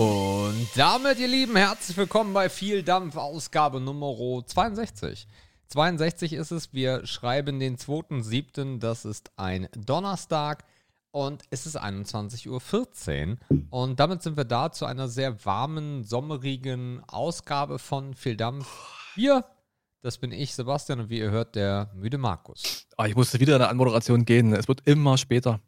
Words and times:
Und 0.00 0.66
damit, 0.76 1.18
ihr 1.18 1.28
Lieben, 1.28 1.56
herzlich 1.56 1.94
willkommen 1.94 2.32
bei 2.32 2.48
Viel 2.48 2.82
Dampf, 2.82 3.18
Ausgabe 3.18 3.82
Nummer 3.82 4.16
62. 4.46 5.26
62 5.68 6.32
ist 6.32 6.52
es, 6.52 6.72
wir 6.72 7.04
schreiben 7.04 7.60
den 7.60 7.76
2.7., 7.76 8.78
das 8.78 9.04
ist 9.04 9.30
ein 9.36 9.68
Donnerstag 9.76 10.64
und 11.10 11.42
es 11.50 11.66
ist 11.66 11.78
21.14 11.78 12.48
Uhr. 12.48 13.36
Und 13.68 14.00
damit 14.00 14.22
sind 14.22 14.38
wir 14.38 14.46
da 14.46 14.72
zu 14.72 14.86
einer 14.86 15.06
sehr 15.06 15.44
warmen, 15.44 16.02
sommerigen 16.02 17.02
Ausgabe 17.06 17.78
von 17.78 18.14
Viel 18.14 18.38
Dampf. 18.38 18.66
Wir, 19.16 19.44
das 20.00 20.16
bin 20.16 20.32
ich, 20.32 20.54
Sebastian, 20.54 21.00
und 21.00 21.10
wie 21.10 21.18
ihr 21.18 21.30
hört, 21.30 21.56
der 21.56 21.90
müde 21.94 22.16
Markus. 22.16 22.86
Oh, 22.96 23.04
ich 23.04 23.16
musste 23.16 23.38
wieder 23.38 23.56
in 23.56 23.60
der 23.60 23.68
Anmoderation 23.68 24.24
gehen. 24.24 24.54
Es 24.54 24.66
wird 24.66 24.80
immer 24.86 25.18
später. 25.18 25.60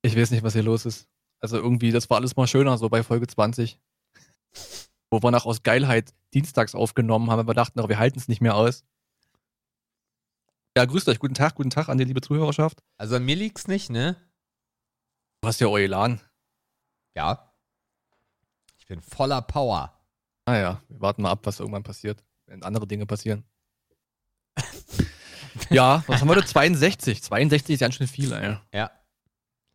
Ich 0.00 0.16
weiß 0.16 0.30
nicht, 0.30 0.44
was 0.44 0.54
hier 0.54 0.62
los 0.62 0.86
ist. 0.86 1.08
Also 1.40 1.56
irgendwie, 1.56 1.92
das 1.92 2.10
war 2.10 2.18
alles 2.18 2.36
mal 2.36 2.46
schöner, 2.46 2.78
so 2.78 2.88
bei 2.88 3.02
Folge 3.02 3.26
20. 3.26 3.78
Wo 5.10 5.22
wir 5.22 5.30
nach 5.30 5.46
aus 5.46 5.62
Geilheit 5.62 6.12
dienstags 6.34 6.74
aufgenommen 6.74 7.30
haben, 7.30 7.38
weil 7.38 7.46
wir 7.48 7.54
dachten, 7.54 7.80
oh, 7.80 7.88
wir 7.88 7.98
halten 7.98 8.18
es 8.18 8.28
nicht 8.28 8.40
mehr 8.40 8.54
aus. 8.54 8.84
Ja, 10.76 10.84
grüßt 10.84 11.08
euch. 11.08 11.18
Guten 11.18 11.34
Tag, 11.34 11.54
guten 11.54 11.70
Tag 11.70 11.88
an 11.88 11.98
die 11.98 12.04
liebe 12.04 12.20
Zuhörerschaft. 12.20 12.82
Also 12.98 13.16
an 13.16 13.24
mir 13.24 13.36
liegt's 13.36 13.66
nicht, 13.66 13.90
ne? 13.90 14.16
Du 15.40 15.48
hast 15.48 15.60
ja 15.60 15.68
Eulan. 15.68 16.20
Ja. 17.16 17.52
Ich 18.78 18.86
bin 18.86 19.00
voller 19.00 19.42
Power. 19.42 19.92
Naja, 20.46 20.80
wir 20.88 21.00
warten 21.00 21.22
mal 21.22 21.30
ab, 21.30 21.40
was 21.44 21.60
irgendwann 21.60 21.82
passiert, 21.82 22.24
wenn 22.46 22.62
andere 22.62 22.86
Dinge 22.86 23.06
passieren. 23.06 23.44
ja, 25.70 26.02
was 26.06 26.20
haben 26.20 26.28
wir 26.28 26.36
da? 26.36 26.46
62. 26.46 27.22
62 27.22 27.74
ist 27.74 27.80
ganz 27.80 27.94
schön 27.94 28.06
viel, 28.06 28.32
ey. 28.32 28.56
Ja. 28.72 28.90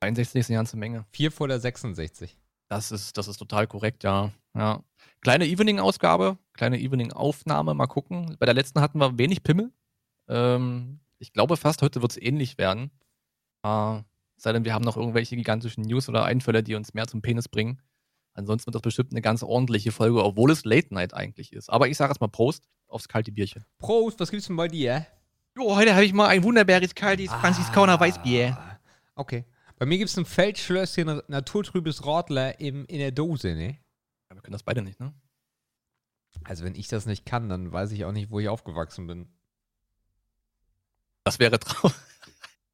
62 0.03 0.39
ist 0.39 0.49
eine 0.49 0.57
ganze 0.57 0.75
Menge. 0.75 1.05
Vier 1.11 1.31
vor 1.31 1.47
der 1.47 1.59
66. 1.59 2.37
Das 2.67 2.91
ist, 2.91 3.17
das 3.17 3.27
ist 3.29 3.37
total 3.37 3.67
korrekt, 3.67 4.03
ja. 4.03 4.31
ja. 4.53 4.83
Kleine 5.21 5.47
Evening-Ausgabe, 5.47 6.37
kleine 6.53 6.79
Evening-Aufnahme, 6.79 7.73
mal 7.73 7.87
gucken. 7.87 8.35
Bei 8.37 8.45
der 8.45 8.55
letzten 8.55 8.81
hatten 8.81 8.99
wir 8.99 9.17
wenig 9.17 9.43
Pimmel. 9.43 9.71
Ähm, 10.27 10.99
ich 11.19 11.31
glaube 11.31 11.55
fast, 11.55 11.81
heute 11.81 12.01
wird 12.01 12.11
es 12.11 12.21
ähnlich 12.21 12.57
werden. 12.57 12.91
Äh, 13.63 14.01
sei 14.35 14.51
denn, 14.51 14.65
wir 14.65 14.73
haben 14.73 14.83
noch 14.83 14.97
irgendwelche 14.97 15.37
gigantischen 15.37 15.85
News 15.85 16.09
oder 16.09 16.25
Einfälle, 16.25 16.63
die 16.63 16.75
uns 16.75 16.93
mehr 16.93 17.07
zum 17.07 17.21
Penis 17.21 17.47
bringen. 17.47 17.81
Ansonsten 18.33 18.67
wird 18.67 18.75
das 18.75 18.81
bestimmt 18.81 19.11
eine 19.11 19.21
ganz 19.21 19.41
ordentliche 19.41 19.93
Folge, 19.93 20.21
obwohl 20.21 20.51
es 20.51 20.65
Late 20.65 20.93
Night 20.93 21.13
eigentlich 21.13 21.53
ist. 21.53 21.69
Aber 21.69 21.87
ich 21.87 21.95
sage 21.95 22.11
erstmal 22.11 22.29
Prost 22.29 22.67
aufs 22.87 23.07
kalte 23.07 23.31
Bierchen. 23.31 23.63
Prost, 23.77 24.19
was 24.19 24.31
gibt's 24.31 24.47
denn 24.47 24.57
bei 24.57 24.67
dir? 24.67 25.05
Jo, 25.55 25.75
heute 25.77 25.93
habe 25.93 26.03
ich 26.03 26.13
mal 26.13 26.27
ein 26.27 26.43
wunderbares 26.43 26.93
kaltes 26.93 27.29
ah, 27.29 27.39
Franziskaner 27.39 27.97
Weißbier. 27.97 28.57
Okay. 29.15 29.45
Bei 29.83 29.87
mir 29.87 29.97
gibt 29.97 30.11
es 30.11 30.17
ein 30.17 30.23
Feldschlösschen 30.23 31.21
naturtrübes 31.27 32.05
Radler 32.05 32.57
im, 32.61 32.85
in 32.85 32.99
der 32.99 33.11
Dose, 33.11 33.53
ne? 33.53 33.79
Ja, 34.29 34.37
wir 34.37 34.41
können 34.41 34.53
das 34.53 34.63
beide 34.63 34.81
nicht, 34.81 34.97
ne? 35.01 35.13
Also 36.45 36.63
wenn 36.63 36.75
ich 36.75 36.87
das 36.87 37.05
nicht 37.05 37.25
kann, 37.25 37.49
dann 37.49 37.73
weiß 37.73 37.91
ich 37.91 38.05
auch 38.05 38.13
nicht, 38.13 38.31
wo 38.31 38.39
ich 38.39 38.47
aufgewachsen 38.47 39.07
bin. 39.07 39.27
Das 41.25 41.37
wäre 41.39 41.59
traurig. 41.59 41.93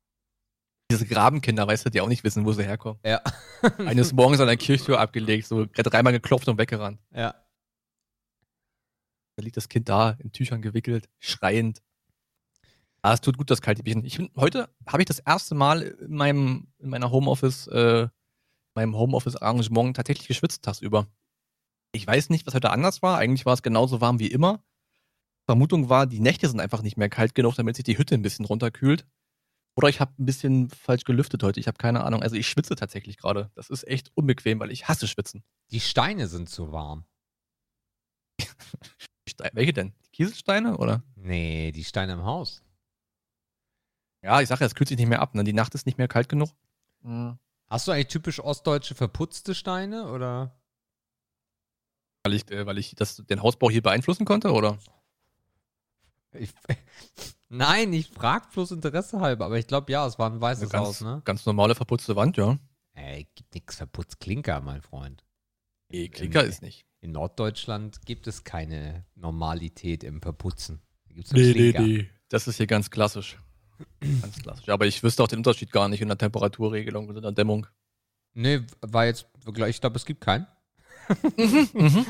Diese 0.92 1.08
Grabenkinder, 1.08 1.66
weißt 1.66 1.88
du, 1.88 1.90
die 1.90 2.00
auch 2.00 2.08
nicht 2.08 2.24
wissen, 2.24 2.46
wo 2.46 2.52
sie 2.52 2.64
herkommen. 2.64 3.00
Ja. 3.04 3.24
Eines 3.80 4.14
Morgens 4.14 4.40
an 4.40 4.46
der 4.46 4.58
Kirchtür 4.58 5.00
abgelegt, 5.00 5.48
so 5.48 5.66
dreimal 5.66 6.14
geklopft 6.14 6.48
und 6.48 6.60
weggerannt. 6.60 7.00
Ja. 7.12 7.34
Da 9.36 9.42
liegt 9.42 9.58
das 9.58 9.68
Kind 9.68 9.90
da, 9.90 10.12
in 10.20 10.32
Tüchern 10.32 10.62
gewickelt, 10.62 11.10
schreiend. 11.18 11.82
Ah, 13.02 13.14
es 13.14 13.22
tut 13.22 13.38
gut, 13.38 13.50
das 13.50 13.62
kalte 13.62 13.84
Bierchen. 13.84 14.04
Ich 14.04 14.18
bin, 14.18 14.30
heute 14.36 14.70
habe 14.86 15.02
ich 15.02 15.08
das 15.08 15.20
erste 15.20 15.56
Mal 15.56 15.84
in 15.84 16.16
meinem, 16.16 16.68
in 16.80 16.90
meiner 16.90 17.12
Homeoffice, 17.12 17.68
äh, 17.68 18.10
meinem 18.76 18.96
Homeoffice-Arrangement 18.96 19.96
tatsächlich 19.96 20.28
geschwitzt 20.28 20.64
tagsüber. 20.64 21.08
Ich 21.94 22.06
weiß 22.06 22.30
nicht, 22.30 22.46
was 22.46 22.54
heute 22.54 22.72
anders 22.72 23.02
war. 23.02 23.18
Eigentlich 23.18 23.46
war 23.46 23.54
es 23.54 23.64
genauso 23.64 24.02
warm 24.02 24.20
wie 24.20 24.28
immer. 24.28 24.64
Vermutung 25.46 25.90
war, 25.90 26.06
die 26.06 26.20
Nächte 26.20 26.48
sind 26.48 26.60
einfach 26.60 26.82
nicht 26.82 26.98
mehr 26.98 27.10
kalt 27.10 27.34
genug, 27.34 27.56
damit 27.56 27.76
sich 27.76 27.86
die 27.86 27.98
Hütte 27.98 28.16
ein 28.16 28.22
bisschen 28.22 28.46
runterkühlt. 28.46 29.06
Oder 29.76 29.88
ich 29.88 30.00
habe 30.02 30.12
ein 30.20 30.26
bisschen 30.26 30.70
falsch 30.70 31.06
gelüftet 31.06 31.42
heute. 31.42 31.60
Ich 31.60 31.68
habe 31.68 31.78
keine 31.78 32.04
Ahnung. 32.04 32.22
Also 32.22 32.36
ich 32.36 32.48
schwitze 32.48 32.76
tatsächlich 32.76 33.18
gerade. 33.18 33.50
Das 33.56 33.70
ist 33.70 33.88
echt 33.88 34.12
unbequem, 34.14 34.60
weil 34.60 34.72
ich 34.72 34.88
hasse 34.88 35.08
Schwitzen. 35.08 35.44
Die 35.72 35.80
Steine 35.80 36.28
sind 36.28 36.50
zu 36.50 36.72
warm. 36.72 37.06
Welche 39.54 39.74
denn? 39.74 39.94
Die 40.06 40.12
Kieselsteine 40.12 40.78
oder? 40.78 41.02
Nee, 41.16 41.72
die 41.72 41.86
Steine 41.86 42.14
im 42.14 42.24
Haus. 42.24 42.62
Ja, 44.22 44.42
ich 44.42 44.50
sage 44.50 44.62
ja, 44.62 44.68
es 44.68 44.76
kühlt 44.76 44.90
sich 44.90 44.98
nicht 44.98 45.08
mehr 45.08 45.22
ab. 45.22 45.36
Ne? 45.36 45.44
Die 45.44 45.54
Nacht 45.54 45.76
ist 45.76 45.86
nicht 45.86 45.98
mehr 45.98 46.08
kalt 46.08 46.30
genug. 46.30 46.50
Mhm. 47.02 47.38
Hast 47.68 47.88
du 47.88 47.92
eigentlich 47.92 48.08
typisch 48.08 48.40
ostdeutsche 48.40 48.96
verputzte 48.96 49.54
Steine 49.54 50.12
oder? 50.12 50.60
Weil 52.24 52.34
ich, 52.34 52.50
äh, 52.52 52.66
weil 52.66 52.78
ich 52.78 52.96
das, 52.96 53.18
den 53.18 53.42
Hausbau 53.42 53.70
hier 53.70 53.82
beeinflussen 53.82 54.26
konnte, 54.26 54.52
oder? 54.52 54.78
Ich, 56.34 56.52
nein, 57.50 57.94
ich 57.94 58.10
frag 58.10 58.52
bloß 58.52 58.72
Interesse 58.72 59.20
halber, 59.20 59.46
aber 59.46 59.58
ich 59.58 59.68
glaube 59.68 59.92
ja, 59.92 60.06
es 60.06 60.20
war 60.20 60.30
ein 60.30 60.42
weißes 60.42 60.70
ganz, 60.70 60.88
Haus, 60.88 61.02
ne? 61.02 61.22
Ganz 61.26 61.46
normale 61.46 61.76
verputzte 61.76 62.16
Wand, 62.16 62.38
ja. 62.38 62.58
Ey, 62.94 63.28
gibt 63.36 63.54
nix 63.54 63.78
verputzt 63.78 64.20
Klinker, 64.20 64.60
mein 64.62 64.82
Freund. 64.82 65.24
Nee, 65.90 66.10
Klinker 66.10 66.44
in, 66.44 66.50
ist 66.50 66.62
nicht. 66.62 66.86
In 67.00 67.12
Norddeutschland 67.14 68.06
gibt 68.06 68.28
es 68.28 68.44
keine 68.44 69.06
Normalität 69.16 70.04
im 70.04 70.22
Verputzen. 70.22 70.82
Da 71.08 71.14
gibt's 71.14 71.32
nee, 71.32 71.54
Klinker. 71.54 71.82
nee, 71.82 71.98
nee. 72.00 72.10
Das 72.28 72.48
ist 72.48 72.58
hier 72.58 72.68
ganz 72.68 72.92
klassisch. 72.92 73.40
Ganz 74.22 74.42
klassisch. 74.42 74.70
Aber 74.70 74.86
ich 74.86 75.02
wüsste 75.04 75.24
auch 75.24 75.28
den 75.28 75.40
Unterschied 75.40 75.72
gar 75.72 75.88
nicht 75.88 76.02
in 76.02 76.08
der 76.08 76.18
Temperaturregelung 76.18 77.08
und 77.08 77.16
in 77.16 77.22
der 77.22 77.32
Dämmung. 77.32 77.68
Nee, 78.34 78.62
war 78.82 79.06
jetzt, 79.06 79.26
ich 79.68 79.82
glaube, 79.82 79.96
es 79.96 80.06
gibt 80.06 80.22
keinen. 80.22 80.48
Mhm, 81.38 81.70
mhm. 81.74 82.06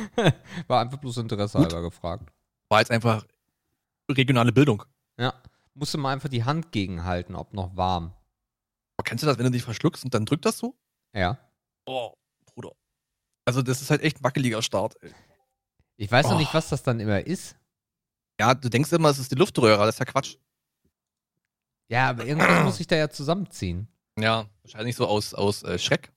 war 0.67 0.81
einfach 0.81 0.97
bloß 0.97 1.17
Interesse 1.17 1.57
Gut. 1.57 1.73
halber 1.73 1.89
gefragt. 1.89 2.31
War 2.69 2.79
jetzt 2.79 2.91
einfach 2.91 3.25
regionale 4.09 4.51
Bildung. 4.51 4.83
Ja. 5.17 5.33
Musste 5.73 5.97
mal 5.97 6.11
einfach 6.11 6.29
die 6.29 6.43
Hand 6.43 6.71
gegenhalten, 6.71 7.35
ob 7.35 7.53
noch 7.53 7.75
warm. 7.77 8.13
Aber 8.97 9.03
kennst 9.05 9.23
du 9.23 9.27
das, 9.27 9.37
wenn 9.37 9.45
du 9.45 9.51
dich 9.51 9.63
verschluckst 9.63 10.03
und 10.03 10.13
dann 10.13 10.25
drückt 10.25 10.45
das 10.45 10.57
so? 10.57 10.75
Ja. 11.13 11.37
Oh, 11.85 12.13
Bruder. 12.45 12.73
Also, 13.45 13.61
das 13.61 13.81
ist 13.81 13.89
halt 13.89 14.01
echt 14.01 14.17
ein 14.19 14.23
wackeliger 14.23 14.61
Start. 14.61 15.01
Ey. 15.01 15.13
Ich 15.95 16.11
weiß 16.11 16.25
oh. 16.25 16.31
noch 16.31 16.37
nicht, 16.37 16.53
was 16.53 16.69
das 16.69 16.83
dann 16.83 16.99
immer 16.99 17.25
ist. 17.25 17.55
Ja, 18.39 18.53
du 18.53 18.69
denkst 18.69 18.91
immer, 18.91 19.09
es 19.09 19.19
ist 19.19 19.31
die 19.31 19.35
Luftröhre, 19.35 19.85
das 19.85 19.95
ist 19.95 19.99
ja 19.99 20.05
Quatsch. 20.05 20.37
Ja, 21.89 22.09
aber 22.09 22.25
irgendwas 22.25 22.63
muss 22.63 22.79
ich 22.79 22.87
da 22.87 22.95
ja 22.95 23.09
zusammenziehen. 23.09 23.87
Ja, 24.17 24.47
wahrscheinlich 24.61 24.95
so 24.95 25.07
aus, 25.07 25.33
aus 25.33 25.63
äh, 25.63 25.79
Schreck. 25.79 26.11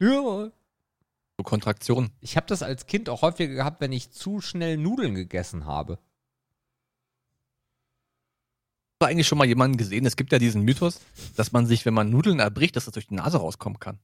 Ja. 0.00 0.50
So 1.38 1.44
Kontraktion. 1.44 2.10
Ich 2.20 2.36
habe 2.36 2.46
das 2.46 2.62
als 2.62 2.86
Kind 2.86 3.08
auch 3.08 3.22
häufiger 3.22 3.54
gehabt, 3.54 3.80
wenn 3.80 3.92
ich 3.92 4.10
zu 4.10 4.40
schnell 4.40 4.78
Nudeln 4.78 5.14
gegessen 5.14 5.66
habe. 5.66 5.98
Hast 8.98 9.02
du 9.02 9.06
eigentlich 9.06 9.26
schon 9.26 9.36
mal 9.36 9.46
jemanden 9.46 9.76
gesehen? 9.76 10.06
Es 10.06 10.16
gibt 10.16 10.32
ja 10.32 10.38
diesen 10.38 10.62
Mythos, 10.62 11.00
dass 11.36 11.52
man 11.52 11.66
sich, 11.66 11.84
wenn 11.84 11.92
man 11.92 12.08
Nudeln 12.08 12.38
erbricht, 12.38 12.76
dass 12.76 12.86
das 12.86 12.94
durch 12.94 13.08
die 13.08 13.14
Nase 13.14 13.36
rauskommen 13.36 13.78
kann. 13.78 13.98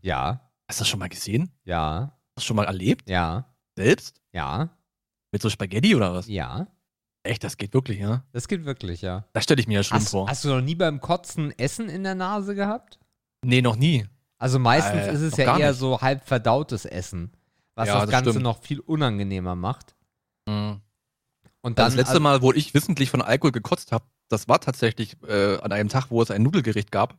Ja. 0.00 0.50
Hast 0.66 0.80
du 0.80 0.82
das 0.82 0.88
schon 0.88 0.98
mal 0.98 1.08
gesehen? 1.08 1.52
Ja. 1.64 2.00
Hast 2.00 2.10
du 2.10 2.34
das 2.34 2.44
schon 2.44 2.56
mal 2.56 2.64
erlebt? 2.64 3.08
Ja. 3.08 3.54
Selbst? 3.76 4.20
Ja. 4.32 4.76
Mit 5.30 5.42
so 5.42 5.48
Spaghetti 5.48 5.94
oder 5.94 6.12
was? 6.12 6.26
Ja. 6.26 6.66
Echt, 7.24 7.44
das 7.44 7.56
geht 7.56 7.72
wirklich, 7.72 8.00
ja? 8.00 8.24
Das 8.32 8.48
geht 8.48 8.64
wirklich, 8.64 9.02
ja. 9.02 9.24
Das 9.32 9.44
stelle 9.44 9.60
ich 9.60 9.68
mir 9.68 9.74
ja 9.74 9.82
schlimm 9.82 10.00
hast, 10.00 10.10
vor. 10.10 10.28
Hast 10.28 10.44
du 10.44 10.48
noch 10.48 10.60
nie 10.60 10.74
beim 10.74 11.00
Kotzen 11.00 11.56
Essen 11.56 11.88
in 11.88 12.02
der 12.02 12.14
Nase 12.14 12.54
gehabt? 12.54 12.98
Nee, 13.44 13.62
noch 13.62 13.76
nie. 13.76 14.06
Also 14.38 14.58
meistens 14.58 15.02
äh, 15.02 15.14
ist 15.14 15.20
es 15.20 15.36
ja 15.36 15.56
eher 15.56 15.70
nicht. 15.70 15.78
so 15.78 16.00
halb 16.00 16.26
verdautes 16.26 16.84
Essen, 16.84 17.32
was 17.76 17.86
ja, 17.86 17.94
das, 17.94 18.02
das, 18.04 18.10
Ganze 18.10 18.30
stimmt. 18.30 18.42
noch 18.42 18.60
viel 18.60 18.80
unangenehmer 18.80 19.54
macht. 19.54 19.94
Mhm. 20.46 20.80
Und 21.60 21.78
dann, 21.78 21.86
das 21.86 21.94
letzte 21.94 22.14
also, 22.14 22.20
Mal, 22.20 22.42
wo 22.42 22.52
ich 22.52 22.74
wissentlich 22.74 23.08
von 23.08 23.22
Alkohol 23.22 23.52
gekotzt 23.52 23.92
habe, 23.92 24.04
das 24.28 24.48
war 24.48 24.60
tatsächlich 24.60 25.16
äh, 25.22 25.58
an 25.58 25.70
einem 25.70 25.88
Tag, 25.88 26.10
wo 26.10 26.20
es 26.22 26.32
ein 26.32 26.42
Nudelgericht 26.42 26.90
gab. 26.90 27.16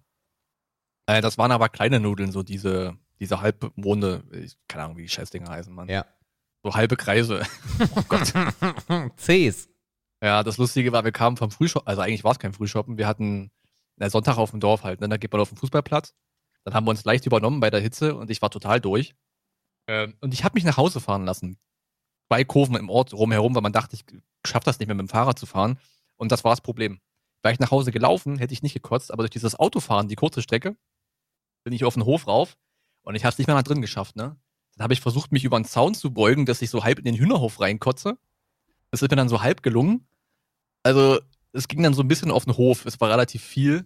Äh, 1.06 1.22
das 1.22 1.38
waren 1.38 1.52
aber 1.52 1.70
kleine 1.70 2.02
Nudeln, 2.02 2.34
so 2.34 2.44
diese, 2.44 2.98
diese 3.22 3.40
Halbmonde, 3.40 4.24
ich 4.32 4.58
keine 4.68 4.84
Ahnung, 4.84 4.98
wie 4.98 5.04
die 5.04 5.10
Scheißdinger 5.10 5.50
heißen, 5.50 5.74
Mann. 5.74 5.88
Ja. 5.88 6.06
So 6.62 6.74
halbe 6.76 6.98
Kreise. 6.98 7.44
oh 7.96 8.04
Gott. 8.10 8.34
Cs. 9.18 9.70
Ja, 10.24 10.42
das 10.42 10.58
Lustige 10.58 10.94
war, 10.94 11.04
wir 11.04 11.12
kamen 11.12 11.36
vom 11.36 11.52
Frühshoppen, 11.52 11.86
also 11.86 12.02
eigentlich 12.02 12.24
war 12.24 12.32
es 12.32 12.40
kein 12.40 12.54
Frühshoppen, 12.54 12.98
wir 12.98 13.08
hatten 13.08 13.52
na, 13.98 14.10
Sonntag 14.10 14.38
auf 14.38 14.52
dem 14.52 14.62
Dorf 14.62 14.84
halt, 14.84 15.02
ne? 15.02 15.10
da 15.10 15.18
geht 15.18 15.34
man 15.34 15.42
auf 15.42 15.50
den 15.50 15.58
Fußballplatz. 15.58 16.16
Dann 16.64 16.74
haben 16.74 16.86
wir 16.88 16.92
uns 16.92 17.04
leicht 17.04 17.26
übernommen 17.26 17.60
bei 17.60 17.70
der 17.70 17.82
Hitze 17.82 18.16
und 18.16 18.30
ich 18.30 18.42
war 18.42 18.50
total 18.50 18.80
durch. 18.80 19.16
Ähm, 19.88 20.16
und 20.22 20.34
ich 20.34 20.46
habe 20.46 20.54
mich 20.56 20.64
nach 20.64 20.78
Hause 20.78 21.02
fahren 21.02 21.26
lassen. 21.26 21.58
Zwei 22.30 22.46
Kurven 22.46 22.78
im 22.78 22.90
Ort 22.90 23.14
rumherum, 23.14 23.54
weil 23.54 23.62
man 23.62 23.74
dachte, 23.74 23.98
ich 23.98 24.06
schaffe 24.50 24.64
das 24.64 24.80
nicht 24.80 24.88
mehr 24.88 24.96
mit 24.96 25.08
dem 25.08 25.10
Fahrrad 25.10 25.38
zu 25.38 25.46
fahren. 25.46 25.78
Und 26.16 26.32
das 26.32 26.46
war 26.46 26.54
das 26.54 26.62
Problem. 26.62 27.02
Wäre 27.42 27.54
ich 27.54 27.60
nach 27.60 27.72
Hause 27.72 27.92
gelaufen, 27.92 28.38
hätte 28.38 28.54
ich 28.54 28.64
nicht 28.64 28.74
gekotzt, 28.74 29.12
aber 29.12 29.24
durch 29.24 29.32
dieses 29.32 29.60
Autofahren, 29.60 30.08
die 30.08 30.16
kurze 30.16 30.42
Strecke, 30.42 30.78
bin 31.66 31.74
ich 31.74 31.84
auf 31.84 31.96
den 31.96 32.06
Hof 32.06 32.28
rauf 32.28 32.56
und 33.02 33.16
ich 33.16 33.26
habe 33.26 33.34
es 33.34 33.38
nicht 33.40 33.48
mehr 33.48 33.58
nach 33.58 33.64
drin 33.64 33.82
geschafft, 33.82 34.16
ne? 34.16 34.38
Dann 34.76 34.84
habe 34.86 34.94
ich 34.94 35.02
versucht, 35.02 35.34
mich 35.34 35.44
über 35.44 35.60
den 35.60 35.66
Zaun 35.66 35.94
zu 35.94 36.14
beugen, 36.14 36.46
dass 36.46 36.62
ich 36.62 36.70
so 36.70 36.86
halb 36.86 36.98
in 36.98 37.06
den 37.06 37.16
Hühnerhof 37.16 37.60
reinkotze. 37.60 38.18
Das 38.90 39.02
ist 39.02 39.12
mir 39.12 39.18
dann 39.18 39.30
so 39.30 39.42
halb 39.42 39.62
gelungen. 39.62 40.08
Also, 40.84 41.20
es 41.54 41.68
ging 41.68 41.84
dann 41.84 41.94
so 41.94 42.02
ein 42.04 42.08
bisschen 42.08 42.32
auf 42.32 42.46
den 42.46 42.58
Hof. 42.58 42.86
Es 42.86 43.00
war 43.02 43.10
relativ 43.10 43.44
viel. 43.44 43.86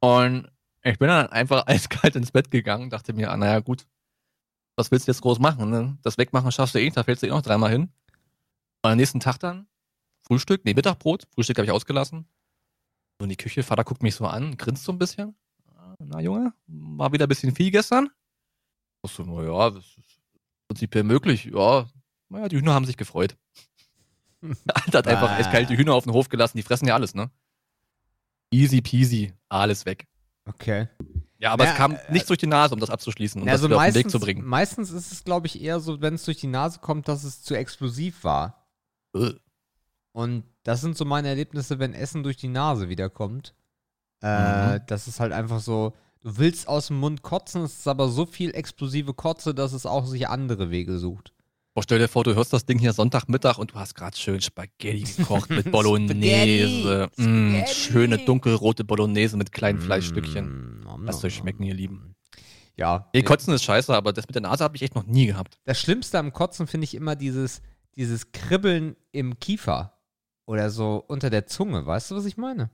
Und 0.00 0.50
ich 0.82 0.98
bin 0.98 1.08
dann 1.08 1.28
einfach 1.28 1.66
eiskalt 1.66 2.16
ins 2.16 2.32
Bett 2.32 2.50
gegangen, 2.50 2.90
dachte 2.90 3.12
mir, 3.12 3.30
ah, 3.30 3.36
naja, 3.36 3.60
gut. 3.60 3.86
was 4.76 4.90
willst 4.90 5.08
du 5.08 5.12
jetzt 5.12 5.22
groß 5.22 5.38
machen? 5.38 5.70
Ne? 5.70 5.98
Das 6.02 6.18
Wegmachen 6.18 6.52
schaffst 6.52 6.74
du 6.74 6.80
eh, 6.80 6.90
da 6.90 7.02
fällst 7.02 7.22
du 7.22 7.26
eh 7.26 7.30
noch 7.30 7.42
dreimal 7.42 7.70
hin. 7.70 7.92
Und 8.82 8.90
am 8.90 8.96
nächsten 8.96 9.20
Tag 9.20 9.38
dann 9.38 9.66
Frühstück, 10.26 10.64
nee, 10.64 10.74
Mittagbrot, 10.74 11.26
Frühstück 11.34 11.58
habe 11.58 11.66
ich 11.66 11.72
ausgelassen. 11.72 12.26
So 13.18 13.24
in 13.24 13.30
die 13.30 13.36
Küche, 13.36 13.62
Vater 13.62 13.84
guckt 13.84 14.02
mich 14.02 14.14
so 14.14 14.26
an, 14.26 14.56
grinst 14.56 14.84
so 14.84 14.92
ein 14.92 14.98
bisschen. 14.98 15.36
Na 15.98 16.20
Junge, 16.20 16.52
war 16.66 17.12
wieder 17.12 17.26
ein 17.26 17.28
bisschen 17.28 17.54
viel 17.54 17.70
gestern. 17.70 18.10
Ich 19.04 19.12
so, 19.12 19.22
na 19.22 19.42
ja, 19.42 19.70
das 19.70 19.84
ist 19.84 20.20
prinzipiell 20.66 21.04
möglich. 21.04 21.44
Ja, 21.44 21.86
naja, 22.28 22.48
die 22.48 22.56
Hühner 22.56 22.74
haben 22.74 22.86
sich 22.86 22.96
gefreut. 22.96 23.36
Alter 24.74 24.98
hat 24.98 25.06
einfach 25.08 25.30
Ah. 25.30 25.36
eiskalte 25.36 25.76
Hühner 25.76 25.94
auf 25.94 26.04
den 26.04 26.12
Hof 26.12 26.28
gelassen, 26.28 26.56
die 26.56 26.62
fressen 26.62 26.86
ja 26.88 26.94
alles, 26.94 27.14
ne? 27.14 27.30
Easy 28.50 28.80
peasy, 28.80 29.32
alles 29.48 29.84
weg. 29.86 30.06
Okay. 30.46 30.88
Ja, 31.38 31.52
aber 31.52 31.64
Ja, 31.64 31.70
es 31.72 31.76
kam 31.76 31.92
äh, 31.94 31.98
nichts 32.12 32.28
durch 32.28 32.38
die 32.38 32.46
Nase, 32.46 32.74
um 32.74 32.80
das 32.80 32.90
abzuschließen 32.90 33.40
und 33.40 33.46
das 33.46 33.54
also 33.54 33.66
wieder 33.66 33.76
auf 33.76 33.82
den 33.82 33.86
meistens, 33.88 34.04
Weg 34.04 34.10
zu 34.10 34.20
bringen. 34.20 34.44
meistens 34.46 34.90
ist 34.90 35.12
es, 35.12 35.24
glaube 35.24 35.46
ich, 35.46 35.60
eher 35.60 35.80
so, 35.80 36.00
wenn 36.00 36.14
es 36.14 36.24
durch 36.24 36.36
die 36.38 36.46
Nase 36.46 36.78
kommt, 36.80 37.08
dass 37.08 37.24
es 37.24 37.42
zu 37.42 37.54
explosiv 37.56 38.22
war. 38.24 38.68
Äh. 39.14 39.32
Und 40.12 40.44
das 40.62 40.80
sind 40.80 40.96
so 40.96 41.04
meine 41.04 41.28
Erlebnisse, 41.28 41.78
wenn 41.80 41.92
Essen 41.92 42.22
durch 42.22 42.36
die 42.36 42.48
Nase 42.48 42.88
wiederkommt. 42.88 43.54
Äh, 44.22 44.78
Mhm. 44.78 44.80
Das 44.86 45.08
ist 45.08 45.20
halt 45.20 45.32
einfach 45.32 45.60
so, 45.60 45.92
du 46.20 46.38
willst 46.38 46.68
aus 46.68 46.86
dem 46.86 46.98
Mund 47.00 47.22
kotzen, 47.22 47.62
es 47.62 47.78
ist 47.80 47.88
aber 47.88 48.08
so 48.08 48.24
viel 48.24 48.54
explosive 48.54 49.12
Kotze, 49.12 49.54
dass 49.54 49.72
es 49.72 49.84
auch 49.86 50.06
sich 50.06 50.28
andere 50.28 50.70
Wege 50.70 50.98
sucht. 50.98 51.33
Boah, 51.74 51.82
stell 51.82 51.98
dir 51.98 52.06
vor, 52.08 52.22
du 52.22 52.36
hörst 52.36 52.52
das 52.52 52.66
Ding 52.66 52.78
hier 52.78 52.92
Sonntagmittag 52.92 53.58
und 53.58 53.72
du 53.72 53.74
hast 53.74 53.94
gerade 53.96 54.16
schön 54.16 54.40
Spaghetti 54.40 55.02
gekocht 55.16 55.50
mit 55.50 55.70
Bolognese. 55.72 57.08
Spaghetti, 57.12 57.22
Mm, 57.28 57.50
Spaghetti. 57.56 57.74
schöne 57.74 58.18
dunkelrote 58.18 58.84
Bolognese 58.84 59.36
mit 59.36 59.50
kleinen 59.50 59.80
Fleischstückchen. 59.80 60.46
Mm, 60.46 60.80
nom, 60.84 61.04
Lass 61.04 61.16
nom, 61.16 61.24
euch 61.26 61.34
schmecken, 61.34 61.64
ihr 61.64 61.74
Lieben. 61.74 62.14
Ja. 62.76 63.08
Nee, 63.12 63.22
Kotzen 63.22 63.52
ist 63.54 63.64
scheiße, 63.64 63.92
aber 63.94 64.12
das 64.12 64.26
mit 64.28 64.36
der 64.36 64.42
Nase 64.42 64.62
habe 64.62 64.76
ich 64.76 64.82
echt 64.82 64.94
noch 64.94 65.04
nie 65.06 65.26
gehabt. 65.26 65.58
Das 65.64 65.80
Schlimmste 65.80 66.18
am 66.18 66.32
Kotzen 66.32 66.66
finde 66.68 66.84
ich 66.84 66.94
immer 66.94 67.16
dieses, 67.16 67.60
dieses 67.96 68.30
Kribbeln 68.32 68.94
im 69.10 69.38
Kiefer. 69.40 69.98
Oder 70.46 70.70
so 70.70 71.02
unter 71.08 71.30
der 71.30 71.46
Zunge. 71.46 71.86
Weißt 71.86 72.10
du, 72.10 72.16
was 72.16 72.24
ich 72.26 72.36
meine? 72.36 72.70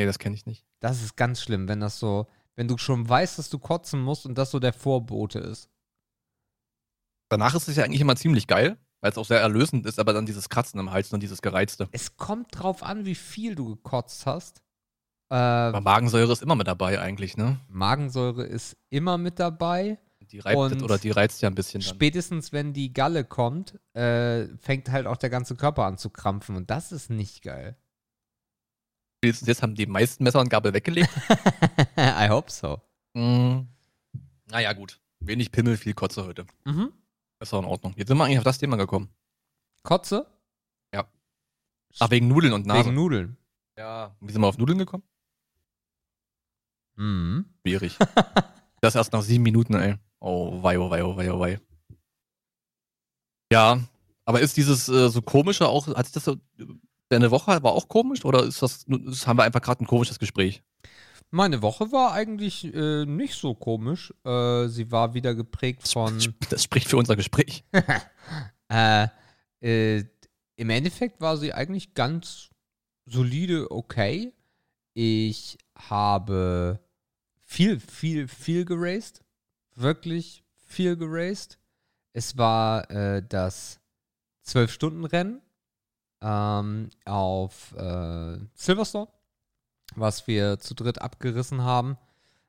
Nee, 0.00 0.06
das 0.06 0.18
kenne 0.18 0.34
ich 0.34 0.46
nicht. 0.46 0.64
Das 0.80 1.02
ist 1.02 1.16
ganz 1.16 1.40
schlimm, 1.42 1.68
wenn 1.68 1.78
das 1.80 1.98
so, 2.00 2.26
wenn 2.56 2.66
du 2.66 2.78
schon 2.78 3.08
weißt, 3.08 3.38
dass 3.38 3.50
du 3.50 3.58
kotzen 3.58 4.00
musst 4.00 4.24
und 4.26 4.38
das 4.38 4.50
so 4.50 4.58
der 4.58 4.72
Vorbote 4.72 5.38
ist. 5.38 5.68
Danach 7.30 7.54
ist 7.54 7.68
es 7.68 7.76
ja 7.76 7.84
eigentlich 7.84 8.00
immer 8.00 8.16
ziemlich 8.16 8.46
geil, 8.46 8.76
weil 9.00 9.12
es 9.12 9.16
auch 9.16 9.24
sehr 9.24 9.40
erlösend 9.40 9.86
ist, 9.86 9.98
aber 9.98 10.12
dann 10.12 10.26
dieses 10.26 10.48
Kratzen 10.48 10.80
im 10.80 10.90
Hals 10.90 11.12
und 11.12 11.22
dieses 11.22 11.40
Gereizte. 11.40 11.88
Es 11.92 12.16
kommt 12.16 12.48
drauf 12.50 12.82
an, 12.82 13.06
wie 13.06 13.14
viel 13.14 13.54
du 13.54 13.76
gekotzt 13.76 14.26
hast. 14.26 14.62
Äh, 15.30 15.36
Aber 15.36 15.80
Magensäure 15.80 16.32
ist 16.32 16.42
immer 16.42 16.56
mit 16.56 16.66
dabei 16.66 17.00
eigentlich, 17.00 17.36
ne? 17.36 17.60
Magensäure 17.68 18.44
ist 18.44 18.76
immer 18.90 19.16
mit 19.16 19.38
dabei. 19.38 19.98
Die 20.32 20.40
reibt 20.40 20.82
oder 20.82 20.98
die 20.98 21.10
reizt 21.10 21.40
ja 21.42 21.48
ein 21.48 21.54
bisschen 21.54 21.80
dann. 21.80 21.88
Spätestens, 21.88 22.52
wenn 22.52 22.72
die 22.72 22.92
Galle 22.92 23.24
kommt, 23.24 23.78
äh, 23.94 24.46
fängt 24.58 24.90
halt 24.90 25.06
auch 25.06 25.16
der 25.16 25.30
ganze 25.30 25.54
Körper 25.56 25.86
an 25.86 25.98
zu 25.98 26.10
krampfen 26.10 26.56
und 26.56 26.70
das 26.70 26.92
ist 26.92 27.10
nicht 27.10 27.42
geil. 27.42 27.76
Spätestens 29.18 29.48
jetzt 29.48 29.62
haben 29.62 29.74
die 29.74 29.86
meisten 29.86 30.24
Messer 30.24 30.40
und 30.40 30.48
Gabel 30.48 30.72
weggelegt. 30.72 31.10
I 31.96 32.28
hope 32.28 32.50
so. 32.50 32.80
mm. 33.14 33.66
Naja, 34.50 34.72
gut. 34.72 35.00
Wenig 35.20 35.52
Pimmel, 35.52 35.76
viel 35.76 35.94
Kotze 35.94 36.24
heute. 36.24 36.46
Mhm. 36.64 36.92
Ist 37.40 37.54
auch 37.54 37.60
in 37.60 37.64
Ordnung. 37.64 37.94
Jetzt 37.96 38.08
sind 38.08 38.18
wir 38.18 38.24
eigentlich 38.24 38.38
auf 38.38 38.44
das 38.44 38.58
Thema 38.58 38.76
gekommen. 38.76 39.08
Kotze? 39.82 40.26
Ja. 40.94 41.08
Ach, 41.98 42.10
wegen 42.10 42.28
Nudeln 42.28 42.52
und 42.52 42.66
Nase. 42.66 42.84
Wegen 42.86 42.94
Nudeln. 42.94 43.36
ja. 43.78 44.14
Wie 44.20 44.30
sind 44.30 44.42
wir 44.42 44.48
auf 44.48 44.58
Nudeln 44.58 44.78
gekommen? 44.78 45.04
Mhm. 46.96 47.46
Schwierig. 47.62 47.96
das 48.82 48.94
erst 48.94 49.12
nach 49.12 49.22
sieben 49.22 49.42
Minuten, 49.42 49.74
ey. 49.74 49.96
Oh, 50.20 50.62
wei, 50.62 50.78
oh, 50.78 50.90
wei, 50.90 51.02
oh, 51.02 51.16
wei, 51.16 51.32
oh, 51.32 51.40
wei. 51.40 51.60
Ja, 53.50 53.80
aber 54.26 54.40
ist 54.40 54.56
dieses 54.56 54.88
äh, 54.88 55.08
so 55.08 55.22
komische 55.22 55.66
auch, 55.66 55.86
hat 55.88 56.06
sich 56.06 56.12
das 56.12 56.24
so, 56.24 56.36
deine 57.08 57.30
Woche 57.30 57.62
war 57.62 57.72
auch 57.72 57.88
komisch 57.88 58.24
oder 58.24 58.44
ist 58.44 58.62
das, 58.62 58.84
das 58.86 59.26
haben 59.26 59.38
wir 59.38 59.44
einfach 59.44 59.62
gerade 59.62 59.82
ein 59.82 59.86
komisches 59.86 60.18
Gespräch? 60.18 60.62
Meine 61.30 61.62
Woche 61.62 61.92
war 61.92 62.12
eigentlich 62.12 62.74
äh, 62.74 63.04
nicht 63.06 63.34
so 63.34 63.54
komisch. 63.54 64.12
Äh, 64.24 64.66
sie 64.66 64.90
war 64.90 65.14
wieder 65.14 65.34
geprägt 65.34 65.86
von. 65.86 66.18
Das 66.48 66.64
spricht 66.64 66.88
für 66.88 66.96
unser 66.96 67.14
Gespräch. 67.16 67.64
äh, 68.68 69.06
äh, 69.60 70.04
Im 70.56 70.70
Endeffekt 70.70 71.20
war 71.20 71.36
sie 71.36 71.52
eigentlich 71.52 71.94
ganz 71.94 72.50
solide, 73.06 73.70
okay. 73.70 74.32
Ich 74.94 75.56
habe 75.76 76.80
viel, 77.38 77.78
viel, 77.78 78.26
viel 78.26 78.64
geraced. 78.64 79.22
Wirklich 79.76 80.42
viel 80.66 80.96
geraced. 80.96 81.58
Es 82.12 82.36
war 82.36 82.90
äh, 82.90 83.22
das 83.26 83.80
12-Stunden-Rennen 84.46 85.40
ähm, 86.22 86.90
auf 87.04 87.74
äh, 87.76 88.38
Silverstone, 88.54 89.08
was 90.00 90.26
wir 90.26 90.58
zu 90.58 90.74
dritt 90.74 91.00
abgerissen 91.00 91.62
haben. 91.62 91.96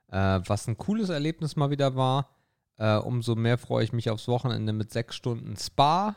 Äh, 0.08 0.40
was 0.46 0.68
ein 0.68 0.78
cooles 0.78 1.10
Erlebnis 1.10 1.56
mal 1.56 1.70
wieder 1.70 1.96
war. 1.96 2.30
Äh, 2.78 2.96
umso 2.98 3.36
mehr 3.36 3.58
freue 3.58 3.84
ich 3.84 3.94
mich 3.94 4.10
aufs 4.10 4.28
Wochenende 4.28 4.74
mit 4.74 4.92
sechs 4.92 5.16
Stunden 5.16 5.56
Spa. 5.58 6.16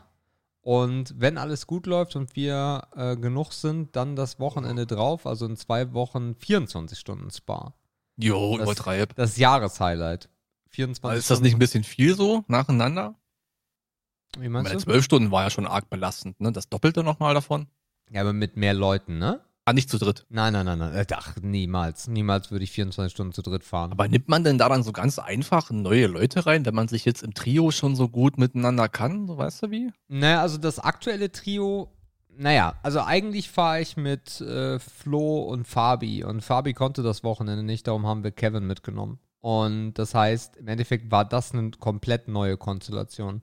Und 0.61 1.13
wenn 1.19 1.37
alles 1.37 1.67
gut 1.67 1.85
läuft 1.85 2.15
und 2.15 2.35
wir 2.35 2.87
äh, 2.95 3.15
genug 3.15 3.53
sind, 3.53 3.95
dann 3.95 4.15
das 4.15 4.39
Wochenende 4.39 4.87
drauf, 4.87 5.27
also 5.27 5.45
in 5.45 5.55
zwei 5.57 5.93
Wochen 5.93 6.33
24 6.35 6.97
Stunden 6.97 7.29
Spa. 7.29 7.75
Jo, 8.17 8.57
Das- 8.57 8.65
übertreib. 8.65 9.15
Das 9.15 9.37
Jahreshighlight. 9.37 10.27
24 10.71 11.19
Ist 11.19 11.29
das 11.29 11.41
nicht 11.41 11.53
ein 11.53 11.59
bisschen 11.59 11.83
viel 11.83 12.15
so 12.15 12.43
nacheinander? 12.47 13.15
Wie 14.39 14.49
meinst 14.49 14.69
Meine 14.69 14.77
du? 14.79 14.83
zwölf 14.83 15.05
Stunden 15.05 15.31
war 15.31 15.43
ja 15.43 15.49
schon 15.49 15.67
arg 15.67 15.89
belastend, 15.89 16.41
ne? 16.41 16.51
Das 16.51 16.67
Doppelte 16.67 17.03
nochmal 17.03 17.33
davon. 17.33 17.67
Ja, 18.09 18.21
aber 18.21 18.33
mit 18.33 18.57
mehr 18.57 18.73
Leuten, 18.73 19.17
ne? 19.19 19.41
Ah, 19.67 19.73
nicht 19.73 19.89
zu 19.89 19.97
dritt. 19.97 20.27
Nein, 20.29 20.53
nein, 20.53 20.67
nein, 20.67 20.77
nein. 20.77 20.93
Äh, 20.93 21.07
Ach, 21.13 21.35
niemals. 21.41 22.07
Niemals 22.07 22.51
würde 22.51 22.63
ich 22.63 22.71
24 22.71 23.11
Stunden 23.11 23.33
zu 23.33 23.41
dritt 23.41 23.63
fahren. 23.63 23.91
Aber 23.91 24.07
nimmt 24.07 24.29
man 24.29 24.43
denn 24.43 24.59
da 24.59 24.69
dann 24.69 24.83
so 24.83 24.91
ganz 24.91 25.17
einfach 25.17 25.71
neue 25.71 26.05
Leute 26.05 26.45
rein, 26.45 26.67
wenn 26.67 26.75
man 26.75 26.87
sich 26.87 27.03
jetzt 27.03 27.23
im 27.23 27.33
Trio 27.33 27.71
schon 27.71 27.95
so 27.95 28.07
gut 28.07 28.37
miteinander 28.37 28.87
kann? 28.89 29.25
So 29.25 29.39
weißt 29.39 29.63
du 29.63 29.71
wie? 29.71 29.91
Naja, 30.07 30.41
also 30.41 30.59
das 30.59 30.77
aktuelle 30.77 31.31
Trio, 31.31 31.91
naja, 32.37 32.75
also 32.83 33.01
eigentlich 33.01 33.49
fahre 33.49 33.81
ich 33.81 33.97
mit 33.97 34.39
äh, 34.39 34.77
Flo 34.77 35.41
und 35.41 35.65
Fabi 35.65 36.23
und 36.23 36.41
Fabi 36.41 36.73
konnte 36.73 37.01
das 37.01 37.23
Wochenende 37.23 37.63
nicht, 37.63 37.87
darum 37.87 38.05
haben 38.05 38.23
wir 38.23 38.31
Kevin 38.31 38.67
mitgenommen. 38.67 39.17
Und 39.41 39.95
das 39.95 40.13
heißt, 40.13 40.57
im 40.57 40.67
Endeffekt 40.67 41.09
war 41.09 41.25
das 41.25 41.53
eine 41.53 41.71
komplett 41.71 42.27
neue 42.27 42.57
Konstellation. 42.57 43.41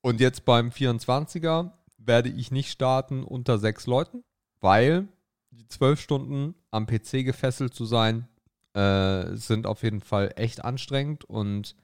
Und 0.00 0.20
jetzt 0.20 0.44
beim 0.44 0.70
24er 0.70 1.70
werde 1.98 2.30
ich 2.30 2.50
nicht 2.50 2.70
starten 2.70 3.22
unter 3.22 3.58
sechs 3.58 3.86
Leuten, 3.86 4.24
weil 4.64 5.08
die 5.50 5.68
zwölf 5.68 6.00
Stunden 6.00 6.54
am 6.70 6.86
PC 6.86 7.22
gefesselt 7.22 7.74
zu 7.74 7.84
sein, 7.84 8.26
äh, 8.72 9.36
sind 9.36 9.66
auf 9.66 9.82
jeden 9.82 10.00
Fall 10.00 10.32
echt 10.36 10.64
anstrengend 10.64 11.24
und 11.24 11.76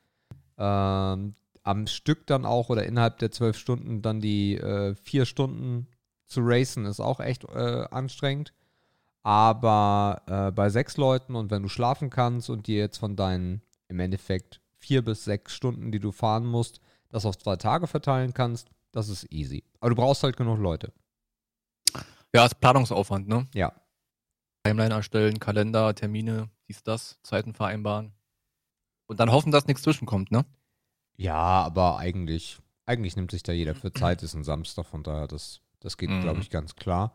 ähm, 0.56 1.34
am 1.62 1.86
Stück 1.86 2.26
dann 2.26 2.46
auch 2.46 2.70
oder 2.70 2.86
innerhalb 2.86 3.18
der 3.18 3.30
zwölf 3.30 3.58
Stunden 3.58 4.00
dann 4.00 4.22
die 4.22 4.56
äh, 4.56 4.94
vier 4.94 5.26
Stunden 5.26 5.88
zu 6.24 6.40
racen, 6.42 6.86
ist 6.86 7.00
auch 7.00 7.20
echt 7.20 7.44
äh, 7.44 7.84
anstrengend. 7.90 8.54
Aber 9.22 10.22
äh, 10.26 10.50
bei 10.50 10.70
sechs 10.70 10.96
Leuten 10.96 11.34
und 11.36 11.50
wenn 11.50 11.62
du 11.62 11.68
schlafen 11.68 12.08
kannst 12.08 12.48
und 12.48 12.66
dir 12.66 12.78
jetzt 12.78 12.96
von 12.96 13.14
deinen 13.14 13.60
im 13.88 14.00
Endeffekt 14.00 14.62
vier 14.78 15.04
bis 15.04 15.24
sechs 15.24 15.54
Stunden, 15.54 15.92
die 15.92 16.00
du 16.00 16.12
fahren 16.12 16.46
musst, 16.46 16.80
das 17.10 17.26
auf 17.26 17.36
zwei 17.36 17.56
Tage 17.56 17.86
verteilen 17.86 18.32
kannst, 18.32 18.70
das 18.90 19.10
ist 19.10 19.30
easy. 19.30 19.64
Aber 19.80 19.90
du 19.90 19.96
brauchst 19.96 20.22
halt 20.22 20.38
genug 20.38 20.58
Leute. 20.58 20.94
Ja, 22.34 22.46
ist 22.46 22.60
Planungsaufwand, 22.60 23.28
ne? 23.28 23.48
Ja. 23.54 23.72
Timeline 24.64 24.94
erstellen, 24.94 25.40
Kalender, 25.40 25.94
Termine, 25.94 26.50
dies, 26.68 26.82
das, 26.82 27.18
Zeiten 27.22 27.54
vereinbaren. 27.54 28.12
Und 29.06 29.18
dann 29.20 29.32
hoffen, 29.32 29.50
dass 29.50 29.66
nichts 29.66 29.82
zwischenkommt, 29.82 30.30
ne? 30.30 30.44
Ja, 31.16 31.34
aber 31.64 31.98
eigentlich, 31.98 32.58
eigentlich 32.86 33.16
nimmt 33.16 33.30
sich 33.30 33.42
da 33.42 33.52
jeder 33.52 33.74
für 33.74 33.92
Zeit, 33.92 34.22
ist 34.22 34.34
ein 34.34 34.44
Samstag, 34.44 34.86
von 34.86 35.02
daher, 35.02 35.26
das, 35.26 35.60
das 35.80 35.96
geht, 35.96 36.10
Mhm. 36.10 36.20
glaube 36.20 36.40
ich, 36.40 36.50
ganz 36.50 36.76
klar. 36.76 37.14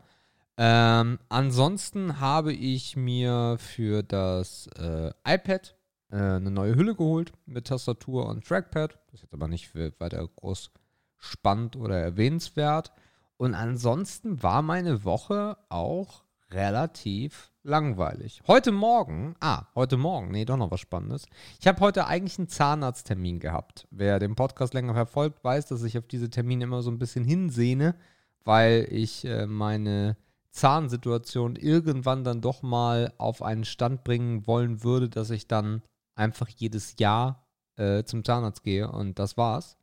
Ähm, 0.57 1.19
ansonsten 1.29 2.19
habe 2.19 2.53
ich 2.53 2.95
mir 2.95 3.57
für 3.59 4.03
das 4.03 4.67
äh, 4.77 5.11
iPad 5.27 5.75
äh, 6.11 6.15
eine 6.15 6.51
neue 6.51 6.75
Hülle 6.75 6.95
geholt 6.95 7.33
mit 7.45 7.67
Tastatur 7.67 8.27
und 8.27 8.45
Trackpad. 8.45 8.93
Das 9.07 9.15
ist 9.15 9.21
jetzt 9.23 9.33
aber 9.33 9.47
nicht 9.47 9.75
weiter 9.75 10.25
groß 10.27 10.71
spannend 11.17 11.75
oder 11.75 11.99
erwähnenswert. 11.99 12.91
Und 13.37 13.53
ansonsten 13.53 14.41
war 14.43 14.61
meine 14.61 15.03
Woche 15.03 15.57
auch 15.69 16.23
relativ 16.51 17.51
langweilig. 17.63 18.41
Heute 18.47 18.71
Morgen, 18.71 19.35
ah, 19.41 19.65
heute 19.75 19.97
Morgen, 19.97 20.31
nee, 20.31 20.45
doch 20.45 20.57
noch 20.57 20.71
was 20.71 20.79
Spannendes. 20.79 21.25
Ich 21.59 21.67
habe 21.67 21.81
heute 21.81 22.07
eigentlich 22.07 22.37
einen 22.37 22.47
Zahnarzttermin 22.47 23.39
gehabt. 23.39 23.87
Wer 23.91 24.19
den 24.19 24.35
Podcast 24.35 24.73
länger 24.73 24.93
verfolgt, 24.93 25.43
weiß, 25.43 25.65
dass 25.65 25.83
ich 25.83 25.97
auf 25.97 26.07
diese 26.07 26.29
Termine 26.29 26.63
immer 26.63 26.81
so 26.81 26.91
ein 26.91 26.99
bisschen 26.99 27.25
hinsehne, 27.25 27.95
weil 28.43 28.87
ich 28.89 29.25
äh, 29.25 29.47
meine 29.47 30.15
Zahnsituation 30.51 31.57
irgendwann 31.57 32.23
dann 32.23 32.39
doch 32.39 32.61
mal 32.61 33.11
auf 33.17 33.41
einen 33.41 33.65
Stand 33.65 34.05
bringen 34.05 34.47
wollen 34.47 34.83
würde, 34.83 35.09
dass 35.09 35.29
ich 35.29 35.47
dann 35.47 35.81
einfach 36.13 36.47
jedes 36.47 36.95
Jahr 36.99 37.45
äh, 37.75 38.03
zum 38.03 38.23
Zahnarzt 38.23 38.63
gehe 38.63 38.89
und 38.89 39.19
das 39.19 39.35
war's. 39.35 39.77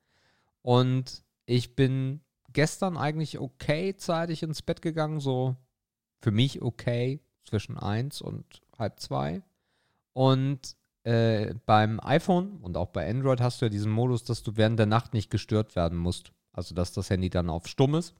Und 0.63 1.25
ich 1.45 1.77
bin 1.77 2.21
gestern 2.53 2.97
eigentlich 2.97 3.39
okay 3.39 3.97
zeitig 3.97 4.43
ins 4.43 4.63
Bett 4.63 4.83
gegangen, 4.83 5.21
so 5.21 5.57
für 6.21 6.31
mich 6.31 6.63
okay, 6.63 7.21
zwischen 7.45 7.79
eins 7.79 8.21
und 8.21 8.45
halb 8.79 9.01
zwei. 9.01 9.43
Und 10.13 10.77
äh, 11.05 11.55
beim 11.67 11.99
iPhone 12.01 12.59
und 12.63 12.77
auch 12.77 12.89
bei 12.89 13.09
Android 13.09 13.41
hast 13.41 13.61
du 13.61 13.67
ja 13.67 13.71
diesen 13.71 13.91
Modus, 13.91 14.25
dass 14.25 14.43
du 14.43 14.57
während 14.57 14.79
der 14.79 14.87
Nacht 14.87 15.15
nicht 15.15 15.31
gestört 15.31 15.75
werden 15.75 15.99
musst. 15.99 16.33
Also 16.53 16.75
dass 16.75 16.93
das 16.93 17.11
Handy 17.11 17.31
dann 17.31 17.51
auf 17.51 17.67
stumm 17.67 17.95
ist. 17.95 18.15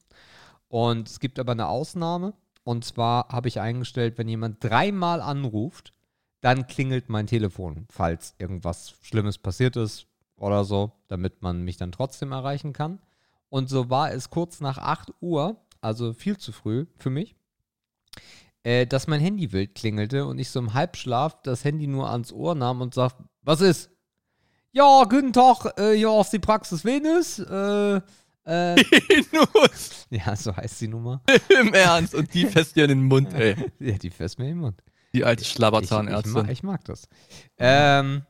Und 0.69 1.09
es 1.09 1.21
gibt 1.21 1.39
aber 1.39 1.53
eine 1.53 1.69
Ausnahme. 1.69 2.35
Und 2.65 2.85
zwar 2.85 3.29
habe 3.29 3.49
ich 3.49 3.61
eingestellt, 3.61 4.19
wenn 4.19 4.29
jemand 4.29 4.65
dreimal 4.65 5.21
anruft, 5.21 5.93
dann 6.41 6.67
klingelt 6.67 7.09
mein 7.09 7.27
Telefon, 7.27 7.87
falls 7.91 8.35
irgendwas 8.39 8.95
Schlimmes 9.03 9.39
passiert 9.39 9.77
ist 9.77 10.07
oder 10.37 10.65
so, 10.65 10.93
damit 11.09 11.43
man 11.43 11.63
mich 11.63 11.77
dann 11.77 11.93
trotzdem 11.93 12.33
erreichen 12.33 12.73
kann. 12.73 13.01
Und 13.53 13.69
so 13.69 13.91
war 13.91 14.11
es 14.13 14.31
kurz 14.31 14.61
nach 14.61 14.79
8 14.79 15.13
Uhr, 15.21 15.61
also 15.83 16.15
viel 16.15 16.39
zu 16.39 16.53
früh 16.53 16.87
für 16.97 17.11
mich, 17.11 17.37
äh, 18.63 18.87
dass 18.87 19.09
mein 19.09 19.21
Handy 19.21 19.53
wild 19.53 19.75
klingelte 19.75 20.25
und 20.25 20.39
ich 20.39 20.49
so 20.49 20.59
im 20.59 20.73
Halbschlaf 20.73 21.43
das 21.43 21.63
Handy 21.63 21.87
nur 21.87 22.11
ans 22.11 22.33
Ohr 22.33 22.55
nahm 22.55 22.81
und 22.81 22.95
sagte, 22.95 23.25
was 23.43 23.61
ist? 23.61 23.91
Ja, 24.71 25.05
guten 25.05 25.35
Tag, 25.35 25.79
äh, 25.79 25.93
hier 25.95 26.09
auf 26.09 26.31
die 26.31 26.39
Praxis 26.39 26.83
Venus. 26.83 27.41
Äh, 27.41 27.97
äh, 27.97 28.01
Venus. 28.47 30.07
ja, 30.11 30.35
so 30.35 30.57
heißt 30.57 30.81
die 30.81 30.89
Nummer. 30.89 31.21
Im 31.61 31.75
Ernst. 31.75 32.15
Und 32.15 32.33
die 32.33 32.47
fest 32.47 32.75
dir 32.75 32.85
in 32.85 32.89
den 32.89 33.03
Mund, 33.03 33.35
ey. 33.35 33.55
Ja, 33.81 33.99
die 33.99 34.09
fest 34.09 34.39
mir 34.39 34.49
im 34.49 34.61
Mund. 34.61 34.83
Die 35.13 35.27
alte 35.27 35.43
Ich, 35.43 35.49
ich, 35.49 35.53
Schlabberzahnärztin. 35.53 36.33
mag, 36.33 36.51
ich 36.51 36.63
mag 36.63 36.83
das. 36.87 37.07
Ähm, 37.59 38.23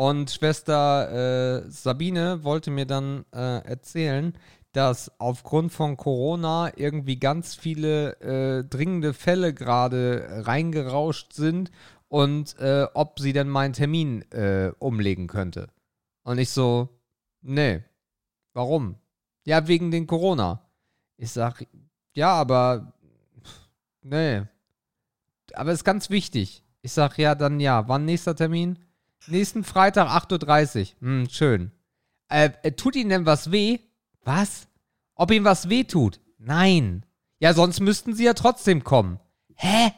und 0.00 0.30
Schwester 0.30 1.64
äh, 1.64 1.70
Sabine 1.70 2.44
wollte 2.44 2.70
mir 2.70 2.86
dann 2.86 3.24
äh, 3.32 3.64
erzählen, 3.64 4.32
dass 4.78 5.10
aufgrund 5.18 5.72
von 5.72 5.96
Corona 5.96 6.70
irgendwie 6.76 7.18
ganz 7.18 7.56
viele 7.56 8.12
äh, 8.20 8.62
dringende 8.62 9.12
Fälle 9.12 9.52
gerade 9.52 10.44
reingerauscht 10.46 11.32
sind 11.32 11.72
und 12.06 12.56
äh, 12.60 12.86
ob 12.94 13.18
sie 13.18 13.32
denn 13.32 13.48
meinen 13.48 13.72
Termin 13.72 14.22
äh, 14.30 14.70
umlegen 14.78 15.26
könnte. 15.26 15.66
Und 16.22 16.38
ich 16.38 16.50
so, 16.50 17.00
nee, 17.40 17.82
warum? 18.52 18.94
Ja, 19.44 19.66
wegen 19.66 19.90
den 19.90 20.06
Corona. 20.06 20.62
Ich 21.16 21.32
sag, 21.32 21.66
ja, 22.14 22.32
aber 22.34 22.92
nee, 24.02 24.42
aber 25.54 25.72
ist 25.72 25.82
ganz 25.82 26.08
wichtig. 26.08 26.62
Ich 26.82 26.92
sag, 26.92 27.18
ja, 27.18 27.34
dann 27.34 27.58
ja. 27.58 27.88
Wann 27.88 28.04
nächster 28.04 28.36
Termin? 28.36 28.78
Nächsten 29.26 29.64
Freitag, 29.64 30.06
8.30 30.06 30.80
Uhr. 30.80 31.00
Hm, 31.00 31.28
schön. 31.28 31.72
Äh, 32.28 32.50
äh, 32.62 32.70
tut 32.70 32.94
Ihnen 32.94 33.10
denn 33.10 33.26
was 33.26 33.50
weh? 33.50 33.80
Was? 34.22 34.67
Ob 35.18 35.32
ihm 35.32 35.44
was 35.44 35.68
weh 35.68 35.84
tut? 35.84 36.20
Nein. 36.38 37.04
Ja, 37.40 37.52
sonst 37.52 37.80
müssten 37.80 38.14
Sie 38.14 38.24
ja 38.24 38.34
trotzdem 38.34 38.84
kommen. 38.84 39.18
Hä? 39.56 39.92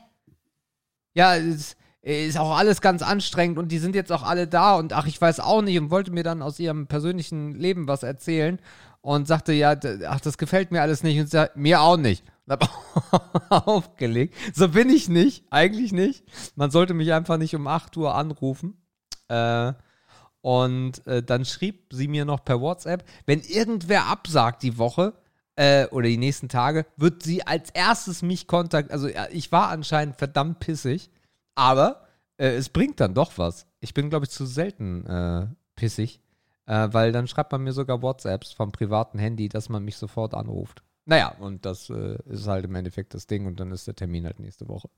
Ja, 1.14 1.34
ist, 1.34 1.76
ist 2.00 2.38
auch 2.38 2.56
alles 2.56 2.80
ganz 2.80 3.02
anstrengend 3.02 3.58
und 3.58 3.68
die 3.68 3.78
sind 3.78 3.94
jetzt 3.94 4.10
auch 4.10 4.22
alle 4.22 4.48
da 4.48 4.76
und 4.76 4.94
ach, 4.94 5.06
ich 5.06 5.20
weiß 5.20 5.40
auch 5.40 5.60
nicht 5.60 5.78
und 5.78 5.90
wollte 5.90 6.10
mir 6.10 6.22
dann 6.22 6.40
aus 6.40 6.58
ihrem 6.58 6.86
persönlichen 6.86 7.54
Leben 7.54 7.86
was 7.86 8.02
erzählen 8.02 8.58
und 9.02 9.28
sagte, 9.28 9.52
ja, 9.52 9.76
ach, 10.08 10.20
das 10.20 10.38
gefällt 10.38 10.72
mir 10.72 10.80
alles 10.80 11.02
nicht 11.02 11.18
und 11.20 11.26
sie 11.26 11.32
sagt, 11.32 11.56
mir 11.56 11.82
auch 11.82 11.98
nicht. 11.98 12.24
Und 12.46 12.52
hab 12.52 13.66
aufgelegt. 13.66 14.34
So 14.54 14.68
bin 14.68 14.88
ich 14.88 15.10
nicht, 15.10 15.44
eigentlich 15.50 15.92
nicht. 15.92 16.24
Man 16.56 16.70
sollte 16.70 16.94
mich 16.94 17.12
einfach 17.12 17.36
nicht 17.36 17.54
um 17.54 17.66
8 17.66 17.94
Uhr 17.98 18.14
anrufen. 18.14 18.82
Äh, 19.28 19.74
und 20.42 21.06
äh, 21.06 21.22
dann 21.22 21.44
schrieb 21.44 21.92
sie 21.92 22.08
mir 22.08 22.24
noch 22.24 22.44
per 22.44 22.60
WhatsApp, 22.60 23.04
wenn 23.26 23.40
irgendwer 23.40 24.06
absagt 24.06 24.62
die 24.62 24.78
Woche 24.78 25.14
äh, 25.56 25.86
oder 25.88 26.08
die 26.08 26.16
nächsten 26.16 26.48
Tage, 26.48 26.86
wird 26.96 27.22
sie 27.22 27.46
als 27.46 27.70
erstes 27.70 28.22
mich 28.22 28.46
kontaktieren. 28.46 28.92
Also 28.92 29.08
ja, 29.08 29.28
ich 29.30 29.52
war 29.52 29.68
anscheinend 29.68 30.16
verdammt 30.16 30.60
pissig, 30.60 31.10
aber 31.54 32.06
äh, 32.38 32.48
es 32.54 32.70
bringt 32.70 33.00
dann 33.00 33.14
doch 33.14 33.36
was. 33.36 33.66
Ich 33.80 33.94
bin, 33.94 34.08
glaube 34.08 34.24
ich, 34.24 34.30
zu 34.30 34.46
selten 34.46 35.06
äh, 35.06 35.46
pissig, 35.76 36.20
äh, 36.66 36.88
weil 36.90 37.12
dann 37.12 37.28
schreibt 37.28 37.52
man 37.52 37.62
mir 37.62 37.72
sogar 37.72 38.00
WhatsApps 38.00 38.52
vom 38.52 38.72
privaten 38.72 39.18
Handy, 39.18 39.48
dass 39.48 39.68
man 39.68 39.84
mich 39.84 39.96
sofort 39.96 40.34
anruft. 40.34 40.82
Naja, 41.04 41.34
und 41.40 41.66
das 41.66 41.90
äh, 41.90 42.18
ist 42.26 42.46
halt 42.46 42.64
im 42.64 42.74
Endeffekt 42.74 43.14
das 43.14 43.26
Ding 43.26 43.46
und 43.46 43.60
dann 43.60 43.72
ist 43.72 43.86
der 43.86 43.94
Termin 43.94 44.24
halt 44.24 44.38
nächste 44.38 44.68
Woche. 44.68 44.88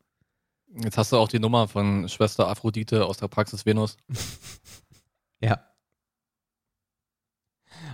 Jetzt 0.74 0.96
hast 0.96 1.12
du 1.12 1.16
auch 1.16 1.28
die 1.28 1.38
Nummer 1.38 1.68
von 1.68 2.08
Schwester 2.08 2.48
Aphrodite 2.48 3.04
aus 3.04 3.18
der 3.18 3.28
Praxis 3.28 3.66
Venus. 3.66 3.96
Ja. 5.42 5.60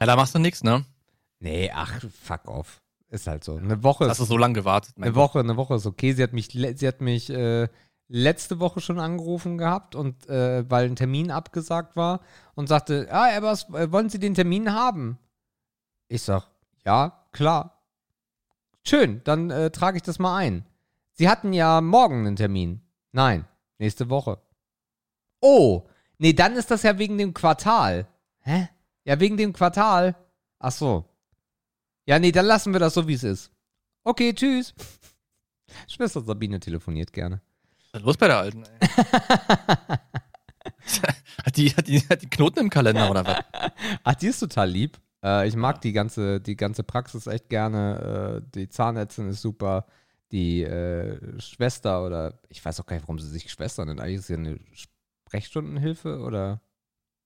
Ja, 0.01 0.07
da 0.07 0.17
machst 0.17 0.35
du 0.35 0.39
nichts, 0.39 0.63
ne? 0.63 0.85
Nee, 1.41 1.71
ach, 1.73 2.01
fuck 2.23 2.47
off. 2.47 2.83
Ist 3.11 3.27
halt 3.27 3.43
so. 3.43 3.57
Eine 3.57 3.83
Woche 3.83 4.09
Hast 4.09 4.19
du 4.19 4.25
ist 4.25 4.29
so 4.29 4.37
lange 4.37 4.55
gewartet. 4.55 4.95
Eine 5.01 5.15
Woche, 5.15 5.41
eine 5.41 5.57
Woche 5.57 5.77
ist 5.77 5.87
okay. 5.87 6.13
Sie 6.13 6.23
hat 6.23 6.33
mich, 6.33 6.49
sie 6.49 6.87
hat 6.87 7.01
mich 7.01 7.31
äh, 7.31 7.69
letzte 8.09 8.61
Woche 8.61 8.81
schon 8.81 8.99
angerufen 8.99 9.57
gehabt 9.57 9.95
und 9.95 10.29
äh, 10.29 10.69
weil 10.71 10.87
ein 10.87 10.97
Termin 10.97 11.31
abgesagt 11.31 11.97
war 11.97 12.21
und 12.55 12.69
sagte, 12.69 13.09
ah, 13.11 13.35
aber 13.35 13.49
was, 13.49 13.69
äh, 13.71 13.91
wollen 13.91 14.11
Sie 14.11 14.19
den 14.19 14.35
Termin 14.35 14.73
haben? 14.73 15.19
Ich 16.09 16.23
sag, 16.23 16.49
ja, 16.85 17.25
klar. 17.33 17.83
Schön, 18.85 19.23
dann 19.25 19.51
äh, 19.51 19.71
trage 19.71 19.97
ich 19.97 20.03
das 20.03 20.19
mal 20.19 20.37
ein. 20.37 20.67
Sie 21.13 21.29
hatten 21.29 21.53
ja 21.53 21.81
morgen 21.81 22.27
einen 22.27 22.37
Termin. 22.37 22.83
Nein, 23.13 23.47
nächste 23.79 24.09
Woche. 24.11 24.39
Oh, 25.41 25.89
nee, 26.19 26.33
dann 26.33 26.57
ist 26.57 26.71
das 26.71 26.83
ja 26.83 26.99
wegen 26.99 27.19
dem 27.19 27.35
Quartal. 27.35 28.07
Hä? 28.41 28.69
Ja, 29.05 29.19
wegen 29.21 29.37
dem 29.37 29.53
Quartal. 29.53 30.15
Ach 30.59 30.73
so. 30.73 31.05
Ja, 32.07 32.19
nee, 32.19 32.33
dann 32.33 32.47
lassen 32.47 32.73
wir 32.73 32.81
das 32.81 32.95
so, 32.95 33.07
wie 33.07 33.15
es 33.15 33.25
ist. 33.25 33.51
Okay, 34.05 34.33
tschüss. 34.33 34.75
Schwester 35.89 36.21
Sabine 36.23 36.61
telefoniert 36.61 37.13
gerne. 37.13 37.41
Was 37.93 38.01
ist 38.01 38.07
los 38.07 38.17
bei 38.17 38.29
der 38.29 38.39
Alten, 38.39 38.65
ey? 38.65 38.89
hat, 41.45 41.57
die, 41.57 41.71
hat, 41.71 41.87
die, 41.89 42.01
hat 42.01 42.23
die 42.23 42.31
Knoten 42.31 42.61
im 42.61 42.71
Kalender 42.71 43.11
oder 43.11 43.27
was? 43.27 43.39
Ach, 44.05 44.15
die 44.15 44.29
ist 44.29 44.41
total 44.41 44.71
lieb. 44.71 44.99
Äh, 45.23 45.49
ich 45.49 45.57
mag 45.57 45.81
die 45.81 45.93
ganze, 45.93 46.41
die 46.41 46.57
ganze 46.57 46.83
Praxis 46.83 47.27
echt 47.27 47.49
gerne. 47.49 48.43
Äh, 48.45 48.51
die 48.55 48.69
Zahnärztin 48.69 49.29
ist 49.29 49.43
super. 49.43 49.87
Die 50.33 50.63
äh, 50.63 51.41
Schwester 51.41 52.05
oder 52.05 52.41
ich 52.49 52.65
weiß 52.65 52.81
auch 52.81 52.87
gar 52.87 52.97
nicht, 52.97 53.05
warum 53.05 53.19
sie 53.19 53.29
sich 53.29 53.51
Schwester 53.51 53.85
nennt. 53.85 54.01
Eigentlich 54.01 54.19
ist 54.19 54.27
sie 54.27 54.35
eine 54.35 54.59
Sprechstundenhilfe 55.29 56.19
oder 56.21 56.61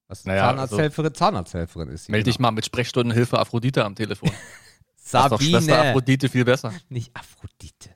was? 0.08 0.24
Naja, 0.24 0.42
Zahnarzthelferin? 0.48 1.14
Zahnarzthelferin 1.14 1.88
ist 1.88 2.04
sie. 2.06 2.12
Meld 2.12 2.26
dich 2.26 2.36
genau. 2.36 2.48
mal 2.48 2.52
mit 2.52 2.66
Sprechstundenhilfe 2.66 3.38
Aphrodite 3.38 3.84
am 3.84 3.94
Telefon. 3.94 4.30
Das 4.30 5.04
ist 5.04 5.14
doch 5.14 5.40
Schwester 5.40 5.60
Sabine. 5.60 5.78
Aphrodite 5.90 6.28
viel 6.28 6.44
besser. 6.44 6.72
Nicht 6.88 7.16
Aphrodite. 7.16 7.90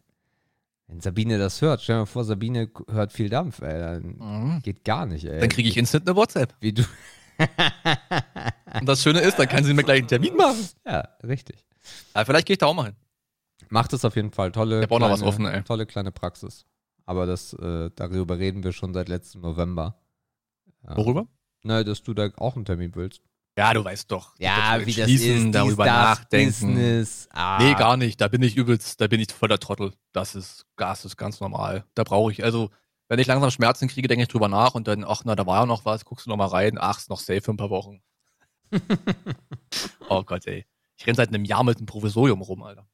Wenn 0.89 1.01
Sabine 1.01 1.39
das 1.39 1.61
hört, 1.63 1.83
stell 1.83 1.97
dir 1.97 2.01
mal 2.01 2.07
vor, 2.07 2.25
Sabine 2.25 2.71
hört 2.89 3.13
viel 3.13 3.29
Dampf, 3.29 3.61
ey. 3.61 3.79
Dann 3.81 4.03
Mhm. 4.19 4.63
geht 4.63 4.85
gar 4.85 5.05
nicht, 5.07 5.25
ey. 5.25 5.41
Dann 5.41 5.49
kriege 5.49 5.69
ich 5.69 5.77
instant 5.77 6.07
eine 6.09 6.17
WhatsApp. 6.17 6.55
Wie 6.61 6.73
du. 6.73 6.85
Und 8.81 8.87
das 8.89 9.03
Schöne 9.03 9.21
ist, 9.21 9.39
dann 9.39 9.49
kann 9.49 9.65
sie 9.65 9.75
mir 9.75 9.83
gleich 9.83 9.99
einen 9.99 10.09
Termin 10.09 10.37
machen. 10.37 10.65
Ja, 10.87 11.09
richtig. 11.25 11.65
Aber 12.15 12.25
vielleicht 12.27 12.47
gehe 12.47 12.55
ich 12.55 12.59
da 12.59 12.67
auch 12.67 12.75
mal 12.75 12.85
hin. 12.87 12.97
Macht 13.69 13.93
es 13.93 14.05
auf 14.05 14.15
jeden 14.17 14.31
Fall. 14.31 14.53
Tolle, 14.53 14.79
Ich 14.79 14.83
hab 14.85 14.93
auch 14.93 14.99
noch 15.01 15.11
was 15.11 15.23
offen, 15.23 15.45
ey. 15.47 15.63
tolle 15.63 15.87
kleine 15.87 16.13
Praxis. 16.13 16.65
Aber 17.07 17.25
das, 17.25 17.53
äh, 17.55 17.91
darüber 17.95 18.39
reden 18.39 18.65
wir 18.65 18.73
schon 18.73 18.93
seit 18.93 19.09
letztem 19.09 19.41
November. 19.41 19.97
Ja. 20.83 20.97
Worüber? 20.97 21.29
Na, 21.63 21.83
dass 21.85 22.03
du 22.03 22.15
da 22.15 22.31
auch 22.37 22.57
einen 22.57 22.65
Termin 22.65 22.95
willst. 22.95 23.23
Ja, 23.59 23.73
du 23.73 23.83
weißt 23.83 24.11
doch. 24.11 24.35
Ja, 24.39 24.85
wie 24.85 24.93
das 24.93 25.09
ist, 25.09 25.55
darüber 25.55 25.87
nachdenken. 25.87 26.49
Business. 26.49 27.29
Ah. 27.33 27.59
Nee, 27.59 27.75
gar 27.75 27.97
nicht. 27.97 28.21
Da 28.21 28.29
bin 28.29 28.43
ich 28.43 28.57
übelst, 28.57 29.01
da 29.01 29.07
bin 29.07 29.21
ich 29.21 29.33
voll 29.33 29.49
der 29.49 29.59
Trottel. 29.59 29.95
Das 30.13 30.35
ist, 30.35 30.67
Gas 30.77 31.07
ist 31.07 31.17
ganz 31.17 31.41
normal. 31.41 31.85
Da 31.95 32.05
brauche 32.05 32.33
ich, 32.33 32.45
also, 32.45 32.71
wenn 33.09 33.19
ich 33.19 33.29
langsam 33.29 33.51
Schmerzen 33.51 33.89
kriege, 33.89 34.09
denke 34.09 34.25
ich 34.25 34.29
drüber 34.29 34.49
nach 34.49 34.75
und 34.75 34.89
dann, 34.89 35.05
ach, 35.05 35.23
na, 35.25 35.37
da 35.37 35.47
war 35.47 35.61
ja 35.61 35.67
noch 35.67 35.87
was, 35.87 36.05
guckst 36.05 36.27
du 36.27 36.31
noch 36.31 36.37
mal 36.37 36.47
rein, 36.47 36.77
ach, 36.79 36.99
ist 36.99 37.09
noch 37.09 37.21
safe 37.21 37.41
für 37.41 37.53
ein 37.53 37.57
paar 37.57 37.71
Wochen. 37.71 38.03
oh 40.11 40.23
Gott, 40.23 40.47
ey. 40.47 40.67
Ich 40.99 41.07
renn 41.07 41.15
seit 41.15 41.29
einem 41.29 41.45
Jahr 41.45 41.65
mit 41.65 41.79
einem 41.79 41.87
Provisorium 41.87 42.43
rum, 42.43 42.63
Alter. 42.63 42.87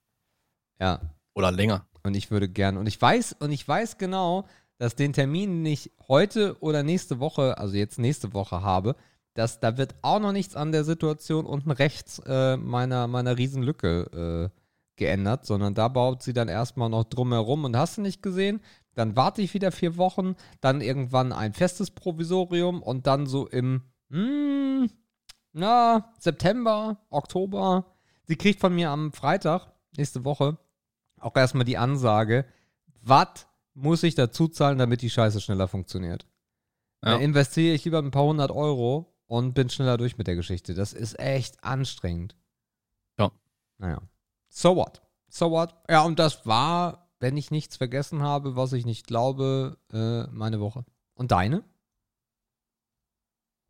Ja, 0.78 1.00
Oder 1.34 1.50
länger. 1.50 1.86
und 2.02 2.16
ich 2.16 2.30
würde 2.30 2.48
gern, 2.48 2.76
und 2.76 2.86
ich 2.86 3.00
weiß, 3.00 3.36
und 3.40 3.52
ich 3.52 3.66
weiß 3.66 3.98
genau, 3.98 4.46
dass 4.78 4.96
den 4.96 5.12
Termin 5.12 5.62
nicht 5.62 5.92
heute 6.08 6.56
oder 6.60 6.82
nächste 6.82 7.20
Woche, 7.20 7.58
also 7.58 7.76
jetzt 7.76 7.98
nächste 7.98 8.34
Woche 8.34 8.62
habe, 8.62 8.96
dass 9.34 9.60
da 9.60 9.78
wird 9.78 9.94
auch 10.02 10.18
noch 10.18 10.32
nichts 10.32 10.56
an 10.56 10.72
der 10.72 10.84
Situation 10.84 11.46
unten 11.46 11.70
rechts 11.70 12.20
äh, 12.26 12.56
meiner, 12.56 13.06
meiner 13.06 13.38
Riesenlücke 13.38 14.50
äh, 14.52 14.60
geändert, 14.96 15.46
sondern 15.46 15.74
da 15.74 15.88
baut 15.88 16.22
sie 16.22 16.32
dann 16.32 16.48
erstmal 16.48 16.90
noch 16.90 17.04
drumherum 17.04 17.64
und 17.64 17.76
hast 17.76 17.96
du 17.96 18.02
nicht 18.02 18.22
gesehen? 18.22 18.60
Dann 18.94 19.16
warte 19.16 19.40
ich 19.40 19.54
wieder 19.54 19.72
vier 19.72 19.96
Wochen, 19.96 20.36
dann 20.60 20.80
irgendwann 20.80 21.32
ein 21.32 21.54
festes 21.54 21.90
Provisorium 21.90 22.82
und 22.82 23.06
dann 23.06 23.26
so 23.26 23.46
im, 23.46 23.82
hm, 24.10 24.90
na, 25.52 26.12
September, 26.18 26.98
Oktober. 27.08 27.86
Sie 28.24 28.36
kriegt 28.36 28.60
von 28.60 28.74
mir 28.74 28.90
am 28.90 29.12
Freitag, 29.12 29.72
nächste 29.96 30.24
Woche, 30.24 30.58
auch 31.22 31.36
erstmal 31.36 31.64
die 31.64 31.78
Ansage, 31.78 32.44
was 33.00 33.46
muss 33.74 34.02
ich 34.02 34.14
dazu 34.14 34.48
zahlen, 34.48 34.78
damit 34.78 35.02
die 35.02 35.10
Scheiße 35.10 35.40
schneller 35.40 35.68
funktioniert? 35.68 36.26
Ja. 37.04 37.12
Da 37.12 37.16
investiere 37.16 37.74
ich 37.74 37.84
lieber 37.84 37.98
ein 37.98 38.10
paar 38.10 38.24
hundert 38.24 38.50
Euro 38.50 39.12
und 39.26 39.54
bin 39.54 39.70
schneller 39.70 39.96
durch 39.96 40.18
mit 40.18 40.26
der 40.26 40.36
Geschichte. 40.36 40.74
Das 40.74 40.92
ist 40.92 41.18
echt 41.18 41.62
anstrengend. 41.64 42.36
Ja. 43.18 43.32
Naja. 43.78 44.00
So 44.48 44.76
what? 44.76 45.02
So 45.28 45.50
what? 45.50 45.74
Ja, 45.88 46.02
und 46.02 46.18
das 46.18 46.46
war, 46.46 47.10
wenn 47.18 47.36
ich 47.36 47.50
nichts 47.50 47.76
vergessen 47.76 48.22
habe, 48.22 48.56
was 48.56 48.72
ich 48.72 48.84
nicht 48.84 49.06
glaube, 49.06 49.78
äh, 49.92 50.24
meine 50.30 50.60
Woche. 50.60 50.84
Und 51.14 51.32
deine? 51.32 51.64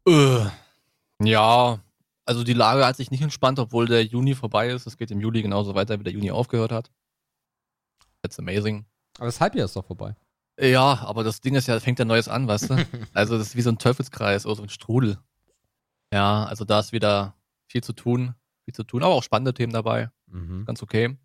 Äh, 0.06 0.47
ja, 1.23 1.78
also 2.25 2.44
die 2.44 2.52
Lage 2.52 2.85
hat 2.85 2.97
sich 2.97 3.11
nicht 3.11 3.23
entspannt, 3.23 3.59
obwohl 3.59 3.87
der 3.87 4.04
Juni 4.04 4.35
vorbei 4.35 4.68
ist. 4.68 4.87
Es 4.87 4.97
geht 4.97 5.11
im 5.11 5.21
Juli 5.21 5.42
genauso 5.42 5.75
weiter, 5.75 5.99
wie 5.99 6.04
der 6.04 6.12
Juni 6.12 6.30
aufgehört 6.30 6.73
hat. 6.73 6.90
That's 8.23 8.38
amazing. 8.38 8.87
Aber 9.19 9.26
das 9.26 9.41
Halbjahr 9.41 9.67
ist 9.67 9.76
doch 9.76 9.85
vorbei. 9.85 10.14
Ja, 10.61 11.00
aber 11.02 11.25
das 11.25 11.41
Ding 11.41 11.55
ist 11.55 11.67
ja, 11.67 11.81
fängt 11.81 11.99
ja 11.99 12.05
Neues 12.05 12.29
an, 12.29 12.47
weißt 12.47 12.71
du? 12.71 12.76
Also 13.14 13.38
das 13.38 13.49
ist 13.49 13.57
wie 13.57 13.62
so 13.62 13.71
ein 13.71 13.79
Teufelskreis 13.79 14.47
oder 14.47 14.57
so 14.57 14.62
ein 14.62 14.69
Strudel. 14.69 15.19
Ja, 16.12 16.45
also 16.45 16.64
da 16.64 16.81
ist 16.81 16.93
wieder 16.93 17.35
viel 17.69 17.83
zu 17.83 17.93
tun, 17.93 18.35
viel 18.64 18.75
zu 18.75 18.85
tun, 18.85 19.02
aber 19.02 19.14
auch 19.14 19.23
spannende 19.23 19.55
Themen 19.55 19.73
dabei. 19.73 20.11
Mhm. 20.26 20.64
Ganz 20.67 20.83
okay. 20.83 21.17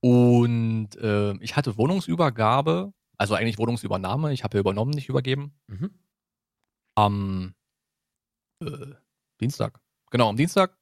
Und 0.00 0.96
äh, 0.96 1.32
ich 1.38 1.56
hatte 1.56 1.78
Wohnungsübergabe, 1.78 2.92
also 3.16 3.34
eigentlich 3.34 3.58
Wohnungsübernahme. 3.58 4.32
Ich 4.32 4.44
habe 4.44 4.58
ja 4.58 4.60
übernommen, 4.60 4.90
nicht 4.90 5.08
übergeben. 5.08 5.54
Mhm. 5.66 5.90
Am 6.94 7.54
äh, 8.62 8.94
Dienstag. 9.40 9.80
Genau, 10.10 10.28
am 10.28 10.36
Dienstag. 10.36 10.76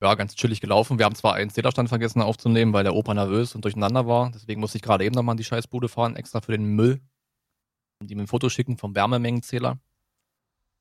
Ja, 0.00 0.14
ganz 0.14 0.36
chillig 0.36 0.60
gelaufen. 0.60 0.98
Wir 0.98 1.06
haben 1.06 1.16
zwar 1.16 1.34
einen 1.34 1.50
Zählerstand 1.50 1.88
vergessen 1.88 2.22
aufzunehmen, 2.22 2.72
weil 2.72 2.84
der 2.84 2.94
Opa 2.94 3.14
nervös 3.14 3.56
und 3.56 3.64
durcheinander 3.64 4.06
war. 4.06 4.30
Deswegen 4.30 4.60
musste 4.60 4.78
ich 4.78 4.82
gerade 4.82 5.04
eben 5.04 5.14
nochmal 5.14 5.32
in 5.32 5.38
die 5.38 5.44
Scheißbude 5.44 5.88
fahren, 5.88 6.14
extra 6.14 6.40
für 6.40 6.52
den 6.52 6.64
Müll. 6.64 7.00
Und 8.00 8.10
ihm 8.10 8.20
ein 8.20 8.28
Foto 8.28 8.48
schicken 8.48 8.78
vom 8.78 8.94
Wärmemengenzähler, 8.94 9.80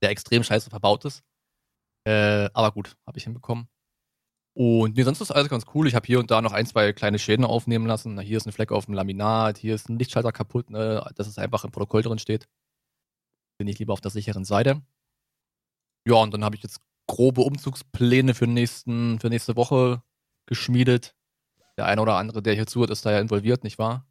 der 0.04 0.12
extrem 0.12 0.44
scheiße 0.44 0.70
verbaut 0.70 1.04
ist. 1.06 1.24
Äh, 2.08 2.50
aber 2.54 2.72
gut, 2.72 2.96
habe 3.08 3.18
ich 3.18 3.24
hinbekommen. 3.24 3.68
Und 4.56 4.96
nee, 4.96 5.04
sonst 5.04 5.22
ist 5.22 5.32
alles 5.32 5.50
ganz 5.50 5.66
cool. 5.74 5.88
Ich 5.88 5.96
habe 5.96 6.06
hier 6.06 6.20
und 6.20 6.32
da 6.32 6.42
noch 6.42 6.52
ein, 6.52 6.66
zwei 6.68 6.94
kleine 6.94 7.20
Schäden 7.20 7.46
aufnehmen 7.46 7.88
lassen. 7.88 8.16
Na, 8.16 8.22
hier 8.22 8.38
ist 8.38 8.46
ein 8.46 8.52
Fleck 8.52 8.72
auf 8.72 8.86
dem 8.86 8.94
Laminat, 8.94 9.58
hier 9.58 9.76
ist 9.76 9.90
ein 9.90 10.00
Lichtschalter 10.00 10.32
kaputt, 10.32 10.70
ne, 10.70 11.08
dass 11.16 11.28
es 11.28 11.38
einfach 11.40 11.64
im 11.64 11.72
Protokoll 11.72 12.04
drin 12.04 12.20
steht. 12.20 12.48
Bin 13.60 13.68
ich 13.68 13.80
lieber 13.80 13.94
auf 13.94 14.02
der 14.02 14.12
sicheren 14.12 14.46
Seite. 14.46 14.82
Ja, 16.08 16.16
und 16.16 16.34
dann 16.34 16.44
habe 16.44 16.56
ich 16.56 16.64
jetzt 16.64 16.82
grobe 17.08 17.42
Umzugspläne 17.42 18.34
für, 18.34 18.48
nächsten, 18.48 19.20
für 19.20 19.30
nächste 19.30 19.56
Woche 19.56 20.02
geschmiedet. 20.46 21.16
Der 21.78 21.86
eine 21.86 22.02
oder 22.02 22.16
andere, 22.16 22.42
der 22.42 22.54
hier 22.54 22.68
zuhört, 22.68 22.90
ist 22.90 23.06
da 23.06 23.12
ja 23.12 23.20
involviert, 23.20 23.64
nicht 23.64 23.78
wahr? 23.78 24.06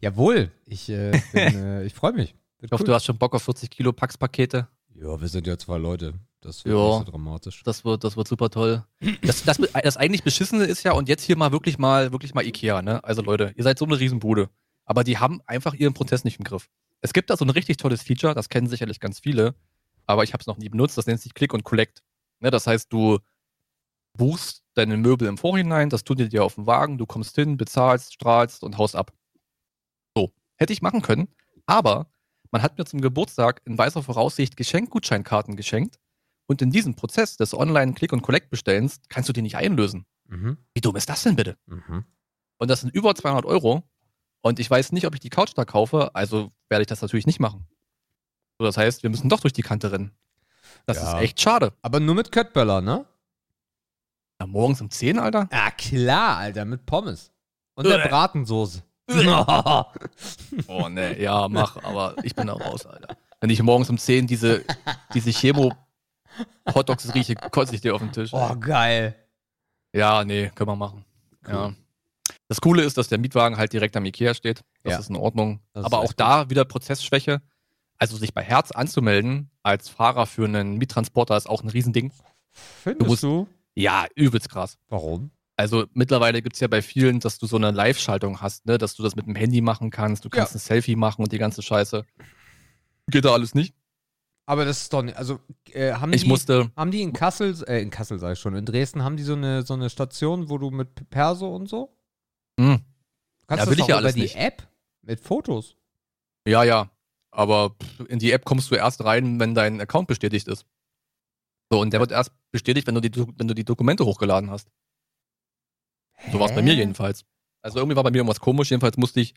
Jawohl, 0.00 0.52
ich, 0.64 0.88
äh, 0.88 1.20
bin, 1.32 1.42
äh, 1.42 1.84
ich 1.84 1.94
freue 1.94 2.12
mich. 2.12 2.34
Ich 2.62 2.72
hoffe, 2.72 2.84
du 2.84 2.94
hast 2.94 3.04
schon 3.04 3.18
Bock 3.18 3.34
auf 3.34 3.42
40 3.42 3.68
Kilo 3.68 3.92
Packspakete. 3.92 4.66
Ja, 4.94 5.20
wir 5.20 5.28
sind 5.28 5.46
ja 5.46 5.58
zwei 5.58 5.76
Leute. 5.76 6.14
Das 6.40 6.64
wird 6.64 6.74
nicht 6.74 7.06
so 7.06 7.12
dramatisch. 7.12 7.62
Das 7.64 7.84
wird, 7.84 8.02
das 8.02 8.16
wird 8.16 8.26
super 8.26 8.48
toll. 8.48 8.82
Das, 9.22 9.44
das, 9.44 9.58
das 9.58 9.96
eigentlich 9.98 10.22
Beschissene 10.22 10.64
ist 10.64 10.82
ja, 10.82 10.92
und 10.92 11.06
jetzt 11.06 11.22
hier 11.22 11.36
mal 11.36 11.52
wirklich 11.52 11.76
mal, 11.76 12.12
wirklich 12.12 12.32
mal 12.32 12.46
Ikea, 12.46 12.80
ne? 12.80 13.04
Also 13.04 13.20
Leute, 13.20 13.52
ihr 13.56 13.62
seid 13.62 13.78
so 13.78 13.84
eine 13.84 14.00
Riesenbude. 14.00 14.48
Aber 14.86 15.04
die 15.04 15.18
haben 15.18 15.42
einfach 15.46 15.74
ihren 15.74 15.92
Prozess 15.92 16.24
nicht 16.24 16.38
im 16.38 16.44
Griff. 16.44 16.70
Es 17.02 17.12
gibt 17.12 17.28
da 17.28 17.36
so 17.36 17.44
ein 17.44 17.50
richtig 17.50 17.76
tolles 17.76 18.02
Feature, 18.02 18.34
das 18.34 18.48
kennen 18.48 18.68
sicherlich 18.68 19.00
ganz 19.00 19.20
viele, 19.20 19.54
aber 20.06 20.24
ich 20.24 20.32
habe 20.32 20.40
es 20.40 20.46
noch 20.46 20.56
nie 20.56 20.68
benutzt, 20.68 20.96
das 20.96 21.06
nennt 21.06 21.20
sich 21.20 21.34
Click 21.34 21.52
und 21.52 21.64
Collect. 21.64 22.02
Ne? 22.40 22.50
Das 22.50 22.66
heißt, 22.66 22.92
du 22.92 23.18
buchst 24.16 24.62
deine 24.74 24.96
Möbel 24.96 25.28
im 25.28 25.38
Vorhinein, 25.38 25.90
das 25.90 26.04
tut 26.04 26.18
ihr 26.20 26.28
dir 26.28 26.44
auf 26.44 26.54
dem 26.54 26.66
Wagen, 26.66 26.98
du 26.98 27.06
kommst 27.06 27.34
hin, 27.34 27.56
bezahlst, 27.56 28.14
strahlst 28.14 28.62
und 28.62 28.78
haust 28.78 28.96
ab. 28.96 29.12
So, 30.16 30.32
hätte 30.56 30.72
ich 30.72 30.82
machen 30.82 31.02
können, 31.02 31.28
aber 31.66 32.10
man 32.50 32.62
hat 32.62 32.78
mir 32.78 32.84
zum 32.84 33.00
Geburtstag 33.00 33.60
in 33.64 33.76
weißer 33.76 34.02
Voraussicht 34.02 34.56
Geschenkgutscheinkarten 34.56 35.56
geschenkt 35.56 35.98
und 36.46 36.62
in 36.62 36.70
diesem 36.70 36.94
Prozess 36.94 37.36
des 37.36 37.54
Online-Click- 37.54 38.12
und 38.12 38.22
Collect-Bestellens 38.22 39.00
kannst 39.08 39.28
du 39.28 39.32
die 39.32 39.42
nicht 39.42 39.56
einlösen. 39.56 40.06
Mhm. 40.28 40.58
Wie 40.74 40.80
dumm 40.80 40.96
ist 40.96 41.08
das 41.08 41.22
denn 41.22 41.36
bitte? 41.36 41.58
Mhm. 41.66 42.04
Und 42.58 42.70
das 42.70 42.80
sind 42.80 42.94
über 42.94 43.14
200 43.14 43.44
Euro. 43.44 43.82
Und 44.42 44.60
ich 44.60 44.70
weiß 44.70 44.92
nicht, 44.92 45.06
ob 45.06 45.14
ich 45.14 45.20
die 45.20 45.30
Couch 45.30 45.52
da 45.56 45.64
kaufe, 45.64 46.14
also 46.14 46.52
werde 46.68 46.82
ich 46.82 46.86
das 46.86 47.02
natürlich 47.02 47.26
nicht 47.26 47.40
machen. 47.40 47.66
So, 48.58 48.64
das 48.64 48.76
heißt, 48.76 49.02
wir 49.02 49.10
müssen 49.10 49.28
doch 49.28 49.40
durch 49.40 49.52
die 49.52 49.62
Kante 49.62 49.90
rennen. 49.90 50.12
Das 50.86 50.98
Ja. 50.98 51.16
ist 51.18 51.22
echt 51.24 51.40
schade. 51.40 51.72
Aber 51.82 52.00
nur 52.00 52.14
mit 52.14 52.30
Köttböller, 52.32 52.80
ne? 52.80 53.04
Ja, 54.40 54.46
morgens 54.46 54.80
um 54.80 54.90
10, 54.90 55.18
Alter? 55.18 55.48
Ja, 55.52 55.70
klar, 55.70 56.36
Alter, 56.36 56.64
mit 56.64 56.84
Pommes. 56.86 57.30
Und 57.74 57.86
der 57.86 57.98
Uäh. 57.98 58.08
Bratensoße. 58.08 58.82
Oh, 60.68 60.88
ne, 60.88 61.20
ja, 61.20 61.48
mach, 61.48 61.76
aber 61.82 62.14
ich 62.22 62.34
bin 62.34 62.46
da 62.48 62.54
raus, 62.54 62.86
Alter. 62.86 63.16
Wenn 63.40 63.50
ich 63.50 63.62
morgens 63.62 63.88
um 63.90 63.98
10 63.98 64.26
diese, 64.26 64.64
diese 65.14 65.30
Chemo-Hotdogs 65.30 67.14
rieche, 67.14 67.34
kotze 67.34 67.74
ich 67.74 67.80
dir 67.80 67.94
auf 67.94 68.00
den 68.00 68.12
Tisch. 68.12 68.30
oh, 68.32 68.56
geil. 68.56 69.14
Ja, 69.92 70.24
nee, 70.24 70.50
können 70.54 70.70
wir 70.70 70.76
machen. 70.76 71.04
Cool. 71.46 71.54
Ja. 71.54 71.72
Das 72.48 72.60
Coole 72.60 72.82
ist, 72.82 72.96
dass 72.98 73.08
der 73.08 73.18
Mietwagen 73.18 73.56
halt 73.56 73.72
direkt 73.72 73.96
am 73.96 74.04
Ikea 74.04 74.34
steht. 74.34 74.62
Das 74.82 74.92
Ja. 74.92 74.98
ist 74.98 75.10
in 75.10 75.16
Ordnung. 75.16 75.60
Das 75.72 75.84
Aber 75.84 75.98
auch 76.00 76.12
da 76.12 76.48
wieder 76.50 76.64
Prozessschwäche. 76.64 77.40
Also 77.98 78.16
sich 78.16 78.34
bei 78.34 78.42
Herz 78.42 78.70
anzumelden 78.72 79.50
als 79.62 79.88
Fahrer 79.88 80.26
für 80.26 80.44
einen 80.44 80.76
Miettransporter 80.78 81.36
ist 81.36 81.48
auch 81.48 81.62
ein 81.62 81.68
Riesending. 81.70 82.12
Findest 82.50 83.08
musst- 83.08 83.22
du? 83.22 83.48
Ja, 83.74 84.06
übelst 84.14 84.48
krass. 84.48 84.78
Warum? 84.88 85.30
Also 85.56 85.86
mittlerweile 85.94 86.42
gibt's 86.42 86.60
ja 86.60 86.68
bei 86.68 86.82
vielen, 86.82 87.20
dass 87.20 87.38
du 87.38 87.46
so 87.46 87.56
eine 87.56 87.70
Live-Schaltung 87.70 88.40
hast, 88.42 88.66
ne? 88.66 88.76
dass 88.78 88.94
du 88.94 89.02
das 89.02 89.16
mit 89.16 89.26
dem 89.26 89.34
Handy 89.34 89.60
machen 89.62 89.90
kannst, 89.90 90.24
du 90.24 90.28
kannst 90.30 90.52
Ja. 90.52 90.56
ein 90.56 90.60
Selfie 90.60 90.96
machen 90.96 91.22
und 91.22 91.32
die 91.32 91.38
ganze 91.38 91.62
Scheiße. 91.62 92.04
Geht 93.10 93.24
da 93.24 93.32
alles 93.32 93.54
nicht. 93.54 93.74
Aber 94.48 94.64
das 94.64 94.82
ist 94.82 94.92
doch 94.92 95.02
nicht, 95.02 95.16
also 95.16 95.40
äh, 95.72 95.92
haben 95.94 96.12
Ich 96.12 96.22
die, 96.22 96.28
musste, 96.28 96.70
haben 96.76 96.90
die 96.90 97.02
in 97.02 97.12
Kassel, 97.12 97.54
äh, 97.66 97.80
in 97.82 97.90
Kassel 97.90 98.18
sag 98.18 98.34
ich 98.34 98.38
schon, 98.38 98.54
in 98.54 98.64
Dresden 98.64 99.02
haben 99.02 99.16
die 99.16 99.24
so 99.24 99.32
eine, 99.34 99.62
so 99.62 99.74
eine 99.74 99.90
Station, 99.90 100.48
wo 100.48 100.58
du 100.58 100.70
mit 100.70 101.08
Perso 101.10 101.54
und 101.54 101.68
so? 101.68 101.96
hm, 102.60 102.80
Kannst 103.48 103.60
Ja, 103.60 103.64
du 103.64 103.70
will 103.70 103.76
das 103.78 103.84
ich 103.84 103.88
ja 103.88 103.94
auch 103.96 103.98
über 104.00 104.06
alles 104.06 104.14
die 104.14 104.20
nicht. 104.20 104.36
App 104.36 104.68
mit 105.02 105.20
Fotos? 105.20 105.76
ja, 106.46 106.62
ja, 106.64 106.90
aber 107.36 107.76
in 108.08 108.18
die 108.18 108.32
App 108.32 108.44
kommst 108.44 108.70
du 108.70 108.76
erst 108.76 109.04
rein, 109.04 109.38
wenn 109.38 109.54
dein 109.54 109.80
Account 109.80 110.08
bestätigt 110.08 110.48
ist. 110.48 110.64
So, 111.70 111.80
und 111.80 111.92
der 111.92 112.00
wird 112.00 112.10
erst 112.10 112.32
bestätigt, 112.50 112.86
wenn 112.86 112.94
du 112.94 113.00
die, 113.02 113.14
wenn 113.14 113.46
du 113.46 113.54
die 113.54 113.64
Dokumente 113.64 114.06
hochgeladen 114.06 114.50
hast. 114.50 114.68
So 116.32 116.40
war 116.40 116.48
es 116.48 116.54
bei 116.54 116.62
mir 116.62 116.74
jedenfalls. 116.74 117.24
Also 117.62 117.78
irgendwie 117.78 117.96
war 117.96 118.04
bei 118.04 118.10
mir 118.10 118.18
irgendwas 118.18 118.40
komisch. 118.40 118.70
Jedenfalls 118.70 118.96
musste 118.96 119.20
ich 119.20 119.34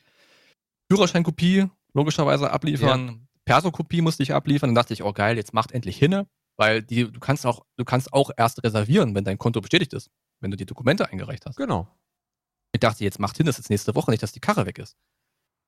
Führerscheinkopie 0.89 1.67
logischerweise 1.93 2.51
abliefern. 2.51 3.27
Perso-Kopie 3.43 4.01
musste 4.01 4.23
ich 4.23 4.33
abliefern. 4.33 4.69
Dann 4.69 4.75
dachte 4.75 4.93
ich, 4.93 5.03
oh 5.03 5.11
geil, 5.11 5.35
jetzt 5.35 5.53
macht 5.53 5.71
endlich 5.71 5.97
hinne. 5.97 6.27
Weil 6.55 6.81
die, 6.81 7.11
du 7.11 7.19
kannst 7.19 7.45
auch, 7.45 7.65
du 7.77 7.83
kannst 7.83 8.13
auch 8.13 8.31
erst 8.37 8.63
reservieren, 8.63 9.13
wenn 9.15 9.25
dein 9.25 9.37
Konto 9.37 9.59
bestätigt 9.59 9.93
ist. 9.93 10.09
Wenn 10.39 10.51
du 10.51 10.57
die 10.57 10.65
Dokumente 10.65 11.09
eingereicht 11.09 11.45
hast. 11.45 11.57
Genau. 11.57 11.87
Ich 12.71 12.79
dachte, 12.79 13.03
jetzt 13.03 13.19
macht 13.19 13.35
hin, 13.35 13.45
das 13.45 13.55
ist 13.55 13.65
jetzt 13.65 13.69
nächste 13.71 13.95
Woche 13.95 14.11
nicht, 14.11 14.23
dass 14.23 14.31
die 14.31 14.39
Karre 14.39 14.65
weg 14.65 14.77
ist. 14.77 14.95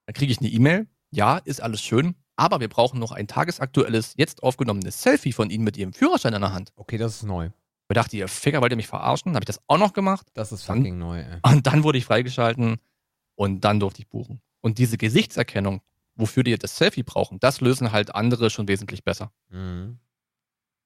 Dann 0.05 0.13
kriege 0.13 0.31
ich 0.31 0.39
eine 0.39 0.49
E-Mail. 0.49 0.87
Ja, 1.13 1.37
ist 1.39 1.61
alles 1.61 1.81
schön, 1.81 2.15
aber 2.41 2.59
wir 2.59 2.69
brauchen 2.69 2.99
noch 2.99 3.11
ein 3.11 3.27
tagesaktuelles, 3.27 4.15
jetzt 4.17 4.41
aufgenommenes 4.41 5.01
Selfie 5.03 5.31
von 5.31 5.51
Ihnen 5.51 5.63
mit 5.63 5.77
Ihrem 5.77 5.93
Führerschein 5.93 6.33
in 6.33 6.41
der 6.41 6.53
Hand. 6.53 6.73
Okay, 6.75 6.97
das 6.97 7.17
ist 7.17 7.23
neu. 7.23 7.51
Ich 7.89 7.93
dachte, 7.93 8.17
ihr 8.17 8.27
Ficker, 8.27 8.61
wollt 8.61 8.71
ihr 8.71 8.77
mich 8.77 8.87
verarschen? 8.87 9.33
Habe 9.35 9.43
ich 9.43 9.47
das 9.47 9.59
auch 9.67 9.77
noch 9.77 9.93
gemacht? 9.93 10.25
Das 10.33 10.51
ist 10.51 10.67
Dann- 10.67 10.77
fucking 10.77 10.97
neu, 10.97 11.19
ey. 11.19 11.39
Und 11.43 11.67
dann 11.67 11.83
wurde 11.83 11.97
ich 11.99 12.05
freigeschalten 12.05 12.77
und 13.35 13.61
dann 13.65 13.79
durfte 13.79 14.01
ich 14.01 14.07
buchen. 14.09 14.41
Und 14.61 14.77
diese 14.79 14.97
Gesichtserkennung, 14.97 15.81
wofür 16.15 16.43
die 16.43 16.57
das 16.57 16.77
Selfie 16.77 17.03
brauchen, 17.03 17.39
das 17.39 17.61
lösen 17.61 17.91
halt 17.91 18.15
andere 18.15 18.49
schon 18.49 18.67
wesentlich 18.67 19.03
besser. 19.03 19.31
Mhm. 19.49 19.99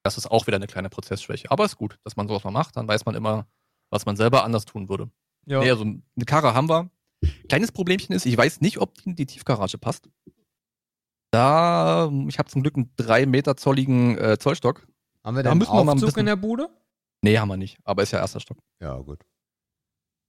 Das 0.02 0.18
ist 0.18 0.30
auch 0.30 0.46
wieder 0.46 0.56
eine 0.56 0.66
kleine 0.66 0.90
Prozessschwäche. 0.90 1.50
Aber 1.50 1.64
ist 1.64 1.76
gut, 1.76 1.98
dass 2.04 2.16
man 2.16 2.28
sowas 2.28 2.44
mal 2.44 2.50
macht, 2.50 2.76
dann 2.76 2.86
weiß 2.88 3.06
man 3.06 3.14
immer, 3.14 3.46
was 3.90 4.04
man 4.04 4.16
selber 4.16 4.44
anders 4.44 4.64
tun 4.66 4.88
würde. 4.88 5.08
Ja. 5.46 5.60
Nee, 5.60 5.70
also 5.70 5.84
eine 5.84 6.24
Karre 6.26 6.54
haben 6.54 6.68
wir. 6.68 6.90
Kleines 7.48 7.72
Problemchen 7.72 8.14
ist, 8.14 8.26
ich 8.26 8.36
weiß 8.36 8.60
nicht, 8.60 8.78
ob 8.78 8.94
die 8.94 9.10
in 9.10 9.16
die 9.16 9.26
Tiefgarage 9.26 9.78
passt. 9.78 10.08
Da, 11.36 12.10
ich 12.28 12.38
habe 12.38 12.48
zum 12.48 12.62
Glück 12.62 12.76
einen 12.76 12.90
3 12.96 13.26
Meter 13.26 13.56
zolligen 13.56 14.16
äh, 14.16 14.38
Zollstock. 14.38 14.86
haben 15.22 15.36
wir 15.36 15.42
da 15.42 15.50
einen 15.50 15.58
müssen 15.58 15.72
wir 15.72 15.84
mal 15.84 15.92
ein 15.92 15.96
Aufzug 15.96 16.08
bisschen- 16.08 16.20
in 16.20 16.26
der 16.26 16.36
Bude? 16.36 16.68
Nee, 17.22 17.38
haben 17.38 17.48
wir 17.48 17.56
nicht, 17.58 17.78
aber 17.84 18.02
ist 18.02 18.12
ja 18.12 18.20
erster 18.20 18.40
Stock. 18.40 18.58
Ja, 18.80 18.96
gut. 18.96 19.20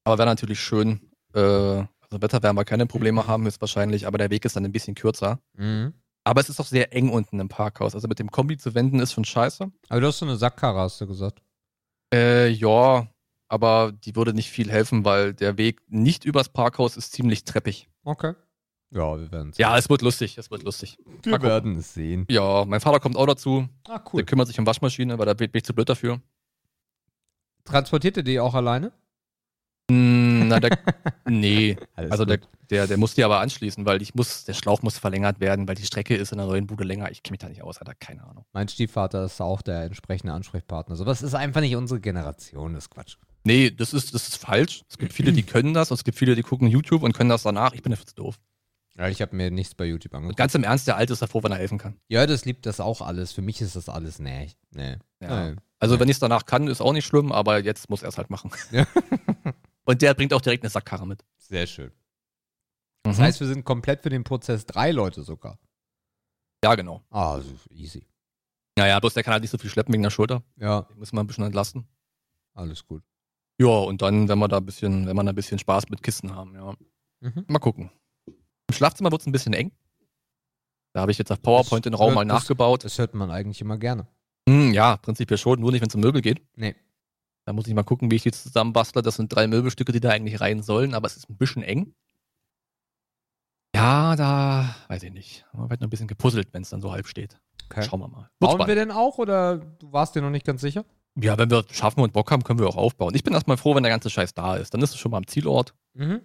Aber 0.03 0.17
wäre 0.17 0.27
natürlich 0.27 0.59
schön, 0.59 1.11
äh, 1.33 1.39
also 1.39 2.21
Wetter 2.21 2.41
werden 2.43 2.57
wir 2.57 2.65
keine 2.65 2.85
Probleme 2.87 3.25
haben, 3.27 3.45
höchstwahrscheinlich, 3.45 4.05
aber 4.07 4.17
der 4.17 4.29
Weg 4.29 4.43
ist 4.45 4.55
dann 4.55 4.65
ein 4.65 4.71
bisschen 4.71 4.95
kürzer. 4.95 5.39
Mhm. 5.53 5.93
Aber 6.25 6.41
es 6.41 6.49
ist 6.49 6.59
auch 6.59 6.65
sehr 6.65 6.93
eng 6.93 7.09
unten 7.09 7.39
im 7.39 7.47
Parkhaus. 7.47 7.95
Also 7.95 8.07
mit 8.09 8.19
dem 8.19 8.29
Kombi 8.31 8.57
zu 8.57 8.75
wenden 8.75 8.99
ist 8.99 9.13
schon 9.13 9.23
scheiße. 9.23 9.71
Aber 9.89 10.01
du 10.01 10.07
hast 10.07 10.17
so 10.19 10.25
eine 10.25 10.35
Sackkarre, 10.35 10.79
hast 10.79 10.99
du 10.99 11.07
gesagt. 11.07 11.41
Äh, 12.13 12.49
ja, 12.49 13.07
aber 13.47 13.93
die 13.93 14.13
würde 14.15 14.33
nicht 14.33 14.49
viel 14.49 14.69
helfen, 14.69 15.05
weil 15.05 15.33
der 15.33 15.57
Weg 15.57 15.81
nicht 15.87 16.25
übers 16.25 16.49
Parkhaus 16.49 16.97
ist 16.97 17.13
ziemlich 17.13 17.45
treppig. 17.45 17.89
Okay. 18.03 18.33
Ja, 18.91 19.19
wir 19.19 19.31
werden 19.31 19.49
es 19.51 19.57
Ja, 19.57 19.77
es 19.77 19.89
wird 19.89 20.01
lustig, 20.01 20.37
es 20.37 20.49
wird 20.49 20.63
lustig. 20.63 20.97
mal 21.05 21.13
Wir 21.23 21.31
gucken. 21.33 21.47
werden 21.49 21.75
es 21.77 21.93
sehen. 21.93 22.25
Ja, 22.29 22.63
mein 22.65 22.79
Vater 22.79 22.99
kommt 22.99 23.17
auch 23.17 23.25
dazu. 23.25 23.67
Ah, 23.87 23.97
Der 23.99 24.03
cool. 24.13 24.23
kümmert 24.23 24.47
sich 24.47 24.57
um 24.59 24.65
Waschmaschine, 24.65 25.17
weil 25.19 25.25
da 25.25 25.33
bin 25.33 25.49
ich 25.53 25.63
zu 25.65 25.73
blöd 25.73 25.89
dafür. 25.89 26.21
Transportiert 27.65 28.17
ihr 28.17 28.23
die 28.23 28.39
auch 28.39 28.53
alleine? 28.53 28.91
Mm, 29.89 30.47
Na, 30.47 30.59
der, 30.59 30.77
nee, 31.27 31.77
Alles 31.95 32.11
also 32.11 32.25
der, 32.25 32.39
der, 32.69 32.87
der 32.87 32.97
muss 32.97 33.13
die 33.13 33.23
aber 33.23 33.39
anschließen, 33.39 33.85
weil 33.85 34.01
ich 34.01 34.15
muss, 34.15 34.43
der 34.45 34.53
Schlauch 34.53 34.81
muss 34.81 34.97
verlängert 34.97 35.39
werden, 35.39 35.67
weil 35.67 35.75
die 35.75 35.85
Strecke 35.85 36.15
ist 36.15 36.31
in 36.31 36.37
der 36.37 36.47
neuen 36.47 36.67
Bude 36.67 36.83
länger. 36.83 37.11
Ich 37.11 37.23
kenne 37.23 37.33
mich 37.33 37.39
da 37.39 37.49
nicht 37.49 37.61
aus, 37.63 37.77
Alter, 37.79 37.93
keine 37.95 38.23
Ahnung. 38.25 38.45
Mein 38.53 38.67
Stiefvater 38.69 39.25
ist 39.25 39.39
auch 39.41 39.61
der 39.61 39.83
entsprechende 39.83 40.33
Ansprechpartner. 40.33 40.95
So, 40.95 41.03
das 41.05 41.21
ist 41.21 41.33
einfach 41.35 41.61
nicht 41.61 41.75
unsere 41.75 41.99
Generation, 41.99 42.73
das 42.73 42.85
ist 42.85 42.89
Quatsch. 42.89 43.15
Nee, 43.43 43.71
das 43.71 43.93
ist, 43.93 44.13
das 44.13 44.27
ist 44.27 44.37
falsch. 44.37 44.83
Es 44.89 44.97
gibt 44.97 45.13
viele, 45.13 45.31
die 45.31 45.43
können 45.43 45.73
das, 45.73 45.91
und 45.91 45.95
es 45.95 46.03
gibt 46.03 46.17
viele, 46.17 46.35
die 46.35 46.43
gucken 46.43 46.67
YouTube 46.67 47.03
und 47.03 47.13
können 47.13 47.29
das 47.29 47.43
danach. 47.43 47.73
Ich 47.73 47.81
bin 47.81 47.91
dafür 47.91 48.05
zu 48.07 48.15
doof. 48.15 48.35
Ja, 48.97 49.07
ich 49.09 49.21
habe 49.21 49.35
mir 49.35 49.51
nichts 49.51 49.75
bei 49.75 49.85
YouTube 49.85 50.13
angeguckt. 50.15 50.37
ganz 50.37 50.55
im 50.55 50.63
Ernst, 50.63 50.87
der 50.87 50.97
Alte 50.97 51.13
ist 51.13 51.21
davor, 51.21 51.43
wenn 51.43 51.51
er 51.51 51.59
helfen 51.59 51.77
kann. 51.77 51.99
Ja, 52.07 52.25
das 52.25 52.45
liebt 52.45 52.65
das 52.65 52.79
auch 52.79 53.01
alles. 53.01 53.31
Für 53.31 53.41
mich 53.43 53.61
ist 53.61 53.75
das 53.75 53.89
alles, 53.89 54.17
nee, 54.19 54.49
nee. 54.71 54.97
Ja. 55.21 55.51
Nee. 55.51 55.55
Also, 55.79 55.95
Ja. 55.95 55.99
wenn 56.01 56.09
ich 56.09 56.15
es 56.15 56.19
danach 56.19 56.45
kann, 56.47 56.67
ist 56.67 56.81
auch 56.81 56.93
nicht 56.93 57.05
schlimm, 57.05 57.31
aber 57.31 57.63
jetzt 57.63 57.89
muss 57.89 58.01
er 58.01 58.09
es 58.09 58.17
halt 58.17 58.29
machen. 58.31 58.49
Ja. 58.71 58.87
und 59.85 60.01
der 60.01 60.13
bringt 60.15 60.33
auch 60.33 60.41
direkt 60.41 60.63
eine 60.63 60.71
Sackkarre 60.71 61.05
mit. 61.05 61.23
Sehr 61.37 61.67
schön. 61.67 61.89
Mhm. 61.89 63.11
Das 63.11 63.19
heißt, 63.19 63.39
wir 63.39 63.47
sind 63.47 63.63
komplett 63.65 64.01
für 64.01 64.09
den 64.09 64.23
Prozess 64.23 64.65
drei 64.65 64.91
Leute 64.91 65.21
sogar. 65.23 65.59
ja, 66.63 66.73
genau. 66.73 67.03
Ah, 67.11 67.33
also 67.33 67.49
easy. 67.69 68.07
Naja, 68.77 68.99
bloß 68.99 69.13
der 69.13 69.23
kann 69.23 69.33
halt 69.33 69.41
nicht 69.43 69.51
so 69.51 69.57
viel 69.59 69.69
schleppen 69.69 69.93
wegen 69.93 70.03
der 70.03 70.09
Schulter. 70.09 70.43
Ja, 70.55 70.81
Den 70.81 70.97
müssen 70.99 71.15
wir 71.15 71.21
ein 71.23 71.27
bisschen 71.27 71.43
entlasten. 71.45 71.87
alles 72.53 72.85
gut. 72.85 73.03
Ja, 73.59 73.67
und 73.67 74.01
dann, 74.01 74.27
wenn 74.27 74.37
wir 74.39 74.47
da 74.47 74.57
ein 74.57 74.65
bisschen, 74.65 75.05
wenn 75.07 75.15
wir 75.15 75.23
da 75.23 75.29
ein 75.31 75.35
bisschen 75.35 75.57
Spaß 75.59 75.89
mit 75.89 76.01
Kisten 76.03 76.33
haben, 76.35 76.53
ja. 76.55 76.73
Mhm. 77.21 77.45
Mal 77.47 77.59
gucken. 77.59 77.91
Im 78.69 78.73
Schlafzimmer 78.75 79.11
wird 79.11 79.21
es 79.21 79.27
ein 79.27 79.31
bisschen 79.31 79.53
eng. 79.53 79.71
Da 80.93 81.01
habe 81.01 81.11
ich 81.11 81.17
jetzt 81.17 81.31
auf 81.31 81.41
PowerPoint 81.41 81.85
den 81.85 81.93
Raum 81.93 82.09
Das- 82.09 82.15
mal 82.15 82.25
das- 82.25 82.41
nachgebaut. 82.43 82.83
Das 82.83 82.97
hört 82.97 83.13
man 83.13 83.31
eigentlich 83.31 83.61
immer 83.61 83.77
gerne. 83.77 84.07
Hm, 84.49 84.73
ja, 84.73 84.97
prinzipiell 84.97 85.37
schon, 85.37 85.59
nur 85.59 85.71
nicht, 85.71 85.81
wenn 85.81 85.89
es 85.89 85.95
um 85.95 86.01
Möbel 86.01 86.21
geht. 86.21 86.41
Nee. 86.55 86.75
Da 87.45 87.53
muss 87.53 87.67
ich 87.67 87.73
mal 87.73 87.83
gucken, 87.83 88.11
wie 88.11 88.15
ich 88.15 88.23
die 88.23 88.31
zusammenbastle. 88.31 89.01
Das 89.01 89.15
sind 89.15 89.33
drei 89.33 89.47
Möbelstücke, 89.47 89.91
die 89.91 89.99
da 89.99 90.09
eigentlich 90.09 90.41
rein 90.41 90.61
sollen, 90.63 90.93
aber 90.93 91.07
es 91.07 91.15
ist 91.17 91.29
ein 91.29 91.37
bisschen 91.37 91.63
eng. 91.63 91.93
Ja, 93.75 94.15
da 94.15 94.75
weiß 94.87 95.03
ich 95.03 95.11
nicht. 95.13 95.45
Man 95.53 95.69
wird 95.69 95.81
noch 95.81 95.87
ein 95.87 95.89
bisschen 95.91 96.07
gepuzzelt, 96.07 96.49
wenn 96.53 96.63
es 96.63 96.69
dann 96.69 96.81
so 96.81 96.91
halb 96.91 97.07
steht. 97.07 97.39
Okay. 97.69 97.83
Schauen 97.83 97.99
wir 97.99 98.07
mal. 98.07 98.29
Bauen 98.39 98.65
wir 98.67 98.75
denn 98.75 98.91
auch 98.91 99.17
oder 99.17 99.57
du 99.57 99.91
warst 99.91 100.15
dir 100.15 100.21
noch 100.21 100.29
nicht 100.29 100.45
ganz 100.45 100.61
sicher? 100.61 100.83
Ja, 101.19 101.37
wenn 101.37 101.49
wir 101.49 101.65
es 101.69 101.75
schaffen 101.75 102.01
und 102.01 102.13
Bock 102.13 102.31
haben, 102.31 102.43
können 102.43 102.59
wir 102.59 102.67
auch 102.67 102.75
aufbauen. 102.77 103.13
Ich 103.15 103.23
bin 103.23 103.33
erstmal 103.33 103.57
froh, 103.57 103.75
wenn 103.75 103.83
der 103.83 103.91
ganze 103.91 104.09
Scheiß 104.09 104.33
da 104.33 104.55
ist. 104.55 104.73
Dann 104.73 104.81
ist 104.81 104.91
es 104.91 104.97
schon 104.97 105.11
mal 105.11 105.17
am 105.17 105.27
Zielort. 105.27 105.73
Mhm. 105.93 106.21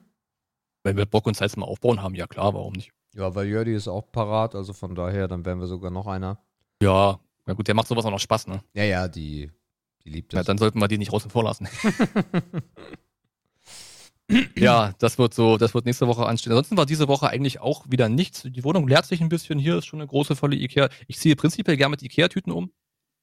Wenn 0.85 0.97
wir 0.97 1.07
Bock 1.07 1.27
und 1.27 1.35
Zeit 1.35 1.51
zum 1.51 1.62
Aufbauen 1.62 2.03
haben, 2.03 2.14
ja 2.14 2.27
klar, 2.27 2.55
warum 2.55 2.73
nicht? 2.73 2.92
Ja, 3.14 3.35
weil 3.35 3.47
Jördi 3.47 3.75
ist 3.75 3.88
auch 3.88 4.11
parat, 4.11 4.55
also 4.55 4.73
von 4.73 4.95
daher, 4.95 5.29
dann 5.29 5.45
wären 5.45 5.61
wir 5.61 5.66
sogar 5.66 5.90
noch 5.90 6.07
einer. 6.07 6.38
Ja, 6.83 7.21
na 7.47 7.55
gut, 7.55 7.68
der 7.68 7.75
macht 7.75 7.88
sowas 7.88 8.05
auch 8.05 8.11
noch 8.11 8.21
Spaß, 8.21 8.47
ne? 8.47 8.62
Ja, 8.75 8.85
ja, 8.85 9.09
die, 9.09 9.51
die 10.05 10.11
liebt 10.11 10.33
Ja, 10.33 10.40
es. 10.40 10.47
dann 10.47 10.59
sollten 10.59 10.79
wir 10.81 10.88
die 10.88 10.99
nicht 10.99 11.12
außen 11.12 11.31
vor 11.31 11.45
lassen. 11.45 11.68
ja, 14.57 14.92
das 14.99 15.18
wird 15.18 15.35
so, 15.35 15.59
das 15.59 15.75
wird 15.75 15.85
nächste 15.85 16.07
Woche 16.07 16.27
anstehen. 16.27 16.53
Ansonsten 16.53 16.77
war 16.77 16.87
diese 16.87 17.09
Woche 17.09 17.29
eigentlich 17.29 17.61
auch 17.61 17.85
wieder 17.88 18.09
nichts. 18.09 18.42
Die 18.45 18.64
Wohnung 18.64 18.88
leert 18.88 19.07
sich 19.07 19.21
ein 19.21 19.29
bisschen. 19.29 19.59
Hier 19.59 19.79
ist 19.79 19.87
schon 19.87 20.01
eine 20.01 20.09
große, 20.09 20.37
volle 20.37 20.57
Ikea. 20.57 20.88
Ich 21.07 21.18
ziehe 21.18 21.37
prinzipiell 21.37 21.77
gerne 21.77 21.90
mit 21.90 22.03
Ikea-Tüten 22.03 22.53
um. 22.53 22.73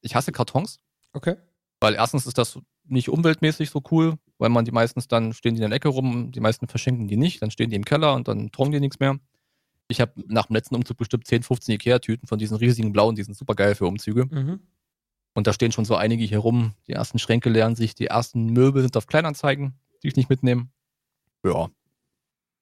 Ich 0.02 0.16
hasse 0.16 0.32
Kartons, 0.32 0.80
okay. 1.14 1.36
weil 1.82 1.96
erstens 1.96 2.26
ist 2.26 2.38
das 2.38 2.60
nicht 2.90 3.10
umweltmäßig 3.10 3.70
so 3.70 3.82
cool, 3.92 4.18
weil 4.38 4.50
man 4.50 4.66
die 4.66 4.72
meistens 4.72 5.08
dann 5.08 5.34
stehen 5.34 5.56
die 5.56 5.62
in 5.62 5.70
der 5.70 5.76
Ecke 5.76 5.90
rum, 5.90 6.32
die 6.32 6.40
meisten 6.40 6.68
verschenken 6.68 7.08
die 7.08 7.18
nicht, 7.18 7.42
dann 7.42 7.52
stehen 7.52 7.70
die 7.70 7.76
im 7.76 7.86
Keller 7.86 8.14
und 8.14 8.28
dann 8.28 8.52
tragen 8.52 8.72
die 8.72 8.80
nichts 8.80 9.00
mehr. 9.00 9.20
Ich 9.88 10.02
habe 10.02 10.14
nach 10.28 10.46
dem 10.46 10.56
letzten 10.56 10.76
Umzug 10.76 10.98
bestimmt 10.98 11.26
10, 11.26 11.44
15 11.44 11.76
Ikea-Tüten 11.76 12.28
von 12.28 12.38
diesen 12.38 12.58
riesigen 12.58 12.92
blauen, 12.92 13.16
die 13.16 13.24
sind 13.24 13.36
super 13.36 13.56
geil 13.56 13.76
für 13.76 13.88
Umzüge. 13.88 14.26
Mhm. 14.26 14.60
Und 15.34 15.48
da 15.48 15.54
stehen 15.54 15.72
schon 15.72 15.86
so 15.86 15.96
einige 15.96 16.24
hier 16.24 16.40
rum. 16.40 16.74
Die 16.88 16.94
ersten 16.94 17.20
Schränke 17.20 17.50
leeren 17.50 17.76
sich, 17.76 17.96
die 17.96 18.08
ersten 18.08 18.48
Möbel 18.48 18.82
sind 18.82 18.96
auf 18.98 19.08
Kleinanzeigen, 19.08 19.80
die 20.04 20.10
ich 20.10 20.16
nicht 20.16 20.30
mitnehme. 20.30 20.70
Ja. 21.44 21.70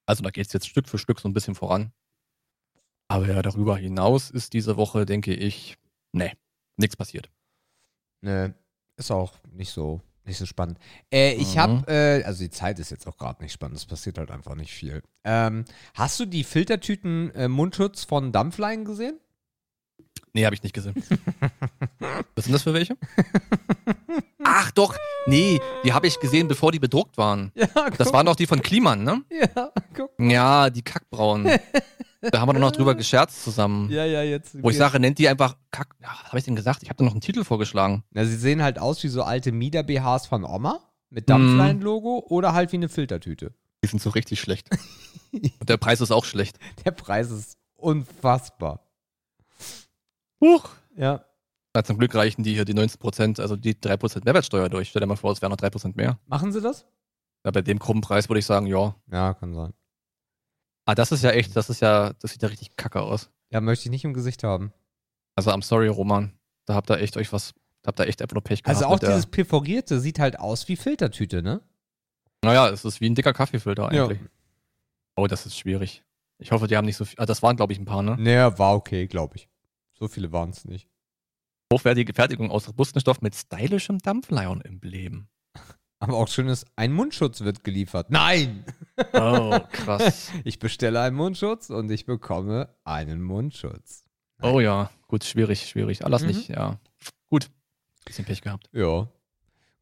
Also 0.06 0.24
da 0.24 0.30
geht 0.30 0.48
es 0.48 0.54
jetzt 0.54 0.68
Stück 0.68 0.88
für 0.88 0.98
Stück 0.98 1.20
so 1.20 1.28
ein 1.28 1.34
bisschen 1.34 1.56
voran. 1.56 1.92
Aber 3.10 3.28
ja, 3.28 3.42
darüber 3.42 3.78
hinaus 3.78 4.30
ist 4.30 4.54
diese 4.54 4.78
Woche, 4.78 5.06
denke 5.06 5.34
ich, 5.34 5.78
nee, 6.12 6.34
nichts 6.76 6.96
passiert. 6.96 7.30
Nee, 8.22 8.54
ist 8.98 9.12
auch 9.12 9.34
nicht 9.52 9.72
so, 9.72 10.02
nicht 10.28 10.38
so 10.38 10.46
spannend. 10.46 10.78
Äh, 11.12 11.34
ich 11.34 11.56
Mhm. 11.56 11.60
habe, 11.60 11.88
äh, 11.92 12.24
also 12.24 12.44
die 12.44 12.50
Zeit 12.50 12.80
ist 12.80 12.92
jetzt 12.92 13.08
auch 13.08 13.18
gerade 13.18 13.42
nicht 13.44 13.54
spannend, 13.54 13.78
es 13.78 13.86
passiert 13.86 14.18
halt 14.18 14.32
einfach 14.32 14.56
nicht 14.56 14.74
viel. 14.74 15.02
Ähm, 15.24 15.66
hast 15.94 16.20
du 16.20 16.26
die 16.26 16.44
Filtertüten 16.44 17.32
äh, 17.36 17.48
Mundschutz 17.48 18.04
von 18.04 18.32
Dampflein 18.32 18.86
gesehen? 18.86 19.20
Nee, 20.34 20.46
habe 20.46 20.54
ich 20.56 20.62
nicht 20.64 20.74
gesehen. 20.74 20.94
Was 22.36 22.46
sind 22.46 22.54
das 22.54 22.62
für 22.64 22.74
welche? 22.74 22.96
Ach 24.44 24.72
doch, 24.72 24.96
nee, 25.26 25.60
die 25.84 25.94
habe 25.94 26.08
ich 26.08 26.20
gesehen, 26.20 26.48
bevor 26.48 26.72
die 26.72 26.80
bedruckt 26.80 27.18
waren. 27.18 27.52
Ja, 27.56 27.68
Das 27.98 28.14
waren 28.14 28.26
doch 28.26 28.36
die 28.36 28.46
von 28.46 28.62
Kliman, 28.62 29.04
ne? 29.04 29.24
Ja, 29.32 29.72
guck. 29.96 30.12
Ja, 30.20 30.70
die 30.70 30.82
Kackbraunen. 30.84 31.60
da 32.22 32.40
haben 32.40 32.50
wir 32.50 32.54
doch 32.54 32.60
noch 32.60 32.72
drüber 32.72 32.96
gescherzt 32.96 33.44
zusammen. 33.44 33.90
Ja, 33.90 34.06
ja, 34.06 34.24
jetzt. 34.24 34.62
Wo 34.62 34.70
ich 34.70 34.78
sage, 34.78 35.00
nennt 35.00 35.20
die 35.20 35.28
einfach 35.28 35.56
Kack. 35.72 35.96
Ja, 36.02 36.10
was 36.10 36.28
habe 36.28 36.40
ich 36.40 36.46
denn 36.46 36.56
gesagt? 36.56 36.84
Ich 36.84 36.90
habe 36.90 36.98
da 36.98 37.04
noch 37.06 37.12
einen 37.12 37.22
Titel 37.22 37.44
vorgeschlagen. 37.44 38.04
Na, 38.12 38.26
sie 38.26 38.36
sehen 38.36 38.64
halt 38.64 38.80
aus 38.80 39.04
wie 39.04 39.08
so 39.08 39.24
alte 39.24 39.52
Mieder-BHs 39.52 40.26
von 40.26 40.44
Oma 40.44 40.80
mit 41.10 41.30
Dampflein-Logo 41.30 42.26
oder 42.30 42.54
halt 42.54 42.72
wie 42.72 42.78
eine 42.78 42.90
Filtertüte. 42.90 43.54
Die 43.84 43.88
sind 43.88 44.02
so 44.02 44.10
richtig 44.10 44.40
schlecht. 44.40 44.70
Und 45.32 45.70
der 45.70 45.78
Preis 45.78 46.02
ist 46.02 46.12
auch 46.12 46.26
schlecht. 46.26 46.58
Der 46.86 46.92
Preis 46.92 47.30
ist 47.30 47.58
unfassbar. 47.76 48.82
Huch. 50.42 50.70
Ja. 50.96 51.26
Na, 51.74 51.84
zum 51.84 51.98
Glück 51.98 52.16
reichen 52.16 52.44
die 52.44 52.54
hier 52.54 52.66
die 52.66 52.74
19%, 52.74 53.40
also 53.40 53.56
die 53.56 53.76
3% 53.76 54.24
Mehrwertsteuer 54.26 54.70
durch. 54.70 54.90
Stell 54.90 55.02
dir 55.02 55.06
mal 55.06 55.16
vor, 55.16 55.32
es 55.32 55.42
wären 55.42 55.52
noch 55.52 55.58
3% 55.58 55.96
mehr. 55.96 56.18
Machen 56.26 56.52
sie 56.52 56.62
das? 56.62 56.86
Ja, 57.46 57.52
bei 57.52 57.62
dem 57.62 57.78
krummen 57.78 58.02
Preis 58.02 58.28
würde 58.30 58.40
ich 58.40 58.46
sagen, 58.46 58.66
ja. 58.66 58.96
Ja, 59.12 59.34
kann 59.34 59.54
sein. 59.54 59.74
Ah, 60.88 60.96
das 60.96 61.12
ist 61.12 61.22
ja 61.22 61.32
echt, 61.32 61.54
das 61.56 61.70
ist 61.70 61.82
ja, 61.82 62.14
das 62.14 62.32
sieht 62.32 62.42
ja 62.42 62.48
richtig 62.48 62.78
kacke 62.78 63.02
aus. 63.02 63.30
Ja, 63.50 63.60
möchte 63.60 63.86
ich 63.86 63.92
nicht 63.92 64.06
im 64.06 64.14
Gesicht 64.14 64.44
haben. 64.44 64.72
Also, 65.36 65.52
I'm 65.52 65.62
sorry, 65.62 65.90
Roman. 65.90 66.32
Da 66.66 66.76
habt 66.76 66.90
ihr 66.90 66.98
echt 67.00 67.18
euch 67.18 67.32
was, 67.34 67.54
da 67.82 67.90
habt 67.90 68.00
ihr 68.00 68.08
echt 68.08 68.22
einfach 68.22 68.36
nur 68.36 68.44
Pech 68.44 68.64
gehabt. 68.64 68.82
Also 68.82 68.88
auch 68.88 69.00
dieses 69.00 69.26
Perforierte 69.26 70.00
sieht 70.00 70.18
halt 70.18 70.40
aus 70.40 70.68
wie 70.70 70.78
Filtertüte, 70.78 71.44
ne? 71.44 71.62
Naja, 72.42 72.70
es 72.70 72.86
ist 72.86 73.02
wie 73.02 73.10
ein 73.10 73.16
dicker 73.16 73.34
Kaffeefilter 73.34 73.90
eigentlich. 73.90 74.20
Oh, 75.18 75.28
das 75.28 75.46
ist 75.46 75.58
schwierig. 75.58 76.04
Ich 76.40 76.52
hoffe, 76.52 76.68
die 76.68 76.78
haben 76.78 76.86
nicht 76.86 76.96
so 76.98 77.04
viel. 77.04 77.20
Ah, 77.20 77.26
das 77.26 77.44
waren, 77.44 77.58
glaube 77.58 77.74
ich, 77.74 77.80
ein 77.80 77.86
paar, 77.86 78.02
ne? 78.02 78.16
Naja, 78.18 78.58
war 78.58 78.76
okay, 78.76 79.08
glaube 79.08 79.36
ich. 79.36 79.50
So 79.94 80.08
viele 80.08 80.32
waren 80.32 80.52
es 80.52 80.64
nicht. 80.64 80.88
Hochwertige 81.74 82.14
Fertigung 82.14 82.50
aus 82.50 82.68
Robuststoff 82.70 83.22
mit 83.22 83.36
stylischem 83.36 83.98
Dampflion-Emblem. 84.00 85.28
Aber 86.00 86.14
auch 86.18 86.28
schön 86.28 86.48
ist, 86.48 86.66
ein 86.76 86.94
Mundschutz 86.94 87.42
wird 87.42 87.64
geliefert. 87.64 88.12
Nein! 88.12 88.64
Oh, 89.14 89.60
krass. 89.72 90.30
Ich 90.44 90.60
bestelle 90.60 91.02
einen 91.02 91.16
Mundschutz 91.16 91.70
und 91.72 91.90
ich 91.90 92.06
bekomme 92.06 92.70
einen 92.84 93.22
Mundschutz. 93.22 94.04
Oh 94.42 94.60
ja, 94.60 94.92
gut, 95.08 95.24
schwierig, 95.24 95.68
schwierig. 95.68 96.06
Alles 96.06 96.22
Mhm. 96.22 96.28
nicht, 96.28 96.50
ja. 96.50 96.80
Gut. 97.30 97.50
Bisschen 98.06 98.26
Pech 98.26 98.42
gehabt. 98.42 98.70
Ja. 98.74 99.08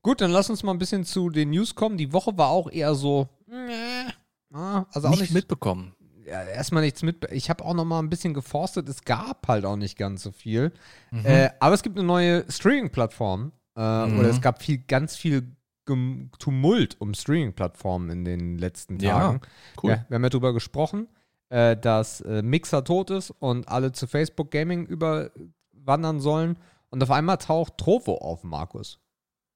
Gut, 0.01 0.21
dann 0.21 0.31
lass 0.31 0.49
uns 0.49 0.63
mal 0.63 0.71
ein 0.71 0.77
bisschen 0.77 1.03
zu 1.03 1.29
den 1.29 1.49
News 1.49 1.75
kommen. 1.75 1.97
Die 1.97 2.13
Woche 2.13 2.37
war 2.37 2.47
auch 2.49 2.71
eher 2.71 2.95
so. 2.95 3.27
äh, 3.51 4.09
ah, 4.55 4.85
Also 4.93 5.07
auch 5.07 5.11
nicht 5.11 5.21
nicht 5.21 5.33
mitbekommen. 5.33 5.93
ja, 6.25 6.43
erstmal 6.43 6.83
nichts 6.83 7.03
mit. 7.03 7.29
Ich 7.31 7.49
habe 7.49 7.65
auch 7.65 7.73
noch 7.73 7.85
mal 7.85 7.99
ein 7.99 8.09
bisschen 8.09 8.33
geforstet. 8.33 8.87
Es 8.87 9.03
gab 9.03 9.47
halt 9.47 9.65
auch 9.65 9.75
nicht 9.75 9.97
ganz 9.97 10.23
so 10.23 10.31
viel. 10.31 10.71
Mhm. 11.11 11.25
Äh, 11.25 11.49
aber 11.59 11.75
es 11.75 11.83
gibt 11.83 11.97
eine 11.97 12.07
neue 12.07 12.45
Streaming-Plattform. 12.49 13.51
Äh, 13.75 14.05
Mhm. 14.07 14.19
Oder 14.19 14.29
es 14.29 14.39
gab 14.41 14.61
viel, 14.63 14.77
ganz 14.77 15.17
viel 15.17 15.55
Tumult 15.85 16.99
um 16.99 17.13
Streaming-Plattformen 17.13 18.09
in 18.09 18.25
den 18.25 18.57
letzten 18.57 18.99
Ja, 18.99 19.19
Tagen. 19.19 19.41
cool. 19.83 19.91
Ja, 19.91 20.05
wir 20.09 20.15
haben 20.15 20.23
ja 20.23 20.29
drüber 20.29 20.53
gesprochen, 20.53 21.07
äh, 21.49 21.77
dass 21.77 22.21
äh, 22.21 22.41
Mixer 22.41 22.83
tot 22.83 23.09
ist 23.11 23.31
und 23.31 23.67
alle 23.67 23.91
zu 23.91 24.07
Facebook 24.07 24.51
Gaming 24.51 24.85
überwandern 24.85 26.19
sollen. 26.19 26.57
Und 26.89 27.03
auf 27.03 27.11
einmal 27.11 27.37
taucht 27.37 27.77
Trovo 27.77 28.15
auf, 28.17 28.43
Markus. 28.43 28.99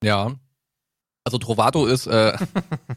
Ja. 0.03 0.35
Also 1.23 1.37
Trovato 1.37 1.85
ist, 1.85 2.07
äh, 2.07 2.37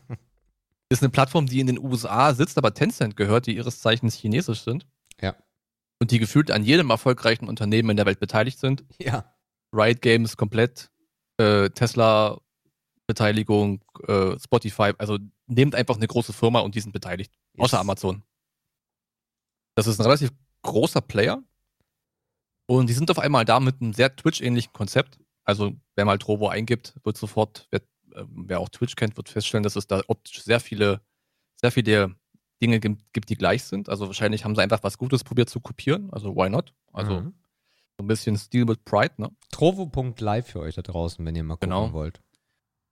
ist 0.88 1.02
eine 1.02 1.10
Plattform, 1.10 1.46
die 1.46 1.60
in 1.60 1.66
den 1.66 1.78
USA 1.78 2.34
sitzt, 2.34 2.58
aber 2.58 2.74
Tencent 2.74 3.16
gehört, 3.16 3.46
die 3.46 3.56
ihres 3.56 3.80
Zeichens 3.80 4.14
chinesisch 4.14 4.62
sind. 4.62 4.86
Ja. 5.20 5.34
Und 6.00 6.10
die 6.10 6.18
gefühlt 6.18 6.50
an 6.50 6.64
jedem 6.64 6.90
erfolgreichen 6.90 7.48
Unternehmen 7.48 7.90
in 7.90 7.96
der 7.96 8.06
Welt 8.06 8.20
beteiligt 8.20 8.58
sind. 8.58 8.84
Ja. 8.98 9.24
Riot 9.72 10.02
Games 10.02 10.36
komplett, 10.36 10.90
äh, 11.38 11.70
Tesla 11.70 12.40
Beteiligung, 13.12 13.84
äh, 14.08 14.38
Spotify, 14.38 14.92
also 14.98 15.18
nehmt 15.46 15.74
einfach 15.74 15.96
eine 15.96 16.06
große 16.06 16.32
Firma 16.32 16.60
und 16.60 16.74
die 16.74 16.80
sind 16.80 16.92
beteiligt. 16.92 17.32
Außer 17.58 17.76
Yes. 17.76 17.80
Amazon. 17.80 18.22
Das 19.74 19.86
ist 19.86 19.98
ein 20.00 20.04
relativ 20.06 20.30
großer 20.62 21.00
Player. 21.02 21.42
Und 22.66 22.88
die 22.88 22.94
sind 22.94 23.10
auf 23.10 23.18
einmal 23.18 23.44
da 23.44 23.60
mit 23.60 23.80
einem 23.80 23.92
sehr 23.92 24.14
Twitch-ähnlichen 24.14 24.72
Konzept. 24.72 25.18
Also, 25.44 25.72
wer 25.96 26.04
mal 26.04 26.18
Trovo 26.18 26.48
eingibt, 26.48 26.94
wird 27.04 27.18
sofort, 27.18 27.66
wer, 27.70 27.80
äh, 28.14 28.24
wer 28.28 28.60
auch 28.60 28.68
Twitch 28.70 28.94
kennt, 28.96 29.16
wird 29.16 29.28
feststellen, 29.28 29.62
dass 29.64 29.76
es 29.76 29.86
da 29.86 30.00
optisch 30.06 30.42
sehr 30.42 30.60
viele, 30.60 31.00
sehr 31.56 31.72
viele 31.72 32.14
Dinge 32.62 32.80
gibt, 32.80 33.12
gibt, 33.12 33.28
die 33.28 33.36
gleich 33.36 33.64
sind. 33.64 33.88
Also 33.88 34.06
wahrscheinlich 34.06 34.44
haben 34.44 34.54
sie 34.54 34.62
einfach 34.62 34.82
was 34.84 34.96
Gutes 34.96 35.24
probiert 35.24 35.50
zu 35.50 35.60
kopieren. 35.60 36.10
Also 36.12 36.34
why 36.36 36.48
not? 36.48 36.72
Also 36.92 37.20
Mhm. 37.20 37.34
so 37.98 38.04
ein 38.04 38.06
bisschen 38.06 38.38
Steel 38.38 38.68
with 38.68 38.78
Pride, 38.84 39.14
ne? 39.18 39.30
Trovo.live 39.50 40.46
für 40.46 40.60
euch 40.60 40.76
da 40.76 40.82
draußen, 40.82 41.26
wenn 41.26 41.34
ihr 41.34 41.42
mal 41.42 41.54
gucken 41.56 41.70
Genau. 41.70 41.92
wollt. 41.92 42.20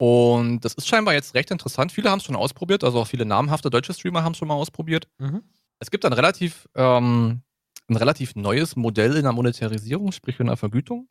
Und 0.01 0.65
das 0.65 0.73
ist 0.73 0.89
scheinbar 0.89 1.13
jetzt 1.13 1.35
recht 1.35 1.51
interessant. 1.51 1.93
Viele 1.93 2.11
haben 2.11 2.21
es 2.21 2.25
schon 2.25 2.35
ausprobiert, 2.35 2.85
also 2.85 3.01
auch 3.01 3.07
viele 3.07 3.27
namhafte 3.27 3.69
deutsche 3.69 3.93
Streamer 3.93 4.25
haben 4.25 4.33
es 4.33 4.39
schon 4.39 4.49
mal 4.49 4.55
ausprobiert. 4.55 5.09
Mhm. 5.19 5.43
Es 5.79 5.91
gibt 5.91 6.07
ein 6.07 6.15
relativ, 6.15 6.67
ähm, 6.75 7.43
ein 7.87 7.97
relativ 7.97 8.35
neues 8.35 8.77
Modell 8.77 9.15
in 9.17 9.25
der 9.25 9.33
Monetarisierung, 9.33 10.13
sprich 10.13 10.41
in 10.41 10.47
der 10.47 10.57
Vergütung. 10.57 11.11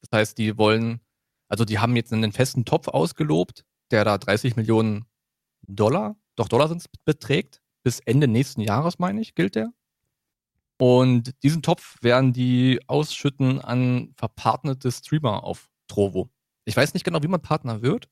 Das 0.00 0.18
heißt, 0.18 0.38
die 0.38 0.56
wollen, 0.56 1.00
also 1.48 1.66
die 1.66 1.80
haben 1.80 1.94
jetzt 1.96 2.14
einen 2.14 2.32
festen 2.32 2.64
Topf 2.64 2.88
ausgelobt, 2.88 3.66
der 3.90 4.06
da 4.06 4.16
30 4.16 4.56
Millionen 4.56 5.04
Dollar, 5.66 6.16
doch 6.34 6.48
Dollar 6.48 6.68
sind 6.68 6.78
es, 6.78 6.88
beträgt. 7.04 7.60
Bis 7.82 8.00
Ende 8.00 8.26
nächsten 8.26 8.62
Jahres, 8.62 8.98
meine 8.98 9.20
ich, 9.20 9.34
gilt 9.34 9.54
der. 9.54 9.70
Und 10.78 11.34
diesen 11.42 11.60
Topf 11.60 11.96
werden 12.00 12.32
die 12.32 12.80
ausschütten 12.86 13.60
an 13.60 14.14
verpartnerte 14.16 14.90
Streamer 14.90 15.44
auf 15.44 15.68
Trovo. 15.88 16.30
Ich 16.64 16.74
weiß 16.74 16.94
nicht 16.94 17.04
genau, 17.04 17.22
wie 17.22 17.28
man 17.28 17.42
Partner 17.42 17.82
wird, 17.82 18.08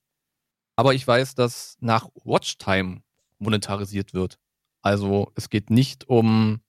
aber 0.78 0.94
ich 0.94 1.04
weiß, 1.04 1.34
dass 1.34 1.76
nach 1.80 2.08
Watchtime 2.22 3.02
monetarisiert 3.40 4.14
wird. 4.14 4.38
Also 4.80 5.32
es 5.34 5.50
geht 5.50 5.70
nicht 5.70 6.08
um 6.08 6.60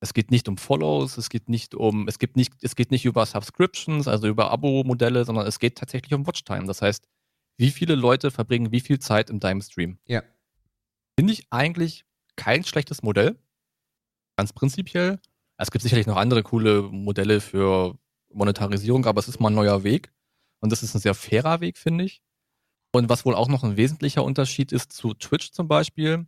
es 0.00 0.12
geht 0.12 0.32
nicht 0.32 0.48
um 0.48 0.56
Follows, 0.58 1.16
es 1.18 1.28
geht 1.28 1.48
nicht 1.48 1.76
um, 1.76 2.08
es 2.08 2.18
gibt 2.18 2.36
nicht, 2.36 2.52
es 2.62 2.74
geht 2.74 2.90
nicht 2.90 3.04
über 3.04 3.24
Subscriptions, 3.24 4.08
also 4.08 4.26
über 4.26 4.50
Abo-Modelle, 4.50 5.24
sondern 5.24 5.46
es 5.46 5.60
geht 5.60 5.78
tatsächlich 5.78 6.14
um 6.14 6.26
Watchtime. 6.26 6.66
Das 6.66 6.82
heißt, 6.82 7.08
wie 7.58 7.70
viele 7.70 7.94
Leute 7.94 8.32
verbringen 8.32 8.72
wie 8.72 8.80
viel 8.80 8.98
Zeit 8.98 9.30
in 9.30 9.38
deinem 9.38 9.60
Stream? 9.60 9.98
Ja. 10.08 10.24
Finde 11.16 11.32
ich 11.32 11.46
eigentlich 11.50 12.04
kein 12.34 12.64
schlechtes 12.64 13.02
Modell. 13.02 13.38
Ganz 14.36 14.52
prinzipiell. 14.52 15.20
Es 15.58 15.70
gibt 15.70 15.82
sicherlich 15.82 16.08
noch 16.08 16.16
andere 16.16 16.42
coole 16.42 16.82
Modelle 16.82 17.40
für 17.40 17.96
Monetarisierung, 18.32 19.06
aber 19.06 19.20
es 19.20 19.28
ist 19.28 19.38
mal 19.38 19.50
ein 19.50 19.54
neuer 19.54 19.84
Weg. 19.84 20.12
Und 20.58 20.72
das 20.72 20.82
ist 20.82 20.96
ein 20.96 21.00
sehr 21.00 21.14
fairer 21.14 21.60
Weg, 21.60 21.78
finde 21.78 22.02
ich. 22.02 22.20
Und 22.92 23.08
was 23.08 23.24
wohl 23.24 23.34
auch 23.34 23.48
noch 23.48 23.64
ein 23.64 23.76
wesentlicher 23.76 24.24
Unterschied 24.24 24.72
ist 24.72 24.92
zu 24.92 25.14
Twitch 25.14 25.52
zum 25.52 25.68
Beispiel, 25.68 26.26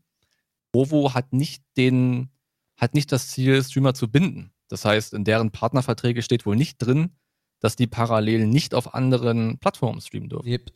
Ovo 0.72 1.14
hat 1.14 1.32
nicht 1.32 1.64
den, 1.76 2.30
hat 2.76 2.94
nicht 2.94 3.10
das 3.12 3.28
Ziel, 3.28 3.62
Streamer 3.62 3.94
zu 3.94 4.10
binden. 4.10 4.52
Das 4.68 4.84
heißt, 4.84 5.14
in 5.14 5.24
deren 5.24 5.50
Partnerverträge 5.50 6.22
steht 6.22 6.46
wohl 6.46 6.56
nicht 6.56 6.78
drin, 6.78 7.16
dass 7.60 7.76
die 7.76 7.86
parallel 7.86 8.46
nicht 8.46 8.74
auf 8.74 8.94
anderen 8.94 9.58
Plattformen 9.58 10.00
streamen 10.00 10.28
dürfen. 10.28 10.48
Yep. 10.48 10.72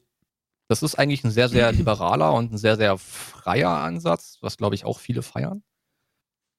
Das 0.68 0.83
ist 0.83 0.97
eigentlich 0.97 1.25
ein 1.25 1.31
sehr, 1.31 1.49
sehr 1.49 1.70
liberaler 1.73 2.33
und 2.33 2.53
ein 2.53 2.59
sehr, 2.59 2.77
sehr 2.77 2.99
freier 2.99 3.70
Ansatz, 3.70 4.38
was 4.40 4.57
glaube 4.57 4.75
ich 4.75 4.85
auch 4.85 4.99
viele 4.99 5.23
feiern. 5.23 5.62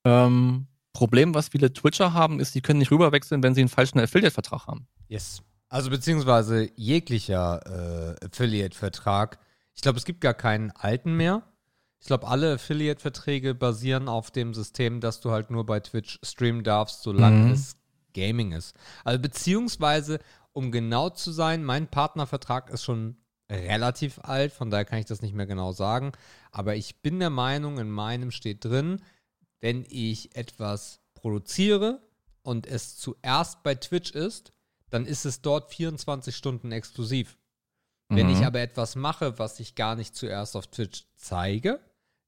Ähm, 0.05 0.67
Problem, 0.93 1.33
was 1.33 1.49
viele 1.49 1.73
Twitcher 1.73 2.13
haben, 2.13 2.39
ist, 2.39 2.55
die 2.55 2.61
können 2.61 2.79
nicht 2.79 2.91
rüberwechseln, 2.91 3.43
wenn 3.43 3.53
sie 3.53 3.61
einen 3.61 3.69
falschen 3.69 3.99
Affiliate-Vertrag 3.99 4.67
haben. 4.67 4.87
Yes. 5.09 5.43
Also 5.69 5.89
beziehungsweise 5.89 6.69
jeglicher 6.75 8.15
äh, 8.21 8.25
Affiliate-Vertrag. 8.25 9.39
Ich 9.73 9.81
glaube, 9.81 9.97
es 9.97 10.05
gibt 10.05 10.21
gar 10.21 10.33
keinen 10.33 10.71
alten 10.71 11.15
mehr. 11.17 11.43
Ich 11.99 12.07
glaube, 12.07 12.27
alle 12.27 12.53
Affiliate-Verträge 12.53 13.55
basieren 13.55 14.07
auf 14.07 14.29
dem 14.31 14.53
System, 14.53 15.01
dass 15.01 15.21
du 15.21 15.31
halt 15.31 15.49
nur 15.49 15.65
bei 15.65 15.79
Twitch 15.79 16.19
streamen 16.23 16.63
darfst, 16.63 17.01
solange 17.01 17.45
Mhm. 17.45 17.51
es 17.51 17.77
Gaming 18.13 18.51
ist. 18.53 18.75
Also 19.03 19.19
beziehungsweise, 19.19 20.19
um 20.53 20.71
genau 20.71 21.09
zu 21.09 21.31
sein, 21.31 21.63
mein 21.63 21.87
Partnervertrag 21.89 22.69
ist 22.69 22.83
schon 22.83 23.17
relativ 23.51 24.19
alt, 24.21 24.53
von 24.53 24.69
daher 24.69 24.85
kann 24.85 24.99
ich 24.99 25.05
das 25.05 25.21
nicht 25.21 25.33
mehr 25.35 25.45
genau 25.45 25.71
sagen. 25.71 26.13
Aber 26.51 26.75
ich 26.75 27.01
bin 27.01 27.19
der 27.19 27.29
Meinung, 27.29 27.77
in 27.77 27.89
meinem 27.89 28.31
steht 28.31 28.63
drin, 28.63 29.01
wenn 29.59 29.85
ich 29.89 30.35
etwas 30.35 31.01
produziere 31.13 32.01
und 32.43 32.67
es 32.67 32.97
zuerst 32.97 33.63
bei 33.63 33.75
Twitch 33.75 34.11
ist, 34.11 34.53
dann 34.95 35.05
ist 35.05 35.25
es 35.25 35.41
dort 35.41 35.73
24 35.73 36.33
Stunden 36.33 36.71
exklusiv. 36.71 37.37
Wenn 38.07 38.29
ich 38.29 38.39
Mhm. 38.39 38.45
aber 38.45 38.61
etwas 38.61 38.95
mache, 38.95 39.37
was 39.39 39.59
ich 39.59 39.75
gar 39.75 39.95
nicht 39.95 40.15
zuerst 40.15 40.55
auf 40.55 40.67
Twitch 40.67 41.03
zeige, 41.15 41.81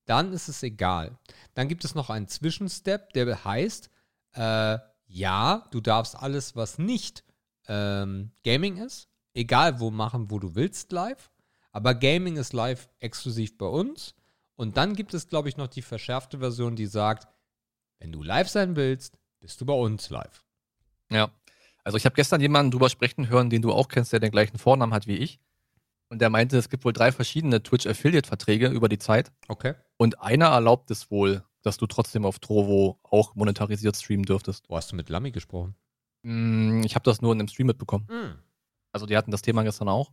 dann 0.05 0.33
ist 0.33 0.49
es 0.49 0.63
egal. 0.63 1.17
Dann 1.53 1.69
gibt 1.69 1.85
es 1.85 1.95
noch 1.95 2.09
einen 2.09 2.27
Zwischenstep, 2.27 3.13
der 3.13 3.45
heißt, 3.45 3.89
äh, 4.33 4.79
ja, 5.05 5.65
du 5.71 5.79
darfst 5.79 6.17
alles, 6.17 6.57
was 6.57 6.77
nicht 6.77 7.23
ähm, 7.69 8.31
Gaming 8.43 8.77
ist, 8.77 9.07
egal 9.33 9.79
wo 9.79 9.89
machen, 9.89 10.29
wo 10.29 10.37
du 10.37 10.55
willst 10.55 10.91
live, 10.91 11.31
aber 11.71 11.95
Gaming 11.95 12.35
ist 12.35 12.51
live 12.51 12.89
exklusiv 12.99 13.57
bei 13.57 13.67
uns. 13.67 14.13
Und 14.57 14.75
dann 14.75 14.93
gibt 14.93 15.13
es, 15.13 15.29
glaube 15.29 15.47
ich, 15.47 15.55
noch 15.55 15.67
die 15.67 15.81
verschärfte 15.83 16.39
Version, 16.39 16.75
die 16.75 16.87
sagt, 16.87 17.29
wenn 17.99 18.11
du 18.11 18.23
live 18.23 18.49
sein 18.49 18.75
willst, 18.75 19.17
bist 19.39 19.61
du 19.61 19.65
bei 19.65 19.73
uns 19.73 20.09
live. 20.09 20.43
Ja. 21.09 21.31
Also 21.87 21.95
ich 21.95 22.03
habe 22.03 22.15
gestern 22.15 22.41
jemanden 22.41 22.71
drüber 22.71 22.89
sprechen 22.89 23.29
hören, 23.29 23.49
den 23.49 23.61
du 23.61 23.71
auch 23.71 23.87
kennst, 23.87 24.11
der 24.11 24.19
den 24.19 24.29
gleichen 24.29 24.57
Vornamen 24.57 24.93
hat 24.93 25.07
wie 25.07 25.15
ich. 25.15 25.39
Und 26.09 26.19
der 26.19 26.29
meinte, 26.29 26.57
es 26.57 26.67
gibt 26.67 26.83
wohl 26.83 26.91
drei 26.91 27.13
verschiedene 27.13 27.63
Twitch-Affiliate-Verträge 27.63 28.67
über 28.67 28.89
die 28.89 28.97
Zeit. 28.97 29.31
Okay. 29.47 29.73
Und 29.95 30.19
einer 30.21 30.47
erlaubt 30.47 30.91
es 30.91 31.09
wohl, 31.09 31.45
dass 31.61 31.77
du 31.77 31.87
trotzdem 31.87 32.25
auf 32.25 32.39
Trovo 32.39 32.99
auch 33.03 33.35
monetarisiert 33.35 33.95
streamen 33.95 34.25
dürftest. 34.25 34.69
Wo 34.69 34.75
hast 34.75 34.91
du 34.91 34.97
mit 34.97 35.07
Lamy 35.07 35.31
gesprochen? 35.31 35.75
Mm, 36.23 36.83
Ich 36.83 36.93
habe 36.95 37.03
das 37.03 37.21
nur 37.21 37.31
in 37.31 37.39
einem 37.39 37.47
Stream 37.47 37.67
mitbekommen. 37.67 38.05
Also 38.91 39.05
die 39.05 39.15
hatten 39.15 39.31
das 39.31 39.41
Thema 39.41 39.63
gestern 39.63 39.87
auch. 39.87 40.11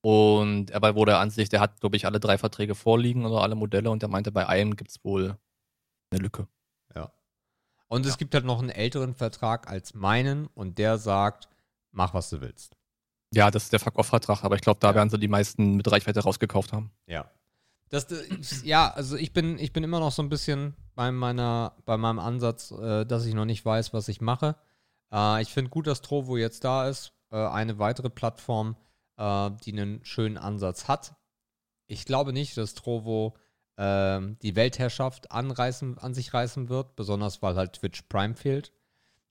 Und 0.00 0.70
er 0.70 0.80
war 0.80 0.94
wohl 0.94 1.04
der 1.04 1.18
Ansicht, 1.18 1.52
der 1.52 1.60
hat, 1.60 1.80
glaube 1.80 1.96
ich, 1.96 2.06
alle 2.06 2.18
drei 2.18 2.38
Verträge 2.38 2.74
vorliegen 2.74 3.26
oder 3.26 3.42
alle 3.42 3.56
Modelle 3.56 3.90
und 3.90 4.02
er 4.02 4.08
meinte, 4.08 4.32
bei 4.32 4.48
einem 4.48 4.74
gibt 4.74 4.90
es 4.90 5.04
wohl 5.04 5.36
eine 6.10 6.22
Lücke. 6.22 6.48
Und 7.94 8.04
es 8.06 8.12
Ja. 8.12 8.16
gibt 8.16 8.34
halt 8.34 8.44
noch 8.44 8.58
einen 8.60 8.70
älteren 8.70 9.14
Vertrag 9.14 9.68
als 9.68 9.94
meinen 9.94 10.48
und 10.48 10.78
der 10.78 10.98
sagt, 10.98 11.48
mach 11.92 12.12
was 12.12 12.28
du 12.30 12.40
willst. 12.40 12.76
Ja, 13.32 13.50
das 13.50 13.64
ist 13.64 13.72
der 13.72 13.80
Fuck-Off-Vertrag, 13.80 14.42
aber 14.44 14.56
ich 14.56 14.62
glaube, 14.62 14.80
da 14.80 14.88
Ja. 14.90 14.94
werden 14.96 15.10
sie 15.10 15.18
die 15.18 15.28
meisten 15.28 15.74
mit 15.76 15.90
Reichweite 15.90 16.20
rausgekauft 16.20 16.72
haben. 16.72 16.90
Ja. 17.06 17.30
Das, 17.90 18.10
äh, 18.10 18.24
ja, 18.64 18.90
also 18.90 19.16
ich 19.16 19.32
bin, 19.32 19.58
ich 19.58 19.72
bin 19.72 19.84
immer 19.84 20.00
noch 20.00 20.10
so 20.12 20.22
ein 20.22 20.28
bisschen 20.28 20.74
bei, 20.96 21.12
meiner, 21.12 21.76
bei 21.84 21.96
meinem 21.96 22.18
Ansatz, 22.18 22.72
äh, 22.72 23.04
dass 23.04 23.26
ich 23.26 23.34
noch 23.34 23.44
nicht 23.44 23.64
weiß, 23.64 23.92
was 23.92 24.08
ich 24.08 24.20
mache. 24.20 24.56
Äh, 25.12 25.42
ich 25.42 25.52
finde 25.52 25.70
gut, 25.70 25.86
dass 25.86 26.00
Trovo 26.00 26.36
jetzt 26.36 26.64
da 26.64 26.88
ist. 26.88 27.12
Äh, 27.30 27.36
eine 27.36 27.78
weitere 27.78 28.10
Plattform, 28.10 28.76
äh, 29.18 29.50
die 29.64 29.72
einen 29.72 30.04
schönen 30.04 30.36
Ansatz 30.38 30.88
hat. 30.88 31.14
Ich 31.86 32.04
glaube 32.06 32.32
nicht, 32.32 32.56
dass 32.56 32.74
Trovo 32.74 33.36
ähm, 33.76 34.38
die 34.42 34.56
Weltherrschaft 34.56 35.30
anreißen, 35.32 35.98
an 35.98 36.14
sich 36.14 36.32
reißen 36.32 36.68
wird, 36.68 36.96
besonders 36.96 37.42
weil 37.42 37.56
halt 37.56 37.74
Twitch 37.74 38.02
Prime 38.08 38.34
fehlt. 38.34 38.72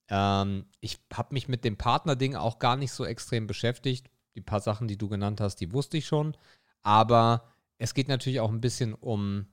Ähm, 0.09 0.65
ich 0.81 0.99
habe 1.13 1.33
mich 1.33 1.47
mit 1.47 1.63
dem 1.63 1.77
Partner-Ding 1.77 2.35
auch 2.35 2.59
gar 2.59 2.75
nicht 2.75 2.91
so 2.91 3.05
extrem 3.05 3.47
beschäftigt. 3.47 4.09
Die 4.35 4.41
paar 4.41 4.59
Sachen, 4.59 4.87
die 4.87 4.97
du 4.97 5.07
genannt 5.07 5.39
hast, 5.41 5.57
die 5.57 5.71
wusste 5.71 5.97
ich 5.97 6.07
schon. 6.07 6.35
Aber 6.81 7.43
es 7.77 7.93
geht 7.93 8.07
natürlich 8.07 8.39
auch 8.39 8.51
ein 8.51 8.61
bisschen 8.61 8.93
um 8.93 9.47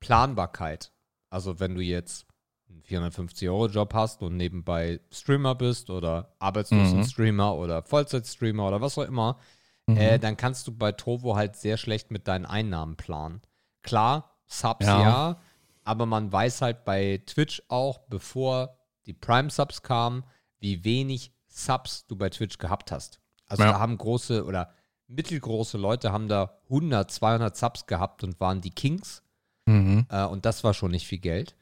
Planbarkeit. 0.00 0.92
Also 1.30 1.60
wenn 1.60 1.74
du 1.74 1.82
jetzt 1.82 2.26
einen 2.70 2.82
450-Euro-Job 2.82 3.94
hast 3.94 4.22
und 4.22 4.36
nebenbei 4.36 5.00
Streamer 5.10 5.54
bist 5.54 5.90
oder 5.90 6.34
arbeitslosen 6.38 7.00
Mhm. 7.00 7.04
Streamer 7.04 7.56
oder 7.56 7.82
Vollzeit-Streamer 7.82 8.68
oder 8.68 8.80
was 8.80 8.96
auch 8.98 9.04
immer, 9.04 9.38
äh, 9.86 10.18
dann 10.18 10.36
kannst 10.36 10.66
du 10.66 10.72
bei 10.76 10.92
Trovo 10.92 11.36
halt 11.36 11.56
sehr 11.56 11.76
schlecht 11.76 12.10
mit 12.10 12.28
deinen 12.28 12.46
Einnahmen 12.46 12.96
planen. 12.96 13.40
Klar, 13.82 14.34
Subs 14.46 14.86
ja. 14.86 15.00
Ja. 15.02 15.40
aber 15.84 16.06
man 16.06 16.32
weiß 16.32 16.62
halt 16.62 16.84
bei 16.84 17.22
Twitch 17.26 17.62
auch, 17.68 17.98
bevor 18.08 18.76
die 19.06 19.12
Prime-Subs 19.14 19.82
kamen, 19.82 20.24
wie 20.58 20.84
wenig 20.84 21.32
Subs 21.46 22.06
du 22.06 22.16
bei 22.16 22.28
Twitch 22.30 22.58
gehabt 22.58 22.92
hast. 22.92 23.20
Also 23.46 23.62
Ja. 23.62 23.72
da 23.72 23.78
haben 23.78 23.96
große 23.96 24.44
oder 24.44 24.72
mittelgroße 25.06 25.78
Leute 25.78 26.12
haben 26.12 26.28
da 26.28 26.58
100, 26.68 27.10
200 27.10 27.56
Subs 27.56 27.86
gehabt 27.86 28.22
und 28.24 28.38
waren 28.40 28.60
die 28.60 28.70
Kings. 28.70 29.22
Mhm. 29.66 30.06
Äh, 30.10 30.24
und 30.26 30.44
das 30.44 30.64
war 30.64 30.74
schon 30.74 30.90
nicht 30.90 31.06
viel 31.06 31.18
Geld. 31.18 31.54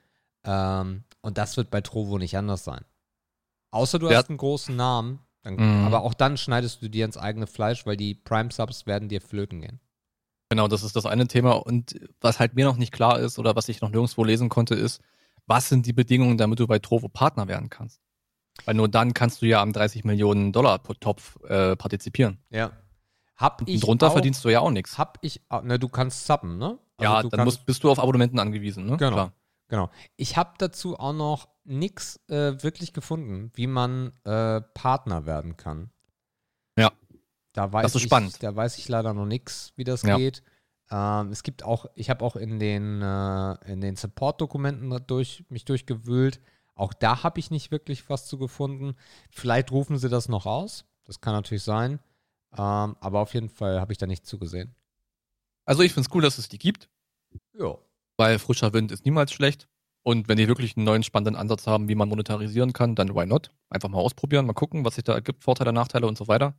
Ähm, 0.45 1.05
und 1.21 1.39
das 1.39 1.57
wird 1.57 1.71
bei 1.71 1.81
Trovo 1.81 2.19
nicht 2.19 2.37
anders 2.37 2.65
sein. 2.65 2.85
Außer 3.71 3.99
du 3.99 4.09
Ja. 4.11 4.19
hast 4.19 4.29
einen 4.29 4.39
großen 4.39 4.75
Namen, 4.75 5.21
dann, 5.43 5.55
Mhm. 5.55 5.87
aber 5.87 6.03
auch 6.03 6.15
dann 6.15 6.37
schneidest 6.37 6.83
du 6.83 6.89
dir 6.89 7.05
ins 7.05 7.17
eigene 7.17 7.47
Fleisch, 7.47 7.87
weil 7.87 7.97
die 7.97 8.15
Prime-Subs 8.15 8.87
werden 8.87 9.09
dir 9.09 9.21
flöten 9.21 9.61
gehen. 9.61 9.81
Genau, 10.49 10.69
das 10.69 10.83
ist 10.83 10.95
das 10.95 11.07
eine 11.07 11.27
Thema. 11.27 11.53
Und 11.53 11.99
was 12.21 12.39
halt 12.39 12.55
mir 12.55 12.65
noch 12.65 12.77
nicht 12.77 12.93
klar 12.93 13.19
ist 13.19 13.39
oder 13.39 13.57
was 13.57 13.69
ich 13.69 13.81
noch 13.81 13.91
nirgendwo 13.91 14.25
lesen 14.25 14.49
konnte, 14.49 14.75
ist, 14.75 15.01
was 15.47 15.69
sind 15.69 15.87
die 15.87 15.93
Bedingungen, 15.93 16.39
damit 16.39 16.61
du 16.61 16.67
bei 16.67 16.79
Trovo 16.79 17.09
Partner 17.09 17.49
werden 17.49 17.71
kannst? 17.71 18.01
Weil 18.65 18.75
nur 18.75 18.89
dann 18.89 19.13
kannst 19.13 19.43
du 19.43 19.47
ja 19.47 19.61
am 19.61 19.73
30 19.73 20.05
Millionen 20.05 20.53
Dollar 20.53 20.83
Topf 20.83 21.37
äh, 21.45 21.77
partizipieren. 21.77 22.39
Ja. 22.51 22.73
Hab 23.37 23.61
Und 23.61 23.69
ich 23.69 23.81
drunter 23.81 24.09
auch, 24.09 24.13
verdienst 24.13 24.45
du 24.45 24.49
ja 24.49 24.61
auch 24.61 24.71
nichts. 24.71 24.97
Hab 24.99 25.19
ich, 25.21 25.43
ne, 25.63 25.79
du 25.79 25.89
kannst 25.89 26.27
subben, 26.27 26.57
ne? 26.57 26.79
Also 26.97 27.13
ja, 27.13 27.23
dann 27.23 27.31
kannst, 27.31 27.45
musst, 27.45 27.67
bist 27.67 27.85
du 27.85 27.91
auf 27.91 27.99
Abonnementen 27.99 28.39
angewiesen, 28.39 28.87
ne? 28.87 28.97
Genau. 28.97 29.13
Klar. 29.13 29.33
Genau. 29.69 29.91
Ich 30.17 30.37
habe 30.37 30.55
dazu 30.59 30.99
auch 30.99 31.13
noch 31.13 31.49
nichts 31.65 32.21
äh, 32.29 32.63
wirklich 32.63 32.93
gefunden, 32.93 33.51
wie 33.55 33.67
man 33.67 34.13
äh, 34.25 34.61
Partner 34.61 35.27
werden 35.27 35.57
kann. 35.57 35.91
Da 37.57 37.73
weiß 37.73 37.85
Das 37.85 37.95
ist 37.95 38.03
ich, 38.03 38.09
spannend. 38.09 38.43
Da 38.43 38.55
weiß 38.55 38.77
ich 38.77 38.87
leider 38.89 39.15
noch 39.15 39.25
nichts, 39.25 39.73
wie 39.77 39.85
das 39.85 40.03
Ja. 40.03 40.19
geht. 40.19 40.43
Ähm, 40.91 41.33
es 41.33 41.43
gibt 41.43 41.63
auch, 41.63 41.87
ich 41.95 42.11
habe 42.11 42.23
auch 42.25 42.37
in 42.37 42.59
den, 42.59 43.01
äh, 43.01 43.73
in 43.73 43.81
den 43.81 43.97
Support-Dokumenten 43.97 44.95
durch, 45.07 45.43
mich 45.49 45.65
durchgewühlt. 45.65 46.41
Auch 46.75 46.93
da 46.93 47.23
habe 47.23 47.41
ich 47.41 47.51
nicht 47.51 47.71
wirklich 47.71 48.11
was 48.11 48.27
zu 48.27 48.37
gefunden. 48.37 48.95
Vielleicht 49.31 49.73
rufen 49.73 49.97
sie 49.97 50.11
das 50.11 50.29
noch 50.29 50.45
aus. 50.45 50.85
Das 51.05 51.23
kann 51.23 51.33
natürlich 51.33 51.63
sein. 51.63 51.99
Ähm, 52.53 52.97
aber 53.01 53.21
auf 53.21 53.33
jeden 53.33 53.49
Fall 53.49 53.81
habe 53.81 53.93
ich 53.93 53.99
da 53.99 54.07
nicht 54.07 54.27
zugesehen. 54.27 54.75
Also 55.65 55.83
ich 55.83 55.95
finde 55.95 56.09
es 56.09 56.15
cool, 56.15 56.23
dass 56.23 56.37
es 56.37 56.49
die 56.51 56.59
gibt, 56.59 56.91
Ja. 57.59 57.75
weil 58.19 58.39
frischer 58.39 58.73
Wind 58.75 58.93
ist 58.93 59.05
niemals 59.07 59.33
schlecht. 59.33 59.67
Und 60.03 60.29
wenn 60.29 60.37
die 60.37 60.47
wirklich 60.47 60.77
einen 60.77 60.85
neuen 60.85 61.03
spannenden 61.03 61.37
Ansatz 61.37 61.67
haben, 61.67 61.89
wie 61.89 61.95
man 61.97 62.09
monetarisieren 62.11 62.73
kann, 62.75 62.95
dann 62.95 63.15
why 63.15 63.25
not? 63.27 63.51
Einfach 63.71 63.89
mal 63.89 63.99
ausprobieren, 63.99 64.45
mal 64.47 64.53
gucken, 64.53 64.85
was 64.85 64.95
sich 64.97 65.05
da 65.05 65.15
ergibt, 65.15 65.43
Vorteile, 65.43 65.73
Nachteile 65.73 66.07
und 66.07 66.17
so 66.19 66.29
weiter. 66.29 66.55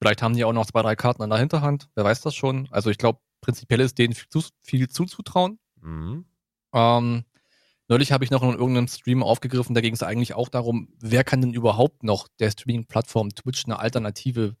Vielleicht 0.00 0.22
haben 0.22 0.34
die 0.34 0.44
auch 0.44 0.52
noch 0.52 0.66
zwei, 0.66 0.82
drei 0.82 0.96
Karten 0.96 1.22
an 1.22 1.30
der 1.30 1.38
Hinterhand, 1.38 1.88
wer 1.94 2.04
weiß 2.04 2.20
das 2.20 2.34
schon. 2.34 2.68
Also 2.70 2.90
ich 2.90 2.98
glaube, 2.98 3.20
prinzipiell 3.40 3.80
ist 3.80 3.98
denen 3.98 4.14
viel, 4.14 4.28
zu, 4.28 4.42
viel 4.62 4.88
zuzutrauen. 4.88 5.58
Mhm. 5.80 6.24
Ähm, 6.72 7.24
neulich 7.88 8.12
habe 8.12 8.24
ich 8.24 8.30
noch 8.30 8.42
in 8.42 8.50
irgendeinem 8.50 8.88
Stream 8.88 9.22
aufgegriffen, 9.22 9.74
da 9.74 9.80
ging 9.80 9.94
es 9.94 10.02
eigentlich 10.02 10.34
auch 10.34 10.48
darum, 10.48 10.88
wer 10.98 11.24
kann 11.24 11.40
denn 11.40 11.52
überhaupt 11.54 12.02
noch 12.02 12.28
der 12.40 12.50
Streaming-Plattform 12.50 13.30
Twitch 13.34 13.64
eine 13.66 13.78
Alternative, 13.78 14.56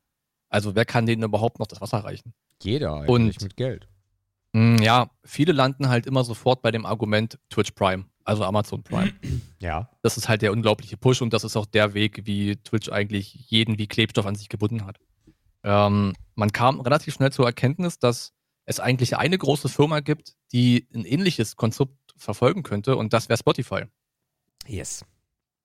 also 0.48 0.74
wer 0.74 0.84
kann 0.84 1.06
denen 1.06 1.22
überhaupt 1.22 1.58
noch 1.58 1.66
das 1.66 1.80
Wasser 1.80 1.98
reichen? 1.98 2.32
Jeder 2.62 2.94
eigentlich 2.94 3.08
Und- 3.08 3.42
mit 3.42 3.56
Geld. 3.56 3.88
Hm, 4.54 4.78
ja, 4.80 5.10
viele 5.24 5.52
landen 5.52 5.88
halt 5.88 6.06
immer 6.06 6.22
sofort 6.22 6.62
bei 6.62 6.70
dem 6.70 6.86
Argument 6.86 7.40
Twitch 7.50 7.72
Prime, 7.72 8.04
also 8.24 8.44
Amazon 8.44 8.82
Prime. 8.84 9.12
Ja. 9.58 9.88
Das 10.02 10.18
ist 10.18 10.28
halt 10.28 10.42
der 10.42 10.52
unglaubliche 10.52 10.98
Push 10.98 11.22
und 11.22 11.32
das 11.32 11.42
ist 11.42 11.56
auch 11.56 11.64
der 11.64 11.94
Weg, 11.94 12.26
wie 12.26 12.56
Twitch 12.56 12.90
eigentlich 12.92 13.46
jeden 13.48 13.78
wie 13.78 13.86
Klebstoff 13.86 14.26
an 14.26 14.34
sich 14.34 14.50
gebunden 14.50 14.84
hat. 14.84 14.98
Ähm, 15.64 16.14
man 16.34 16.52
kam 16.52 16.80
relativ 16.80 17.14
schnell 17.14 17.32
zur 17.32 17.46
Erkenntnis, 17.46 17.98
dass 17.98 18.32
es 18.66 18.80
eigentlich 18.80 19.16
eine 19.16 19.36
große 19.38 19.68
Firma 19.68 20.00
gibt, 20.00 20.34
die 20.52 20.86
ein 20.94 21.04
ähnliches 21.04 21.56
Konzept 21.56 21.92
verfolgen 22.16 22.62
könnte 22.62 22.96
und 22.96 23.12
das 23.12 23.28
wäre 23.28 23.38
Spotify. 23.38 23.84
Yes. 24.66 25.04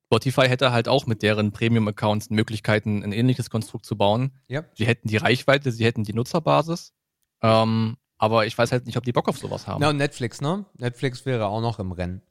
Spotify 0.07 0.47
hätte 0.47 0.71
halt 0.71 0.87
auch 0.87 1.05
mit 1.05 1.21
deren 1.21 1.51
Premium-Accounts 1.51 2.31
Möglichkeiten, 2.31 3.03
ein 3.03 3.11
ähnliches 3.11 3.49
Konstrukt 3.49 3.85
zu 3.85 3.95
bauen. 3.95 4.31
Ja. 4.47 4.63
Sie 4.73 4.87
hätten 4.87 5.07
die 5.07 5.17
Reichweite, 5.17 5.71
sie 5.71 5.85
hätten 5.85 6.03
die 6.03 6.13
Nutzerbasis. 6.13 6.93
Ähm, 7.41 7.97
aber 8.17 8.45
ich 8.47 8.57
weiß 8.57 8.71
halt 8.71 8.85
nicht, 8.87 8.97
ob 8.97 9.03
die 9.03 9.11
Bock 9.13 9.29
auf 9.29 9.37
sowas 9.37 9.67
haben. 9.67 9.79
Na, 9.81 9.89
und 9.89 9.97
Netflix, 9.97 10.41
ne? 10.41 10.65
Netflix 10.77 11.25
wäre 11.25 11.47
auch 11.47 11.61
noch 11.61 11.79
im 11.79 11.91
Rennen. 11.91 12.21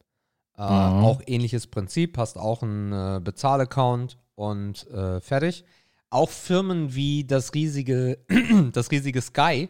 Äh, 0.56 0.62
Mhm. 0.62 1.04
Auch 1.04 1.22
ähnliches 1.26 1.68
Prinzip, 1.68 2.18
hast 2.18 2.36
auch 2.36 2.62
einen 2.62 2.92
äh, 2.92 3.20
Bezahlaccount 3.22 4.18
und 4.34 4.86
äh, 4.88 5.20
fertig. 5.20 5.64
Auch 6.10 6.30
Firmen 6.30 6.94
wie 6.94 7.24
das 7.24 7.54
riesige, 7.54 8.18
das 8.72 8.90
riesige 8.90 9.20
Sky 9.20 9.68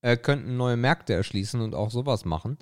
äh, 0.00 0.16
könnten 0.16 0.56
neue 0.56 0.76
Märkte 0.76 1.14
erschließen 1.14 1.60
und 1.60 1.74
auch 1.74 1.90
sowas 1.90 2.24
machen. 2.24 2.58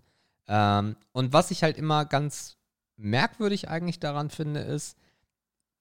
Ähm, 0.46 0.96
und 1.12 1.32
was 1.32 1.50
ich 1.50 1.62
halt 1.62 1.76
immer 1.76 2.04
ganz 2.04 2.56
merkwürdig 2.96 3.68
eigentlich 3.68 4.00
daran 4.00 4.30
finde, 4.30 4.60
ist, 4.60 4.96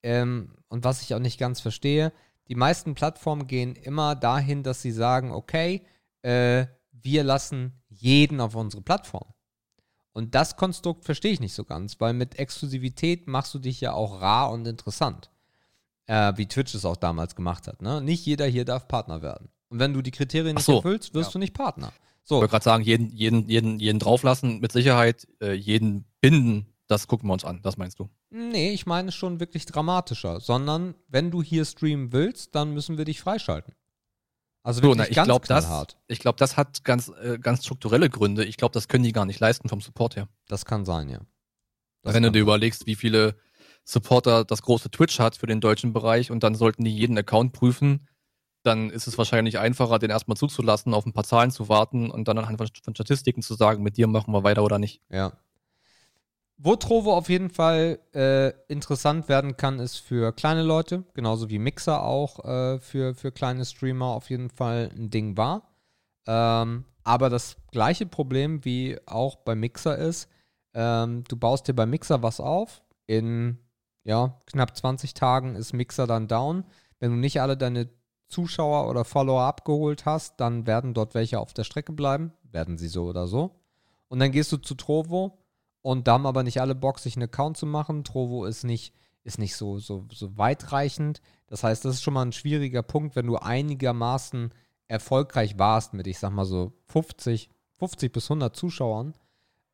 ähm, 0.02 0.54
und 0.68 0.84
was 0.84 1.02
ich 1.02 1.14
auch 1.14 1.18
nicht 1.18 1.38
ganz 1.38 1.60
verstehe, 1.60 2.12
die 2.48 2.54
meisten 2.54 2.94
Plattformen 2.94 3.46
gehen 3.46 3.76
immer 3.76 4.14
dahin, 4.14 4.62
dass 4.62 4.82
sie 4.82 4.92
sagen, 4.92 5.30
okay, 5.30 5.86
äh, 6.22 6.66
wir 6.92 7.24
lassen 7.24 7.80
jeden 7.88 8.40
auf 8.40 8.54
unsere 8.54 8.82
Plattform. 8.82 9.32
Und 10.12 10.34
das 10.34 10.56
Konstrukt 10.56 11.04
verstehe 11.04 11.32
ich 11.32 11.40
nicht 11.40 11.54
so 11.54 11.64
ganz, 11.64 12.00
weil 12.00 12.14
mit 12.14 12.38
Exklusivität 12.38 13.28
machst 13.28 13.54
du 13.54 13.58
dich 13.58 13.80
ja 13.80 13.92
auch 13.92 14.20
rar 14.20 14.50
und 14.50 14.66
interessant. 14.66 15.30
Äh, 16.10 16.36
wie 16.36 16.46
Twitch 16.46 16.74
es 16.74 16.84
auch 16.84 16.96
damals 16.96 17.36
gemacht 17.36 17.68
hat. 17.68 17.82
Ne? 17.82 18.00
Nicht 18.00 18.26
jeder 18.26 18.46
hier 18.46 18.64
darf 18.64 18.88
Partner 18.88 19.22
werden. 19.22 19.48
Und 19.68 19.78
wenn 19.78 19.92
du 19.92 20.02
die 20.02 20.10
Kriterien 20.10 20.56
nicht 20.56 20.64
so, 20.64 20.76
erfüllst, 20.76 21.14
wirst 21.14 21.28
ja. 21.30 21.32
du 21.34 21.38
nicht 21.38 21.54
Partner. 21.54 21.92
Ich 22.22 22.28
So, 22.28 22.36
wollte 22.36 22.50
gerade 22.50 22.64
sagen, 22.64 22.82
jeden, 22.82 23.10
jeden, 23.12 23.48
jeden, 23.48 23.78
jeden 23.78 24.00
drauflassen, 24.00 24.58
mit 24.58 24.72
Sicherheit, 24.72 25.28
äh, 25.40 25.52
jeden 25.52 26.04
binden, 26.20 26.66
das 26.88 27.06
gucken 27.06 27.28
wir 27.28 27.32
uns 27.34 27.44
an. 27.44 27.62
Das 27.62 27.76
meinst 27.76 28.00
du? 28.00 28.08
nee, 28.30 28.70
ich 28.72 28.86
meine 28.86 29.12
schon 29.12 29.38
wirklich 29.40 29.66
dramatischer, 29.66 30.40
sondern 30.40 30.94
wenn 31.08 31.30
du 31.30 31.42
hier 31.42 31.64
streamen 31.64 32.12
willst, 32.12 32.54
dann 32.54 32.72
müssen 32.74 32.98
wir 32.98 33.04
dich 33.04 33.20
freischalten. 33.20 33.74
Also 34.62 34.78
So, 34.80 34.88
wirklich 34.88 34.98
na, 34.98 35.08
ich 35.08 35.16
ganz 35.16 35.26
glaube, 35.26 35.46
das, 35.46 35.96
ich 36.08 36.18
glaub, 36.18 36.36
das 36.36 36.56
hat 36.56 36.84
ganz, 36.84 37.10
äh, 37.22 37.38
ganz 37.38 37.64
strukturelle 37.64 38.10
Gründe. 38.10 38.44
Ich 38.44 38.56
glaube, 38.56 38.72
das 38.72 38.88
können 38.88 39.04
die 39.04 39.12
gar 39.12 39.26
nicht 39.26 39.40
leisten 39.40 39.68
vom 39.68 39.80
Support 39.80 40.16
her. 40.16 40.28
Das 40.48 40.64
kann 40.64 40.84
sein, 40.84 41.08
ja. 41.08 41.20
Das 42.02 42.14
Wenn 42.14 42.22
du 42.24 42.30
dir 42.30 42.38
sein. 42.38 42.42
überlegst, 42.42 42.86
wie 42.86 42.96
viele 42.96 43.36
Supporter 43.90 44.44
das 44.44 44.62
große 44.62 44.90
Twitch 44.90 45.18
hat 45.18 45.36
für 45.36 45.46
den 45.46 45.60
deutschen 45.60 45.92
Bereich 45.92 46.30
und 46.30 46.42
dann 46.42 46.54
sollten 46.54 46.84
die 46.84 46.94
jeden 46.94 47.18
Account 47.18 47.52
prüfen, 47.52 48.06
dann 48.62 48.90
ist 48.90 49.06
es 49.06 49.16
wahrscheinlich 49.18 49.58
einfacher, 49.58 49.98
den 49.98 50.10
erstmal 50.10 50.36
zuzulassen, 50.36 50.94
auf 50.94 51.06
ein 51.06 51.12
paar 51.12 51.24
Zahlen 51.24 51.50
zu 51.50 51.68
warten 51.68 52.10
und 52.10 52.28
dann 52.28 52.38
anhand 52.38 52.58
von 52.58 52.68
von 52.82 52.94
Statistiken 52.94 53.42
zu 53.42 53.54
sagen, 53.54 53.82
mit 53.82 53.96
dir 53.96 54.06
machen 54.06 54.32
wir 54.32 54.44
weiter 54.44 54.62
oder 54.62 54.78
nicht. 54.78 55.00
Ja. 55.10 55.32
Wo 56.62 56.76
Trovo 56.76 57.16
auf 57.16 57.30
jeden 57.30 57.48
Fall 57.48 58.00
äh, 58.14 58.52
interessant 58.68 59.30
werden 59.30 59.56
kann, 59.56 59.78
ist 59.78 59.96
für 59.96 60.32
kleine 60.32 60.62
Leute, 60.62 61.04
genauso 61.14 61.48
wie 61.48 61.58
Mixer 61.58 62.04
auch 62.04 62.44
äh, 62.44 62.78
für, 62.80 63.14
für 63.14 63.32
kleine 63.32 63.64
Streamer 63.64 64.08
auf 64.08 64.28
jeden 64.28 64.50
Fall 64.50 64.90
ein 64.94 65.08
Ding 65.08 65.38
war. 65.38 65.70
Ähm, 66.26 66.84
aber 67.02 67.30
das 67.30 67.56
gleiche 67.72 68.04
Problem 68.04 68.62
wie 68.66 68.98
auch 69.06 69.36
bei 69.36 69.54
Mixer 69.54 69.96
ist, 69.96 70.28
ähm, 70.74 71.24
du 71.26 71.36
baust 71.38 71.66
dir 71.66 71.72
bei 71.72 71.86
Mixer 71.86 72.22
was 72.22 72.40
auf, 72.40 72.82
in 73.06 73.58
ja, 74.04 74.38
knapp 74.46 74.76
20 74.76 75.14
Tagen 75.14 75.56
ist 75.56 75.72
Mixer 75.72 76.06
dann 76.06 76.28
down. 76.28 76.64
Wenn 76.98 77.10
du 77.10 77.16
nicht 77.16 77.40
alle 77.40 77.56
deine 77.56 77.88
Zuschauer 78.28 78.88
oder 78.88 79.04
Follower 79.04 79.42
abgeholt 79.42 80.06
hast, 80.06 80.40
dann 80.40 80.66
werden 80.66 80.94
dort 80.94 81.14
welche 81.14 81.40
auf 81.40 81.52
der 81.52 81.64
Strecke 81.64 81.92
bleiben, 81.92 82.32
werden 82.44 82.78
sie 82.78 82.88
so 82.88 83.04
oder 83.04 83.26
so. 83.26 83.56
Und 84.08 84.20
dann 84.20 84.32
gehst 84.32 84.52
du 84.52 84.56
zu 84.56 84.74
Trovo 84.74 85.38
und 85.82 86.06
da 86.06 86.14
haben 86.14 86.26
aber 86.26 86.42
nicht 86.42 86.60
alle 86.60 86.74
Bock, 86.74 86.98
sich 86.98 87.16
einen 87.16 87.24
Account 87.24 87.56
zu 87.56 87.66
machen. 87.66 88.04
Trovo 88.04 88.44
ist 88.44 88.64
nicht, 88.64 88.94
ist 89.24 89.38
nicht 89.38 89.56
so, 89.56 89.78
so, 89.78 90.06
so 90.12 90.36
weitreichend. 90.36 91.20
Das 91.46 91.64
heißt, 91.64 91.84
das 91.84 91.96
ist 91.96 92.02
schon 92.02 92.14
mal 92.14 92.22
ein 92.22 92.32
schwieriger 92.32 92.82
Punkt, 92.82 93.16
wenn 93.16 93.26
du 93.26 93.36
einigermaßen 93.36 94.52
erfolgreich 94.88 95.58
warst 95.58 95.94
mit, 95.94 96.06
ich 96.06 96.18
sag 96.18 96.30
mal 96.30 96.44
so 96.44 96.72
50, 96.86 97.48
50 97.78 98.12
bis 98.12 98.24
100 98.30 98.54
Zuschauern, 98.54 99.14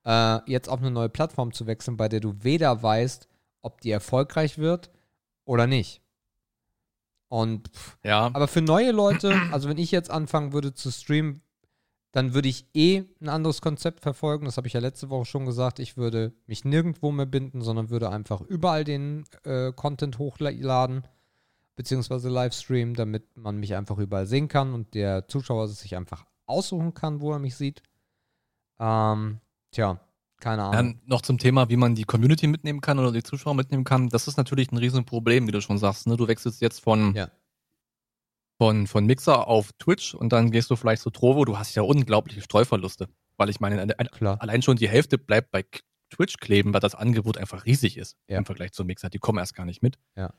äh, 0.05 0.39
jetzt 0.51 0.69
auf 0.69 0.81
eine 0.81 0.91
neue 0.91 1.09
Plattform 1.09 1.53
zu 1.53 1.67
wechseln, 1.67 1.97
bei 1.97 2.09
der 2.09 2.21
du 2.21 2.35
weder 2.43 2.83
weißt, 2.83 3.29
ob 3.67 3.81
die 3.81 3.91
erfolgreich 3.91 4.59
wird 4.59 4.91
oder 5.45 5.67
nicht. 5.67 6.01
Und 7.29 7.69
pff, 7.69 7.99
Ja, 8.05 8.31
aber 8.33 8.49
für 8.49 8.63
neue 8.63 8.93
Leute, 8.93 9.35
also 9.53 9.69
wenn 9.69 9.79
ich 9.79 9.91
jetzt 9.91 10.11
anfangen 10.11 10.53
würde 10.53 10.73
zu 10.73 10.91
streamen, 10.91 11.43
dann 12.13 12.33
würde 12.33 12.49
ich 12.49 12.67
eh 12.73 13.05
ein 13.21 13.29
anderes 13.29 13.61
Konzept 13.61 14.01
verfolgen. 14.01 14.47
Das 14.47 14.57
habe 14.57 14.67
ich 14.69 14.73
ja 14.73 14.81
letzte 14.81 15.11
Woche 15.11 15.27
schon 15.27 15.45
gesagt. 15.45 15.79
Ich 15.81 15.99
würde 15.99 16.33
mich 16.47 16.65
nirgendwo 16.65 17.13
mehr 17.13 17.27
binden, 17.27 17.61
sondern 17.61 17.91
würde 17.91 18.11
einfach 18.11 18.41
überall 18.41 18.85
den 18.85 19.25
äh, 19.45 19.73
Content 19.73 20.19
hochladen, 20.19 21.07
beziehungsweise 21.75 22.31
Livestreamen, 22.31 22.95
damit 22.95 23.37
man 23.37 23.59
mich 23.59 23.75
einfach 23.75 23.99
überall 23.99 24.27
sehen 24.27 24.49
kann 24.49 24.73
und 24.73 24.95
der 24.95 25.29
Zuschauer 25.29 25.69
sich 25.69 25.95
einfach 25.95 26.25
aussuchen 26.47 26.95
kann, 26.95 27.21
wo 27.21 27.33
er 27.33 27.39
mich 27.39 27.57
sieht. 27.57 27.83
Ähm, 28.79 29.41
tja, 29.73 30.01
keine 30.41 30.63
Ahnung. 30.65 30.73
Dann 30.73 31.01
noch 31.07 31.23
zum 31.23 31.39
Thema, 31.39 31.69
wie 31.69 31.77
man 31.77 31.95
die 31.95 32.05
Community 32.05 32.47
mitnehmen 32.47 32.81
kann 32.81 32.99
oder 32.99 33.13
die 33.13 33.23
Zuschauer 33.23 33.55
mitnehmen 33.55 33.85
kann. 33.85 34.09
Das 34.09 34.29
ist 34.29 34.37
natürlich 34.37 34.71
ein 34.73 34.77
Riesenproblem, 34.79 35.47
wie 35.47 35.53
du 35.53 35.61
schon 35.61 35.79
sagst. 35.79 36.07
Ne? 36.07 36.17
Du 36.17 36.29
wechselst 36.29 36.61
jetzt 36.61 36.81
von, 36.81 37.15
Ja. 37.15 37.31
von, 38.61 38.87
von 38.87 39.07
Mixer 39.07 39.47
auf 39.49 39.73
Twitch 39.79 40.15
und 40.15 40.33
dann 40.33 40.51
gehst 40.51 40.71
du 40.71 40.77
vielleicht 40.77 41.03
zu 41.03 41.11
Trovo. 41.11 41.45
Du 41.45 41.59
hast 41.59 41.75
ja 41.75 41.83
unglaubliche 41.83 42.41
Streuverluste. 42.43 43.09
Weil 43.39 43.51
ich 43.51 43.61
meine, 43.61 43.81
eine- 43.81 43.99
eine- 43.99 44.09
Klar. 44.09 44.41
allein 44.41 44.63
schon 44.63 44.77
die 44.77 44.89
Hälfte 44.89 45.19
bleibt 45.19 45.51
bei 45.51 45.65
Twitch 46.11 46.37
kleben, 46.39 46.73
weil 46.73 46.81
das 46.81 46.95
Angebot 46.95 47.37
einfach 47.37 47.67
riesig 47.67 47.97
ist 47.99 48.17
Ja. 48.29 48.39
im 48.39 48.47
Vergleich 48.47 48.73
zu 48.73 48.85
Mixer. 48.85 49.11
Die 49.11 49.19
kommen 49.19 49.39
erst 49.39 49.55
gar 49.55 49.67
nicht 49.67 49.83
mit. 49.83 49.99
Ja. 50.17 50.33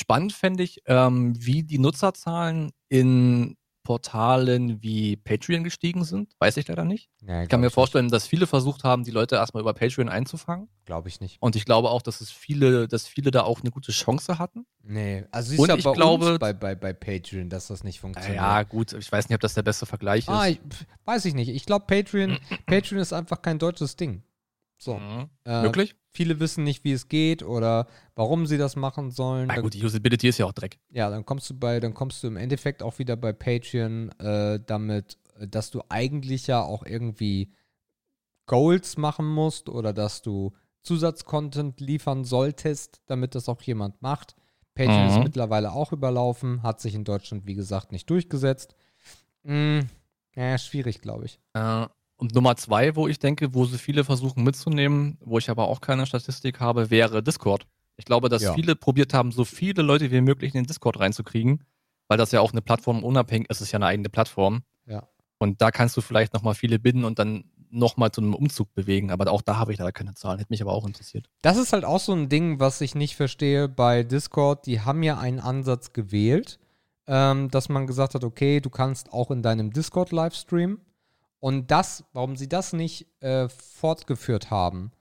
Spannend 0.00 0.32
fände 0.32 0.62
ich, 0.62 0.80
ähm, 0.86 1.34
wie 1.38 1.62
die 1.62 1.78
Nutzerzahlen 1.78 2.72
in 2.88 3.56
Portalen 3.82 4.82
wie 4.82 5.16
Patreon 5.16 5.64
gestiegen 5.64 6.04
sind. 6.04 6.32
Weiß 6.38 6.56
ich 6.56 6.68
leider 6.68 6.84
nicht. 6.84 7.10
Ja, 7.26 7.42
Ich 7.42 7.48
kann 7.48 7.60
mir 7.60 7.70
vorstellen, 7.70 8.08
dass 8.08 8.26
viele 8.26 8.46
versucht 8.46 8.84
haben, 8.84 9.04
die 9.04 9.10
Leute 9.10 9.36
erstmal 9.36 9.62
über 9.62 9.74
Patreon 9.74 10.08
einzufangen. 10.08 10.68
Glaube 10.84 11.08
ich 11.08 11.20
nicht. 11.20 11.38
Und 11.40 11.56
ich 11.56 11.64
glaube 11.64 11.90
auch, 11.90 12.02
dass 12.02 12.20
es 12.20 12.30
viele, 12.30 12.88
dass 12.88 13.06
viele 13.06 13.30
da 13.30 13.42
auch 13.42 13.60
eine 13.60 13.70
gute 13.70 13.92
Chance 13.92 14.38
hatten. 14.38 14.66
Nee, 14.82 15.24
also 15.30 15.50
siehst 15.50 15.60
Und 15.60 15.76
ich 15.78 15.84
bei 15.84 15.92
glaube- 15.92 16.38
bei, 16.38 16.52
bei, 16.52 16.74
bei 16.74 16.92
Patreon, 16.92 17.48
dass 17.48 17.68
das 17.68 17.84
nicht 17.84 18.00
funktioniert. 18.00 18.36
Ja, 18.36 18.62
gut, 18.62 18.92
ich 18.92 19.10
weiß 19.10 19.28
nicht, 19.28 19.34
ob 19.34 19.40
das 19.40 19.54
der 19.54 19.62
beste 19.62 19.86
Vergleich 19.86 20.28
Ah, 20.28 20.46
ist. 20.46 20.52
ich, 20.52 20.58
pf, 20.68 20.84
weiß 21.04 21.24
ich 21.26 21.34
nicht. 21.34 21.48
Ich 21.48 21.66
glaube, 21.66 21.84
Patreon, 21.86 22.38
Patreon 22.66 23.00
ist 23.00 23.12
einfach 23.12 23.42
kein 23.42 23.58
deutsches 23.58 23.96
Ding. 23.96 24.22
So. 24.82 24.96
Mhm. 24.98 25.28
Äh, 25.44 25.62
Wirklich? 25.62 25.94
Viele 26.12 26.40
wissen 26.40 26.64
nicht, 26.64 26.84
wie 26.84 26.92
es 26.92 27.08
geht 27.08 27.42
oder 27.42 27.86
warum 28.14 28.46
sie 28.46 28.56
das 28.56 28.76
machen 28.76 29.10
sollen. 29.10 29.48
Na 29.48 29.60
gut, 29.60 29.74
die 29.74 29.84
Usability 29.84 30.28
ist 30.28 30.38
ja 30.38 30.46
auch 30.46 30.52
Dreck. 30.52 30.78
ja, 30.88 31.10
dann 31.10 31.24
kommst 31.26 31.50
du 31.50 31.54
bei, 31.58 31.80
dann 31.80 31.92
kommst 31.92 32.22
du 32.22 32.28
im 32.28 32.36
Endeffekt 32.38 32.82
auch 32.82 32.98
wieder 32.98 33.16
bei 33.16 33.32
Patreon 33.34 34.08
äh, 34.18 34.58
damit, 34.64 35.18
äh, 35.38 35.46
dass 35.46 35.70
du 35.70 35.82
eigentlich 35.90 36.46
ja 36.46 36.62
auch 36.62 36.84
irgendwie 36.86 37.52
Goals 38.46 38.96
machen 38.96 39.26
musst 39.26 39.68
oder 39.68 39.92
dass 39.92 40.22
du 40.22 40.52
Zusatzcontent 40.82 41.78
liefern 41.80 42.24
solltest, 42.24 43.02
damit 43.06 43.34
das 43.34 43.48
auch 43.50 43.60
jemand 43.62 44.00
macht. 44.02 44.34
Patreon 44.74 45.08
ist 45.08 45.18
Mhm. 45.18 45.24
mittlerweile 45.24 45.72
auch 45.72 45.92
überlaufen, 45.92 46.62
hat 46.62 46.80
sich 46.80 46.94
in 46.94 47.04
Deutschland, 47.04 47.46
wie 47.46 47.54
gesagt, 47.54 47.92
nicht 47.92 48.08
durchgesetzt. 48.08 48.74
Mm, 49.42 49.80
ja, 50.34 50.56
schwierig, 50.58 51.00
glaube 51.02 51.26
ich. 51.26 51.38
Äh, 51.54 51.86
und 52.20 52.34
Nummer 52.34 52.54
zwei, 52.56 52.94
wo 52.96 53.08
ich 53.08 53.18
denke, 53.18 53.54
wo 53.54 53.64
sie 53.64 53.78
viele 53.78 54.04
versuchen 54.04 54.44
mitzunehmen, 54.44 55.18
wo 55.20 55.38
ich 55.38 55.50
aber 55.50 55.68
auch 55.68 55.80
keine 55.80 56.06
Statistik 56.06 56.60
habe, 56.60 56.90
wäre 56.90 57.22
Discord. 57.22 57.66
Ich 57.96 58.04
glaube, 58.04 58.28
dass 58.28 58.42
Ja. 58.42 58.54
viele 58.54 58.76
probiert 58.76 59.12
haben, 59.14 59.32
so 59.32 59.44
viele 59.44 59.82
Leute 59.82 60.10
wie 60.10 60.20
möglich 60.20 60.54
in 60.54 60.62
den 60.62 60.66
Discord 60.66 61.00
reinzukriegen. 61.00 61.64
weil 62.08 62.18
das 62.18 62.32
ja 62.32 62.40
auch 62.40 62.50
eine 62.50 62.60
Plattform 62.60 63.04
unabhängig 63.04 63.48
ist, 63.50 63.58
es 63.60 63.68
ist 63.68 63.72
ja 63.72 63.76
eine 63.78 63.86
eigene 63.86 64.08
Plattform. 64.08 64.64
Ja. 64.84 65.04
Und 65.38 65.62
da 65.62 65.70
kannst 65.70 65.96
du 65.96 66.00
vielleicht 66.00 66.34
nochmal 66.34 66.54
viele 66.56 66.80
binden 66.80 67.04
und 67.04 67.20
dann 67.20 67.44
nochmal 67.70 68.10
zu 68.10 68.20
einem 68.20 68.34
Umzug 68.34 68.74
bewegen. 68.74 69.12
Aber 69.12 69.30
auch 69.30 69.42
da 69.42 69.58
habe 69.58 69.72
ich 69.72 69.78
leider 69.78 69.92
keine 69.92 70.14
Zahlen. 70.14 70.38
Hätte 70.40 70.50
mich 70.52 70.60
aber 70.60 70.72
auch 70.72 70.84
interessiert. 70.84 71.30
Das 71.42 71.56
ist 71.56 71.72
halt 71.72 71.84
auch 71.84 72.00
so 72.00 72.12
ein 72.12 72.28
Ding, 72.28 72.58
was 72.58 72.80
ich 72.80 72.96
nicht 72.96 73.14
verstehe 73.14 73.68
bei 73.68 74.02
Discord. 74.02 74.66
Die 74.66 74.80
haben 74.80 75.04
ja 75.04 75.18
einen 75.18 75.38
Ansatz 75.38 75.92
gewählt, 75.92 76.58
ähm, 77.06 77.48
dass 77.48 77.68
man 77.68 77.86
gesagt 77.86 78.14
hat, 78.16 78.24
okay, 78.24 78.58
du 78.60 78.70
kannst 78.70 79.12
auch 79.12 79.30
in 79.30 79.42
deinem 79.44 79.72
Discord 79.72 80.10
livestreamen. 80.10 80.80
Und 81.40 81.70
das, 81.70 82.04
warum 82.12 82.36
sie 82.36 82.48
das 82.48 82.72
nicht 82.72 83.06
äh, 83.22 83.48
fortgeführt 83.48 84.50
haben, 84.50 84.92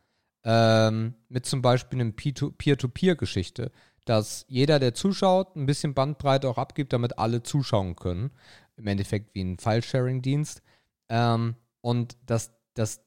ähm, 0.44 1.16
mit 1.28 1.46
zum 1.46 1.62
Beispiel 1.62 2.00
einem 2.00 2.16
Peer-to-Peer-Geschichte, 2.16 3.72
dass 4.06 4.46
jeder, 4.48 4.80
der 4.80 4.94
zuschaut, 4.94 5.56
ein 5.56 5.66
bisschen 5.66 5.94
Bandbreite 5.94 6.50
auch 6.50 6.58
abgibt, 6.58 6.94
damit 6.94 7.20
alle 7.20 7.44
zuschauen 7.44 7.96
können. 7.96 8.32
Im 8.78 8.88
Endeffekt 8.88 9.36
wie 9.36 9.42
ein 9.42 9.60
File-Sharing-Dienst. 9.60 10.64
Ähm, 11.10 11.56
und 11.82 12.18
dass, 12.26 12.52
dass 12.74 13.02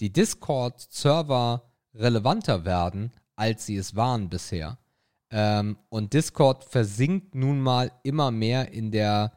die 0.00 0.12
Discord-Server 0.12 1.70
relevanter 1.94 2.64
werden, 2.64 3.12
als 3.36 3.66
sie 3.66 3.76
es 3.76 3.94
waren 3.94 4.28
bisher. 4.28 4.78
Ähm, 5.30 5.78
und 5.88 6.12
Discord 6.12 6.64
versinkt 6.64 7.34
nun 7.34 7.60
mal 7.60 7.92
immer 8.02 8.30
mehr 8.30 8.72
in 8.72 8.90
der, 8.90 9.32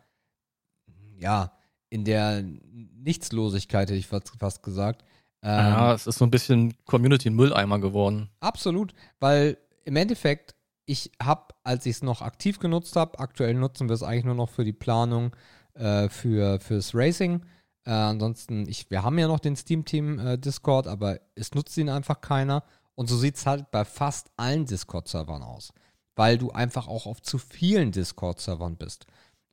ja, 1.18 1.55
in 1.96 2.04
der 2.04 2.43
Nichtslosigkeit, 2.43 3.89
hätte 3.89 3.98
ich 3.98 4.08
fast, 4.08 4.62
gesagt. 4.62 5.06
Ähm, 5.41 5.52
ja, 5.52 5.93
es 5.93 6.08
ist 6.08 6.18
so 6.18 6.26
ein 6.26 6.32
bisschen 6.32 6.74
Community-Mülleimer 6.86 7.80
geworden. 7.80 8.30
Absolut, 8.41 8.93
weil 9.22 9.58
im 9.86 9.96
Endeffekt, 9.96 10.56
ich 10.86 11.12
habe, 11.24 11.54
als 11.64 11.86
ich 11.86 11.96
es 11.96 12.04
noch 12.04 12.22
aktiv 12.22 12.60
genutzt 12.60 12.98
habe, 12.98 13.18
aktuell 13.20 13.54
nutzen 13.54 13.88
wir 13.88 13.93
es 13.93 14.04
eigentlich 14.04 14.26
nur 14.26 14.36
noch 14.36 14.50
für 14.50 14.66
die 14.66 14.74
Planung 14.74 15.34
äh, 15.76 16.10
für, 16.10 16.60
fürs 16.60 16.93
Racing. 16.93 17.46
Äh, 17.86 17.91
ansonsten, 17.91 18.68
ich, 18.68 18.91
wir 18.91 19.04
haben 19.04 19.18
ja 19.18 19.30
noch 19.30 19.39
den 19.39 19.56
Steam-Team 19.56 20.20
äh, 20.20 20.38
Discord, 20.38 20.88
aber 20.88 21.22
es 21.36 21.54
nutzt 21.54 21.78
ihn 21.78 21.89
einfach 21.89 22.20
keiner. 22.20 22.64
Und 22.96 23.08
so 23.08 23.16
sieht 23.16 23.38
es 23.38 23.46
halt 23.46 23.72
bei 23.72 23.86
fast 23.86 24.32
allen 24.36 24.66
Discord-Servern 24.66 25.43
aus, 25.43 25.72
weil 26.18 26.38
du 26.38 26.52
einfach 26.52 26.89
auch 26.89 27.06
auf 27.06 27.22
zu 27.22 27.38
vielen 27.38 27.93
Discord-Servern 27.93 28.76
bist. 28.76 29.06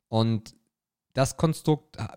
Und 0.09 0.55
das 1.13 1.37
Konstrukt 1.37 1.97
äh, 1.97 2.07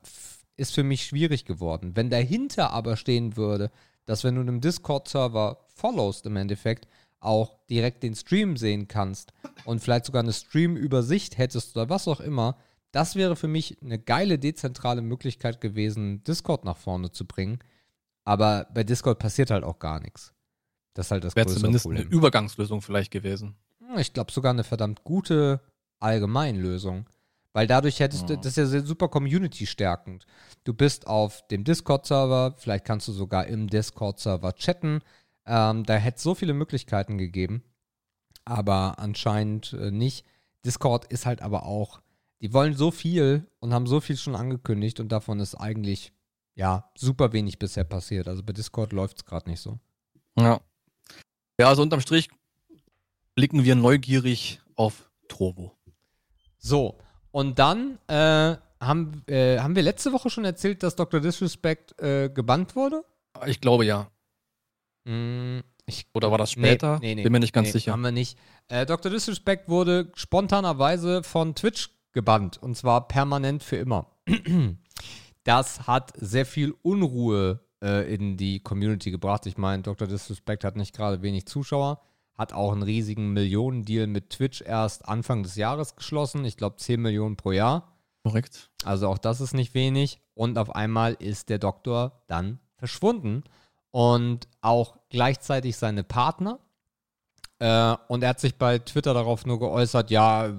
ist 0.56 0.74
für 0.74 0.82
mich 0.82 1.04
schwierig 1.04 1.44
geworden. 1.44 1.92
Wenn 1.94 2.10
dahinter 2.10 2.70
aber 2.70 2.96
stehen 2.96 3.36
würde, 3.36 3.70
dass 4.06 4.24
wenn 4.24 4.36
du 4.36 4.40
einem 4.40 4.60
Discord-Server 4.60 5.58
followst 5.68 6.26
im 6.26 6.36
Endeffekt, 6.36 6.88
auch 7.20 7.58
direkt 7.68 8.02
den 8.02 8.14
Stream 8.14 8.56
sehen 8.56 8.88
kannst 8.88 9.32
und 9.64 9.80
vielleicht 9.80 10.04
sogar 10.04 10.22
eine 10.22 10.32
Stream-Übersicht 10.32 11.38
hättest 11.38 11.76
oder 11.76 11.88
was 11.88 12.06
auch 12.08 12.20
immer, 12.20 12.56
das 12.92 13.16
wäre 13.16 13.36
für 13.36 13.48
mich 13.48 13.76
eine 13.82 13.98
geile 13.98 14.38
dezentrale 14.38 15.02
Möglichkeit 15.02 15.60
gewesen, 15.60 16.22
Discord 16.24 16.64
nach 16.64 16.76
vorne 16.76 17.10
zu 17.10 17.26
bringen. 17.26 17.58
Aber 18.24 18.66
bei 18.72 18.84
Discord 18.84 19.18
passiert 19.18 19.50
halt 19.50 19.64
auch 19.64 19.78
gar 19.78 20.00
nichts. 20.00 20.32
Das 20.94 21.06
ist 21.06 21.10
halt 21.10 21.24
das 21.24 21.36
Wäre 21.36 21.48
zumindest 21.48 21.84
Problem. 21.84 22.02
eine 22.02 22.10
Übergangslösung 22.10 22.80
vielleicht 22.80 23.10
gewesen. 23.10 23.56
Ich 23.98 24.12
glaube 24.12 24.32
sogar 24.32 24.52
eine 24.52 24.64
verdammt 24.64 25.04
gute 25.04 25.60
Allgemeinlösung. 26.00 27.06
Weil 27.56 27.66
dadurch 27.66 28.00
hättest 28.00 28.28
du, 28.28 28.36
das 28.36 28.58
ist 28.58 28.74
ja 28.74 28.82
super 28.82 29.08
community-stärkend. 29.08 30.26
Du 30.64 30.74
bist 30.74 31.06
auf 31.06 31.46
dem 31.48 31.64
Discord-Server, 31.64 32.54
vielleicht 32.58 32.84
kannst 32.84 33.08
du 33.08 33.12
sogar 33.12 33.46
im 33.46 33.68
Discord-Server 33.70 34.52
chatten. 34.56 35.00
Ähm, 35.46 35.82
da 35.84 35.94
hätte 35.94 36.18
es 36.18 36.22
so 36.22 36.34
viele 36.34 36.52
Möglichkeiten 36.52 37.16
gegeben, 37.16 37.62
aber 38.44 38.98
anscheinend 38.98 39.72
äh, 39.72 39.90
nicht. 39.90 40.26
Discord 40.66 41.06
ist 41.06 41.24
halt 41.24 41.40
aber 41.40 41.64
auch, 41.64 42.02
die 42.42 42.52
wollen 42.52 42.74
so 42.74 42.90
viel 42.90 43.46
und 43.60 43.72
haben 43.72 43.86
so 43.86 44.02
viel 44.02 44.18
schon 44.18 44.36
angekündigt 44.36 45.00
und 45.00 45.10
davon 45.10 45.40
ist 45.40 45.54
eigentlich, 45.54 46.12
ja, 46.56 46.90
super 46.94 47.32
wenig 47.32 47.58
bisher 47.58 47.84
passiert. 47.84 48.28
Also 48.28 48.42
bei 48.42 48.52
Discord 48.52 48.92
läuft 48.92 49.16
es 49.16 49.24
gerade 49.24 49.48
nicht 49.48 49.60
so. 49.60 49.78
Ja. 50.38 50.60
Ja, 51.58 51.68
also 51.68 51.80
unterm 51.80 52.02
Strich 52.02 52.28
blicken 53.34 53.64
wir 53.64 53.76
neugierig 53.76 54.60
auf 54.74 55.10
Trovo. 55.26 55.72
So, 56.58 56.98
und 57.36 57.58
dann 57.58 57.98
äh, 58.06 58.56
haben, 58.80 59.22
äh, 59.26 59.58
haben 59.58 59.76
wir 59.76 59.82
letzte 59.82 60.14
Woche 60.14 60.30
schon 60.30 60.46
erzählt, 60.46 60.82
dass 60.82 60.96
Dr. 60.96 61.20
Disrespect 61.20 62.00
äh, 62.00 62.30
gebannt 62.30 62.74
wurde? 62.74 63.04
Ich 63.44 63.60
glaube 63.60 63.84
ja. 63.84 64.10
Mm, 65.04 65.58
ich, 65.84 66.06
Oder 66.14 66.30
war 66.30 66.38
das 66.38 66.52
später? 66.52 66.98
Nee, 66.98 67.08
nee, 67.08 67.14
nee, 67.16 67.22
Bin 67.24 67.32
mir 67.32 67.40
nicht 67.40 67.52
ganz 67.52 67.72
sicher. 67.72 67.92
Haben 67.92 68.00
wir 68.00 68.10
nicht. 68.10 68.38
Äh, 68.68 68.86
Dr. 68.86 69.12
Disrespect 69.12 69.68
wurde 69.68 70.10
spontanerweise 70.14 71.22
von 71.22 71.54
Twitch 71.54 71.90
gebannt. 72.12 72.56
Und 72.56 72.74
zwar 72.74 73.06
permanent 73.06 73.62
für 73.62 73.76
immer. 73.76 74.12
das 75.44 75.86
hat 75.86 76.14
sehr 76.16 76.46
viel 76.46 76.74
Unruhe 76.80 77.60
äh, 77.82 78.14
in 78.14 78.38
die 78.38 78.60
Community 78.60 79.10
gebracht. 79.10 79.44
Ich 79.44 79.58
meine, 79.58 79.82
Dr. 79.82 80.08
Disrespect 80.08 80.64
hat 80.64 80.76
nicht 80.76 80.96
gerade 80.96 81.20
wenig 81.20 81.44
Zuschauer 81.44 82.00
hat 82.36 82.52
auch 82.52 82.72
einen 82.72 82.82
riesigen 82.82 83.32
Millionendeal 83.32 84.06
mit 84.06 84.30
Twitch 84.30 84.62
erst 84.62 85.08
Anfang 85.08 85.42
des 85.42 85.56
Jahres 85.56 85.96
geschlossen. 85.96 86.44
Ich 86.44 86.56
glaube 86.56 86.76
10 86.76 87.00
Millionen 87.00 87.36
pro 87.36 87.52
Jahr. 87.52 87.96
Korrekt. 88.24 88.70
Also 88.84 89.08
auch 89.08 89.18
das 89.18 89.40
ist 89.40 89.54
nicht 89.54 89.74
wenig. 89.74 90.20
Und 90.34 90.58
auf 90.58 90.74
einmal 90.74 91.14
ist 91.14 91.48
der 91.48 91.58
Doktor 91.58 92.22
dann 92.26 92.58
verschwunden. 92.76 93.44
Und 93.90 94.48
auch 94.60 94.98
gleichzeitig 95.08 95.76
seine 95.76 96.04
Partner. 96.04 96.58
Äh, 97.58 97.96
und 98.08 98.22
er 98.22 98.30
hat 98.30 98.40
sich 98.40 98.56
bei 98.56 98.78
Twitter 98.78 99.14
darauf 99.14 99.46
nur 99.46 99.58
geäußert, 99.58 100.10
ja, 100.10 100.52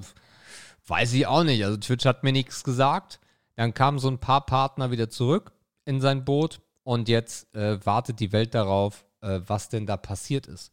weiß 0.88 1.14
ich 1.14 1.28
auch 1.28 1.44
nicht. 1.44 1.64
Also 1.64 1.78
Twitch 1.78 2.06
hat 2.06 2.24
mir 2.24 2.32
nichts 2.32 2.64
gesagt. 2.64 3.20
Dann 3.56 3.74
kamen 3.74 4.00
so 4.00 4.10
ein 4.10 4.20
paar 4.20 4.46
Partner 4.46 4.90
wieder 4.90 5.10
zurück 5.10 5.52
in 5.86 6.02
sein 6.02 6.26
Boot. 6.26 6.62
Und 6.84 7.10
jetzt 7.10 7.54
äh, 7.54 7.86
wartet 7.86 8.20
die 8.20 8.32
Welt 8.32 8.56
darauf, 8.56 9.06
äh, 9.22 9.42
was 9.46 9.70
denn 9.70 9.86
da 9.86 9.98
passiert 9.98 10.48
ist. 10.48 10.72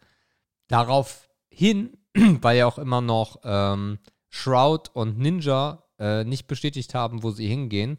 Daraufhin, 0.75 1.97
weil 2.15 2.57
ja 2.57 2.67
auch 2.67 2.79
immer 2.79 3.01
noch 3.01 3.39
ähm, 3.45 4.01
Shroud 4.29 4.91
und 4.93 5.21
Ninja 5.21 5.85
äh, 6.01 6.25
nicht 6.25 6.49
bestätigt 6.49 6.95
haben, 6.95 7.23
wo 7.23 7.31
sie 7.31 7.47
hingehen, 7.47 7.99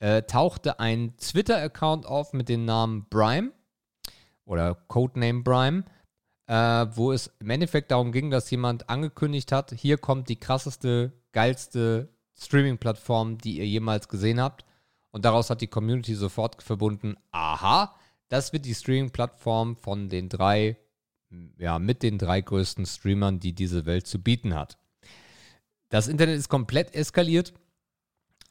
äh, 0.00 0.22
tauchte 0.22 0.80
ein 0.80 1.16
Twitter-Account 1.18 2.04
auf 2.04 2.32
mit 2.32 2.48
dem 2.48 2.64
Namen 2.64 3.06
Brime 3.10 3.52
oder 4.44 4.74
Codename 4.88 5.44
Brime, 5.44 5.84
äh, 6.48 6.86
wo 6.96 7.12
es 7.12 7.32
im 7.38 7.50
Endeffekt 7.50 7.92
darum 7.92 8.10
ging, 8.10 8.32
dass 8.32 8.50
jemand 8.50 8.90
angekündigt 8.90 9.52
hat, 9.52 9.70
hier 9.70 9.96
kommt 9.96 10.28
die 10.28 10.40
krasseste, 10.40 11.12
geilste 11.30 12.08
Streaming-Plattform, 12.36 13.38
die 13.38 13.58
ihr 13.58 13.68
jemals 13.68 14.08
gesehen 14.08 14.40
habt. 14.40 14.64
Und 15.12 15.24
daraus 15.24 15.48
hat 15.48 15.60
die 15.60 15.68
Community 15.68 16.16
sofort 16.16 16.60
verbunden, 16.60 17.14
aha, 17.30 17.94
das 18.28 18.52
wird 18.52 18.64
die 18.64 18.74
Streaming-Plattform 18.74 19.76
von 19.76 20.08
den 20.08 20.28
drei 20.28 20.76
ja, 21.58 21.78
mit 21.78 22.02
den 22.02 22.18
drei 22.18 22.40
größten 22.40 22.86
Streamern, 22.86 23.40
die 23.40 23.52
diese 23.52 23.86
Welt 23.86 24.06
zu 24.06 24.20
bieten 24.20 24.54
hat. 24.54 24.78
Das 25.88 26.08
Internet 26.08 26.36
ist 26.38 26.48
komplett 26.48 26.94
eskaliert 26.94 27.54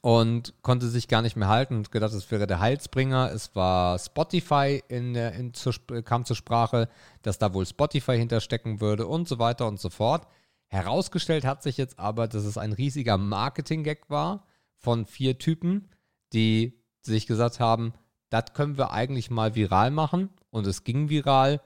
und 0.01 0.53
konnte 0.61 0.87
sich 0.87 1.07
gar 1.07 1.21
nicht 1.21 1.35
mehr 1.35 1.47
halten 1.47 1.77
und 1.77 1.91
gedacht, 1.91 2.13
es 2.13 2.29
wäre 2.31 2.47
der 2.47 2.59
Heilsbringer. 2.59 3.31
Es 3.31 3.55
war 3.55 3.97
Spotify 3.99 4.83
in, 4.87 5.15
in, 5.15 5.53
zur, 5.53 5.73
kam 6.03 6.25
zur 6.25 6.35
Sprache, 6.35 6.89
dass 7.23 7.39
da 7.39 7.53
wohl 7.53 7.65
Spotify 7.65 8.17
hinterstecken 8.17 8.81
würde 8.81 9.07
und 9.07 9.27
so 9.27 9.39
weiter 9.39 9.67
und 9.67 9.79
so 9.79 9.89
fort. 9.89 10.27
Herausgestellt 10.67 11.45
hat 11.45 11.63
sich 11.63 11.77
jetzt 11.77 11.99
aber, 11.99 12.27
dass 12.27 12.43
es 12.45 12.57
ein 12.57 12.73
riesiger 12.73 13.17
Marketing-Gag 13.17 14.09
war 14.09 14.45
von 14.77 15.05
vier 15.05 15.37
Typen, 15.37 15.89
die 16.33 16.79
sich 17.01 17.27
gesagt 17.27 17.59
haben, 17.59 17.93
das 18.29 18.53
können 18.53 18.77
wir 18.77 18.91
eigentlich 18.91 19.29
mal 19.29 19.55
viral 19.55 19.91
machen 19.91 20.29
und 20.49 20.67
es 20.67 20.83
ging 20.83 21.09
viral 21.09 21.61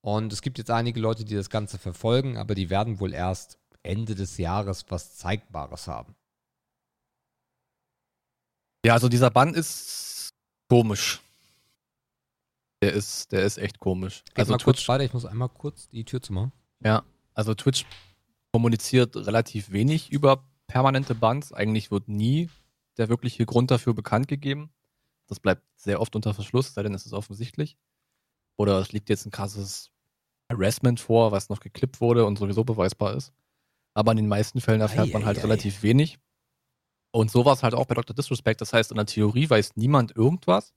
und 0.00 0.32
es 0.32 0.42
gibt 0.42 0.58
jetzt 0.58 0.70
einige 0.70 1.00
Leute, 1.00 1.24
die 1.24 1.34
das 1.34 1.50
Ganze 1.50 1.78
verfolgen, 1.78 2.36
aber 2.36 2.54
die 2.54 2.70
werden 2.70 3.00
wohl 3.00 3.12
erst 3.12 3.58
Ende 3.82 4.14
des 4.14 4.38
Jahres 4.38 4.84
was 4.88 5.16
Zeigbares 5.16 5.88
haben. 5.88 6.14
Ja, 8.84 8.94
also 8.94 9.08
dieser 9.08 9.30
Bann 9.30 9.54
ist 9.54 10.30
komisch. 10.68 11.20
Der 12.80 12.92
ist, 12.92 13.32
der 13.32 13.44
ist 13.44 13.58
echt 13.58 13.80
komisch. 13.80 14.22
Geht 14.26 14.38
also 14.38 14.52
mal 14.52 14.58
Twitch, 14.58 14.64
kurz 14.64 14.88
weiter, 14.88 15.04
ich 15.04 15.12
muss 15.12 15.26
einmal 15.26 15.48
kurz 15.48 15.88
die 15.88 16.04
Tür 16.04 16.22
zumachen. 16.22 16.52
Ja, 16.80 17.02
also 17.34 17.54
Twitch 17.54 17.84
kommuniziert 18.52 19.16
relativ 19.16 19.72
wenig 19.72 20.10
über 20.12 20.44
permanente 20.68 21.14
Bans. 21.14 21.52
Eigentlich 21.52 21.90
wird 21.90 22.08
nie 22.08 22.50
der 22.96 23.08
wirkliche 23.08 23.46
Grund 23.46 23.70
dafür 23.70 23.94
bekannt 23.94 24.28
gegeben. 24.28 24.70
Das 25.26 25.40
bleibt 25.40 25.62
sehr 25.76 26.00
oft 26.00 26.14
unter 26.14 26.34
Verschluss, 26.34 26.74
sei 26.74 26.82
denn 26.82 26.94
es 26.94 27.04
ist 27.04 27.12
offensichtlich. 27.12 27.76
Oder 28.58 28.78
es 28.80 28.92
liegt 28.92 29.08
jetzt 29.08 29.24
ein 29.24 29.30
krasses 29.30 29.90
Harassment 30.50 31.00
vor, 31.00 31.32
was 31.32 31.48
noch 31.48 31.60
geklippt 31.60 32.00
wurde 32.00 32.26
und 32.26 32.38
sowieso 32.38 32.64
beweisbar 32.64 33.14
ist. 33.14 33.32
Aber 33.94 34.10
in 34.12 34.16
den 34.18 34.28
meisten 34.28 34.60
Fällen 34.60 34.80
erfährt 34.80 35.08
ei, 35.08 35.12
man 35.12 35.24
halt 35.24 35.38
ei, 35.38 35.42
relativ 35.42 35.78
ei. 35.78 35.82
wenig. 35.82 36.18
Und 37.10 37.30
so 37.30 37.44
war 37.44 37.54
es 37.54 37.62
halt 37.62 37.74
auch 37.74 37.86
bei 37.86 37.94
Dr. 37.94 38.14
Disrespect. 38.14 38.60
Das 38.60 38.72
heißt, 38.72 38.90
in 38.90 38.96
der 38.96 39.06
Theorie 39.06 39.48
weiß 39.48 39.76
niemand 39.76 40.14
irgendwas. 40.16 40.74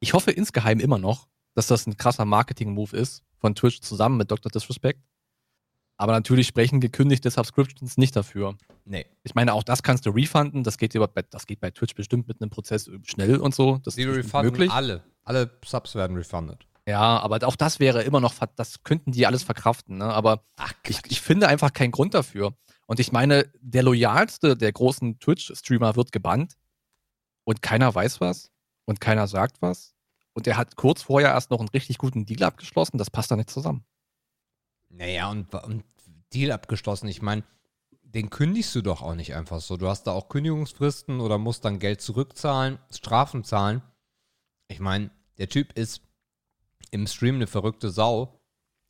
Ich 0.00 0.12
hoffe 0.12 0.30
insgeheim 0.30 0.80
immer 0.80 0.98
noch, 0.98 1.26
dass 1.54 1.66
das 1.66 1.86
ein 1.86 1.96
krasser 1.96 2.24
Marketing-Move 2.24 2.96
ist 2.96 3.22
von 3.38 3.54
Twitch 3.54 3.80
zusammen 3.80 4.16
mit 4.16 4.30
Dr. 4.30 4.50
Disrespect. 4.50 5.00
Aber 5.96 6.12
natürlich 6.12 6.48
sprechen 6.48 6.80
gekündigte 6.80 7.30
Subscriptions 7.30 7.96
nicht 7.96 8.16
dafür. 8.16 8.56
Nee. 8.84 9.06
Ich 9.22 9.34
meine, 9.34 9.54
auch 9.54 9.62
das 9.62 9.82
kannst 9.82 10.06
du 10.06 10.10
refunden. 10.10 10.64
Das 10.64 10.76
geht, 10.76 10.94
über, 10.94 11.06
das 11.06 11.46
geht 11.46 11.60
bei 11.60 11.70
Twitch 11.70 11.94
bestimmt 11.94 12.26
mit 12.28 12.40
einem 12.40 12.50
Prozess 12.50 12.90
schnell 13.04 13.36
und 13.36 13.54
so. 13.54 13.78
Das 13.84 13.94
Die 13.94 14.02
ist 14.02 14.16
refunden 14.16 14.46
möglich. 14.46 14.70
alle. 14.70 15.04
Alle 15.22 15.50
Subs 15.64 15.94
werden 15.94 16.16
refunded. 16.16 16.66
Ja, 16.86 17.18
aber 17.18 17.46
auch 17.46 17.56
das 17.56 17.80
wäre 17.80 18.02
immer 18.02 18.20
noch, 18.20 18.34
das 18.56 18.82
könnten 18.82 19.12
die 19.12 19.26
alles 19.26 19.42
verkraften. 19.42 19.98
Ne? 19.98 20.04
Aber 20.04 20.44
Ach, 20.56 20.74
ich, 20.86 21.00
ich 21.06 21.20
finde 21.20 21.48
einfach 21.48 21.72
keinen 21.72 21.92
Grund 21.92 22.12
dafür. 22.14 22.54
Und 22.86 23.00
ich 23.00 23.10
meine, 23.10 23.50
der 23.60 23.82
loyalste 23.82 24.56
der 24.56 24.72
großen 24.72 25.18
Twitch-Streamer 25.18 25.96
wird 25.96 26.12
gebannt 26.12 26.56
und 27.44 27.62
keiner 27.62 27.94
weiß 27.94 28.20
was 28.20 28.50
und 28.84 29.00
keiner 29.00 29.26
sagt 29.26 29.62
was. 29.62 29.94
Und 30.34 30.46
er 30.46 30.56
hat 30.56 30.76
kurz 30.76 31.02
vorher 31.02 31.30
erst 31.30 31.50
noch 31.50 31.60
einen 31.60 31.68
richtig 31.68 31.96
guten 31.96 32.26
Deal 32.26 32.42
abgeschlossen. 32.42 32.98
Das 32.98 33.10
passt 33.10 33.30
da 33.30 33.36
nicht 33.36 33.50
zusammen. 33.50 33.84
Naja, 34.90 35.30
und, 35.30 35.54
und 35.54 35.84
Deal 36.34 36.52
abgeschlossen. 36.52 37.08
Ich 37.08 37.22
meine, 37.22 37.44
den 38.02 38.30
kündigst 38.30 38.74
du 38.74 38.82
doch 38.82 39.00
auch 39.00 39.14
nicht 39.14 39.34
einfach 39.34 39.60
so. 39.60 39.76
Du 39.76 39.88
hast 39.88 40.04
da 40.04 40.12
auch 40.12 40.28
Kündigungsfristen 40.28 41.20
oder 41.20 41.38
musst 41.38 41.64
dann 41.64 41.78
Geld 41.78 42.00
zurückzahlen, 42.00 42.78
Strafen 42.90 43.44
zahlen. 43.44 43.82
Ich 44.68 44.80
meine, 44.80 45.10
der 45.38 45.48
Typ 45.48 45.72
ist 45.78 46.02
im 46.94 47.06
Stream 47.08 47.34
eine 47.34 47.48
verrückte 47.48 47.90
Sau, 47.90 48.40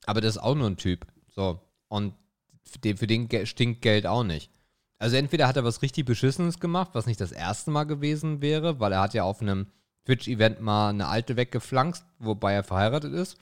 aber 0.05 0.21
das 0.21 0.37
ist 0.37 0.43
auch 0.43 0.55
nur 0.55 0.69
ein 0.69 0.77
Typ. 0.77 1.07
So. 1.29 1.61
Und 1.89 2.15
für 2.63 2.79
den, 2.79 2.97
für 2.99 3.07
den 3.07 3.47
stinkt 3.47 3.83
Geld 3.83 4.07
auch 4.07 4.25
nicht. 4.25 4.51
Also 4.99 5.17
entweder 5.17 5.49
hat 5.49 5.57
er 5.57 5.65
was 5.65 5.83
richtig 5.83 6.05
Beschissenes 6.05 6.61
gemacht, 6.61 6.91
was 6.93 7.07
nicht 7.07 7.21
das 7.21 7.33
erste 7.33 7.71
Mal 7.71 7.85
gewesen 7.85 8.43
wäre, 8.43 8.79
weil 8.79 8.93
er 8.93 9.01
hat 9.01 9.15
ja 9.15 9.25
auf 9.25 9.41
einem 9.41 9.67
Twitch-Event 10.05 10.61
mal 10.61 10.91
eine 10.91 11.09
alte 11.09 11.37
weggeflankt, 11.37 12.05
wobei 12.19 12.53
er 12.53 12.63
verheiratet 12.63 13.15
ist. 13.15 13.39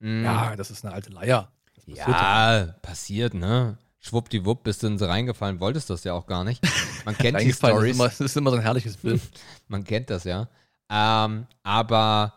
Mm. 0.00 0.24
Ja, 0.24 0.56
das 0.56 0.70
ist 0.70 0.84
eine 0.84 0.92
alte 0.92 1.10
Leier. 1.10 1.50
Das 1.74 1.84
passiert 1.84 2.08
Ja, 2.08 2.74
passiert, 2.82 3.34
ne? 3.34 3.78
Schwuppdiwupp, 4.00 4.64
bist 4.64 4.82
du 4.82 4.88
in 4.88 4.98
sie 4.98 5.08
reingefallen, 5.08 5.60
wolltest 5.60 5.88
das 5.88 6.04
ja 6.04 6.12
auch 6.12 6.26
gar 6.26 6.44
nicht. 6.44 6.62
Man 7.04 7.16
kennt 7.18 7.40
die 7.40 7.52
Stories, 7.52 7.92
Ist 7.92 7.96
immer, 7.96 8.08
das 8.08 8.20
ist 8.20 8.36
immer 8.36 8.50
so 8.50 8.56
ein 8.56 8.62
herrliches 8.62 8.96
Bild. 8.96 9.22
man 9.68 9.84
kennt 9.84 10.10
das 10.10 10.24
ja. 10.24 10.48
Ähm, 10.90 11.46
aber 11.62 12.34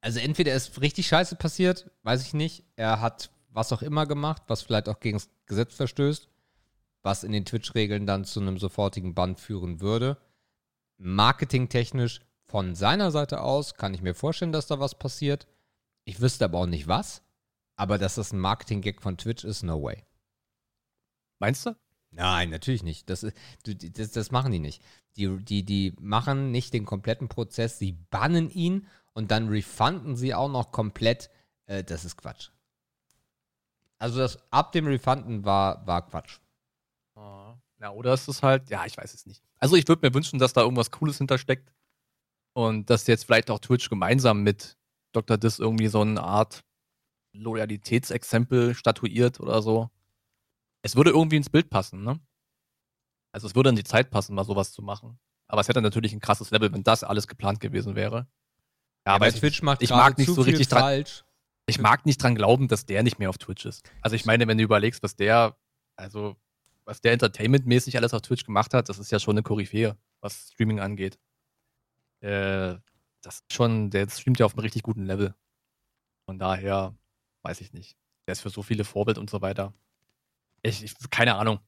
also 0.00 0.18
entweder 0.18 0.54
ist 0.54 0.80
richtig 0.80 1.06
scheiße 1.08 1.36
passiert, 1.36 1.90
weiß 2.02 2.22
ich 2.22 2.34
nicht. 2.34 2.64
Er 2.76 3.00
hat 3.00 3.30
was 3.50 3.72
auch 3.72 3.82
immer 3.82 4.06
gemacht, 4.06 4.42
was 4.46 4.62
vielleicht 4.62 4.88
auch 4.88 5.00
gegen 5.00 5.16
das 5.16 5.28
Gesetz 5.46 5.74
verstößt, 5.74 6.28
was 7.02 7.24
in 7.24 7.32
den 7.32 7.44
Twitch-Regeln 7.44 8.06
dann 8.06 8.24
zu 8.24 8.40
einem 8.40 8.58
sofortigen 8.58 9.14
Bann 9.14 9.36
führen 9.36 9.80
würde. 9.80 10.18
Marketingtechnisch 10.98 12.20
von 12.46 12.74
seiner 12.74 13.10
Seite 13.10 13.40
aus 13.42 13.74
kann 13.74 13.94
ich 13.94 14.02
mir 14.02 14.14
vorstellen, 14.14 14.52
dass 14.52 14.66
da 14.66 14.80
was 14.80 14.98
passiert. 14.98 15.46
Ich 16.04 16.20
wüsste 16.20 16.44
aber 16.44 16.58
auch 16.58 16.66
nicht 16.66 16.88
was. 16.88 17.22
Aber 17.76 17.96
dass 17.96 18.16
das 18.16 18.32
ein 18.32 18.40
Marketing-Gag 18.40 19.00
von 19.00 19.16
Twitch 19.16 19.44
ist, 19.44 19.62
no 19.62 19.82
way. 19.82 20.04
Meinst 21.38 21.64
du? 21.64 21.74
Nein, 22.10 22.50
natürlich 22.50 22.82
nicht. 22.82 23.08
Das, 23.08 23.26
das, 23.64 24.10
das 24.10 24.30
machen 24.30 24.52
die 24.52 24.58
nicht. 24.58 24.82
Die, 25.16 25.42
die, 25.42 25.64
die 25.64 25.94
machen 26.00 26.50
nicht 26.50 26.74
den 26.74 26.84
kompletten 26.84 27.28
Prozess, 27.28 27.78
sie 27.78 27.92
bannen 27.92 28.50
ihn 28.50 28.86
und 29.14 29.30
dann 29.30 29.48
refunden 29.48 30.16
sie 30.16 30.34
auch 30.34 30.50
noch 30.50 30.72
komplett. 30.72 31.30
Äh, 31.66 31.84
das 31.84 32.04
ist 32.04 32.16
Quatsch. 32.16 32.50
Also 33.98 34.18
das 34.18 34.38
ab 34.50 34.72
dem 34.72 34.86
Refunden 34.86 35.44
war, 35.44 35.86
war 35.86 36.06
Quatsch. 36.06 36.38
Ja, 37.80 37.92
oder 37.92 38.12
ist 38.12 38.28
es 38.28 38.42
halt, 38.42 38.68
ja, 38.68 38.84
ich 38.84 38.96
weiß 38.96 39.14
es 39.14 39.26
nicht. 39.26 39.42
Also 39.58 39.74
ich 39.74 39.88
würde 39.88 40.06
mir 40.06 40.14
wünschen, 40.14 40.38
dass 40.38 40.52
da 40.52 40.60
irgendwas 40.60 40.90
Cooles 40.90 41.18
hintersteckt 41.18 41.72
und 42.52 42.90
dass 42.90 43.06
jetzt 43.06 43.24
vielleicht 43.24 43.50
auch 43.50 43.58
Twitch 43.58 43.88
gemeinsam 43.88 44.42
mit 44.42 44.76
Dr. 45.12 45.38
Dis 45.38 45.58
irgendwie 45.58 45.88
so 45.88 46.02
eine 46.02 46.22
Art 46.22 46.62
Loyalitätsexempel 47.32 48.74
statuiert 48.74 49.40
oder 49.40 49.62
so. 49.62 49.90
Es 50.82 50.94
würde 50.94 51.10
irgendwie 51.10 51.36
ins 51.36 51.50
Bild 51.50 51.70
passen, 51.70 52.04
ne? 52.04 52.20
Also 53.32 53.46
es 53.46 53.54
würde 53.54 53.70
in 53.70 53.76
die 53.76 53.84
Zeit 53.84 54.10
passen, 54.10 54.34
mal 54.34 54.44
sowas 54.44 54.72
zu 54.72 54.82
machen. 54.82 55.18
Aber 55.46 55.60
es 55.60 55.68
hätte 55.68 55.80
natürlich 55.80 56.12
ein 56.12 56.20
krasses 56.20 56.50
Level, 56.50 56.72
wenn 56.72 56.82
das 56.82 57.04
alles 57.04 57.28
geplant 57.28 57.60
gewesen 57.60 57.94
wäre. 57.94 58.26
Ja, 59.06 59.14
aber 59.14 59.28
ich 59.28 59.36
Twitch 59.36 59.62
macht 59.62 59.82
ich 59.82 59.90
mag 59.90 60.18
nicht 60.18 60.32
so 60.32 60.42
richtig 60.42 60.68
dran, 60.68 60.82
falsch. 60.82 61.24
ich 61.66 61.78
mag 61.80 62.06
nicht 62.06 62.22
dran 62.22 62.34
glauben, 62.34 62.68
dass 62.68 62.86
der 62.86 63.02
nicht 63.02 63.18
mehr 63.18 63.30
auf 63.30 63.38
Twitch 63.38 63.64
ist. 63.64 63.88
Also 64.02 64.16
ich 64.16 64.24
meine, 64.24 64.46
wenn 64.46 64.58
du 64.58 64.64
überlegst, 64.64 65.02
was 65.02 65.16
der, 65.16 65.56
also 65.96 66.36
was 66.84 67.00
der 67.00 67.12
entertainmentmäßig 67.12 67.96
alles 67.96 68.14
auf 68.14 68.22
Twitch 68.22 68.44
gemacht 68.44 68.74
hat, 68.74 68.88
das 68.88 68.98
ist 68.98 69.10
ja 69.10 69.18
schon 69.18 69.34
eine 69.34 69.42
Koryphäe, 69.42 69.96
was 70.20 70.50
Streaming 70.52 70.80
angeht. 70.80 71.18
Äh, 72.20 72.76
das 73.22 73.36
ist 73.40 73.52
schon, 73.52 73.90
der 73.90 74.08
streamt 74.08 74.38
ja 74.38 74.46
auf 74.46 74.54
einem 74.54 74.60
richtig 74.60 74.82
guten 74.82 75.04
Level. 75.04 75.34
Von 76.26 76.38
daher, 76.38 76.94
weiß 77.42 77.60
ich 77.60 77.72
nicht. 77.72 77.96
Der 78.26 78.32
ist 78.32 78.40
für 78.40 78.50
so 78.50 78.62
viele 78.62 78.84
Vorbild 78.84 79.18
und 79.18 79.30
so 79.30 79.40
weiter. 79.40 79.72
Ich, 80.62 80.82
ich 80.82 80.94
keine 81.10 81.36
Ahnung. 81.36 81.60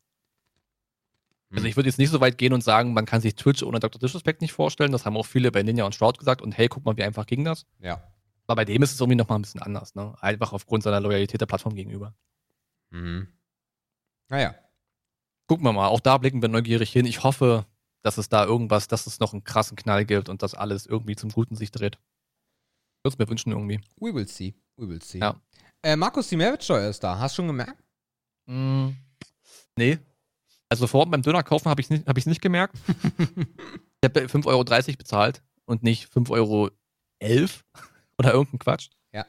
Also 1.54 1.66
ich 1.66 1.76
würde 1.76 1.88
jetzt 1.88 1.98
nicht 1.98 2.10
so 2.10 2.20
weit 2.20 2.38
gehen 2.38 2.52
und 2.52 2.64
sagen, 2.64 2.94
man 2.94 3.04
kann 3.04 3.20
sich 3.20 3.34
Twitch 3.34 3.62
ohne 3.62 3.78
Dr. 3.78 4.00
Disrespect 4.00 4.40
nicht 4.40 4.52
vorstellen. 4.52 4.92
Das 4.92 5.04
haben 5.04 5.16
auch 5.16 5.26
viele 5.26 5.52
bei 5.52 5.62
Ninja 5.62 5.84
und 5.84 5.94
Shroud 5.94 6.18
gesagt. 6.18 6.40
Und 6.40 6.56
hey, 6.56 6.68
guck 6.68 6.84
mal, 6.84 6.96
wie 6.96 7.02
einfach 7.02 7.26
ging 7.26 7.44
das. 7.44 7.66
Ja. 7.80 8.02
Aber 8.46 8.56
bei 8.56 8.64
dem 8.64 8.82
ist 8.82 8.92
es 8.92 9.00
irgendwie 9.00 9.16
nochmal 9.16 9.38
ein 9.38 9.42
bisschen 9.42 9.62
anders, 9.62 9.94
ne? 9.94 10.14
Einfach 10.20 10.52
aufgrund 10.52 10.82
seiner 10.82 11.00
Loyalität 11.00 11.40
der 11.40 11.46
Plattform 11.46 11.74
gegenüber. 11.74 12.14
Mhm. 12.90 13.28
Naja. 14.28 14.54
Gucken 15.46 15.64
wir 15.64 15.72
mal, 15.72 15.88
auch 15.88 16.00
da 16.00 16.18
blicken 16.18 16.40
wir 16.40 16.48
neugierig 16.48 16.90
hin. 16.90 17.04
Ich 17.04 17.22
hoffe, 17.22 17.66
dass 18.02 18.18
es 18.18 18.28
da 18.28 18.44
irgendwas, 18.44 18.88
dass 18.88 19.06
es 19.06 19.20
noch 19.20 19.32
einen 19.32 19.44
krassen 19.44 19.76
Knall 19.76 20.04
gibt 20.04 20.28
und 20.28 20.42
dass 20.42 20.54
alles 20.54 20.86
irgendwie 20.86 21.16
zum 21.16 21.30
Guten 21.30 21.56
sich 21.56 21.70
dreht. 21.70 21.98
Würde 23.02 23.14
es 23.14 23.18
mir 23.18 23.28
wünschen 23.28 23.52
irgendwie. 23.52 23.80
We 23.96 24.14
will 24.14 24.26
see. 24.26 24.54
We 24.76 24.88
will 24.88 25.02
see. 25.02 25.18
Ja. 25.18 25.40
Äh, 25.82 25.96
Markus, 25.96 26.28
die 26.28 26.36
Mehrwertsteuer 26.36 26.88
ist 26.88 27.02
da. 27.02 27.18
Hast 27.18 27.34
du 27.34 27.42
schon 27.42 27.48
gemerkt? 27.48 27.82
Mm, 28.46 28.90
nee. 29.76 29.98
Also 30.72 30.86
vor 30.86 31.00
Ort 31.00 31.10
beim 31.10 31.20
Döner 31.20 31.42
kaufen 31.42 31.68
habe 31.68 31.82
ich 31.82 31.88
es 31.88 31.90
nicht, 31.90 32.06
hab 32.06 32.16
nicht 32.16 32.40
gemerkt. 32.40 32.78
ich 32.88 34.04
habe 34.08 34.20
5,30 34.20 34.46
Euro 34.46 34.64
bezahlt 34.96 35.42
und 35.66 35.82
nicht 35.82 36.10
5,11 36.10 36.30
Euro 36.30 36.70
oder 38.18 38.32
irgendein 38.32 38.58
Quatsch. 38.58 38.88
Ja. 39.12 39.26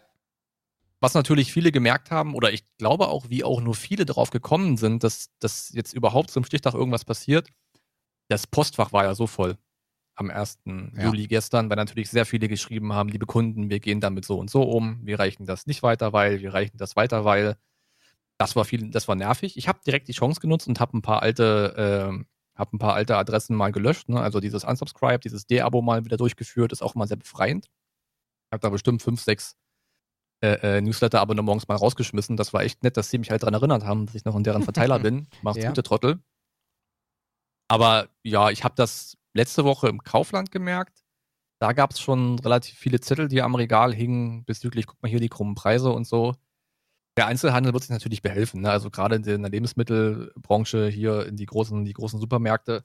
Was 1.01 1.15
natürlich 1.15 1.51
viele 1.51 1.73
gemerkt 1.73 2.11
haben, 2.11 2.33
oder 2.33 2.53
ich 2.53 2.63
glaube 2.77 3.09
auch, 3.09 3.29
wie 3.29 3.43
auch 3.43 3.59
nur 3.59 3.75
viele 3.75 4.05
darauf 4.05 4.29
gekommen 4.29 4.77
sind, 4.77 5.03
dass, 5.03 5.31
dass 5.39 5.73
jetzt 5.73 5.91
überhaupt 5.91 6.31
zum 6.31 6.45
Stichtag 6.45 6.75
irgendwas 6.75 7.03
passiert. 7.03 7.49
Das 8.29 8.47
Postfach 8.47 8.93
war 8.93 9.03
ja 9.03 9.13
so 9.13 9.27
voll 9.27 9.57
am 10.15 10.31
1. 10.31 10.59
Ja. 10.65 11.03
Juli 11.03 11.27
gestern, 11.27 11.69
weil 11.69 11.75
natürlich 11.75 12.09
sehr 12.09 12.25
viele 12.25 12.47
geschrieben 12.47 12.93
haben, 12.93 13.09
liebe 13.09 13.25
Kunden, 13.25 13.69
wir 13.69 13.81
gehen 13.81 13.99
damit 13.99 14.23
so 14.23 14.39
und 14.39 14.49
so 14.49 14.63
um, 14.63 15.05
wir 15.05 15.19
reichen 15.19 15.45
das 15.45 15.67
nicht 15.67 15.83
weiter, 15.83 16.13
weil, 16.13 16.39
wir 16.39 16.53
reichen 16.53 16.77
das 16.77 16.95
weiter, 16.95 17.25
weil. 17.25 17.57
Das 18.43 18.55
war 18.55 18.65
viel, 18.65 18.89
das 18.89 19.07
war 19.07 19.15
nervig. 19.15 19.57
Ich 19.57 19.67
habe 19.67 19.79
direkt 19.85 20.07
die 20.07 20.13
Chance 20.13 20.39
genutzt 20.41 20.67
und 20.67 20.79
habe 20.79 20.97
ein 20.97 21.01
paar 21.01 21.21
alte, 21.21 21.73
ähm, 21.77 22.27
habe 22.55 22.75
ein 22.75 22.79
paar 22.79 22.93
alte 22.93 23.17
Adressen 23.17 23.55
mal 23.55 23.71
gelöscht. 23.71 24.09
Ne? 24.09 24.19
Also 24.19 24.39
dieses 24.39 24.63
Unsubscribe, 24.63 25.19
dieses 25.19 25.47
D-Abo 25.47 25.81
mal 25.81 26.05
wieder 26.05 26.17
durchgeführt, 26.17 26.71
ist 26.71 26.81
auch 26.81 26.95
mal 26.95 27.07
sehr 27.07 27.17
befreiend. 27.17 27.65
Ich 27.65 28.53
habe 28.53 28.61
da 28.61 28.69
bestimmt 28.69 29.01
fünf, 29.01 29.21
sechs 29.21 29.55
äh, 30.41 30.77
äh, 30.77 30.81
Newsletter-Abonnements 30.81 31.67
mal 31.67 31.75
rausgeschmissen. 31.75 32.37
Das 32.37 32.53
war 32.53 32.61
echt 32.61 32.83
nett, 32.83 32.97
dass 32.97 33.09
sie 33.09 33.17
mich 33.17 33.31
halt 33.31 33.43
daran 33.43 33.53
erinnert 33.55 33.85
haben, 33.85 34.05
dass 34.05 34.15
ich 34.15 34.25
noch 34.25 34.35
in 34.35 34.43
deren 34.43 34.63
Verteiler 34.63 34.99
bin. 35.07 35.27
Macht's 35.41 35.63
Ja. 35.63 35.69
gute 35.69 35.83
Trottel. 35.83 36.21
Aber 37.69 38.09
ja, 38.23 38.49
ich 38.51 38.63
habe 38.63 38.75
das 38.75 39.17
letzte 39.33 39.63
Woche 39.63 39.87
im 39.87 40.03
Kaufland 40.03 40.51
gemerkt. 40.51 41.03
Da 41.59 41.71
gab 41.71 41.91
es 41.91 41.99
schon 41.99 42.37
relativ 42.39 42.77
viele 42.77 42.99
Zettel, 42.99 43.29
die 43.29 43.41
am 43.41 43.55
Regal 43.55 43.93
hingen, 43.93 44.43
bezüglich, 44.43 44.85
guck 44.85 45.01
mal 45.01 45.09
hier, 45.09 45.21
die 45.21 45.29
krummen 45.29 45.55
Preise 45.55 45.91
und 45.91 46.05
so. 46.05 46.35
Der 47.15 47.27
Einzelhandel 47.27 47.73
wird 47.73 47.83
sich 47.83 47.91
natürlich 47.91 48.21
behelfen. 48.21 48.61
Ne? 48.61 48.71
Also 48.71 48.89
gerade 48.89 49.15
in 49.15 49.23
der 49.23 49.51
Lebensmittelbranche 49.51 50.87
hier 50.87 51.25
in 51.25 51.35
die 51.35 51.45
großen, 51.45 51.85
die 51.85 51.93
großen 51.93 52.19
Supermärkte. 52.19 52.83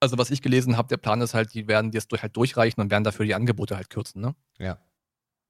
Also 0.00 0.18
was 0.18 0.30
ich 0.30 0.42
gelesen 0.42 0.76
habe, 0.76 0.88
der 0.88 0.98
Plan 0.98 1.20
ist 1.20 1.34
halt, 1.34 1.54
die 1.54 1.66
werden 1.66 1.90
das 1.90 2.06
durch, 2.06 2.22
halt 2.22 2.36
durchreichen 2.36 2.80
und 2.80 2.90
werden 2.90 3.04
dafür 3.04 3.26
die 3.26 3.34
Angebote 3.34 3.76
halt 3.76 3.90
kürzen. 3.90 4.20
Ne? 4.20 4.34
Ja. 4.58 4.78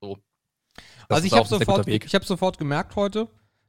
So. 0.01 0.13
also 0.13 0.23
Das 1.09 1.25
ich 1.25 1.33
habe 1.33 1.49
sofort, 1.49 1.87
ich 1.89 2.15
hab 2.15 2.25
sofort 2.25 2.59
gemerkt 2.59 2.97
heute, 2.97 3.29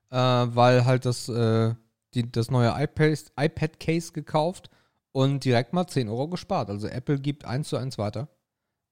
äh, 0.10 0.18
weil 0.18 0.86
halt 0.86 1.06
das, 1.06 1.28
äh, 1.28 1.74
die, 2.14 2.32
das 2.32 2.50
neue 2.50 2.70
iPad, 2.82 3.32
iPad 3.38 3.80
Case 3.80 4.14
gekauft 4.14 4.70
und 5.12 5.44
direkt 5.44 5.74
mal 5.74 5.88
10 5.88 6.10
Euro 6.10 6.28
gespart. 6.28 6.70
Also 6.70 6.88
Apple 6.88 7.20
gibt 7.20 7.44
1 7.44 7.68
zu 7.68 7.78
1 7.78 7.98
weiter. 7.98 8.30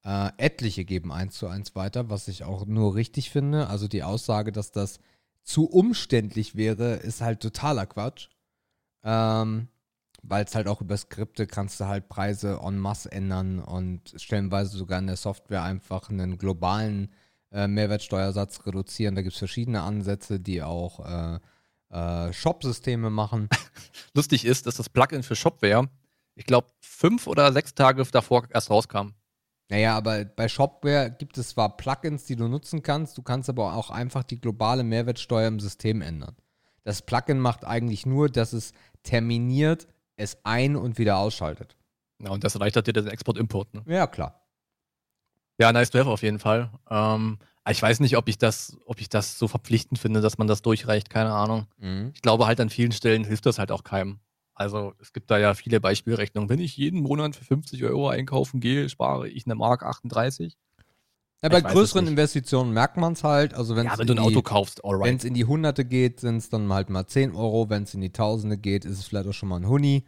Äh, 0.06 0.32
etliche 0.38 0.86
geben 0.86 1.12
1 1.12 1.36
zu 1.36 1.47
1 1.47 1.76
weiter, 1.76 2.10
was 2.10 2.28
ich 2.28 2.43
auch 2.43 2.66
nur 2.68 2.93
richtig 2.93 3.32
finde. 3.32 3.68
Also 3.68 3.88
die 3.88 4.03
Aussage, 4.03 4.51
dass 4.51 4.72
das 4.72 4.99
zu 5.43 5.66
umständlich 5.66 6.56
wäre, 6.56 6.95
ist 6.95 7.22
halt 7.22 7.41
totaler 7.41 7.88
Quatsch. 7.88 8.30
Ähm, 9.03 9.68
weil 10.22 10.45
es 10.45 10.56
halt 10.56 10.68
auch 10.68 10.82
über 10.82 10.97
Skripte 10.97 11.47
kannst 11.47 11.80
du 11.80 11.86
halt 11.86 12.08
Preise 12.08 12.60
en 12.64 12.78
masse 12.78 13.12
ändern 13.12 13.60
und 13.60 14.14
stellenweise 14.16 14.78
sogar 14.78 14.99
in 14.99 15.08
der 15.08 15.18
Software 15.18 15.64
einfach 15.64 16.10
einen 16.10 16.38
globalen 16.38 17.12
äh, 17.51 17.68
Mehrwertsteuersatz 17.68 18.66
reduzieren. 18.66 19.16
Da 19.16 19.22
gibt 19.22 19.34
es 19.34 19.39
verschiedene 19.39 19.82
Ansätze, 19.82 20.39
die 20.39 20.62
auch 20.62 20.99
äh, 21.06 21.39
äh, 21.89 22.34
Shop-Systeme 22.34 23.10
machen. 23.10 23.49
Lustig 24.14 24.45
ist, 24.45 24.68
dass 24.68 24.76
das 24.76 24.89
Plugin 24.89 25.24
für 25.24 25.36
Shopware, 25.36 25.89
ich 26.36 26.45
glaube, 26.45 26.68
fünf 26.80 27.28
oder 27.28 27.51
sechs 27.53 27.74
Tage 27.74 28.03
davor 28.03 28.47
erst 28.51 28.70
rauskam. 28.70 29.14
Naja, 29.70 29.97
aber 29.97 30.26
bei 30.26 30.47
Shopware 30.47 31.09
gibt 31.09 31.38
es 31.38 31.49
zwar 31.49 31.76
Plugins, 31.76 32.26
die 32.26 32.36
du 32.36 32.47
nutzen 32.47 32.84
kannst, 32.84 33.18
du 33.18 33.24
kannst 33.24 33.49
aber 33.49 33.74
auch 33.74 33.89
einfach 33.89 34.24
die 34.24 34.39
globale 34.39 34.84
Mehrwertsteuer 34.84 35.47
im 35.47 35.59
System 35.59 36.01
ändern. 36.01 36.36
Das 36.84 37.01
Plugin 37.01 37.39
macht 37.39 37.66
eigentlich 37.66 38.05
nur, 38.05 38.30
dass 38.30 38.53
es 38.53 38.74
terminiert, 39.01 39.88
es 40.18 40.38
ein- 40.43 40.76
und 40.76 40.99
wieder 40.99 41.18
ausschaltet. 41.18 41.76
Ja, 42.22 42.30
und 42.30 42.43
das 42.43 42.53
erleichtert 42.53 42.88
dir 42.88 42.93
den 42.93 43.07
Export-Import. 43.07 43.74
Ne? 43.74 43.84
Ja, 43.88 44.05
klar. 44.07 44.41
Ja, 45.57 45.72
nice 45.72 45.89
to 45.89 45.99
have 45.99 46.09
auf 46.09 46.22
jeden 46.22 46.39
Fall. 46.39 46.70
Ähm, 46.89 47.39
ich 47.68 47.82
weiß 47.82 47.99
nicht, 48.01 48.18
ob 48.18 48.28
ich 48.28 48.38
das, 48.38 48.78
ob 48.86 49.01
ich 49.01 49.09
das 49.09 49.39
so 49.39 49.47
verpflichtend 49.47 49.99
finde, 49.99 50.22
dass 50.22 50.38
man 50.38 50.47
das 50.47 50.61
durchreicht, 50.61 51.09
keine 51.09 51.34
Ahnung. 51.34 51.66
Mhm. 51.78 52.11
Ich 52.13 52.22
glaube 52.22 52.45
halt 52.45 52.59
an 52.59 52.70
vielen 52.70 52.91
Stellen 52.91 53.24
hilft 53.24 53.45
das 53.47 53.57
halt 53.57 53.72
auch 53.72 53.84
keinem. 53.84 54.20
Also 54.56 54.93
es 54.99 55.12
gibt 55.14 55.30
da 55.30 55.38
ja 55.38 55.53
viele 55.53 55.80
Beispielrechnungen. 55.82 56.49
Wenn 56.49 56.60
ich 56.60 56.78
jeden 56.78 57.01
Monat 57.01 57.36
für 57.36 57.43
50 57.43 57.84
Euro 57.84 58.08
einkaufen 58.10 58.60
gehe, 58.62 58.88
spare 58.89 59.28
ich 59.30 59.45
eine 59.45 59.56
Mark 59.56 59.84
38. 59.84 60.58
Ja, 61.43 61.49
bei 61.49 61.62
größeren. 61.62 62.08
Investitionen 62.08 62.72
merkt 62.74 62.97
man 62.97 63.14
es 63.14 63.24
halt. 63.24 63.53
Also 63.53 63.76
wenn 63.76 63.86
Ja, 63.86 63.93
es 63.93 63.99
wenn 63.99 64.08
du 64.08 64.14
in, 64.14 64.20
ein 64.20 64.26
Auto 64.26 64.36
die- 64.38 64.41
kaufst, 64.43 64.80
wenn 64.84 64.91
alright. 64.91 65.20
es 65.20 65.26
in 65.26 65.34
die 65.34 65.45
Hunderte 65.45 65.84
geht, 65.86 66.20
sind 66.22 66.38
es 66.38 66.49
dann 66.49 66.72
halt 66.72 66.89
mal 66.89 67.06
10 67.06 67.36
Euro. 67.36 67.70
Wenn 67.70 67.84
es 67.84 67.93
in 67.93 68.01
die 68.01 68.12
Tausende 68.14 68.58
geht, 68.58 68.86
ist 68.86 68.97
es 68.97 69.06
vielleicht 69.06 69.28
auch 69.28 69.34
schon 69.34 69.49
mal 69.49 69.58
ein 69.58 69.68
Huni. 69.68 70.06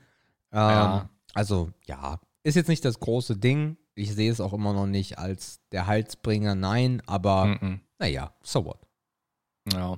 Ähm, 0.51 0.59
Ja. 0.59 1.09
Also 1.33 1.69
ja, 1.85 2.19
ist 2.43 2.55
jetzt 2.55 2.69
nicht 2.69 2.85
das 2.85 2.99
große 2.99 3.37
Ding. 3.37 3.77
Ich 3.93 4.15
sehe 4.15 4.31
es 4.31 4.39
auch 4.41 4.53
immer 4.53 4.73
noch 4.73 4.87
nicht 4.87 5.19
als 5.19 5.59
der 5.71 5.85
Halsbringer, 5.87 6.55
nein, 6.55 7.01
aber 7.05 7.45
Mhm. 7.61 7.81
naja, 7.99 8.33
so 8.41 8.63
what. 8.65 8.79
Ja. 9.73 9.97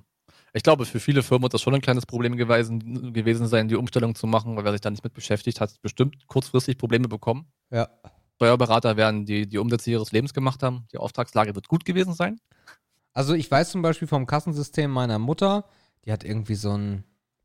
Ich 0.53 0.63
glaube, 0.63 0.85
für 0.85 0.99
viele 0.99 1.23
Firmen 1.23 1.43
wird 1.43 1.53
das 1.53 1.61
schon 1.61 1.75
ein 1.75 1.81
kleines 1.81 2.05
Problem 2.05 2.35
gewesen, 2.35 3.13
gewesen 3.13 3.47
sein, 3.47 3.67
die 3.67 3.75
Umstellung 3.75 4.15
zu 4.15 4.27
machen, 4.27 4.55
weil 4.55 4.63
wer 4.63 4.71
sich 4.71 4.81
da 4.81 4.89
nicht 4.89 5.03
mit 5.03 5.13
beschäftigt 5.13 5.61
hat, 5.61 5.81
bestimmt 5.81 6.27
kurzfristig 6.27 6.77
Probleme 6.77 7.07
bekommen. 7.07 7.51
Ja. 7.71 7.89
Steuerberater 8.35 8.95
werden 8.95 9.25
die, 9.25 9.47
die 9.47 9.57
Umsätze 9.57 9.91
ihres 9.91 10.11
Lebens 10.11 10.33
gemacht 10.33 10.63
haben. 10.63 10.87
Die 10.93 10.97
Auftragslage 10.97 11.55
wird 11.55 11.67
gut 11.67 11.85
gewesen 11.85 12.13
sein. 12.13 12.39
Also 13.13 13.33
ich 13.33 13.51
weiß 13.51 13.71
zum 13.71 13.81
Beispiel 13.81 14.07
vom 14.07 14.25
Kassensystem 14.25 14.89
meiner 14.89 15.19
Mutter, 15.19 15.65
die 16.05 16.11
hat 16.11 16.23
irgendwie 16.23 16.55
so 16.55 16.71
ein 16.71 17.03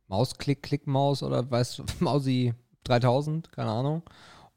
Mausklick-Klick-Maus 0.08 1.22
oder 1.22 1.50
weiß 1.50 1.82
Mausi 2.00 2.54
3000, 2.84 3.50
keine 3.52 3.70
Ahnung. 3.70 4.02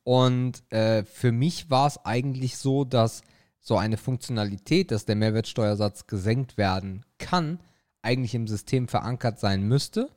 Und 0.04 0.64
äh, 0.72 1.04
für 1.04 1.32
mich 1.32 1.70
war 1.70 1.88
es 1.88 2.06
eigentlich 2.06 2.58
so, 2.58 2.86
dass 2.86 3.24
so 3.60 3.78
eine 3.78 3.98
Funktionalität, 3.98 4.92
dass 4.92 5.06
der 5.06 5.16
Mehrwertsteuersatz 5.16 6.08
gesenkt 6.08 6.58
werden 6.58 7.06
kann, 7.18 7.60
eigentlich 8.02 8.36
im 8.36 8.48
System 8.48 8.88
verankert 8.88 9.40
sein 9.40 9.64
müsste. 9.64 10.10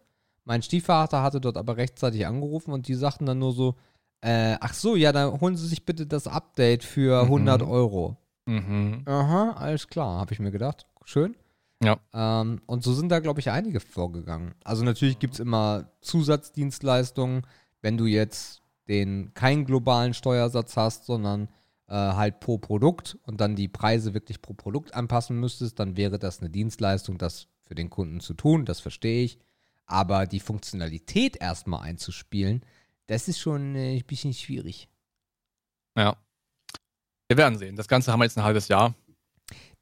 Mein 0.45 0.62
Stiefvater 0.62 1.22
hatte 1.22 1.41
dort 1.41 1.57
aber 1.57 1.76
rechtzeitig 1.76 2.26
angerufen 2.26 2.72
und 2.72 2.89
die 2.89 2.95
sagten 2.95 3.26
dann 3.26 3.39
nur 3.39 3.53
so, 3.53 3.74
äh, 4.22 4.57
ach 4.61 4.74
so, 4.74 4.97
ja, 4.97 5.12
dann 5.12 5.41
holen 5.41 5.57
Sie 5.57 5.66
sich 5.66 5.85
bitte 5.85 6.07
das 6.07 6.26
Update 6.26 6.85
für 6.85 7.24
Mhm. 7.24 7.28
100 7.31 7.62
Euro. 7.62 8.16
Mhm. 8.47 9.03
Aha, 9.07 9.53
alles 9.53 9.89
klar, 9.89 10.18
habe 10.18 10.33
ich 10.33 10.41
mir 10.41 10.51
gedacht. 10.51 10.87
Schön. 11.05 11.35
Ja. 11.83 11.99
Ähm, 12.12 12.61
und 12.66 12.83
so 12.83 12.93
sind 12.93 13.09
da, 13.11 13.20
glaube 13.20 13.41
ich, 13.41 13.51
einige 13.51 13.81
vorgegangen. 13.81 14.55
Also 14.64 14.85
natürlich 14.85 15.18
gibt 15.18 15.35
es 15.35 15.41
immer 15.41 15.87
Zusatzdienstleistungen, 16.03 17.47
wenn 17.83 17.97
du 17.97 18.07
jetzt 18.07 18.62
den 18.89 19.33
keinen 19.35 19.64
globalen 19.64 20.14
Steuersatz 20.14 20.76
hast, 20.76 21.07
sondern 21.07 21.49
äh, 21.89 21.95
halt 21.95 22.41
pro 22.41 22.59
Produkt 22.59 23.18
und 23.24 23.41
dann 23.41 23.57
die 23.57 23.68
Preise 23.68 24.14
wirklich 24.14 24.43
pro 24.43 24.53
Produkt 24.53 24.95
anpassen 24.95 25.39
müsstest, 25.39 25.78
dann 25.78 25.97
wäre 25.97 26.18
das 26.18 26.41
eine 26.41 26.51
Dienstleistung, 26.51 27.16
das 27.18 27.47
für 27.71 27.77
den 27.77 27.89
Kunden 27.89 28.18
zu 28.18 28.35
tun, 28.35 28.64
das 28.64 28.81
verstehe 28.81 29.23
ich. 29.23 29.39
Aber 29.87 30.27
die 30.27 30.41
Funktionalität 30.41 31.37
erstmal 31.37 31.83
einzuspielen, 31.83 32.66
das 33.07 33.29
ist 33.29 33.39
schon 33.39 33.77
äh, 33.77 33.99
ein 33.99 34.05
bisschen 34.05 34.35
schwierig. 34.35 34.89
Ja. 35.97 36.16
Wir 37.29 37.37
werden 37.37 37.59
sehen. 37.59 37.77
Das 37.77 37.87
Ganze 37.87 38.11
haben 38.11 38.18
wir 38.18 38.25
jetzt 38.25 38.37
ein 38.37 38.43
halbes 38.43 38.66
Jahr. 38.66 38.97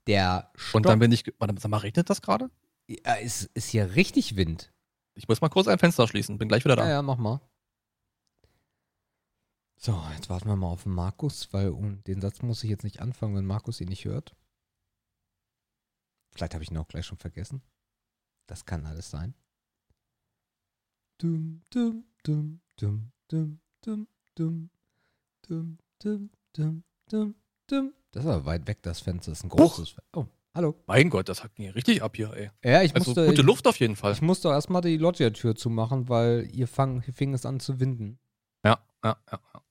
Der 0.06 0.52
Und 0.74 0.84
dann 0.84 0.92
Stopp 0.92 1.00
bin 1.00 1.12
ich. 1.12 1.24
Warte, 1.38 1.54
sag 1.58 1.70
mal, 1.70 1.78
regnet 1.78 2.10
das 2.10 2.20
gerade? 2.20 2.50
ja, 2.88 3.14
ist, 3.14 3.44
ist 3.54 3.70
hier 3.70 3.94
richtig 3.94 4.36
Wind. 4.36 4.70
Ich 5.14 5.28
muss 5.28 5.40
mal 5.40 5.48
kurz 5.48 5.66
ein 5.66 5.78
Fenster 5.78 6.06
schließen. 6.06 6.36
Bin 6.36 6.48
gleich 6.48 6.64
wieder 6.66 6.76
da. 6.76 6.84
Ja, 6.84 6.90
ja, 6.90 7.02
mach 7.02 7.16
mal. 7.16 7.40
So, 9.76 10.02
jetzt 10.14 10.28
warten 10.28 10.48
wir 10.48 10.56
mal 10.56 10.68
auf 10.68 10.84
Markus, 10.84 11.54
weil 11.54 11.70
um, 11.70 12.02
den 12.04 12.20
Satz 12.20 12.42
muss 12.42 12.64
ich 12.64 12.70
jetzt 12.70 12.84
nicht 12.84 13.00
anfangen, 13.00 13.34
wenn 13.34 13.46
Markus 13.46 13.80
ihn 13.80 13.88
nicht 13.88 14.04
hört. 14.04 14.36
Vielleicht 16.34 16.52
habe 16.52 16.64
ich 16.64 16.70
ihn 16.70 16.76
auch 16.76 16.88
gleich 16.88 17.06
schon 17.06 17.18
vergessen. 17.18 17.62
Das 18.48 18.64
kann 18.64 18.86
alles 18.86 19.10
sein. 19.10 19.34
Dum, 21.18 21.62
dum, 21.70 22.04
dum, 22.24 22.60
dum, 22.80 23.12
dum, 23.28 23.60
dum, 23.84 24.08
dum, 24.34 24.70
dum, 25.46 25.78
dum, 26.02 26.30
dum, 26.56 26.84
dum, 27.10 27.34
dum. 27.66 27.94
Das 28.10 28.24
ist 28.24 28.30
aber 28.30 28.46
weit 28.46 28.66
weg, 28.66 28.78
das 28.82 29.00
Fenster. 29.00 29.32
Das 29.32 29.40
ist 29.40 29.44
ein 29.44 29.50
großes 29.50 29.90
Fenster. 29.90 30.02
Oh, 30.16 30.26
hallo. 30.54 30.82
Mein 30.86 31.10
Gott, 31.10 31.28
das 31.28 31.42
ging 31.56 31.68
richtig 31.70 32.02
ab 32.02 32.16
hier, 32.16 32.32
ey. 32.32 32.50
Ja, 32.64 32.82
ich 32.82 32.94
Also 32.94 33.10
musste, 33.10 33.26
gute 33.26 33.42
ich, 33.42 33.46
Luft 33.46 33.66
auf 33.66 33.78
jeden 33.80 33.96
Fall. 33.96 34.12
ich 34.12 34.22
musste 34.22 34.48
erstmal 34.48 34.80
die 34.80 34.96
Loggia-Tür 34.96 35.54
zumachen, 35.54 36.08
weil 36.08 36.48
ihr, 36.50 36.68
fang, 36.68 37.02
hier 37.02 37.12
fing 37.12 37.34
es 37.34 37.44
an 37.44 37.60
zu 37.60 37.80
winden. 37.80 38.18
Ja, 38.64 38.78
ja, 39.04 39.16
ja. 39.30 39.40
ja. 39.54 39.62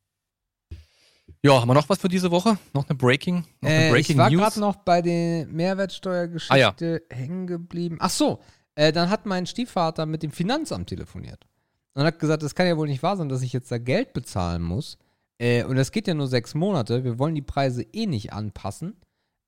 Ja, 1.43 1.61
haben 1.61 1.69
wir 1.69 1.75
noch 1.75 1.87
was 1.87 1.99
für 1.99 2.09
diese 2.09 2.29
Woche? 2.31 2.57
Noch 2.73 2.89
eine 2.89 2.97
Breaking, 2.97 3.45
noch 3.61 3.69
eine 3.69 3.87
Äh, 3.87 3.91
Breaking 3.91 4.15
ich 4.15 4.17
war 4.17 4.29
gerade 4.29 4.59
noch 4.59 4.75
bei 4.77 5.01
der 5.01 5.45
Mehrwertsteuergeschichte 5.47 7.03
hängen 7.09 7.47
geblieben. 7.47 7.97
Ach 7.99 8.09
so, 8.09 8.41
äh, 8.77 8.93
dann 8.93 9.09
hat 9.09 9.25
mein 9.25 9.47
Stiefvater 9.47 10.05
mit 10.05 10.21
dem 10.21 10.31
Finanzamt 10.31 10.89
telefoniert 10.89 11.47
und 11.95 12.03
hat 12.03 12.19
gesagt, 12.19 12.43
das 12.43 12.53
kann 12.53 12.67
ja 12.67 12.77
wohl 12.77 12.87
nicht 12.87 13.01
wahr 13.01 13.17
sein, 13.17 13.27
dass 13.27 13.41
ich 13.41 13.51
jetzt 13.51 13.71
da 13.71 13.79
Geld 13.79 14.13
bezahlen 14.13 14.61
muss. 14.61 14.99
Äh, 15.39 15.63
und 15.63 15.77
das 15.77 15.91
geht 15.91 16.07
ja 16.07 16.13
nur 16.13 16.27
sechs 16.27 16.53
Monate. 16.53 17.03
Wir 17.03 17.17
wollen 17.17 17.33
die 17.33 17.41
Preise 17.41 17.81
eh 17.81 18.05
nicht 18.05 18.33
anpassen. 18.33 18.95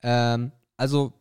Ähm, 0.02 0.52
also, 0.78 1.14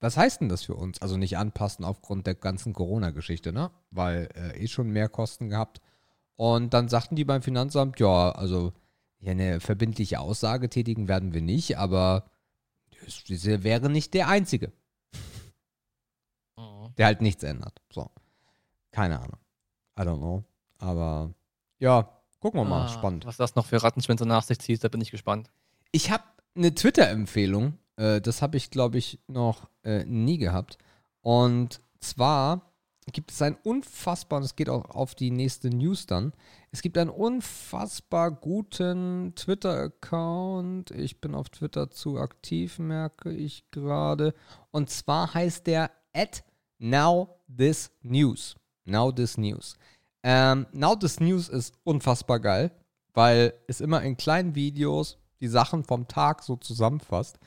was 0.00 0.16
heißt 0.16 0.40
denn 0.40 0.48
das 0.48 0.64
für 0.64 0.74
uns? 0.74 1.00
Also 1.00 1.16
nicht 1.16 1.38
anpassen 1.38 1.84
aufgrund 1.84 2.26
der 2.26 2.34
ganzen 2.34 2.72
Corona-Geschichte, 2.72 3.52
ne? 3.52 3.70
Weil 3.92 4.28
äh, 4.34 4.64
eh 4.64 4.66
schon 4.66 4.90
mehr 4.90 5.08
Kosten 5.08 5.48
gehabt. 5.48 5.80
Und 6.34 6.74
dann 6.74 6.88
sagten 6.88 7.14
die 7.14 7.24
beim 7.24 7.42
Finanzamt, 7.42 8.00
ja, 8.00 8.32
also 8.32 8.72
ja, 9.20 9.30
eine 9.30 9.60
verbindliche 9.60 10.18
Aussage 10.18 10.68
tätigen 10.68 11.06
werden 11.06 11.34
wir 11.34 11.42
nicht, 11.42 11.78
aber 11.78 12.24
diese 13.28 13.62
wäre 13.62 13.90
nicht 13.90 14.12
der 14.14 14.26
Einzige. 14.26 14.72
Der 16.98 17.06
halt 17.06 17.22
nichts 17.22 17.42
ändert. 17.42 17.80
So. 17.90 18.10
Keine 18.90 19.18
Ahnung. 19.20 19.38
I 19.98 20.02
don't 20.02 20.18
know. 20.18 20.44
Aber 20.78 21.32
ja, 21.78 22.08
gucken 22.40 22.60
wir 22.60 22.64
mal. 22.64 22.84
Ah, 22.84 22.88
Spannend. 22.88 23.24
Was 23.24 23.36
das 23.36 23.54
noch 23.54 23.66
für 23.66 23.82
Rattenschwänze 23.82 24.26
nach 24.26 24.42
sich 24.42 24.58
zieht, 24.58 24.82
da 24.84 24.88
bin 24.88 25.00
ich 25.00 25.10
gespannt. 25.10 25.50
Ich 25.92 26.10
habe 26.10 26.24
eine 26.54 26.74
Twitter-Empfehlung. 26.74 27.78
Äh, 27.96 28.20
das 28.20 28.42
habe 28.42 28.56
ich, 28.56 28.70
glaube 28.70 28.98
ich, 28.98 29.20
noch 29.26 29.68
äh, 29.84 30.04
nie 30.04 30.38
gehabt. 30.38 30.78
Und 31.22 31.80
zwar 32.00 32.62
gibt 33.12 33.30
es 33.30 33.40
einen 33.42 33.56
unfassbar, 33.62 34.38
und 34.38 34.44
es 34.44 34.56
geht 34.56 34.68
auch 34.68 34.90
auf 34.90 35.14
die 35.14 35.30
nächste 35.30 35.70
News 35.70 36.06
dann. 36.06 36.32
Es 36.70 36.82
gibt 36.82 36.98
einen 36.98 37.10
unfassbar 37.10 38.30
guten 38.30 39.32
Twitter-Account. 39.34 40.90
Ich 40.90 41.20
bin 41.20 41.34
auf 41.34 41.48
Twitter 41.48 41.90
zu 41.90 42.18
aktiv, 42.18 42.78
merke 42.78 43.32
ich 43.32 43.70
gerade. 43.70 44.34
Und 44.70 44.90
zwar 44.90 45.32
heißt 45.32 45.66
der 45.66 45.90
at 46.12 46.44
Now 46.78 47.40
This 47.48 47.90
News. 48.02 48.56
Now 48.84 49.12
This 49.12 49.36
News. 49.36 49.76
Ähm, 50.22 50.66
Now 50.72 50.94
This 50.96 51.20
News 51.20 51.48
ist 51.48 51.74
unfassbar 51.84 52.40
geil, 52.40 52.70
weil 53.14 53.54
es 53.66 53.80
immer 53.80 54.02
in 54.02 54.16
kleinen 54.16 54.54
Videos 54.54 55.18
die 55.40 55.48
Sachen 55.48 55.84
vom 55.84 56.08
Tag 56.08 56.42
so 56.42 56.56
zusammenfasst. 56.56 57.38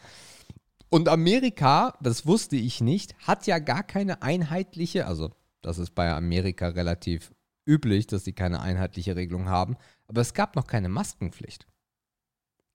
Und 0.90 1.08
Amerika, 1.08 1.98
das 2.02 2.26
wusste 2.26 2.58
ich 2.58 2.82
nicht, 2.82 3.16
hat 3.26 3.48
ja 3.48 3.60
gar 3.60 3.84
keine 3.84 4.22
einheitliche, 4.22 5.08
also 5.08 5.32
das 5.62 5.78
ist 5.78 5.96
bei 5.96 6.12
Amerika 6.12 6.68
relativ 6.68 7.34
üblich, 7.66 8.08
dass 8.08 8.26
sie 8.26 8.34
keine 8.34 8.62
einheitliche 8.62 9.16
Regelung 9.16 9.48
haben, 9.48 9.78
aber 10.08 10.22
es 10.22 10.34
gab 10.34 10.56
noch 10.56 10.68
keine 10.68 10.90
Maskenpflicht. 10.90 11.66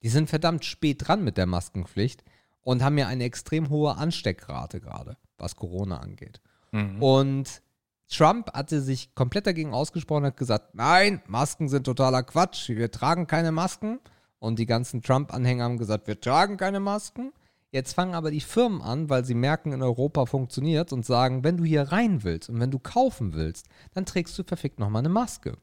Die 0.03 0.09
sind 0.09 0.31
verdammt 0.31 0.65
spät 0.65 1.07
dran 1.07 1.25
mit 1.25 1.37
der 1.37 1.47
Maskenpflicht 1.47 2.25
und 2.63 2.83
haben 2.83 2.97
ja 2.97 3.07
eine 3.07 3.25
extrem 3.25 3.69
hohe 3.69 3.97
Ansteckrate 3.97 4.81
gerade, 4.81 5.17
was 5.37 5.57
Corona 5.57 5.99
angeht. 5.99 6.41
Mhm. 6.73 7.03
Und 7.03 7.63
Trump 8.09 8.53
hatte 8.53 8.81
sich 8.81 9.15
komplett 9.15 9.47
dagegen 9.47 9.75
ausgesprochen, 9.75 10.25
hat 10.25 10.37
gesagt, 10.37 10.75
nein, 10.75 11.23
Masken 11.27 11.69
sind 11.69 11.85
totaler 11.85 12.23
Quatsch, 12.23 12.69
wir 12.69 12.91
tragen 12.91 13.27
keine 13.27 13.53
Masken. 13.53 14.01
Und 14.39 14.59
die 14.59 14.67
ganzen 14.67 15.03
Trump-Anhänger 15.03 15.65
haben 15.65 15.79
gesagt, 15.79 16.07
wir 16.07 16.21
tragen 16.21 16.57
keine 16.57 16.79
Masken. 16.79 17.33
Jetzt 17.73 17.95
fangen 17.95 18.15
aber 18.15 18.31
die 18.31 18.41
Firmen 18.41 18.81
an, 18.81 19.11
weil 19.11 19.25
sie 19.25 19.35
merken, 19.35 19.73
in 19.73 19.83
Europa 19.83 20.27
funktioniert 20.27 20.93
und 20.93 21.05
sagen, 21.05 21.43
wenn 21.43 21.57
du 21.57 21.65
hier 21.65 21.83
rein 21.83 22.23
willst 22.23 22.49
und 22.49 22.61
wenn 22.61 22.71
du 22.71 22.79
kaufen 22.79 23.35
willst, 23.35 23.67
dann 23.93 24.07
trägst 24.07 24.39
du 24.39 24.45
verfickt 24.45 24.79
nochmal 24.79 25.01
eine 25.01 25.09
Maske. 25.09 25.59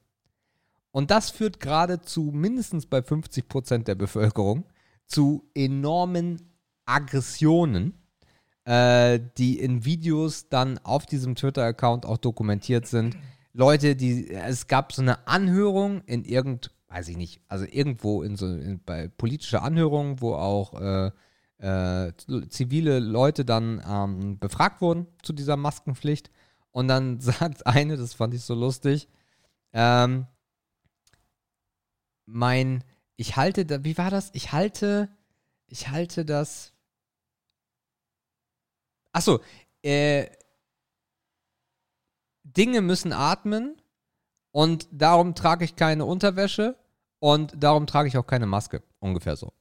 Und 0.91 1.11
das 1.11 1.31
führt 1.31 1.59
gerade 1.59 2.01
zu 2.01 2.31
mindestens 2.33 2.85
bei 2.85 3.01
50 3.01 3.47
Prozent 3.47 3.87
der 3.87 3.95
Bevölkerung 3.95 4.65
zu 5.07 5.49
enormen 5.55 6.41
Aggressionen, 6.85 8.02
äh, 8.65 9.19
die 9.37 9.59
in 9.59 9.85
Videos 9.85 10.49
dann 10.49 10.77
auf 10.79 11.05
diesem 11.05 11.35
Twitter-Account 11.35 12.05
auch 12.05 12.17
dokumentiert 12.17 12.87
sind. 12.87 13.17
Leute, 13.53 13.95
die, 13.95 14.29
es 14.31 14.67
gab 14.67 14.93
so 14.93 15.01
eine 15.01 15.27
Anhörung 15.27 16.01
in 16.05 16.23
irgend, 16.23 16.71
weiß 16.87 17.07
ich 17.09 17.17
nicht, 17.17 17.41
also 17.47 17.65
irgendwo 17.69 18.23
in 18.23 18.35
so 18.35 18.47
in, 18.47 18.81
bei 18.83 19.07
politischer 19.09 19.63
Anhörung, 19.63 20.21
wo 20.21 20.33
auch 20.33 20.79
äh, 20.79 21.11
äh, 21.59 22.13
zivile 22.49 22.99
Leute 22.99 23.45
dann 23.45 23.81
ähm, 23.87 24.39
befragt 24.39 24.81
wurden 24.81 25.07
zu 25.21 25.33
dieser 25.33 25.55
Maskenpflicht. 25.55 26.31
Und 26.71 26.87
dann 26.87 27.19
sagt 27.21 27.67
eine, 27.67 27.97
das 27.97 28.13
fand 28.13 28.33
ich 28.33 28.41
so 28.41 28.55
lustig, 28.55 29.07
ähm, 29.71 30.27
mein, 32.25 32.83
ich 33.15 33.35
halte, 33.35 33.65
da, 33.65 33.83
wie 33.83 33.97
war 33.97 34.09
das? 34.09 34.29
Ich 34.33 34.51
halte, 34.51 35.09
ich 35.67 35.89
halte 35.89 36.25
das. 36.25 36.72
Achso, 39.13 39.39
äh, 39.81 40.27
Dinge 42.43 42.81
müssen 42.81 43.13
atmen 43.13 43.77
und 44.51 44.87
darum 44.91 45.35
trage 45.35 45.63
ich 45.63 45.75
keine 45.75 46.05
Unterwäsche 46.05 46.75
und 47.19 47.53
darum 47.55 47.87
trage 47.87 48.09
ich 48.09 48.17
auch 48.17 48.27
keine 48.27 48.45
Maske. 48.45 48.83
Ungefähr 48.99 49.35
so. 49.35 49.53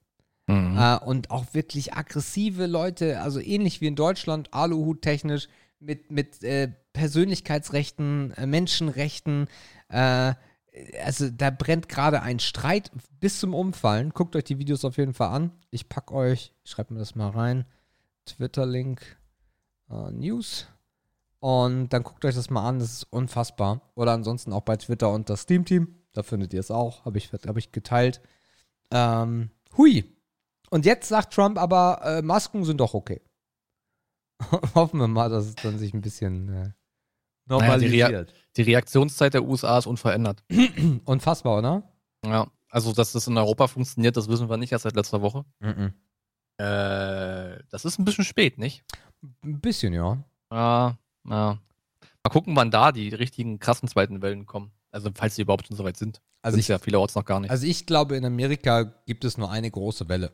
Mhm. 0.49 0.77
Äh, 0.77 0.99
und 0.99 1.31
auch 1.31 1.55
wirklich 1.55 1.95
aggressive 1.95 2.67
Leute, 2.67 3.21
also 3.21 3.39
ähnlich 3.41 3.81
wie 3.81 3.87
in 3.87 3.97
Deutschland, 3.97 4.53
Aluhut 4.53 5.03
technisch, 5.03 5.49
mit, 5.79 6.11
mit 6.11 6.43
äh, 6.43 6.73
Persönlichkeitsrechten, 6.93 8.33
äh, 8.33 8.47
Menschenrechten. 8.47 9.49
Äh, 9.89 10.35
also 11.05 11.29
da 11.31 11.51
brennt 11.51 11.89
gerade 11.89 12.23
ein 12.23 12.39
Streit 12.39 12.91
bis 13.21 13.41
zum 13.41 13.55
Umfallen. 13.55 14.11
Guckt 14.11 14.35
euch 14.37 14.45
die 14.45 14.59
Videos 14.59 14.85
auf 14.85 14.97
jeden 14.97 15.15
Fall 15.15 15.29
an. 15.29 15.53
Ich 15.71 15.89
packe 15.89 16.15
euch, 16.15 16.53
ich 16.65 16.71
schreibe 16.71 16.95
mir 16.95 17.01
das 17.01 17.15
mal 17.15 17.31
rein, 17.31 17.67
Twitter-Link, 18.27 19.19
äh, 19.93 20.11
News. 20.13 20.67
Und 21.41 21.89
dann 21.89 22.05
guckt 22.05 22.25
euch 22.25 22.35
das 22.35 22.51
mal 22.51 22.67
an, 22.69 22.79
das 22.79 22.93
ist 22.93 23.05
unfassbar. 23.11 23.93
Oder 23.95 24.13
ansonsten 24.13 24.53
auch 24.53 24.61
bei 24.61 24.77
Twitter 24.77 25.11
und 25.11 25.29
das 25.29 25.43
Steam-Team. 25.43 25.95
Da 26.13 26.23
findet 26.23 26.53
ihr 26.55 26.61
es 26.61 26.71
auch, 26.71 27.05
habe 27.05 27.19
ich, 27.19 27.33
hab 27.33 27.57
ich 27.57 27.73
geteilt. 27.73 28.21
Ähm, 28.91 29.51
hui. 29.77 30.05
Und 30.71 30.87
jetzt 30.87 31.09
sagt 31.09 31.35
Trump 31.35 31.59
aber, 31.59 32.01
äh, 32.05 32.23
Masken 32.23 32.65
sind 32.65 32.79
doch 32.79 32.95
okay. 32.95 33.21
Hoffen 34.75 35.01
wir 35.01 35.09
mal, 35.09 35.31
dass 35.31 35.47
es 35.47 35.55
dann 35.57 35.79
sich 35.79 35.93
ein 35.95 36.01
bisschen 36.01 36.49
äh, 36.49 36.71
normalisiert. 37.47 37.93
Naja, 37.93 38.09
die, 38.09 38.15
Rea 38.15 38.39
die, 38.57 38.63
Reaktionszeit 38.63 39.35
der 39.35 39.45
USA 39.45 39.79
ist 39.79 39.87
unverändert. 39.87 40.45
Unfassbar, 41.05 41.59
oder? 41.59 41.93
Ja, 42.25 42.47
also 42.71 42.93
dass 42.93 43.13
das 43.13 43.27
in 43.27 43.37
Europa 43.37 43.67
funktioniert, 43.67 44.17
das 44.17 44.29
wissen 44.29 44.49
wir 44.49 44.57
nicht 44.57 44.73
erst 44.73 44.85
seit 44.85 44.97
letzter 44.97 45.23
Woche. 45.23 45.45
Mhm. 45.61 45.93
Äh, 46.59 47.59
das 47.71 47.85
ist 47.85 47.99
ein 47.99 48.05
bisschen 48.05 48.25
spät, 48.25 48.59
nicht? 48.59 48.85
Ein 49.43 49.61
bisschen, 49.61 49.93
ja. 49.93 50.23
Ja, 50.51 50.99
ja. 51.29 51.59
Mal 52.25 52.31
gucken, 52.31 52.55
wann 52.55 52.71
da 52.71 52.93
die 52.93 53.09
richtigen 53.09 53.59
krassen 53.59 53.89
zweiten 53.89 54.23
Wellen 54.23 54.47
kommen. 54.47 54.73
Also 54.91 55.11
falls 55.15 55.35
sie 55.35 55.43
überhaupt 55.43 55.67
schon 55.67 55.77
so 55.77 55.85
weit 55.85 55.97
sind. 55.97 56.21
Also 56.43 56.59
ich, 56.59 56.69
ja 56.69 56.79
vielerorts 56.79 57.15
noch 57.15 57.25
gar 57.25 57.41
nicht. 57.41 57.51
Also 57.51 57.67
ich 57.67 57.87
glaube, 57.87 58.17
in 58.17 58.25
Amerika 58.25 58.83
gibt 59.07 59.25
es 59.25 59.39
nur 59.39 59.51
eine 59.51 59.71
große 59.71 60.09
Welle. 60.09 60.33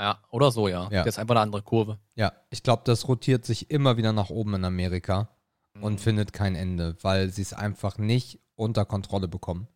Ja, 0.00 0.22
oder 0.30 0.52
so, 0.52 0.68
ja. 0.68 0.88
ja. 0.90 1.04
Das 1.04 1.14
ist 1.14 1.18
einfach 1.18 1.34
eine 1.34 1.42
andere 1.42 1.62
Kurve. 1.62 1.98
Ja, 2.14 2.32
ich 2.50 2.62
glaube, 2.62 2.82
das 2.84 3.08
rotiert 3.08 3.44
sich 3.44 3.70
immer 3.70 3.96
wieder 3.96 4.12
nach 4.12 4.30
oben 4.30 4.54
in 4.54 4.64
Amerika 4.64 5.28
mhm. 5.74 5.82
und 5.82 6.00
findet 6.00 6.32
kein 6.32 6.54
Ende, 6.54 6.96
weil 7.02 7.30
sie 7.30 7.42
es 7.42 7.52
einfach 7.52 7.98
nicht 7.98 8.40
unter 8.54 8.84
Kontrolle 8.84 9.28
bekommen. 9.28 9.66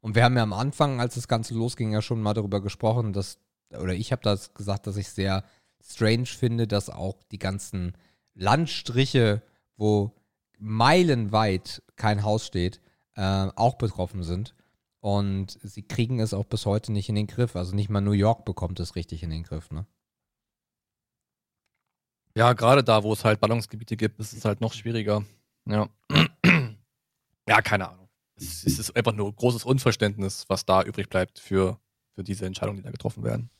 Und 0.00 0.14
wir 0.14 0.24
haben 0.24 0.36
ja 0.36 0.42
am 0.42 0.52
Anfang, 0.52 1.00
als 1.00 1.14
das 1.14 1.28
Ganze 1.28 1.54
losging, 1.54 1.92
ja 1.92 2.02
schon 2.02 2.20
mal 2.20 2.34
darüber 2.34 2.60
gesprochen, 2.60 3.12
dass, 3.12 3.38
oder 3.70 3.94
ich 3.94 4.12
habe 4.12 4.22
das 4.22 4.54
gesagt, 4.54 4.86
dass 4.86 4.96
ich 4.96 5.08
sehr 5.08 5.44
strange 5.82 6.26
finde, 6.26 6.66
dass 6.66 6.90
auch 6.90 7.22
die 7.30 7.38
ganzen 7.38 7.92
Landstriche, 8.34 9.42
wo 9.76 10.14
meilenweit 10.58 11.82
kein 11.96 12.22
Haus 12.22 12.46
steht, 12.46 12.80
äh, 13.14 13.48
auch 13.54 13.74
betroffen 13.76 14.22
sind. 14.22 14.54
Und 15.00 15.58
sie 15.62 15.82
kriegen 15.82 16.18
es 16.20 16.34
auch 16.34 16.44
bis 16.44 16.66
heute 16.66 16.92
nicht 16.92 17.08
in 17.08 17.14
den 17.14 17.26
Griff. 17.26 17.54
Also 17.56 17.74
nicht 17.74 17.88
mal 17.88 18.00
New 18.00 18.12
York 18.12 18.44
bekommt 18.44 18.80
es 18.80 18.96
richtig 18.96 19.22
in 19.22 19.30
den 19.30 19.44
Griff, 19.44 19.70
ne? 19.70 19.86
Ja, 22.34 22.52
gerade 22.52 22.84
da, 22.84 23.02
wo 23.02 23.12
es 23.12 23.24
halt 23.24 23.40
Ballungsgebiete 23.40 23.96
gibt, 23.96 24.20
ist 24.20 24.32
es 24.32 24.44
halt 24.44 24.60
noch 24.60 24.72
schwieriger. 24.72 25.24
Ja. 25.66 25.88
ja, 27.48 27.62
keine 27.62 27.88
Ahnung. 27.88 28.08
Es, 28.36 28.64
ist 28.64 28.94
einfach 28.94 29.12
nur 29.12 29.34
großes 29.34 29.64
Unverständnis, 29.64 30.44
was 30.48 30.64
da 30.64 30.82
übrig 30.82 31.08
bleibt 31.08 31.40
für, 31.40 31.80
für 32.14 32.22
diese 32.22 32.46
Entscheidungen, 32.46 32.78
die 32.78 32.84
da 32.84 32.90
getroffen 32.90 33.24
werden. 33.24 33.50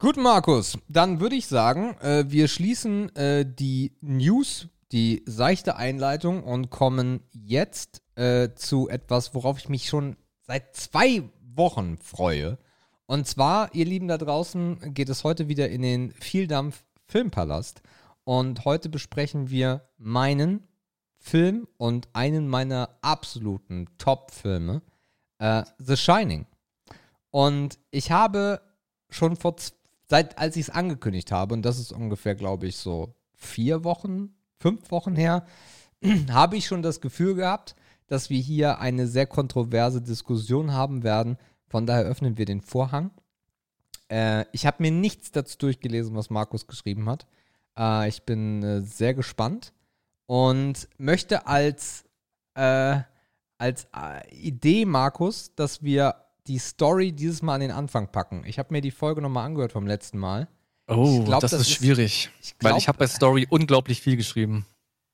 Gut, 0.00 0.16
Markus, 0.16 0.78
dann 0.86 1.18
würde 1.18 1.34
ich 1.34 1.48
sagen, 1.48 1.96
äh, 1.98 2.24
wir 2.28 2.46
schließen 2.46 3.12
äh, 3.16 3.44
die 3.44 3.96
News, 4.00 4.68
die 4.92 5.24
seichte 5.26 5.74
Einleitung 5.74 6.44
und 6.44 6.70
kommen 6.70 7.24
jetzt 7.32 8.00
äh, 8.14 8.50
zu 8.54 8.88
etwas, 8.88 9.34
worauf 9.34 9.58
ich 9.58 9.68
mich 9.68 9.88
schon 9.88 10.16
seit 10.42 10.76
zwei 10.76 11.28
Wochen 11.52 11.98
freue. 11.98 12.58
Und 13.06 13.26
zwar, 13.26 13.74
ihr 13.74 13.86
Lieben 13.86 14.06
da 14.06 14.18
draußen, 14.18 14.94
geht 14.94 15.08
es 15.08 15.24
heute 15.24 15.48
wieder 15.48 15.68
in 15.68 15.82
den 15.82 16.12
Vieldampf 16.12 16.84
Filmpalast. 17.06 17.82
Und 18.22 18.64
heute 18.64 18.90
besprechen 18.90 19.50
wir 19.50 19.88
meinen 19.96 20.68
Film 21.18 21.66
und 21.76 22.08
einen 22.12 22.46
meiner 22.46 22.90
absoluten 23.00 23.88
Top-Filme, 23.98 24.80
äh, 25.38 25.64
The 25.78 25.96
Shining. 25.96 26.46
Und 27.30 27.80
ich 27.90 28.12
habe 28.12 28.60
schon 29.10 29.36
vor, 29.36 29.56
seit 30.08 30.38
als 30.38 30.56
ich 30.56 30.62
es 30.62 30.70
angekündigt 30.70 31.32
habe, 31.32 31.54
und 31.54 31.62
das 31.62 31.78
ist 31.78 31.92
ungefähr, 31.92 32.34
glaube 32.34 32.66
ich, 32.66 32.76
so 32.76 33.14
vier 33.34 33.84
Wochen, 33.84 34.34
fünf 34.58 34.90
Wochen 34.90 35.14
her, 35.14 35.46
habe 36.30 36.56
ich 36.56 36.66
schon 36.66 36.82
das 36.82 37.00
Gefühl 37.00 37.34
gehabt, 37.34 37.76
dass 38.06 38.30
wir 38.30 38.40
hier 38.40 38.80
eine 38.80 39.06
sehr 39.06 39.26
kontroverse 39.26 40.00
Diskussion 40.00 40.72
haben 40.72 41.02
werden. 41.02 41.36
Von 41.66 41.86
daher 41.86 42.04
öffnen 42.04 42.38
wir 42.38 42.46
den 42.46 42.62
Vorhang. 42.62 43.10
Äh, 44.10 44.46
ich 44.52 44.66
habe 44.66 44.82
mir 44.82 44.90
nichts 44.90 45.30
dazu 45.30 45.58
durchgelesen, 45.58 46.16
was 46.16 46.30
Markus 46.30 46.66
geschrieben 46.66 47.08
hat. 47.08 47.26
Äh, 47.78 48.08
ich 48.08 48.22
bin 48.22 48.62
äh, 48.62 48.80
sehr 48.80 49.12
gespannt 49.12 49.74
und 50.26 50.88
möchte 50.96 51.46
als, 51.46 52.04
äh, 52.54 53.00
als 53.58 53.88
äh, 53.94 54.34
Idee, 54.34 54.86
Markus, 54.86 55.54
dass 55.54 55.82
wir 55.82 56.14
die 56.48 56.58
Story 56.58 57.12
dieses 57.12 57.42
Mal 57.42 57.54
an 57.54 57.60
den 57.60 57.70
Anfang 57.70 58.10
packen. 58.10 58.42
Ich 58.46 58.58
habe 58.58 58.72
mir 58.72 58.80
die 58.80 58.90
Folge 58.90 59.20
nochmal 59.20 59.46
angehört 59.46 59.72
vom 59.72 59.86
letzten 59.86 60.18
Mal. 60.18 60.48
Oh, 60.88 61.22
glaub, 61.22 61.40
das, 61.40 61.50
das, 61.50 61.60
ist 61.62 61.70
schwierig. 61.70 62.30
ich 62.42 62.58
glaub, 62.58 62.72
weil 62.72 62.78
ich 62.78 62.88
habe 62.88 62.98
bei 62.98 63.06
Story 63.06 63.46
unglaublich 63.50 64.00
viel 64.00 64.16
geschrieben. 64.16 64.64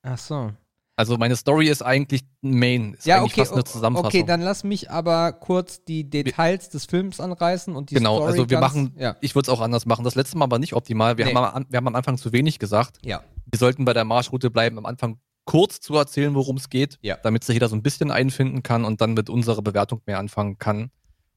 Ach 0.02 0.18
so. 0.18 0.52
Also 0.96 1.18
meine 1.18 1.34
Story 1.34 1.68
ist 1.68 1.82
eigentlich 1.82 2.22
Main, 2.40 2.94
ist 2.94 3.04
ja, 3.04 3.16
eigentlich 3.16 3.32
okay, 3.32 3.40
fast 3.40 3.52
eine 3.54 3.64
Zusammenfassung. 3.64 4.20
Okay, 4.20 4.22
dann 4.24 4.40
lass 4.40 4.62
mich 4.62 4.92
aber 4.92 5.32
kurz 5.32 5.82
die 5.82 6.08
Details 6.08 6.68
des 6.68 6.84
Films 6.84 7.18
anreißen 7.18 7.74
und 7.74 7.90
die 7.90 7.96
genau, 7.96 8.18
Story 8.18 8.30
also 8.30 8.50
wir 8.50 8.60
ganz, 8.60 8.74
machen, 8.74 8.94
ja. 8.96 9.16
ich 9.20 9.34
würde 9.34 9.46
es 9.46 9.48
auch 9.48 9.60
anders 9.60 9.86
machen. 9.86 10.04
Das 10.04 10.14
letzte 10.14 10.38
Mal 10.38 10.48
war 10.52 10.60
nicht 10.60 10.74
optimal. 10.74 11.18
Wir, 11.18 11.24
nee. 11.24 11.34
haben 11.34 11.56
am, 11.56 11.66
wir 11.68 11.76
haben 11.78 11.88
am 11.88 11.96
Anfang 11.96 12.16
zu 12.16 12.32
wenig 12.32 12.60
gesagt. 12.60 12.98
Ja. 13.02 13.24
Wir 13.50 13.58
sollten 13.58 13.84
bei 13.84 13.92
der 13.92 14.04
Marschroute 14.04 14.50
bleiben, 14.50 14.78
am 14.78 14.86
Anfang 14.86 15.18
kurz 15.46 15.80
zu 15.80 15.96
erzählen, 15.96 16.34
worum 16.36 16.58
es 16.58 16.70
geht, 16.70 16.98
ja. 17.02 17.16
damit 17.16 17.42
sich 17.42 17.54
jeder 17.54 17.68
so 17.68 17.74
ein 17.74 17.82
bisschen 17.82 18.12
einfinden 18.12 18.62
kann 18.62 18.84
und 18.84 19.00
dann 19.00 19.14
mit 19.14 19.28
unserer 19.28 19.62
Bewertung 19.62 20.00
mehr 20.06 20.20
anfangen 20.20 20.58
kann. 20.58 20.92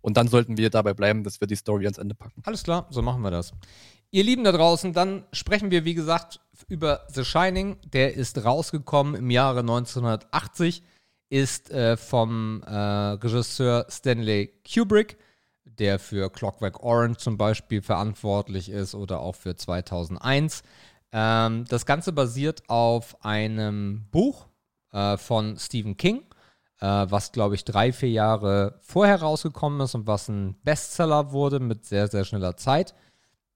Und 0.07 0.15
dann 0.15 0.29
sollten 0.29 0.55
wir 0.55 0.69
dabei 0.69 0.93
bleiben, 0.93 1.25
dass 1.25 1.41
wir 1.41 1.49
die 1.49 1.57
Story 1.57 1.83
ans 1.83 1.97
Ende 1.97 2.15
packen. 2.15 2.41
Alles 2.45 2.63
klar, 2.63 2.87
so 2.91 3.01
machen 3.01 3.21
wir 3.23 3.29
das. 3.29 3.51
Ihr 4.09 4.23
Lieben 4.23 4.45
da 4.45 4.53
draußen, 4.53 4.93
dann 4.93 5.25
sprechen 5.33 5.69
wir, 5.69 5.83
wie 5.83 5.95
gesagt, 5.95 6.39
über 6.69 7.01
The 7.13 7.25
Shining. 7.25 7.75
Der 7.91 8.13
ist 8.13 8.41
rausgekommen 8.45 9.15
im 9.15 9.29
Jahre 9.29 9.59
1980, 9.59 10.81
ist 11.27 11.71
äh, 11.71 11.97
vom 11.97 12.63
äh, 12.63 12.73
Regisseur 12.73 13.85
Stanley 13.89 14.53
Kubrick, 14.63 15.17
der 15.65 15.99
für 15.99 16.31
Clockwork 16.31 16.81
Orange 16.81 17.17
zum 17.17 17.37
Beispiel 17.37 17.81
verantwortlich 17.81 18.69
ist 18.69 18.95
oder 18.95 19.19
auch 19.19 19.35
für 19.35 19.57
2001. 19.57 20.63
Ähm, 21.11 21.65
das 21.67 21.85
Ganze 21.85 22.13
basiert 22.13 22.63
auf 22.69 23.25
einem 23.25 24.05
Buch 24.09 24.47
äh, 24.93 25.17
von 25.17 25.57
Stephen 25.57 25.97
King, 25.97 26.23
was, 26.79 27.31
glaube 27.31 27.55
ich, 27.55 27.65
drei, 27.65 27.91
vier 27.91 28.11
Jahre 28.11 28.79
vorher 28.81 29.21
rausgekommen 29.21 29.81
ist 29.81 29.95
und 29.95 30.05
was 30.05 30.29
ein 30.29 30.55
Bestseller 30.63 31.31
wurde 31.31 31.59
mit 31.59 31.85
sehr, 31.85 32.07
sehr 32.07 32.23
schneller 32.23 32.55
Zeit. 32.55 32.93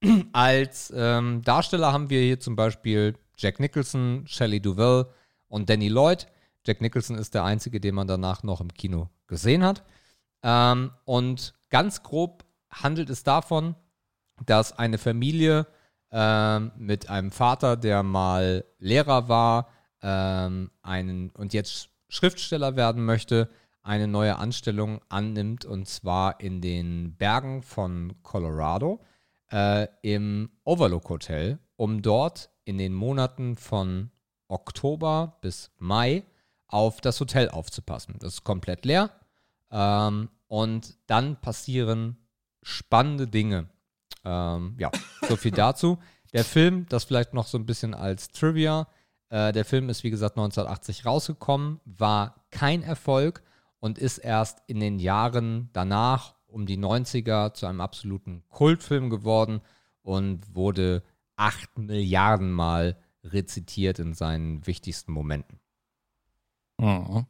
Als 0.34 0.92
ähm, 0.96 1.42
Darsteller 1.44 1.94
haben 1.94 2.10
wir 2.10 2.22
hier 2.22 2.40
zum 2.40 2.56
Beispiel 2.56 3.16
Jack 3.38 3.60
Nicholson, 3.60 4.24
Shelley 4.26 4.60
Duvall 4.60 5.08
und 5.48 5.70
Danny 5.70 5.88
Lloyd. 5.88 6.28
Jack 6.66 6.82
Nicholson 6.82 7.18
ist 7.18 7.34
der 7.34 7.44
einzige, 7.44 7.80
den 7.80 7.96
man 7.96 8.08
danach 8.08 8.44
noch 8.44 8.62
im 8.62 8.74
Kino 8.74 9.10
gesehen 9.28 9.64
hat. 9.64 9.84
Ähm, 10.44 10.92
und 11.06 11.54
ganz 11.70 12.04
grob 12.04 12.44
handelt 12.70 13.10
es 13.10 13.24
davon, 13.24 13.76
dass 14.46 14.78
eine 14.78 14.98
Familie 14.98 15.68
ähm, 16.12 16.72
mit 16.78 17.10
einem 17.10 17.32
Vater, 17.32 17.78
der 17.78 18.04
mal 18.04 18.66
Lehrer 18.80 19.28
war, 19.30 19.70
ähm, 20.02 20.72
einen 20.82 21.30
und 21.32 21.54
jetzt 21.54 21.90
Schriftsteller 22.12 22.76
werden 22.76 23.06
möchte, 23.06 23.50
eine 23.84 24.08
neue 24.08 24.38
Anstellung 24.38 25.00
annimmt 25.08 25.66
und 25.66 25.88
zwar 25.88 26.42
in 26.42 26.62
den 26.62 27.16
Bergen 27.16 27.64
von 27.64 28.14
Colorado 28.22 29.02
äh, 29.50 29.88
im 30.02 30.52
Overlook 30.66 31.10
Hotel, 31.10 31.58
um 31.78 32.02
dort 32.02 32.50
in 32.66 32.78
den 32.78 32.94
Monaten 32.94 33.56
von 33.56 34.12
Oktober 34.50 35.38
bis 35.42 35.72
Mai 35.78 36.24
auf 36.68 37.00
das 37.00 37.20
Hotel 37.20 37.50
aufzupassen. 37.50 38.16
Das 38.20 38.34
ist 38.34 38.44
komplett 38.44 38.86
leer. 38.86 39.10
Ähm, 39.72 40.30
Und 40.48 40.98
dann 41.08 41.40
passieren 41.40 42.18
spannende 42.62 43.26
Dinge. 43.26 43.70
Ähm, 44.26 44.76
ja, 44.78 44.92
so 45.30 45.38
viel 45.38 45.52
dazu. 45.56 45.98
Der 46.34 46.44
Film, 46.44 46.86
das 46.90 47.06
vielleicht 47.06 47.34
noch 47.34 47.48
so 47.48 47.58
ein 47.58 47.66
bisschen 47.66 47.94
als 47.94 48.30
Trivia. 48.30 48.88
Äh, 49.32 49.54
der 49.54 49.64
Film 49.64 49.90
ist, 49.90 50.04
wie 50.04 50.12
gesagt, 50.12 50.38
1980 50.38 51.06
rausgekommen, 51.06 51.80
war 51.86 52.46
kein 52.52 52.84
Erfolg 52.84 53.42
und 53.80 53.98
ist 53.98 54.18
erst 54.18 54.62
in 54.68 54.80
den 54.80 55.00
Jahren 55.00 55.70
danach, 55.72 56.36
um 56.48 56.66
die 56.66 56.78
90er, 56.78 57.54
zu 57.54 57.66
einem 57.66 57.80
absoluten 57.80 58.44
Kultfilm 58.50 59.10
geworden 59.10 59.62
und 60.02 60.54
wurde 60.54 61.02
acht 61.38 61.78
Milliarden 61.78 62.52
Mal 62.52 62.98
rezitiert 63.24 64.00
in 64.00 64.14
seinen 64.14 64.68
wichtigsten 64.68 65.14
Momenten. 65.14 65.60
Mhm. 66.78 67.26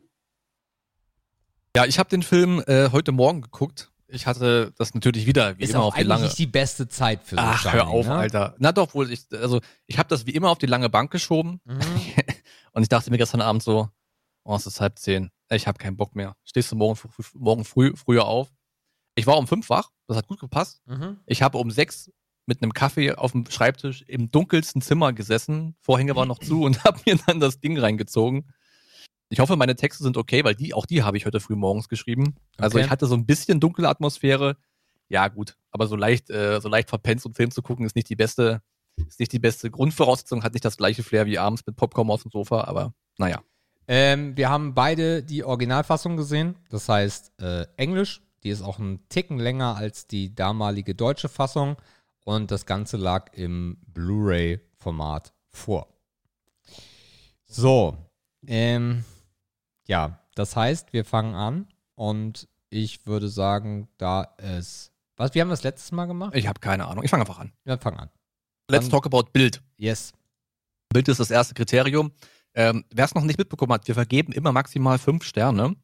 Ja, 1.75 1.85
ich 1.85 1.99
habe 1.99 2.09
den 2.09 2.23
Film 2.23 2.63
äh, 2.65 2.89
heute 2.91 3.11
Morgen 3.11 3.41
geguckt. 3.41 3.91
Ich 4.11 4.27
hatte 4.27 4.73
das 4.77 4.93
natürlich 4.93 5.25
wieder 5.25 5.57
wie 5.57 5.63
ist 5.63 5.73
immer 5.73 5.83
auf 5.83 5.95
die 5.95 6.03
lange. 6.03 6.23
nicht 6.25 6.37
die 6.37 6.45
beste 6.47 6.87
Zeit 6.87 7.23
für 7.23 7.35
so 7.35 7.41
Ach, 7.41 7.63
hör 7.65 7.71
Shining, 7.71 7.87
auf, 7.87 8.05
ne? 8.07 8.15
Alter. 8.15 8.55
Na 8.59 8.71
doch, 8.71 8.93
wohl 8.93 9.11
ich 9.11 9.25
also 9.31 9.61
ich 9.87 9.97
habe 9.97 10.09
das 10.09 10.25
wie 10.25 10.31
immer 10.31 10.49
auf 10.49 10.57
die 10.57 10.65
lange 10.65 10.89
Bank 10.89 11.11
geschoben 11.11 11.61
Mhm. 11.65 11.79
und 12.73 12.81
ich 12.83 12.89
dachte 12.89 13.09
mir 13.11 13.17
gestern 13.17 13.41
Abend 13.41 13.63
so, 13.63 13.89
oh, 14.43 14.55
es 14.55 14.65
ist 14.67 14.81
halb 14.81 14.99
zehn. 14.99 15.29
Ich 15.49 15.67
habe 15.67 15.77
keinen 15.77 15.97
Bock 15.97 16.15
mehr. 16.15 16.35
Stehst 16.43 16.71
du 16.71 16.75
morgen, 16.75 16.99
morgen 17.35 17.65
früh 17.65 17.93
früher 17.95 18.25
auf? 18.25 18.51
Ich 19.15 19.27
war 19.27 19.37
um 19.37 19.47
fünf 19.47 19.69
wach, 19.69 19.89
das 20.07 20.17
hat 20.17 20.27
gut 20.27 20.39
gepasst. 20.39 20.81
Mhm. 20.85 21.19
Ich 21.25 21.41
habe 21.41 21.57
um 21.57 21.71
sechs 21.71 22.09
mit 22.47 22.61
einem 22.63 22.73
Kaffee 22.73 23.13
auf 23.13 23.33
dem 23.33 23.45
Schreibtisch 23.49 24.01
im 24.07 24.31
dunkelsten 24.31 24.81
Zimmer 24.81 25.13
gesessen. 25.13 25.75
Vorhänge 25.81 26.15
waren 26.15 26.27
noch 26.27 26.39
zu 26.39 26.63
und 26.63 26.83
habe 26.83 26.99
mir 27.05 27.17
dann 27.27 27.39
das 27.39 27.59
Ding 27.59 27.77
reingezogen. 27.77 28.49
Ich 29.31 29.39
hoffe, 29.39 29.55
meine 29.55 29.75
Texte 29.77 30.03
sind 30.03 30.17
okay, 30.17 30.43
weil 30.43 30.55
die, 30.55 30.73
auch 30.73 30.85
die 30.85 31.03
habe 31.03 31.15
ich 31.15 31.25
heute 31.25 31.39
früh 31.39 31.55
morgens 31.55 31.87
geschrieben. 31.87 32.35
Also 32.57 32.77
Okay. 32.77 32.85
ich 32.85 32.91
hatte 32.91 33.07
so 33.07 33.15
ein 33.15 33.25
bisschen 33.25 33.59
dunkle 33.61 33.87
Atmosphäre. 33.87 34.57
Ja, 35.07 35.29
gut. 35.29 35.57
Aber 35.71 35.87
so 35.87 35.95
leicht, 35.95 36.29
äh, 36.29 36.59
so 36.59 36.67
leicht 36.67 36.89
verpennt, 36.89 37.25
einen 37.25 37.33
Film 37.33 37.49
zu 37.51 37.61
gucken, 37.61 37.85
ist 37.85 37.95
nicht 37.95 38.09
die 38.09 38.17
beste, 38.17 38.61
ist 39.07 39.19
nicht 39.21 39.31
die 39.31 39.39
beste 39.39 39.71
Grundvoraussetzung, 39.71 40.43
hat 40.43 40.53
nicht 40.53 40.65
das 40.65 40.75
gleiche 40.75 41.01
Flair 41.01 41.25
wie 41.25 41.37
abends 41.39 41.65
mit 41.65 41.77
Popcorn 41.77 42.09
auf 42.09 42.23
dem 42.23 42.31
Sofa, 42.31 42.65
aber 42.65 42.93
naja. 43.17 43.41
Ähm, 43.87 44.35
wir 44.35 44.49
haben 44.49 44.73
beide 44.73 45.23
die 45.23 45.43
Originalfassung 45.45 46.17
gesehen. 46.17 46.55
Das 46.69 46.87
heißt 46.89 47.31
äh, 47.41 47.65
Englisch. 47.77 48.21
Die 48.43 48.49
ist 48.49 48.61
auch 48.63 48.79
einen 48.79 49.07
Ticken 49.07 49.37
länger 49.39 49.75
als 49.75 50.07
die 50.07 50.33
damalige 50.35 50.93
deutsche 50.93 51.29
Fassung. 51.29 51.77
Und 52.25 52.51
das 52.51 52.65
Ganze 52.65 52.97
lag 52.97 53.33
im 53.33 53.77
Blu-ray-Format 53.87 55.33
vor. 55.49 55.87
So. 57.45 57.97
Ähm, 58.47 59.03
ja, 59.91 60.19
das 60.35 60.55
heißt, 60.55 60.93
wir 60.93 61.03
fangen 61.03 61.35
an. 61.35 61.67
Und 61.95 62.47
ich 62.69 63.05
würde 63.05 63.27
sagen, 63.27 63.89
da 63.97 64.33
es. 64.37 64.91
Was? 65.17 65.35
Wir 65.35 65.41
haben 65.41 65.49
das 65.49 65.63
letztes 65.63 65.91
Mal 65.91 66.05
gemacht? 66.05 66.33
Ich 66.35 66.47
habe 66.47 66.59
keine 66.61 66.87
Ahnung. 66.87 67.03
Ich 67.03 67.11
fange 67.11 67.21
einfach 67.23 67.39
an. 67.39 67.51
Wir 67.65 67.77
fangen 67.77 67.99
an. 67.99 68.09
Let's 68.69 68.85
Dann- 68.85 68.91
talk 68.91 69.05
about 69.05 69.31
Bild. 69.33 69.61
Yes. 69.77 70.13
Bild 70.93 71.09
ist 71.09 71.19
das 71.19 71.29
erste 71.29 71.53
Kriterium. 71.53 72.11
Ähm, 72.53 72.85
Wer 72.89 73.05
es 73.05 73.13
noch 73.13 73.23
nicht 73.23 73.37
mitbekommen 73.37 73.73
hat, 73.73 73.87
wir 73.87 73.95
vergeben 73.95 74.31
immer 74.33 74.51
maximal 74.51 74.97
fünf 74.97 75.23
Sterne. 75.25 75.75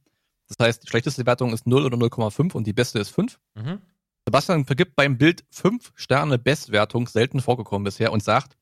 Das 0.47 0.66
heißt, 0.66 0.84
die 0.84 0.88
schlechteste 0.88 1.26
Wertung 1.26 1.53
ist 1.53 1.68
0 1.68 1.86
oder 1.86 1.97
0,5 1.97 2.55
und 2.55 2.66
die 2.66 2.74
beste 2.74 2.99
ist 2.99 3.10
5. 3.10 3.38
Mhm. 3.55 3.82
Sebastian 4.26 4.66
vergibt 4.66 4.95
beim 4.95 5.18
Bild 5.18 5.45
5 5.51 5.91
Sterne 5.95 6.38
Bestwertung, 6.39 7.08
selten 7.08 7.41
vorgekommen 7.41 7.84
bisher, 7.84 8.12
und 8.14 8.24
sagt, 8.24 8.58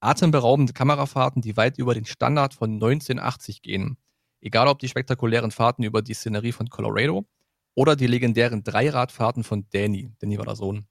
atemberaubende 0.00 0.72
Kamerafahrten, 0.74 1.40
die 1.42 1.56
weit 1.56 1.78
über 1.78 1.94
den 1.94 2.04
Standard 2.04 2.52
von 2.54 2.72
1980 2.74 3.62
gehen. 3.62 3.96
Egal 4.42 4.66
ob 4.66 4.80
die 4.80 4.88
spektakulären 4.88 5.52
Fahrten 5.52 5.84
über 5.84 6.02
die 6.02 6.14
Szenerie 6.14 6.52
von 6.52 6.68
Colorado 6.68 7.24
oder 7.74 7.94
die 7.94 8.08
legendären 8.08 8.64
Dreiradfahrten 8.64 9.44
von 9.44 9.66
Danny, 9.70 10.10
Danny 10.18 10.36
war 10.36 10.44
der 10.44 10.56
Sohn. 10.56 10.88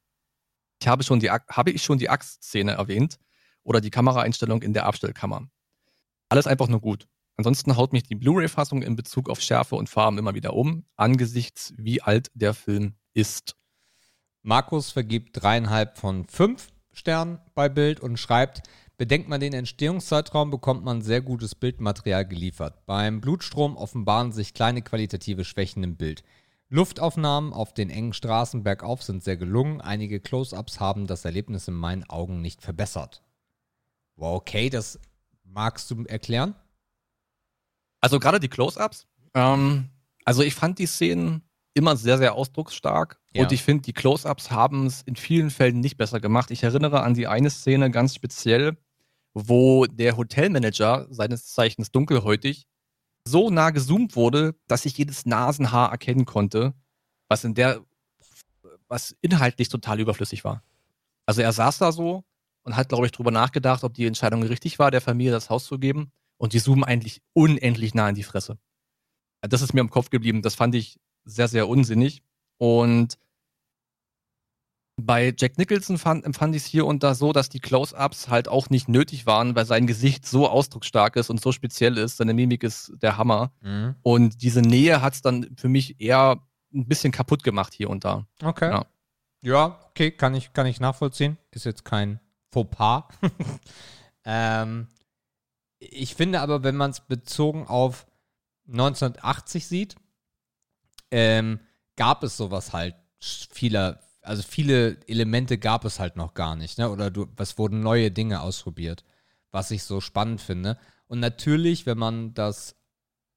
Ich 0.82 0.88
habe 0.88 1.04
schon 1.04 1.20
die, 1.20 1.30
habe 1.30 1.72
ich 1.72 1.84
schon 1.84 1.98
die 1.98 2.10
Achsszene 2.10 2.72
erwähnt 2.72 3.20
oder 3.64 3.82
die 3.82 3.92
Kameraeinstellung 3.92 4.64
in 4.64 4.74
der 4.74 4.86
Abstellkammer. 4.86 5.48
Alles 6.30 6.48
einfach 6.48 6.70
nur 6.70 6.80
gut. 6.80 7.08
Ansonsten 7.36 7.76
haut 7.76 7.92
mich 7.92 8.04
die 8.04 8.16
Blu-ray-Fassung 8.16 8.82
in 8.82 8.96
Bezug 8.96 9.30
auf 9.30 9.42
Schärfe 9.42 9.76
und 9.76 9.90
Farben 9.90 10.18
immer 10.18 10.34
wieder 10.34 10.54
um, 10.54 10.86
angesichts 10.96 11.74
wie 11.78 12.02
alt 12.02 12.32
der 12.34 12.54
Film 12.54 12.96
ist. 13.14 13.56
Markus 14.42 14.92
vergibt 14.92 15.42
dreieinhalb 15.42 15.98
von 15.98 16.26
fünf 16.26 16.70
Sternen 16.94 17.40
bei 17.54 17.70
Bild 17.70 18.00
und 18.00 18.18
schreibt, 18.18 18.64
bedenkt 19.02 19.30
man 19.30 19.40
den 19.40 19.54
Entstehungszeitraum, 19.54 20.52
bekommt 20.52 20.86
man 20.86 21.02
sehr 21.02 21.22
gutes 21.22 21.56
Bildmaterial 21.56 22.24
geliefert. 22.24 22.86
Beim 22.86 23.20
Blutstrom 23.20 23.76
offenbaren 23.76 24.32
sich 24.32 24.54
kleine 24.54 24.84
qualitative 24.84 25.44
Schwächen 25.44 25.84
im 25.84 25.96
Bild. 25.96 26.24
Luftaufnahmen 26.70 27.52
auf 27.52 27.74
den 27.74 27.90
engen 27.90 28.14
Straßen 28.14 28.62
bergauf 28.62 29.02
sind 29.02 29.24
sehr 29.24 29.38
gelungen. 29.38 29.82
Einige 29.82 30.20
Close-ups 30.20 30.80
haben 30.80 31.08
das 31.08 31.26
Erlebnis 31.26 31.68
in 31.68 31.74
meinen 31.74 32.08
Augen 32.12 32.44
nicht 32.44 32.62
verbessert. 32.62 33.24
Wow, 34.18 34.36
okay, 34.36 34.70
das 34.70 35.00
magst 35.46 35.90
du 35.90 36.04
erklären? 36.04 36.54
Also 38.02 38.20
gerade 38.20 38.40
die 38.40 38.50
Close-Ups. 38.50 39.08
Ähm, 39.34 39.90
also 40.26 40.44
ich 40.44 40.54
fand 40.54 40.78
die 40.78 40.86
Szenen 40.86 41.42
immer 41.74 41.96
sehr, 41.96 42.20
sehr 42.20 42.36
ausdrucksstark. 42.36 43.20
Ja. 43.34 43.42
Und 43.42 43.52
ich 43.52 43.64
finde, 43.64 43.82
die 43.82 43.94
Close-Ups 43.94 44.52
haben 44.52 44.86
es 44.86 45.02
in 45.02 45.16
vielen 45.16 45.50
Fällen 45.50 45.80
nicht 45.80 45.98
besser 45.98 46.20
gemacht. 46.20 46.52
Ich 46.52 46.62
erinnere 46.62 47.02
an 47.02 47.16
die 47.16 47.26
eine 47.26 47.50
Szene 47.50 47.90
ganz 47.90 48.14
speziell, 48.14 48.78
wo 49.34 49.86
der 49.86 50.18
Hotelmanager, 50.18 51.08
seines 51.10 51.48
Zeichens 51.48 51.92
dunkelhäutig, 51.92 52.66
so 53.28 53.50
nah 53.50 53.70
gezoomt 53.70 54.16
wurde, 54.16 54.56
dass 54.68 54.86
ich 54.86 54.98
jedes 54.98 55.26
Nasenhaar 55.26 55.92
erkennen 55.92 56.26
konnte, 56.26 56.74
was 57.30 57.44
in 57.44 57.54
der, 57.54 57.82
was 58.88 59.16
inhaltlich 59.22 59.70
total 59.70 60.00
überflüssig 60.00 60.44
war. 60.44 60.64
Also 61.26 61.42
er 61.42 61.54
saß 61.54 61.78
da 61.78 61.92
so 61.92 62.24
und 62.64 62.76
hat, 62.76 62.90
glaube 62.90 63.06
ich, 63.06 63.12
drüber 63.12 63.32
nachgedacht, 63.32 63.84
ob 63.84 63.94
die 63.94 64.06
Entscheidung 64.06 64.44
richtig 64.44 64.80
war, 64.80 64.92
der 64.92 65.02
Familie 65.02 65.32
das 65.32 65.50
Haus 65.50 65.66
zu 65.66 65.80
geben. 65.80 66.12
Und 66.38 66.54
die 66.54 66.62
zoomen 66.62 66.84
eigentlich 66.84 67.22
unendlich 67.34 67.94
nah 67.94 68.10
in 68.10 68.16
die 68.16 68.24
Fresse. 68.24 68.58
Das 69.42 69.62
ist 69.62 69.74
mir 69.74 69.82
im 69.82 69.92
Kopf 69.92 70.10
geblieben. 70.10 70.42
Das 70.42 70.56
fand 70.56 70.74
ich 70.74 71.00
sehr, 71.24 71.48
sehr 71.48 71.68
unsinnig. 71.70 72.24
Und 72.58 73.18
bei 75.06 75.34
Jack 75.38 75.58
Nicholson 75.58 75.98
fand, 75.98 76.26
empfand 76.26 76.56
ich 76.56 76.64
es 76.64 76.68
hier 76.68 76.86
und 76.86 77.04
da 77.04 77.16
so, 77.16 77.34
dass 77.34 77.50
die 77.50 77.60
Close-Ups 77.60 78.30
halt 78.30 78.48
auch 78.48 78.70
nicht 78.70 78.88
nötig 78.88 79.26
waren, 79.26 79.56
weil 79.56 79.66
sein 79.66 79.88
Gesicht 79.88 80.26
so 80.26 80.48
ausdrucksstark 80.50 81.16
ist 81.16 81.30
und 81.30 81.42
so 81.42 81.52
speziell 81.52 81.98
ist. 81.98 82.18
Seine 82.18 82.34
Mimik 82.34 82.64
ist 82.64 82.94
der 83.02 83.18
Hammer. 83.18 83.52
Mhm. 83.62 83.96
Und 84.02 84.42
diese 84.42 84.62
Nähe 84.62 85.02
hat 85.02 85.14
es 85.14 85.22
dann 85.22 85.56
für 85.58 85.70
mich 85.70 86.00
eher 86.00 86.42
ein 86.74 86.88
bisschen 86.88 87.12
kaputt 87.12 87.44
gemacht 87.44 87.74
hier 87.74 87.90
und 87.90 88.06
da. 88.06 88.26
Okay. 88.44 88.70
Ja. 88.70 88.86
Ja, 89.44 89.80
okay, 89.90 90.12
kann 90.12 90.36
ich, 90.36 90.54
kann 90.54 90.68
ich 90.68 90.80
nachvollziehen. 90.80 91.38
Ist 91.50 91.66
jetzt 91.66 91.84
kein 91.84 92.20
Fauxpas. 92.52 93.06
ähm, 94.24 94.88
ich 95.80 96.14
finde 96.14 96.42
aber, 96.42 96.64
wenn 96.64 96.76
man 96.76 96.92
es 96.92 97.02
bezogen 97.02 97.66
auf 97.66 98.06
1980 98.68 99.66
sieht, 99.66 99.96
ähm, 101.10 101.60
gab 101.96 102.24
es 102.24 102.38
sowas 102.38 102.72
halt 102.72 102.96
vieler, 103.20 104.00
also 104.22 104.44
viele 104.44 104.98
Elemente 105.08 105.58
gab 105.58 105.86
es 105.86 106.00
halt 106.00 106.16
noch 106.16 106.34
gar 106.34 106.56
nicht, 106.56 106.78
ne? 106.78 106.90
Oder 106.90 107.12
du, 107.12 107.28
was 107.36 107.58
wurden 107.58 107.82
neue 107.82 108.12
Dinge 108.12 108.42
ausprobiert, 108.42 109.04
was 109.52 109.72
ich 109.72 109.84
so 109.84 110.02
spannend 110.02 110.42
finde. 110.42 110.78
Und 111.08 111.20
natürlich, 111.20 111.86
wenn 111.86 111.98
man 111.98 112.34
das 112.34 112.76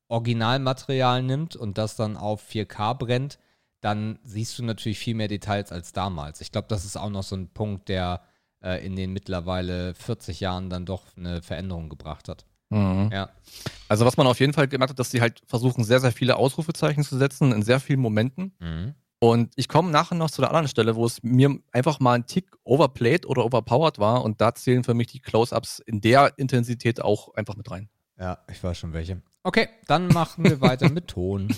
Originalmaterial 0.08 1.22
nimmt 1.22 1.56
und 1.56 1.78
das 1.78 1.96
dann 1.96 2.16
auf 2.16 2.42
4K 2.48 2.94
brennt, 2.94 3.38
dann 3.80 4.18
siehst 4.22 4.58
du 4.58 4.64
natürlich 4.64 4.98
viel 4.98 5.14
mehr 5.14 5.28
Details 5.28 5.72
als 5.72 5.92
damals. 5.92 6.40
Ich 6.40 6.52
glaube, 6.52 6.68
das 6.68 6.84
ist 6.84 6.96
auch 6.96 7.10
noch 7.10 7.22
so 7.22 7.36
ein 7.36 7.48
Punkt, 7.48 7.88
der 7.88 8.22
äh, 8.62 8.84
in 8.84 8.96
den 8.96 9.12
mittlerweile 9.12 9.94
40 9.94 10.40
Jahren 10.40 10.70
dann 10.70 10.86
doch 10.86 11.04
eine 11.16 11.42
Veränderung 11.42 11.88
gebracht 11.88 12.28
hat. 12.28 12.46
Mhm. 12.70 13.10
Ja. 13.12 13.28
Also 13.88 14.04
was 14.04 14.16
man 14.16 14.26
auf 14.26 14.40
jeden 14.40 14.52
Fall 14.52 14.68
gemerkt 14.68 14.90
hat, 14.90 14.98
dass 14.98 15.10
sie 15.10 15.20
halt 15.20 15.42
versuchen, 15.46 15.84
sehr, 15.84 16.00
sehr 16.00 16.12
viele 16.12 16.36
Ausrufezeichen 16.36 17.04
zu 17.04 17.18
setzen 17.18 17.52
in 17.52 17.62
sehr 17.62 17.80
vielen 17.80 18.00
Momenten. 18.00 18.54
Mhm. 18.58 18.94
Und 19.24 19.54
ich 19.56 19.68
komme 19.68 19.90
nachher 19.90 20.16
noch 20.16 20.30
zu 20.30 20.42
der 20.42 20.50
anderen 20.50 20.68
Stelle, 20.68 20.96
wo 20.96 21.06
es 21.06 21.22
mir 21.22 21.58
einfach 21.72 21.98
mal 21.98 22.12
ein 22.12 22.26
Tick 22.26 22.50
overplayed 22.62 23.24
oder 23.24 23.42
overpowered 23.46 23.98
war. 23.98 24.22
Und 24.22 24.42
da 24.42 24.54
zählen 24.54 24.84
für 24.84 24.92
mich 24.92 25.06
die 25.06 25.20
Close-Ups 25.20 25.78
in 25.78 26.02
der 26.02 26.34
Intensität 26.36 27.00
auch 27.00 27.32
einfach 27.32 27.56
mit 27.56 27.70
rein. 27.70 27.88
Ja, 28.18 28.44
ich 28.50 28.62
weiß 28.62 28.76
schon 28.76 28.92
welche. 28.92 29.22
Okay, 29.42 29.70
dann 29.86 30.08
machen 30.08 30.44
wir 30.44 30.60
weiter 30.60 30.90
mit 30.90 31.08
Ton. 31.08 31.48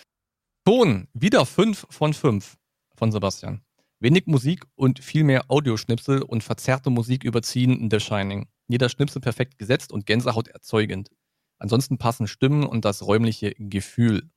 Ton, 0.64 1.06
wieder 1.12 1.44
5 1.44 1.86
von 1.90 2.14
5 2.14 2.56
von 2.94 3.12
Sebastian. 3.12 3.60
Wenig 4.00 4.26
Musik 4.26 4.64
und 4.74 4.98
viel 5.04 5.24
mehr 5.24 5.50
Audioschnipsel 5.50 6.22
und 6.22 6.42
verzerrte 6.42 6.88
Musik 6.88 7.24
überziehen 7.24 7.78
in 7.78 7.90
The 7.90 8.00
Shining. 8.00 8.48
Jeder 8.68 8.88
Schnipsel 8.88 9.20
perfekt 9.20 9.58
gesetzt 9.58 9.92
und 9.92 10.06
Gänsehaut 10.06 10.48
erzeugend. 10.48 11.10
Ansonsten 11.58 11.98
passen 11.98 12.26
Stimmen 12.26 12.64
und 12.64 12.86
das 12.86 13.02
räumliche 13.02 13.54
Gefühl. 13.58 14.30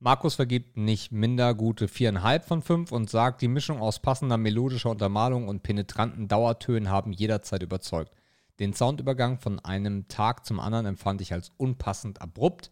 Markus 0.00 0.34
vergibt 0.34 0.76
nicht 0.76 1.12
minder 1.12 1.54
gute 1.54 1.86
viereinhalb 1.86 2.46
von 2.46 2.62
fünf 2.62 2.90
und 2.90 3.10
sagt, 3.10 3.42
die 3.42 3.48
Mischung 3.48 3.80
aus 3.80 4.00
passender 4.00 4.38
melodischer 4.38 4.90
Untermalung 4.90 5.46
und 5.46 5.62
penetranten 5.62 6.26
Dauertönen 6.26 6.88
haben 6.88 7.12
jederzeit 7.12 7.62
überzeugt. 7.62 8.12
Den 8.58 8.72
Soundübergang 8.72 9.38
von 9.38 9.58
einem 9.60 10.08
Tag 10.08 10.46
zum 10.46 10.58
anderen 10.58 10.86
empfand 10.86 11.20
ich 11.20 11.32
als 11.32 11.50
unpassend 11.56 12.20
abrupt. 12.20 12.70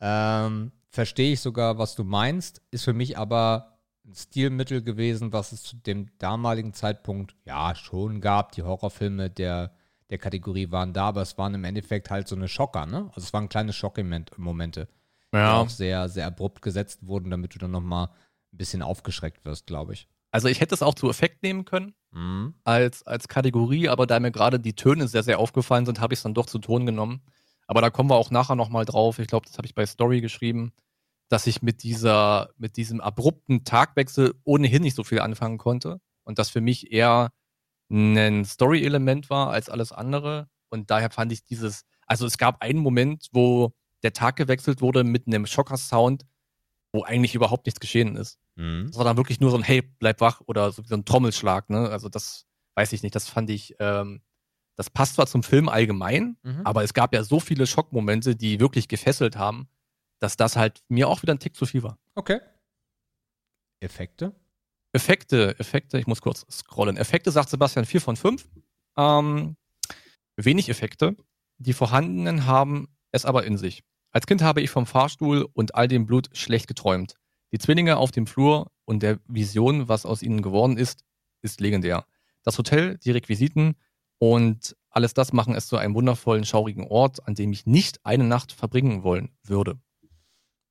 Ähm, 0.00 0.72
Verstehe 0.92 1.32
ich 1.32 1.40
sogar, 1.40 1.78
was 1.78 1.94
du 1.94 2.02
meinst, 2.02 2.62
ist 2.72 2.84
für 2.84 2.92
mich 2.92 3.16
aber 3.16 3.78
ein 4.04 4.14
Stilmittel 4.14 4.82
gewesen, 4.82 5.32
was 5.32 5.52
es 5.52 5.62
zu 5.62 5.76
dem 5.76 6.08
damaligen 6.18 6.72
Zeitpunkt 6.74 7.36
ja 7.44 7.76
schon 7.76 8.20
gab. 8.20 8.52
Die 8.52 8.64
Horrorfilme 8.64 9.30
der, 9.30 9.72
der 10.10 10.18
Kategorie 10.18 10.72
waren 10.72 10.92
da, 10.92 11.06
aber 11.06 11.22
es 11.22 11.38
waren 11.38 11.54
im 11.54 11.62
Endeffekt 11.62 12.10
halt 12.10 12.26
so 12.26 12.34
eine 12.34 12.48
Schocker, 12.48 12.86
ne? 12.86 13.06
Also 13.14 13.20
es 13.20 13.32
waren 13.32 13.48
kleine 13.48 13.72
Schockmomente, 13.72 14.88
die 15.38 15.38
auch 15.64 15.68
sehr, 15.68 16.08
sehr 16.08 16.26
abrupt 16.26 16.62
gesetzt 16.62 17.06
wurden, 17.06 17.30
damit 17.30 17.54
du 17.54 17.58
dann 17.58 17.70
nochmal 17.70 18.08
ein 18.52 18.56
bisschen 18.58 18.82
aufgeschreckt 18.82 19.44
wirst, 19.44 19.66
glaube 19.66 19.92
ich. 19.92 20.08
Also 20.32 20.48
ich 20.48 20.60
hätte 20.60 20.74
es 20.74 20.82
auch 20.82 20.94
zu 20.94 21.08
Effekt 21.10 21.42
nehmen 21.42 21.64
können 21.64 21.94
Mhm. 22.12 22.54
als, 22.64 23.04
als 23.04 23.28
Kategorie, 23.28 23.88
aber 23.88 24.06
da 24.06 24.18
mir 24.18 24.32
gerade 24.32 24.58
die 24.58 24.74
Töne 24.74 25.06
sehr, 25.06 25.22
sehr 25.22 25.38
aufgefallen 25.38 25.86
sind, 25.86 26.00
habe 26.00 26.12
ich 26.12 26.18
es 26.18 26.22
dann 26.24 26.34
doch 26.34 26.46
zu 26.46 26.58
Ton 26.58 26.84
genommen. 26.86 27.22
Aber 27.68 27.80
da 27.80 27.90
kommen 27.90 28.10
wir 28.10 28.16
auch 28.16 28.32
nachher 28.32 28.56
nochmal 28.56 28.84
drauf. 28.84 29.20
Ich 29.20 29.28
glaube, 29.28 29.46
das 29.46 29.56
habe 29.58 29.66
ich 29.66 29.76
bei 29.76 29.86
Story 29.86 30.20
geschrieben, 30.20 30.72
dass 31.28 31.46
ich 31.46 31.62
mit 31.62 31.84
dieser, 31.84 32.50
mit 32.58 32.76
diesem 32.76 33.00
abrupten 33.00 33.62
Tagwechsel 33.64 34.34
ohnehin 34.42 34.82
nicht 34.82 34.96
so 34.96 35.04
viel 35.04 35.20
anfangen 35.20 35.58
konnte. 35.58 36.00
Und 36.24 36.40
das 36.40 36.50
für 36.50 36.60
mich 36.60 36.90
eher 36.92 37.30
ein 37.92 38.44
Story-Element 38.44 39.30
war 39.30 39.50
als 39.50 39.68
alles 39.68 39.92
andere. 39.92 40.48
Und 40.68 40.90
daher 40.90 41.10
fand 41.10 41.30
ich 41.30 41.44
dieses, 41.44 41.84
also 42.06 42.26
es 42.26 42.38
gab 42.38 42.60
einen 42.60 42.80
Moment, 42.80 43.28
wo 43.32 43.72
der 44.02 44.12
Tag 44.12 44.36
gewechselt 44.36 44.80
wurde 44.80 45.04
mit 45.04 45.26
einem 45.26 45.46
Schocker-Sound, 45.46 46.24
wo 46.92 47.02
eigentlich 47.04 47.34
überhaupt 47.34 47.66
nichts 47.66 47.80
geschehen 47.80 48.16
ist. 48.16 48.38
Mhm. 48.56 48.86
Das 48.88 48.96
war 48.98 49.04
dann 49.04 49.16
wirklich 49.16 49.40
nur 49.40 49.50
so 49.50 49.56
ein 49.56 49.62
Hey, 49.62 49.82
bleib 49.82 50.20
wach 50.20 50.40
oder 50.46 50.72
so, 50.72 50.82
wie 50.82 50.88
so 50.88 50.94
ein 50.96 51.04
Trommelschlag, 51.04 51.70
ne? 51.70 51.88
Also 51.90 52.08
das 52.08 52.46
weiß 52.74 52.92
ich 52.92 53.02
nicht, 53.02 53.14
das 53.14 53.28
fand 53.28 53.50
ich, 53.50 53.74
ähm, 53.78 54.22
das 54.76 54.90
passt 54.90 55.14
zwar 55.16 55.26
zum 55.26 55.42
Film 55.42 55.68
allgemein, 55.68 56.36
Mhm. 56.42 56.62
aber 56.64 56.82
es 56.82 56.94
gab 56.94 57.12
ja 57.14 57.22
so 57.22 57.38
viele 57.40 57.66
Schockmomente, 57.66 58.34
die 58.36 58.60
wirklich 58.60 58.88
gefesselt 58.88 59.36
haben, 59.36 59.68
dass 60.20 60.36
das 60.36 60.56
halt 60.56 60.82
mir 60.88 61.08
auch 61.08 61.22
wieder 61.22 61.34
ein 61.34 61.38
Tick 61.38 61.54
zu 61.56 61.66
viel 61.66 61.82
war. 61.82 61.98
Okay. 62.14 62.40
Effekte? 63.80 64.34
Effekte, 64.92 65.58
Effekte, 65.58 65.98
ich 65.98 66.06
muss 66.06 66.20
kurz 66.20 66.44
scrollen. 66.50 66.96
Effekte 66.96 67.30
sagt 67.30 67.48
Sebastian 67.50 67.84
4 67.84 68.00
von 68.00 68.16
5. 68.16 68.48
Ähm, 68.96 69.56
wenig 70.36 70.68
Effekte. 70.68 71.16
Die 71.58 71.72
vorhandenen 71.72 72.46
haben 72.46 72.88
es 73.12 73.24
aber 73.24 73.44
in 73.44 73.56
sich. 73.56 73.82
Als 74.12 74.26
Kind 74.26 74.42
habe 74.42 74.60
ich 74.60 74.70
vom 74.70 74.86
Fahrstuhl 74.86 75.48
und 75.52 75.74
all 75.74 75.88
dem 75.88 76.06
Blut 76.06 76.30
schlecht 76.32 76.66
geträumt. 76.66 77.14
Die 77.52 77.58
Zwillinge 77.58 77.96
auf 77.96 78.10
dem 78.10 78.26
Flur 78.26 78.70
und 78.84 79.02
der 79.02 79.18
Vision, 79.26 79.88
was 79.88 80.06
aus 80.06 80.22
ihnen 80.22 80.42
geworden 80.42 80.76
ist, 80.76 81.04
ist 81.42 81.60
legendär. 81.60 82.04
Das 82.42 82.58
Hotel, 82.58 82.98
die 82.98 83.10
Requisiten 83.10 83.76
und 84.18 84.76
alles 84.90 85.14
das 85.14 85.32
machen 85.32 85.54
es 85.54 85.68
zu 85.68 85.76
einem 85.76 85.94
wundervollen, 85.94 86.44
schaurigen 86.44 86.86
Ort, 86.86 87.26
an 87.26 87.34
dem 87.34 87.52
ich 87.52 87.66
nicht 87.66 88.04
eine 88.04 88.24
Nacht 88.24 88.52
verbringen 88.52 89.02
wollen 89.02 89.30
würde. 89.44 89.78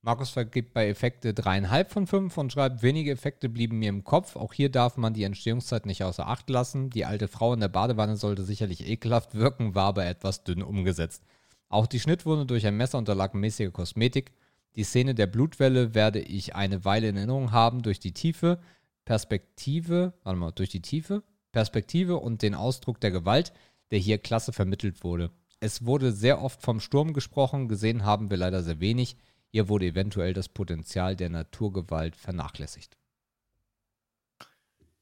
Markus 0.01 0.29
vergibt 0.29 0.73
bei 0.73 0.87
Effekte 0.87 1.33
dreieinhalb 1.33 1.91
von 1.91 2.07
fünf 2.07 2.37
und 2.37 2.53
schreibt, 2.53 2.81
wenige 2.83 3.11
Effekte 3.11 3.49
blieben 3.49 3.79
mir 3.79 3.89
im 3.89 4.05
Kopf. 4.05 4.37
Auch 4.37 4.53
hier 4.53 4.69
darf 4.69 4.95
man 4.95 5.13
die 5.13 5.23
Entstehungszeit 5.23 5.85
nicht 5.85 6.03
außer 6.03 6.25
Acht 6.25 6.49
lassen. 6.49 6.89
Die 6.89 7.03
alte 7.03 7.27
Frau 7.27 7.53
in 7.53 7.59
der 7.59 7.67
Badewanne 7.67 8.15
sollte 8.15 8.43
sicherlich 8.43 8.87
ekelhaft 8.87 9.35
wirken, 9.35 9.75
war 9.75 9.87
aber 9.87 10.05
etwas 10.05 10.45
dünn 10.45 10.63
umgesetzt. 10.63 11.23
Auch 11.69 11.87
die 11.87 11.99
Schnittwunde 11.99 12.45
durch 12.45 12.65
ein 12.65 12.77
Messer 12.77 12.97
unterlag 12.97 13.33
mäßiger 13.33 13.71
Kosmetik. 13.71 14.31
Die 14.75 14.83
Szene 14.83 15.15
der 15.15 15.27
Blutwelle 15.27 15.93
werde 15.93 16.19
ich 16.19 16.55
eine 16.55 16.83
Weile 16.83 17.09
in 17.09 17.17
Erinnerung 17.17 17.51
haben 17.51 17.81
durch 17.83 17.99
die 17.99 18.13
Tiefe, 18.13 18.59
Perspektive, 19.05 20.13
warte 20.23 20.39
mal, 20.39 20.51
durch 20.51 20.69
die 20.69 20.81
Tiefe, 20.81 21.23
Perspektive 21.51 22.17
und 22.17 22.41
den 22.41 22.55
Ausdruck 22.55 22.99
der 22.99 23.11
Gewalt, 23.11 23.53
der 23.91 23.99
hier 23.99 24.17
klasse 24.17 24.53
vermittelt 24.53 25.03
wurde. 25.03 25.31
Es 25.59 25.85
wurde 25.85 26.11
sehr 26.11 26.41
oft 26.41 26.61
vom 26.61 26.79
Sturm 26.79 27.13
gesprochen, 27.13 27.67
gesehen 27.67 28.03
haben 28.03 28.29
wir 28.29 28.37
leider 28.37 28.63
sehr 28.63 28.79
wenig. 28.79 29.17
Hier 29.51 29.67
wurde 29.67 29.87
eventuell 29.87 30.33
das 30.33 30.47
Potenzial 30.47 31.15
der 31.15 31.29
Naturgewalt 31.29 32.15
vernachlässigt. 32.15 32.97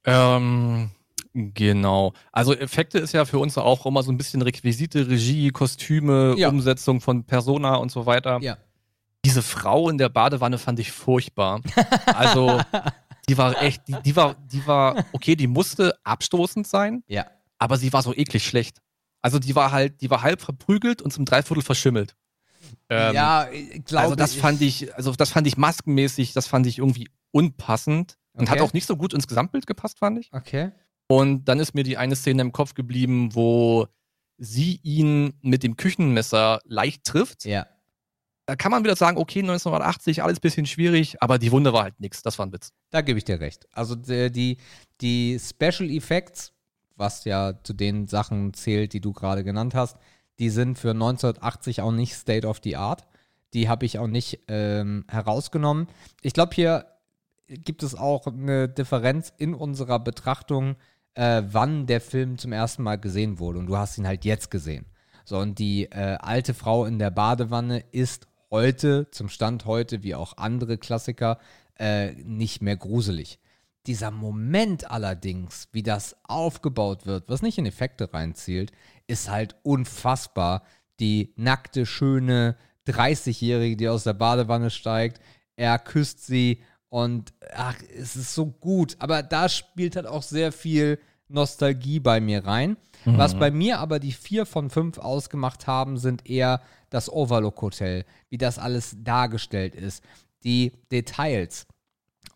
Ähm, 0.05 0.91
genau. 1.53 2.13
Also 2.31 2.53
Effekte 2.55 2.97
ist 2.99 3.13
ja 3.13 3.25
für 3.25 3.39
uns 3.39 3.57
auch 3.57 3.85
immer 3.85 4.03
so 4.03 4.11
ein 4.11 4.17
bisschen 4.17 4.41
Requisite, 4.41 5.07
Regie, 5.09 5.49
Kostüme, 5.49 6.35
Ja. 6.37 6.49
Umsetzung 6.49 7.01
von 7.01 7.23
Persona 7.25 7.75
und 7.75 7.91
so 7.91 8.05
weiter. 8.05 8.39
Ja. 8.41 8.57
Diese 9.25 9.41
Frau 9.41 9.89
in 9.89 9.97
der 9.97 10.09
Badewanne 10.09 10.57
fand 10.57 10.79
ich 10.79 10.91
furchtbar. 10.91 11.61
Also 12.05 12.61
die 13.29 13.37
war 13.37 13.61
echt, 13.61 13.87
die, 13.87 13.95
die 14.05 14.15
war, 14.15 14.35
die 14.51 14.65
war, 14.65 15.05
okay, 15.11 15.35
die 15.35 15.47
musste 15.47 15.93
abstoßend 16.03 16.65
sein, 16.65 17.03
Ja. 17.07 17.25
aber 17.57 17.77
sie 17.77 17.91
war 17.93 18.01
so 18.01 18.13
eklig 18.15 18.45
schlecht. 18.45 18.79
Also 19.21 19.39
die 19.39 19.55
war 19.55 19.71
halt, 19.71 20.01
die 20.01 20.09
war 20.09 20.21
halb 20.21 20.41
verprügelt 20.41 21.01
und 21.01 21.11
zum 21.11 21.25
Dreiviertel 21.25 21.61
verschimmelt. 21.63 22.15
Ähm, 22.89 23.13
ja, 23.15 23.47
glaube 23.85 23.99
also 24.03 24.15
das 24.15 24.33
fand 24.33 24.61
ich, 24.61 24.93
also 24.95 25.11
das 25.13 25.29
fand 25.31 25.45
ich 25.47 25.57
maskenmäßig, 25.57 26.33
das 26.33 26.47
fand 26.47 26.65
ich 26.67 26.77
irgendwie 26.79 27.09
unpassend 27.31 28.17
und 28.33 28.49
hat 28.49 28.57
Okay. 28.59 28.67
auch 28.67 28.73
nicht 28.73 28.85
so 28.87 28.95
gut 28.95 29.13
ins 29.13 29.27
Gesamtbild 29.27 29.67
gepasst, 29.67 29.99
fand 29.99 30.19
ich. 30.19 30.29
Okay. 30.31 30.71
Und 31.07 31.45
dann 31.45 31.59
ist 31.59 31.73
mir 31.73 31.83
die 31.83 31.97
eine 31.97 32.15
Szene 32.15 32.41
im 32.41 32.51
Kopf 32.51 32.73
geblieben, 32.73 33.33
wo 33.33 33.87
sie 34.37 34.79
ihn 34.83 35.33
mit 35.41 35.63
dem 35.63 35.77
Küchenmesser 35.77 36.59
leicht 36.65 37.05
trifft. 37.05 37.45
Ja. 37.45 37.65
Da 38.45 38.55
kann 38.55 38.71
man 38.71 38.83
wieder 38.83 38.95
sagen, 38.95 39.17
okay, 39.17 39.39
1980, 39.39 40.23
alles 40.23 40.39
bisschen 40.39 40.65
schwierig, 40.65 41.21
aber 41.21 41.37
die 41.37 41.51
Wunde 41.51 41.73
war 41.73 41.83
halt 41.83 41.99
nix. 41.99 42.21
Das 42.21 42.39
war 42.39 42.45
ein 42.45 42.53
Witz. 42.53 42.71
Da 42.91 43.01
gebe 43.01 43.17
ich 43.17 43.25
dir 43.25 43.39
recht. 43.39 43.67
Also 43.73 43.95
die, 43.95 44.31
die, 44.31 44.57
die 45.01 45.39
Special 45.39 45.89
Effects, 45.89 46.53
was 46.95 47.25
ja 47.25 47.61
zu 47.63 47.73
den 47.73 48.07
Sachen 48.07 48.53
zählt, 48.53 48.93
die 48.93 49.01
du 49.01 49.11
gerade 49.11 49.43
genannt 49.43 49.75
hast, 49.75 49.97
die 50.39 50.49
sind 50.49 50.77
für 50.77 50.91
1980 50.91 51.81
auch 51.81 51.91
nicht 51.91 52.13
State 52.13 52.47
of 52.47 52.61
the 52.63 52.77
Art. 52.77 53.07
Die 53.53 53.69
habe 53.69 53.85
ich 53.85 53.99
auch 53.99 54.07
nicht 54.07 54.41
ähm, 54.47 55.05
herausgenommen. 55.09 55.87
Ich 56.21 56.33
glaube, 56.33 56.53
hier 56.53 56.85
gibt 57.47 57.83
es 57.83 57.95
auch 57.95 58.27
eine 58.27 58.69
Differenz 58.69 59.33
in 59.37 59.53
unserer 59.53 59.99
Betrachtung, 59.99 60.75
äh, 61.17 61.43
wann 61.49 61.87
der 61.87 61.99
Film 61.99 62.37
zum 62.37 62.53
ersten 62.53 62.83
Mal 62.83 62.97
gesehen 62.97 63.39
wurde. 63.39 63.59
Und 63.59 63.67
du 63.67 63.75
hast 63.75 63.97
ihn 63.97 64.07
halt 64.07 64.23
jetzt 64.23 64.51
gesehen. 64.51 64.85
So, 65.25 65.39
und 65.39 65.59
die 65.59 65.85
äh, 65.85 66.17
alte 66.19 66.53
Frau 66.53 66.85
in 66.85 66.99
der 66.99 67.09
Badewanne 67.09 67.83
ist 67.91 68.27
heute, 68.51 69.09
zum 69.11 69.27
Stand 69.27 69.65
heute, 69.65 70.03
wie 70.03 70.15
auch 70.15 70.37
andere 70.37 70.77
Klassiker, 70.77 71.39
äh, 71.79 72.11
nicht 72.23 72.61
mehr 72.61 72.77
gruselig. 72.77 73.39
Dieser 73.87 74.11
Moment 74.11 74.91
allerdings, 74.91 75.69
wie 75.71 75.83
das 75.83 76.15
aufgebaut 76.23 77.05
wird, 77.05 77.27
was 77.27 77.41
nicht 77.41 77.57
in 77.57 77.65
Effekte 77.65 78.13
reinzielt, 78.13 78.71
ist 79.07 79.29
halt 79.29 79.55
unfassbar. 79.63 80.63
Die 80.99 81.33
nackte, 81.35 81.85
schöne 81.85 82.57
30-Jährige, 82.87 83.75
die 83.75 83.89
aus 83.89 84.03
der 84.03 84.13
Badewanne 84.13 84.69
steigt, 84.69 85.19
er 85.55 85.79
küsst 85.79 86.25
sie 86.25 86.61
und 86.89 87.33
ach, 87.53 87.75
es 87.97 88.15
ist 88.15 88.33
so 88.33 88.47
gut. 88.47 88.95
Aber 88.99 89.23
da 89.23 89.49
spielt 89.49 89.95
halt 89.95 90.07
auch 90.07 90.23
sehr 90.23 90.51
viel 90.51 90.99
Nostalgie 91.29 91.99
bei 91.99 92.19
mir 92.21 92.45
rein. 92.45 92.77
Was 93.05 93.35
bei 93.35 93.51
mir 93.51 93.79
aber 93.79 93.99
die 93.99 94.11
vier 94.11 94.45
von 94.45 94.69
fünf 94.69 94.97
ausgemacht 94.97 95.65
haben, 95.65 95.97
sind 95.97 96.29
eher 96.29 96.61
das 96.89 97.09
Overlook 97.09 97.61
Hotel, 97.61 98.05
wie 98.29 98.37
das 98.37 98.59
alles 98.59 98.97
dargestellt 98.99 99.75
ist, 99.75 100.03
die 100.43 100.73
Details, 100.91 101.67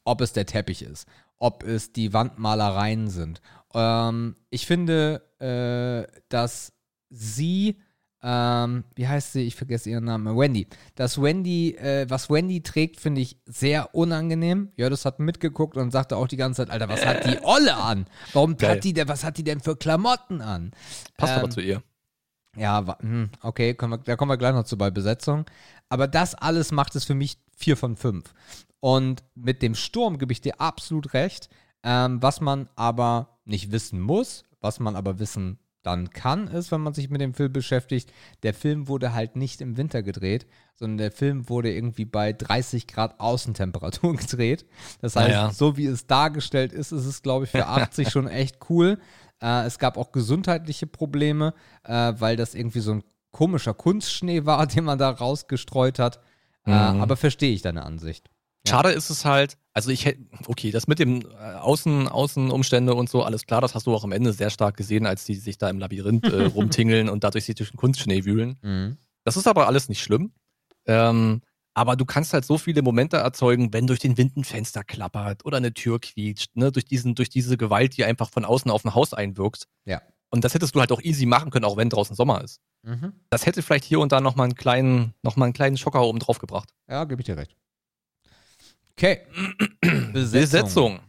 ob 0.05 0.21
es 0.21 0.31
der 0.33 0.45
Teppich 0.45 0.81
ist, 0.81 1.07
ob 1.39 1.63
es 1.63 1.91
die 1.91 2.13
Wandmalereien 2.13 3.09
sind. 3.09 3.41
Ähm, 3.73 4.35
ich 4.49 4.65
finde, 4.65 5.21
äh, 5.39 6.11
dass 6.29 6.73
sie, 7.09 7.77
ähm, 8.24 8.84
wie 8.95 9.07
heißt 9.07 9.34
sie? 9.34 9.41
Ich 9.41 9.55
vergesse 9.55 9.89
ihren 9.89 10.05
Namen. 10.05 10.38
Wendy. 10.38 10.67
Dass 10.95 11.19
Wendy, 11.22 11.76
äh, 11.76 12.05
was 12.09 12.30
Wendy 12.30 12.61
trägt, 12.61 12.99
finde 12.99 13.22
ich 13.22 13.38
sehr 13.45 13.95
unangenehm. 13.95 14.72
Jördis 14.76 15.05
hat 15.05 15.19
mitgeguckt 15.19 15.76
und 15.78 15.91
sagte 15.91 16.17
auch 16.17 16.28
die 16.28 16.38
ganze 16.38 16.61
Zeit, 16.61 16.69
Alter, 16.69 16.88
was 16.89 17.05
hat 17.05 17.26
die 17.26 17.39
Olle 17.43 17.76
an? 17.76 18.05
Warum 18.34 18.57
Geil. 18.57 18.72
hat 18.76 18.84
die 18.84 18.93
denn, 18.93 19.07
was 19.07 19.24
hat 19.24 19.38
die 19.38 19.43
denn 19.43 19.59
für 19.59 19.76
Klamotten 19.76 20.41
an? 20.41 20.72
Passt 21.17 21.34
aber 21.34 21.45
Ähm, 21.45 21.51
zu 21.51 21.61
ihr. 21.61 21.82
Ja, 22.55 22.97
hm, 22.99 23.30
okay, 23.41 23.76
wir, 23.80 23.97
da 23.97 24.15
kommen 24.15 24.30
wir 24.30 24.38
gleich 24.38 24.53
noch 24.53 24.65
zu 24.65 24.78
bei 24.78 24.91
Besetzung. 24.91 25.45
Aber 25.89 26.07
das 26.07 26.36
alles 26.36 26.72
macht 26.72 26.95
es 26.95 27.05
für 27.05 27.15
mich 27.15 27.38
vier 27.55 27.78
von 27.78 27.95
fünf. 27.95 28.34
Und 28.80 29.24
mit 29.36 29.61
dem 29.61 29.74
Sturm 29.76 30.17
gebe 30.17 30.34
ich 30.34 30.41
dir 30.41 30.59
absolut 30.59 31.13
recht. 31.13 31.49
Ähm, 31.84 32.22
was 32.22 32.41
man 32.41 32.69
aber 32.76 33.39
nicht 33.45 33.72
wissen 33.72 33.99
muss, 33.99 34.43
was 34.59 34.80
man 34.80 34.95
aber 34.95 35.17
wissen 35.17 35.57
dann 35.84 36.09
kann, 36.11 36.47
ist, 36.47 36.71
wenn 36.71 36.82
man 36.82 36.93
sich 36.93 37.09
mit 37.09 37.21
dem 37.21 37.34
Film 37.34 37.51
beschäftigt, 37.51 38.11
der 38.43 38.53
Film 38.53 38.88
wurde 38.88 39.13
halt 39.13 39.36
nicht 39.36 39.61
im 39.61 39.77
Winter 39.77 40.03
gedreht, 40.03 40.45
sondern 40.75 40.97
der 40.99 41.11
Film 41.11 41.49
wurde 41.49 41.73
irgendwie 41.73 42.05
bei 42.05 42.34
30 42.34 42.88
Grad 42.88 43.19
Außentemperatur 43.19 44.15
gedreht. 44.17 44.65
Das 45.01 45.15
heißt, 45.15 45.29
Naja. 45.29 45.51
so 45.51 45.77
wie 45.77 45.86
es 45.86 46.07
dargestellt 46.07 46.71
ist, 46.73 46.91
ist 46.91 47.05
es, 47.05 47.21
glaube 47.21 47.45
ich, 47.45 47.51
für 47.51 47.65
80 47.67 48.09
schon 48.11 48.27
echt 48.27 48.57
cool. 48.69 48.99
Äh, 49.41 49.65
es 49.65 49.79
gab 49.79 49.97
auch 49.97 50.11
gesundheitliche 50.11 50.86
Probleme, 50.88 51.53
äh, 51.84 52.13
weil 52.17 52.36
das 52.36 52.53
irgendwie 52.53 52.79
so 52.82 52.93
ein 52.93 53.03
komischer 53.32 53.73
Kunstschnee 53.73 54.45
war, 54.45 54.67
den 54.67 54.84
man 54.84 54.97
da 54.99 55.09
rausgestreut 55.09 55.99
hat. 55.99 56.17
Äh, 56.65 56.69
Mhm. 56.71 57.01
aber 57.01 57.17
verstehe 57.17 57.53
ich 57.53 57.63
deine 57.63 57.84
Ansicht. 57.84 58.29
Ja. 58.66 58.72
Schade 58.72 58.91
ist 58.91 59.09
es 59.09 59.26
halt, 59.26 59.57
also 59.74 59.89
ich 59.89 60.05
hätte, 60.05 60.20
okay, 60.47 60.72
das 60.72 60.88
mit 60.88 60.99
dem 60.99 61.22
äh, 61.22 61.55
Außen, 61.55 62.07
Außenumstände 62.07 62.93
und 62.93 63.09
so, 63.09 63.24
alles 63.24 63.45
klar, 63.45 63.62
das 63.62 63.74
hast 63.74 63.88
du 63.88 63.95
auch 63.95 64.03
am 64.03 64.12
Ende 64.12 64.34
sehr 64.34 64.49
stark 64.49 64.78
gesehen, 64.78 65.05
als 65.05 65.26
die 65.26 65.36
sich 65.36 65.57
da 65.57 65.70
im 65.70 65.80
Labyrinth 65.80 66.26
äh, 66.26 66.45
rumtingeln 66.55 67.09
und 67.09 67.24
dadurch 67.24 67.45
sich 67.45 67.55
durch 67.55 67.72
den 67.72 67.78
Kunstschnee 67.78 68.26
wühlen. 68.26 68.57
Mhm. 68.62 68.97
Das 69.24 69.38
ist 69.38 69.47
aber 69.47 69.68
alles 69.68 69.89
nicht 69.89 70.01
schlimm. 70.01 70.32
Ähm, 70.86 71.41
Aber 71.74 71.95
du 71.95 72.05
kannst 72.05 72.34
halt 72.34 72.43
so 72.43 72.57
viele 72.57 72.82
Momente 72.82 73.18
erzeugen, 73.18 73.72
wenn 73.72 73.88
durch 73.88 73.99
den 73.99 74.18
Wind 74.18 74.36
ein 74.36 74.43
Fenster 74.43 74.84
klappert 74.84 75.45
oder 75.45 75.57
eine 75.57 75.74
Tür 75.74 75.99
quietscht, 75.99 76.55
ne? 76.55 76.72
durch, 76.72 76.86
diesen, 76.86 77.16
durch 77.16 77.30
diese 77.30 77.55
Gewalt, 77.55 77.95
die 77.95 78.03
einfach 78.03 78.30
von 78.30 78.43
außen 78.45 78.70
auf 78.70 78.84
ein 78.84 78.93
Haus 78.93 79.14
einwirkt. 79.14 79.68
Ja. 79.86 80.01
Und 80.32 80.43
das 80.43 80.53
hättest 80.53 80.76
du 80.76 80.80
halt 80.80 80.91
auch 80.91 81.01
easy 81.01 81.26
machen 81.26 81.49
können, 81.49 81.66
auch 81.66 81.78
wenn 81.78 81.89
draußen 81.89 82.16
Sommer 82.16 82.43
ist. 82.43 82.59
Mhm. 82.84 83.14
Das 83.30 83.45
hätte 83.45 83.62
vielleicht 83.62 83.86
hier 83.86 83.99
und 83.99 84.12
da 84.12 84.22
nochmal 84.22 84.45
einen 84.45 84.55
kleinen, 84.55 85.14
noch 85.24 85.36
mal 85.36 85.45
einen 85.45 85.53
kleinen 85.53 85.78
Schocker 85.78 86.01
oben 86.03 86.20
drauf 86.20 86.39
gebracht. 86.39 86.70
Ja, 86.89 87.03
gebe 87.05 87.22
ich 87.22 87.26
dir 87.26 87.38
recht. 87.38 87.55
Okay. 89.01 89.25
Besetzung. 90.13 90.99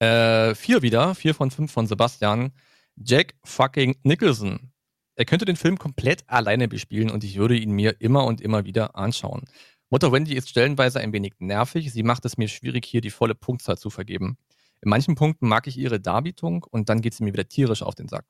Äh, 0.00 0.56
vier 0.56 0.82
wieder, 0.82 1.14
vier 1.14 1.36
von 1.36 1.52
fünf 1.52 1.70
von 1.70 1.86
Sebastian. 1.86 2.50
Jack 2.96 3.36
fucking 3.44 3.94
Nicholson. 4.02 4.72
Er 5.14 5.24
könnte 5.24 5.44
den 5.44 5.54
Film 5.54 5.78
komplett 5.78 6.24
alleine 6.26 6.66
bespielen 6.66 7.08
und 7.08 7.22
ich 7.22 7.36
würde 7.36 7.56
ihn 7.56 7.70
mir 7.70 8.00
immer 8.00 8.24
und 8.24 8.40
immer 8.40 8.64
wieder 8.64 8.96
anschauen. 8.96 9.44
Mutter 9.88 10.10
Wendy 10.10 10.34
ist 10.34 10.48
stellenweise 10.48 10.98
ein 10.98 11.12
wenig 11.12 11.34
nervig. 11.38 11.92
Sie 11.92 12.02
macht 12.02 12.24
es 12.24 12.36
mir 12.38 12.48
schwierig, 12.48 12.84
hier 12.86 13.02
die 13.02 13.10
volle 13.10 13.36
Punktzahl 13.36 13.78
zu 13.78 13.88
vergeben. 13.90 14.36
In 14.80 14.90
manchen 14.90 15.14
Punkten 15.14 15.46
mag 15.46 15.68
ich 15.68 15.78
ihre 15.78 16.00
Darbietung 16.00 16.66
und 16.68 16.88
dann 16.88 17.02
geht 17.02 17.14
sie 17.14 17.22
mir 17.22 17.32
wieder 17.32 17.48
tierisch 17.48 17.82
auf 17.82 17.94
den 17.94 18.08
Sack. 18.08 18.26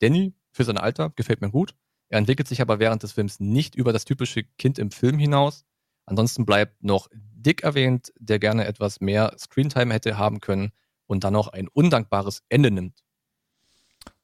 Danny, 0.00 0.34
für 0.50 0.64
sein 0.64 0.76
Alter, 0.76 1.14
gefällt 1.16 1.40
mir 1.40 1.50
gut. 1.50 1.74
Er 2.10 2.18
entwickelt 2.18 2.46
sich 2.46 2.60
aber 2.60 2.78
während 2.78 3.04
des 3.04 3.12
Films 3.12 3.40
nicht 3.40 3.74
über 3.74 3.94
das 3.94 4.04
typische 4.04 4.44
Kind 4.58 4.78
im 4.78 4.90
Film 4.90 5.18
hinaus. 5.18 5.64
Ansonsten 6.04 6.44
bleibt 6.44 6.82
noch 6.84 7.08
Dick 7.42 7.62
erwähnt, 7.62 8.12
der 8.18 8.38
gerne 8.38 8.66
etwas 8.66 9.00
mehr 9.00 9.34
Screentime 9.38 9.94
hätte 9.94 10.18
haben 10.18 10.40
können 10.40 10.72
und 11.06 11.24
dann 11.24 11.32
noch 11.32 11.48
ein 11.48 11.68
undankbares 11.68 12.42
Ende 12.48 12.70
nimmt. 12.70 13.02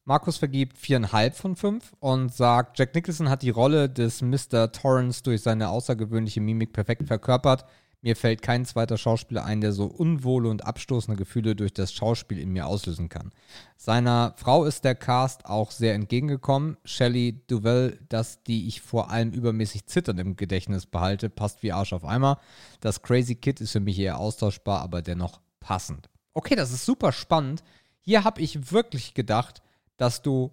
Markus 0.04 0.38
vergibt 0.38 0.78
viereinhalb 0.78 1.36
von 1.36 1.54
fünf 1.54 1.92
und 2.00 2.32
sagt, 2.32 2.78
Jack 2.78 2.94
Nicholson 2.94 3.28
hat 3.28 3.42
die 3.42 3.50
Rolle 3.50 3.90
des 3.90 4.22
Mr. 4.22 4.72
Torrance 4.72 5.22
durch 5.22 5.42
seine 5.42 5.68
außergewöhnliche 5.68 6.40
Mimik 6.40 6.72
perfekt 6.72 7.06
verkörpert. 7.06 7.66
Mir 8.00 8.14
fällt 8.14 8.42
kein 8.42 8.64
zweiter 8.64 8.96
Schauspieler 8.96 9.44
ein, 9.44 9.60
der 9.60 9.72
so 9.72 9.86
unwohle 9.86 10.48
und 10.48 10.64
abstoßende 10.64 11.18
Gefühle 11.18 11.56
durch 11.56 11.72
das 11.72 11.92
Schauspiel 11.92 12.38
in 12.38 12.50
mir 12.50 12.66
auslösen 12.66 13.08
kann. 13.08 13.32
Seiner 13.76 14.34
Frau 14.36 14.64
ist 14.64 14.84
der 14.84 14.94
Cast 14.94 15.46
auch 15.46 15.72
sehr 15.72 15.94
entgegengekommen. 15.94 16.76
Shelley 16.84 17.42
Duvall, 17.48 17.98
das 18.08 18.44
die 18.44 18.68
ich 18.68 18.82
vor 18.82 19.10
allem 19.10 19.32
übermäßig 19.32 19.86
zitternd 19.86 20.20
im 20.20 20.36
Gedächtnis 20.36 20.86
behalte, 20.86 21.28
passt 21.28 21.64
wie 21.64 21.72
Arsch 21.72 21.92
auf 21.92 22.04
Eimer. 22.04 22.38
Das 22.80 23.02
Crazy 23.02 23.34
Kid 23.34 23.60
ist 23.60 23.72
für 23.72 23.80
mich 23.80 23.98
eher 23.98 24.18
austauschbar, 24.18 24.80
aber 24.80 25.02
dennoch 25.02 25.40
passend. 25.58 26.08
Okay, 26.34 26.54
das 26.54 26.70
ist 26.70 26.86
super 26.86 27.10
spannend. 27.10 27.64
Hier 28.00 28.22
habe 28.22 28.40
ich 28.40 28.70
wirklich 28.70 29.14
gedacht, 29.14 29.60
dass 29.96 30.22
du, 30.22 30.52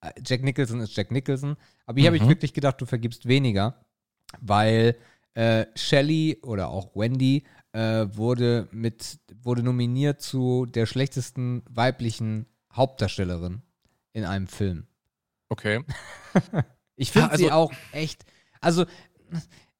äh, 0.00 0.10
Jack 0.26 0.42
Nicholson 0.42 0.80
ist 0.80 0.96
Jack 0.96 1.12
Nicholson, 1.12 1.56
aber 1.86 2.00
hier 2.00 2.08
habe 2.08 2.16
ich 2.16 2.24
Mhm. 2.24 2.30
wirklich 2.30 2.52
gedacht, 2.52 2.80
du 2.80 2.84
vergibst 2.86 3.28
weniger, 3.28 3.76
weil 4.40 4.96
äh, 5.34 5.66
Shelley 5.74 6.38
oder 6.42 6.68
auch 6.68 6.94
Wendy 6.94 7.44
äh, 7.72 8.06
wurde 8.10 8.68
mit, 8.72 9.18
wurde 9.42 9.62
nominiert 9.62 10.20
zu 10.20 10.66
der 10.66 10.86
schlechtesten 10.86 11.62
weiblichen 11.70 12.46
Hauptdarstellerin 12.72 13.62
in 14.12 14.24
einem 14.24 14.46
Film. 14.46 14.86
Okay. 15.48 15.84
Ich 16.96 17.12
finde 17.12 17.28
Ja, 17.28 17.32
also- 17.32 17.44
sie 17.44 17.50
auch 17.52 17.72
echt, 17.92 18.26
also 18.60 18.84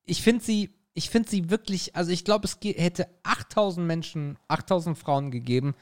ich 0.05 0.23
finde 0.23 0.43
sie, 0.43 0.71
ich 0.95 1.11
finde 1.11 1.29
sie 1.29 1.51
wirklich, 1.51 1.95
also 1.95 2.11
ich 2.13 2.25
glaube, 2.25 2.47
es 2.47 2.57
hätte 2.63 3.09
8000 3.25 3.87
Menschen, 3.87 4.39
8000 4.49 4.97
Frauen 4.97 5.31
gegeben, 5.31 5.75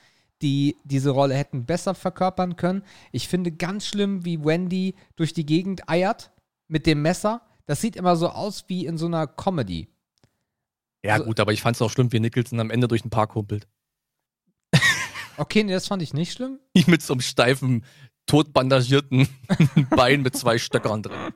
die 0.42 0.76
diese 0.82 1.10
Rolle 1.10 1.34
hätten 1.34 1.64
besser 1.64 1.94
verkörpern 1.94 2.56
können. 2.56 2.82
Ich 3.12 3.28
finde 3.28 3.52
ganz 3.52 3.86
schlimm, 3.86 4.24
wie 4.24 4.44
Wendy 4.44 4.96
durch 5.14 5.32
die 5.32 5.46
Gegend 5.46 5.88
eiert 5.88 6.32
mit 6.66 6.86
dem 6.86 7.02
Messer. 7.02 7.42
Das 7.68 7.80
sieht 7.82 7.96
immer 7.96 8.16
so 8.16 8.30
aus 8.30 8.64
wie 8.68 8.86
in 8.86 8.96
so 8.96 9.06
einer 9.06 9.26
Comedy. 9.26 9.88
Ja, 11.04 11.14
Also- 11.14 11.26
gut, 11.26 11.38
aber 11.38 11.52
ich 11.52 11.60
fand 11.60 11.76
es 11.76 11.82
auch 11.82 11.90
schlimm, 11.90 12.10
wie 12.12 12.18
Nicholson 12.18 12.58
am 12.60 12.70
Ende 12.70 12.88
durch 12.88 13.02
den 13.02 13.10
Park 13.10 13.34
humpelt. 13.34 13.68
Okay, 15.36 15.62
nee, 15.62 15.72
das 15.72 15.86
fand 15.86 16.02
ich 16.02 16.14
nicht 16.14 16.32
schlimm. 16.32 16.58
Mit 16.86 17.00
so 17.02 17.12
einem 17.14 17.20
steifen, 17.20 17.84
totbandagierten 18.26 19.28
Bein 19.90 20.22
mit 20.22 20.36
zwei 20.36 20.58
Stöckern 20.58 21.02
drin. 21.02 21.32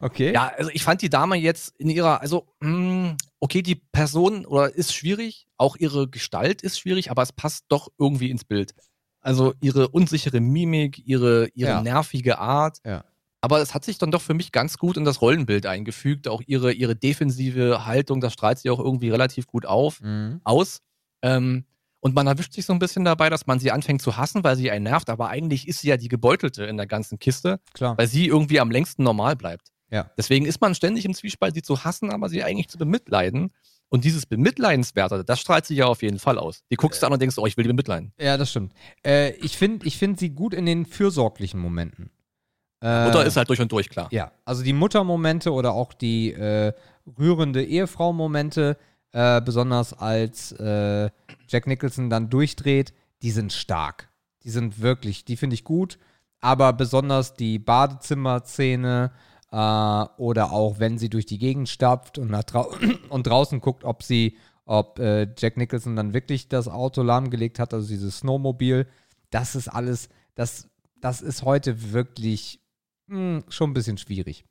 Okay. 0.00 0.32
Ja, 0.34 0.48
also 0.48 0.70
ich 0.74 0.82
fand 0.82 1.00
die 1.02 1.08
Dame 1.10 1.36
jetzt 1.36 1.72
in 1.78 1.88
ihrer, 1.90 2.20
also, 2.20 2.48
mh, 2.60 3.16
okay, 3.38 3.62
die 3.62 3.76
Person 3.76 4.44
oder 4.46 4.74
ist 4.74 4.92
schwierig, 4.94 5.46
auch 5.56 5.76
ihre 5.76 6.08
Gestalt 6.08 6.60
ist 6.62 6.78
schwierig, 6.80 7.10
aber 7.12 7.22
es 7.22 7.32
passt 7.32 7.66
doch 7.68 7.88
irgendwie 7.98 8.30
ins 8.30 8.44
Bild. 8.44 8.74
Also 9.20 9.54
ihre 9.60 9.88
unsichere 9.88 10.40
Mimik, 10.40 10.98
ihre, 11.06 11.48
ihre 11.54 11.70
Ja. 11.70 11.82
nervige 11.82 12.38
Art. 12.38 12.78
Ja. 12.84 13.04
Aber 13.42 13.60
es 13.60 13.72
hat 13.74 13.84
sich 13.84 13.96
dann 13.98 14.10
doch 14.10 14.20
für 14.20 14.34
mich 14.34 14.52
ganz 14.52 14.76
gut 14.78 14.96
in 14.96 15.04
das 15.04 15.22
Rollenbild 15.22 15.64
eingefügt. 15.66 16.28
Auch 16.28 16.42
ihre, 16.46 16.72
ihre 16.72 16.94
defensive 16.94 17.86
Haltung, 17.86 18.20
das 18.20 18.32
strahlt 18.34 18.58
sie 18.58 18.70
auch 18.70 18.78
irgendwie 18.78 19.10
relativ 19.10 19.46
gut 19.46 19.64
auf, 19.66 20.00
Mhm. 20.02 20.40
aus. 20.44 20.80
Ähm, 21.22 21.64
und 22.00 22.14
man 22.14 22.26
erwischt 22.26 22.52
sich 22.54 22.64
so 22.66 22.72
ein 22.72 22.78
bisschen 22.78 23.04
dabei, 23.04 23.28
dass 23.30 23.46
man 23.46 23.58
sie 23.58 23.70
anfängt 23.70 24.00
zu 24.02 24.16
hassen, 24.16 24.42
weil 24.44 24.56
sie 24.56 24.70
einen 24.70 24.84
nervt, 24.84 25.10
aber 25.10 25.28
eigentlich 25.28 25.68
ist 25.68 25.80
sie 25.80 25.88
ja 25.88 25.96
die 25.98 26.08
Gebeutelte 26.08 26.64
in 26.64 26.76
der 26.78 26.86
ganzen 26.86 27.18
Kiste 27.18 27.60
Klar. 27.74 27.96
weil 27.98 28.06
sie 28.06 28.26
irgendwie 28.26 28.58
am 28.60 28.70
längsten 28.70 29.02
normal 29.04 29.36
bleibt. 29.36 29.68
Ja. 29.90 30.10
Deswegen 30.16 30.46
ist 30.46 30.60
man 30.60 30.74
ständig 30.74 31.04
im 31.04 31.14
Zwiespalt, 31.14 31.54
sie 31.54 31.62
zu 31.62 31.84
hassen, 31.84 32.10
aber 32.10 32.28
sie 32.28 32.42
eigentlich 32.42 32.68
zu 32.68 32.78
bemitleiden. 32.78 33.52
Und 33.88 34.04
dieses 34.04 34.24
Bemitleidenswerte, 34.24 35.24
das 35.24 35.40
strahlt 35.40 35.66
sie 35.66 35.74
ja 35.74 35.86
auf 35.86 36.02
jeden 36.02 36.18
Fall 36.20 36.38
aus. 36.38 36.62
Die 36.70 36.76
guckst 36.76 37.02
du 37.02 37.06
an 37.06 37.12
und 37.12 37.20
denkst, 37.20 37.36
oh, 37.38 37.46
ich 37.46 37.56
will 37.56 37.64
die 37.64 37.68
bemitleiden. 37.68 38.12
Ja, 38.20 38.36
das 38.36 38.50
stimmt. 38.50 38.72
Äh, 39.04 39.32
ich 39.36 39.58
finde 39.58 39.84
ich 39.86 39.98
find 39.98 40.18
sie 40.20 40.30
gut 40.30 40.54
in 40.54 40.64
den 40.64 40.86
fürsorglichen 40.86 41.58
Momenten. 41.58 42.10
Äh, 42.82 43.06
Mutter 43.06 43.24
ist 43.24 43.36
halt 43.36 43.48
durch 43.48 43.60
und 43.60 43.70
durch 43.70 43.88
klar. 43.88 44.08
Ja, 44.10 44.32
also 44.44 44.62
die 44.62 44.72
Muttermomente 44.72 45.52
oder 45.52 45.72
auch 45.72 45.92
die 45.92 46.32
äh, 46.32 46.72
rührende 47.18 47.62
Ehefrau-Momente, 47.62 48.76
äh, 49.12 49.40
besonders 49.40 49.92
als 49.92 50.52
äh, 50.52 51.10
Jack 51.48 51.66
Nicholson 51.66 52.10
dann 52.10 52.30
durchdreht, 52.30 52.94
die 53.22 53.30
sind 53.30 53.52
stark. 53.52 54.08
Die 54.44 54.50
sind 54.50 54.80
wirklich, 54.80 55.24
die 55.24 55.36
finde 55.36 55.54
ich 55.54 55.64
gut. 55.64 55.98
Aber 56.40 56.72
besonders 56.72 57.34
die 57.34 57.58
Badezimmer-Szene 57.58 59.10
äh, 59.52 59.56
oder 60.16 60.52
auch 60.52 60.78
wenn 60.78 60.98
sie 60.98 61.10
durch 61.10 61.26
die 61.26 61.38
Gegend 61.38 61.68
stapft 61.68 62.18
und, 62.18 62.30
nach 62.30 62.44
drau 62.44 62.72
und 63.10 63.26
draußen 63.26 63.60
guckt, 63.60 63.84
ob 63.84 64.02
sie, 64.02 64.36
ob 64.64 64.98
äh, 64.98 65.28
Jack 65.36 65.56
Nicholson 65.56 65.96
dann 65.96 66.14
wirklich 66.14 66.48
das 66.48 66.68
Auto 66.68 67.02
lahmgelegt 67.02 67.58
hat, 67.58 67.74
also 67.74 67.88
dieses 67.88 68.18
Snowmobil, 68.18 68.86
das 69.30 69.54
ist 69.54 69.68
alles, 69.68 70.08
das, 70.34 70.68
das 71.00 71.20
ist 71.20 71.42
heute 71.42 71.92
wirklich 71.92 72.59
hm, 73.10 73.44
schon 73.48 73.70
ein 73.70 73.74
bisschen 73.74 73.98
schwierig. 73.98 74.44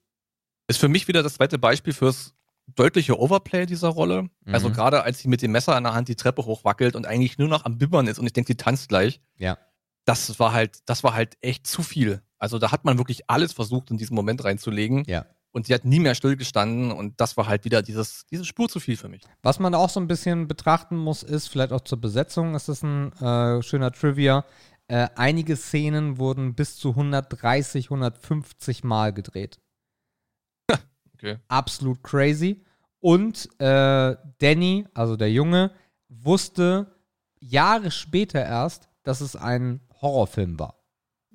Ist 0.67 0.79
für 0.79 0.87
mich 0.89 1.07
wieder 1.07 1.23
das 1.23 1.33
zweite 1.35 1.57
Beispiel 1.57 1.93
fürs 1.93 2.35
deutliche 2.75 3.17
Overplay 3.19 3.65
dieser 3.65 3.87
Rolle. 3.89 4.29
Also 4.45 4.69
Mhm. 4.69 4.73
gerade 4.73 5.01
als 5.03 5.19
sie 5.19 5.27
mit 5.27 5.41
dem 5.41 5.51
Messer 5.51 5.75
in 5.75 5.83
der 5.83 5.93
Hand 5.95 6.07
die 6.07 6.15
Treppe 6.15 6.45
hochwackelt 6.45 6.95
und 6.95 7.07
eigentlich 7.07 7.39
nur 7.39 7.47
noch 7.47 7.65
am 7.65 7.79
Bibbern 7.79 8.05
ist 8.05 8.19
und 8.19 8.27
ich 8.27 8.33
denke, 8.33 8.49
sie 8.53 8.57
tanzt 8.57 8.89
gleich. 8.89 9.21
Ja. 9.37 9.57
Das 10.05 10.39
war 10.39 10.53
halt, 10.53 10.77
das 10.85 11.03
war 11.03 11.13
halt 11.15 11.37
echt 11.41 11.65
zu 11.65 11.81
viel. 11.81 12.21
Also 12.37 12.59
da 12.59 12.71
hat 12.71 12.85
man 12.85 12.97
wirklich 12.99 13.27
alles 13.29 13.53
versucht, 13.53 13.89
in 13.89 13.97
diesen 13.97 14.13
Moment 14.15 14.43
reinzulegen. 14.43 15.03
Ja. 15.07 15.25
Und 15.51 15.65
sie 15.65 15.73
hat 15.73 15.83
nie 15.83 15.99
mehr 15.99 16.13
stillgestanden 16.13 16.91
und 16.91 17.19
das 17.19 17.35
war 17.35 17.47
halt 17.47 17.65
wieder 17.65 17.81
dieses, 17.81 18.25
diese 18.29 18.45
Spur 18.45 18.69
zu 18.69 18.79
viel 18.79 18.97
für 18.97 19.09
mich. 19.09 19.23
Was 19.41 19.57
man 19.57 19.73
auch 19.73 19.89
so 19.89 19.99
ein 19.99 20.05
bisschen 20.07 20.47
betrachten 20.47 20.95
muss, 20.95 21.23
ist, 21.23 21.47
vielleicht 21.47 21.71
auch 21.73 21.81
zur 21.81 21.99
Besetzung, 21.99 22.53
ist 22.53 22.69
das 22.69 22.83
ein 22.83 23.11
äh, 23.13 23.63
schöner 23.63 23.91
Trivia. 23.91 24.45
Äh, 24.89 25.07
einige 25.15 25.55
Szenen 25.55 26.17
wurden 26.17 26.55
bis 26.55 26.75
zu 26.77 26.89
130, 26.89 27.85
150 27.91 28.83
Mal 28.83 29.13
gedreht. 29.13 29.59
Okay. 31.15 31.37
Absolut 31.49 32.01
crazy. 32.01 32.63
Und 33.01 33.49
äh, 33.59 34.15
Danny, 34.39 34.87
also 34.93 35.17
der 35.17 35.29
Junge, 35.29 35.71
wusste 36.07 36.95
Jahre 37.41 37.91
später 37.91 38.41
erst, 38.41 38.87
dass 39.03 39.19
es 39.19 39.35
ein 39.35 39.81
Horrorfilm 40.01 40.57
war. 40.59 40.75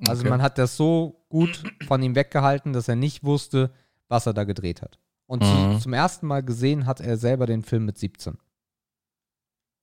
Also 0.09 0.23
Okay. 0.23 0.31
man 0.31 0.41
hat 0.43 0.57
das 0.57 0.79
so 0.79 1.27
gut 1.29 1.67
von 1.87 2.03
ihm 2.03 2.15
weggehalten, 2.15 2.73
dass 2.73 2.89
er 2.89 2.97
nicht 2.97 3.25
wusste, 3.25 3.73
was 4.09 4.25
er 4.27 4.33
da 4.33 4.45
gedreht 4.45 4.81
hat. 4.81 4.99
Und 5.27 5.43
Mhm. 5.43 5.75
zu, 5.75 5.81
zum 5.81 5.93
ersten 5.93 6.27
Mal 6.29 6.43
gesehen 6.43 6.87
hat 6.87 7.01
er 7.03 7.19
selber 7.19 7.45
den 7.47 7.63
Film 7.63 7.85
mit 7.85 7.99
17. 7.99 8.39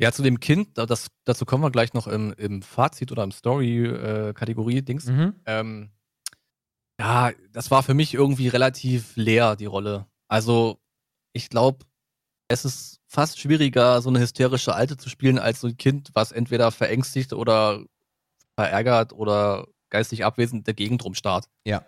Ja, 0.02 0.12
zu 0.12 0.24
dem 0.24 0.40
Kind, 0.40 0.78
da- 0.80 0.88
das, 0.88 1.08
dazu 1.26 1.46
kommen 1.46 1.64
wir 1.64 1.70
gleich 1.70 1.94
noch 1.94 2.08
im, 2.08 2.34
im 2.34 2.64
Fazit 2.64 3.12
oder 3.12 3.24
im 3.24 3.32
Story-Kategorie-Dings. 3.32 5.06
Mhm. 5.06 5.36
Ähm, 5.46 5.92
ja, 7.00 7.32
das 7.52 7.70
war 7.70 7.84
für 7.84 7.94
mich 7.94 8.14
irgendwie 8.16 8.48
relativ 8.48 9.16
leer, 9.16 9.56
die 9.56 9.66
Rolle. 9.68 10.08
Also, 10.28 10.80
ich 11.34 11.50
glaube, 11.50 11.86
es 12.48 12.66
ist 12.66 13.00
fast 13.08 13.40
schwieriger, 13.40 14.02
so 14.02 14.10
eine 14.10 14.20
hysterische 14.20 14.74
Alte 14.74 14.98
zu 14.98 15.08
spielen, 15.10 15.38
als 15.38 15.62
so 15.62 15.68
ein 15.68 15.78
Kind, 15.78 16.10
was 16.14 16.32
entweder 16.32 16.72
verängstigt 16.72 17.34
oder 17.34 17.84
verärgert 18.56 19.14
oder 19.14 19.68
geistig 19.90 20.26
abwesend 20.26 20.66
der 20.66 20.74
Gegend 20.74 21.04
rumstarrt. 21.06 21.48
Ja. 21.66 21.86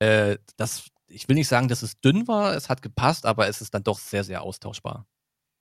Äh, 0.00 0.36
das, 0.56 0.88
ich 1.06 1.28
will 1.28 1.34
nicht 1.34 1.48
sagen, 1.48 1.68
dass 1.68 1.82
es 1.82 1.98
dünn 2.00 2.28
war, 2.28 2.54
es 2.54 2.68
hat 2.68 2.82
gepasst, 2.82 3.24
aber 3.24 3.48
es 3.48 3.60
ist 3.62 3.72
dann 3.72 3.84
doch 3.84 3.98
sehr, 3.98 4.24
sehr 4.24 4.42
austauschbar. 4.42 5.06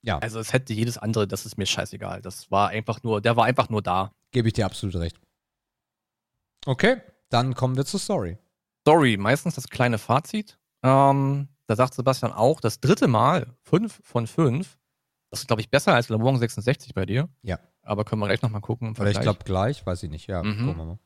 Ja, 0.08 0.18
Also 0.20 0.40
es 0.40 0.54
hätte 0.54 0.74
jedes 0.74 0.98
andere, 0.98 1.28
das 1.28 1.46
ist 1.46 1.58
mir 1.58 1.66
scheißegal. 1.66 2.22
Das 2.22 2.50
war 2.50 2.70
einfach 2.70 3.04
nur, 3.04 3.22
der 3.22 3.36
war 3.36 3.46
einfach 3.46 3.70
nur 3.70 3.82
da. 3.82 4.12
gebe 4.32 4.48
ich 4.48 4.54
dir 4.54 4.66
absolut 4.66 4.96
recht. 4.96 5.20
Okay, 6.66 7.02
dann 7.30 7.54
kommen 7.56 7.76
wir 7.78 7.86
zur 7.86 8.00
Story. 8.00 8.38
Story, 8.82 9.18
meistens 9.18 9.56
das 9.56 9.68
kleine 9.70 9.98
Fazit. 9.98 10.58
Ähm, 10.84 11.50
da 11.68 11.76
sagt 11.76 11.94
Sebastian 11.94 12.32
auch, 12.32 12.62
das 12.62 12.80
dritte 12.80 13.08
Mal, 13.08 13.54
fünf 13.64 14.00
von 14.04 14.28
fünf, 14.28 14.78
das 15.30 15.42
ist, 15.42 15.48
glaube 15.48 15.62
ich, 15.62 15.70
besser 15.70 15.94
als 15.94 16.08
Le 16.10 16.18
Mans 16.18 16.40
66 16.40 16.94
bei 16.94 17.06
dir. 17.06 17.28
Ja. 17.42 17.60
Aber 17.82 18.06
können 18.06 18.22
wir 18.22 18.28
gleich 18.28 18.42
nochmal 18.42 18.62
gucken. 18.62 18.96
Oder 18.98 19.12
ich 19.12 19.20
glaube 19.20 19.40
gleich, 19.44 19.86
weiß 19.86 20.04
ich 20.04 20.10
nicht. 20.10 20.28
Ja, 20.28 20.42
Mhm. 20.44 20.66
gucken 20.66 20.78
wir 20.78 20.86
mal. 20.86 21.00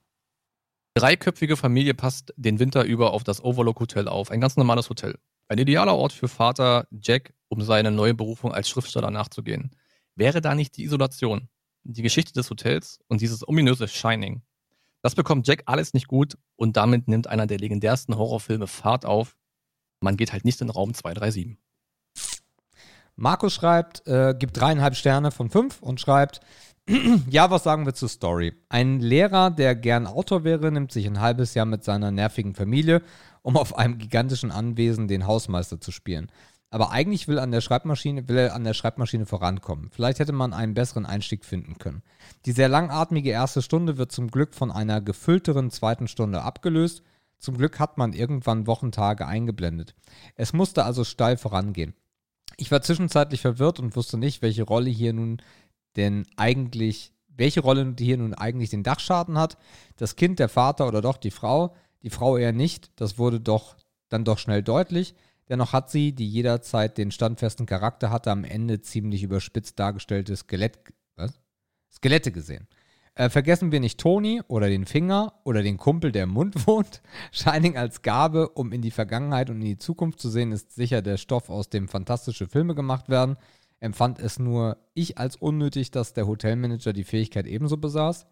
Dreiköpfige 0.94 1.58
Familie 1.58 1.94
passt 1.94 2.34
den 2.38 2.60
Winter 2.60 2.84
über 2.84 3.14
auf 3.14 3.24
das 3.24 3.44
Overlook 3.44 3.80
Hotel 3.80 4.08
auf. 4.08 4.30
Ein 4.30 4.42
ganz 4.42 4.58
normales 4.58 4.90
Hotel. 4.90 5.18
Ein 5.52 5.58
idealer 5.58 5.98
Ort 5.98 6.14
für 6.14 6.30
Vater 6.30 6.88
Jack, 6.92 7.34
um 7.50 7.62
seine 7.62 7.92
neue 7.92 8.14
Berufung 8.14 8.54
als 8.54 8.70
Schriftsteller 8.70 9.12
nachzugehen. 9.12 9.76
Wäre 10.16 10.40
da 10.40 10.56
nicht 10.56 10.78
die 10.78 10.86
Isolation, 10.86 11.50
die 11.84 12.04
Geschichte 12.04 12.32
des 12.32 12.50
Hotels 12.50 13.02
und 13.10 13.20
dieses 13.20 13.46
ominöse 13.46 13.90
Shining? 13.90 14.44
Das 15.02 15.14
bekommt 15.14 15.46
Jack 15.46 15.64
alles 15.66 15.94
nicht 15.94 16.08
gut 16.08 16.38
und 16.56 16.78
damit 16.78 17.10
nimmt 17.10 17.28
einer 17.28 17.48
der 17.48 17.58
legendärsten 17.58 18.16
Horrorfilme 18.16 18.66
Fahrt 18.66 19.04
auf. 19.04 19.36
Man 20.00 20.16
geht 20.16 20.32
halt 20.32 20.46
nicht 20.46 20.62
in 20.62 20.70
Raum 20.70 20.94
237. 20.94 21.58
Markus 23.18 23.54
schreibt, 23.54 24.08
äh, 24.08 24.34
gibt 24.34 24.56
dreieinhalb 24.56 24.96
Sterne 24.96 25.32
von 25.32 25.50
fünf 25.50 25.82
und 25.82 26.00
schreibt, 26.00 26.40
ja, 27.30 27.50
was 27.52 27.64
sagen 27.64 27.86
wir 27.86 27.94
zur 27.94 28.10
Story? 28.10 28.54
Ein 28.70 29.00
Lehrer, 29.00 29.52
der 29.52 29.76
gern 29.76 30.08
Autor 30.08 30.44
wäre, 30.44 30.72
nimmt 30.72 30.92
sich 30.92 31.06
ein 31.06 31.20
halbes 31.20 31.54
Jahr 31.54 31.66
mit 31.66 31.84
seiner 31.84 32.12
nervigen 32.12 32.56
Familie, 32.56 33.02
um 33.44 33.58
auf 33.58 33.78
einem 33.78 33.98
gigantischen 33.98 34.52
Anwesen 34.52 35.08
den 35.08 35.28
Hausmeister 35.28 35.80
zu 35.80 35.92
spielen. 35.92 36.32
Aber 36.74 36.92
eigentlich 36.92 37.28
will, 37.28 37.38
an 37.38 37.52
der 37.52 37.62
Schreibmaschine, 37.62 38.30
will 38.30 38.38
er 38.38 38.56
an 38.56 38.64
der 38.64 38.74
Schreibmaschine 38.74 39.26
vorankommen. 39.26 39.90
Vielleicht 39.92 40.20
hätte 40.20 40.32
man 40.32 40.54
einen 40.54 40.74
besseren 40.74 41.06
Einstieg 41.06 41.44
finden 41.44 41.78
können. 41.78 42.02
Die 42.46 42.54
sehr 42.54 42.70
langatmige 42.70 43.30
erste 43.30 43.62
Stunde 43.62 43.98
wird 43.98 44.14
zum 44.14 44.32
Glück 44.32 44.56
von 44.56 44.72
einer 44.72 45.02
gefüllteren 45.02 45.70
zweiten 45.70 46.08
Stunde 46.08 46.42
abgelöst. 46.44 47.04
Zum 47.40 47.58
Glück 47.58 47.78
hat 47.78 47.98
man 47.98 48.14
irgendwann 48.14 48.68
Wochentage 48.68 49.28
eingeblendet. 49.28 49.96
Es 50.36 50.54
musste 50.54 50.86
also 50.86 51.04
steil 51.04 51.36
vorangehen. 51.36 51.94
Ich 52.56 52.72
war 52.72 52.82
zwischenzeitlich 52.82 53.42
verwirrt 53.42 53.80
und 53.80 53.96
wusste 53.96 54.18
nicht, 54.18 54.42
welche 54.42 54.64
Rolle 54.64 54.90
hier 54.90 55.14
nun 55.14 55.42
denn 55.96 56.26
eigentlich, 56.36 57.14
welche 57.28 57.62
Rolle 57.62 57.96
hier 57.98 58.18
nun 58.18 58.34
eigentlich 58.34 58.70
den 58.70 58.84
Dachschaden 58.84 59.38
hat. 59.38 59.58
Das 59.98 60.16
Kind, 60.16 60.40
der 60.40 60.50
Vater 60.50 60.88
oder 60.88 61.02
doch 61.02 61.18
die 61.18 61.32
Frau. 61.32 61.76
Die 62.04 62.10
Frau 62.10 62.38
eher 62.38 62.54
nicht. 62.54 62.92
Das 62.96 63.18
wurde 63.18 63.40
doch 63.40 63.76
dann 64.10 64.26
doch 64.26 64.38
schnell 64.38 64.64
deutlich. 64.64 65.16
Dennoch 65.50 65.74
hat 65.74 65.90
sie, 65.90 66.14
die 66.14 66.30
jederzeit 66.30 66.98
den 66.98 67.12
standfesten 67.12 67.66
Charakter 67.66 68.10
hatte, 68.10 68.32
am 68.32 68.44
Ende 68.44 68.82
ziemlich 68.82 69.24
überspitzt 69.24 69.78
dargestellte 69.80 70.36
Skelett, 70.36 70.80
was? 71.16 71.42
Skelette 71.92 72.32
gesehen. 72.32 72.68
Äh, 73.16 73.30
vergessen 73.30 73.74
wir 73.74 73.82
nicht 73.82 74.00
Toni 74.00 74.42
oder 74.48 74.70
den 74.70 74.86
Finger 74.86 75.34
oder 75.44 75.62
den 75.62 75.76
Kumpel, 75.76 76.14
der 76.14 76.24
im 76.24 76.30
Mund 76.30 76.56
wohnt. 76.68 77.02
Shining 77.34 77.76
als 77.76 78.02
Gabe, 78.02 78.50
um 78.50 78.72
in 78.72 78.82
die 78.82 78.92
Vergangenheit 78.92 79.50
und 79.50 79.58
in 79.58 79.66
die 79.66 79.78
Zukunft 79.78 80.20
zu 80.20 80.30
sehen, 80.30 80.54
ist 80.54 80.74
sicher 80.74 81.02
der 81.02 81.18
Stoff, 81.18 81.50
aus 81.50 81.70
dem 81.70 81.90
fantastische 81.90 82.48
Filme 82.48 82.74
gemacht 82.74 83.10
werden. 83.10 83.36
Empfand 83.82 84.20
es 84.20 84.40
nur 84.40 84.78
ich 84.94 85.18
als 85.18 85.36
unnötig, 85.36 85.92
dass 85.92 86.14
der 86.14 86.28
Hotelmanager 86.28 86.94
die 86.94 87.04
Fähigkeit 87.04 87.48
ebenso 87.48 87.78
besaß. 87.78 88.28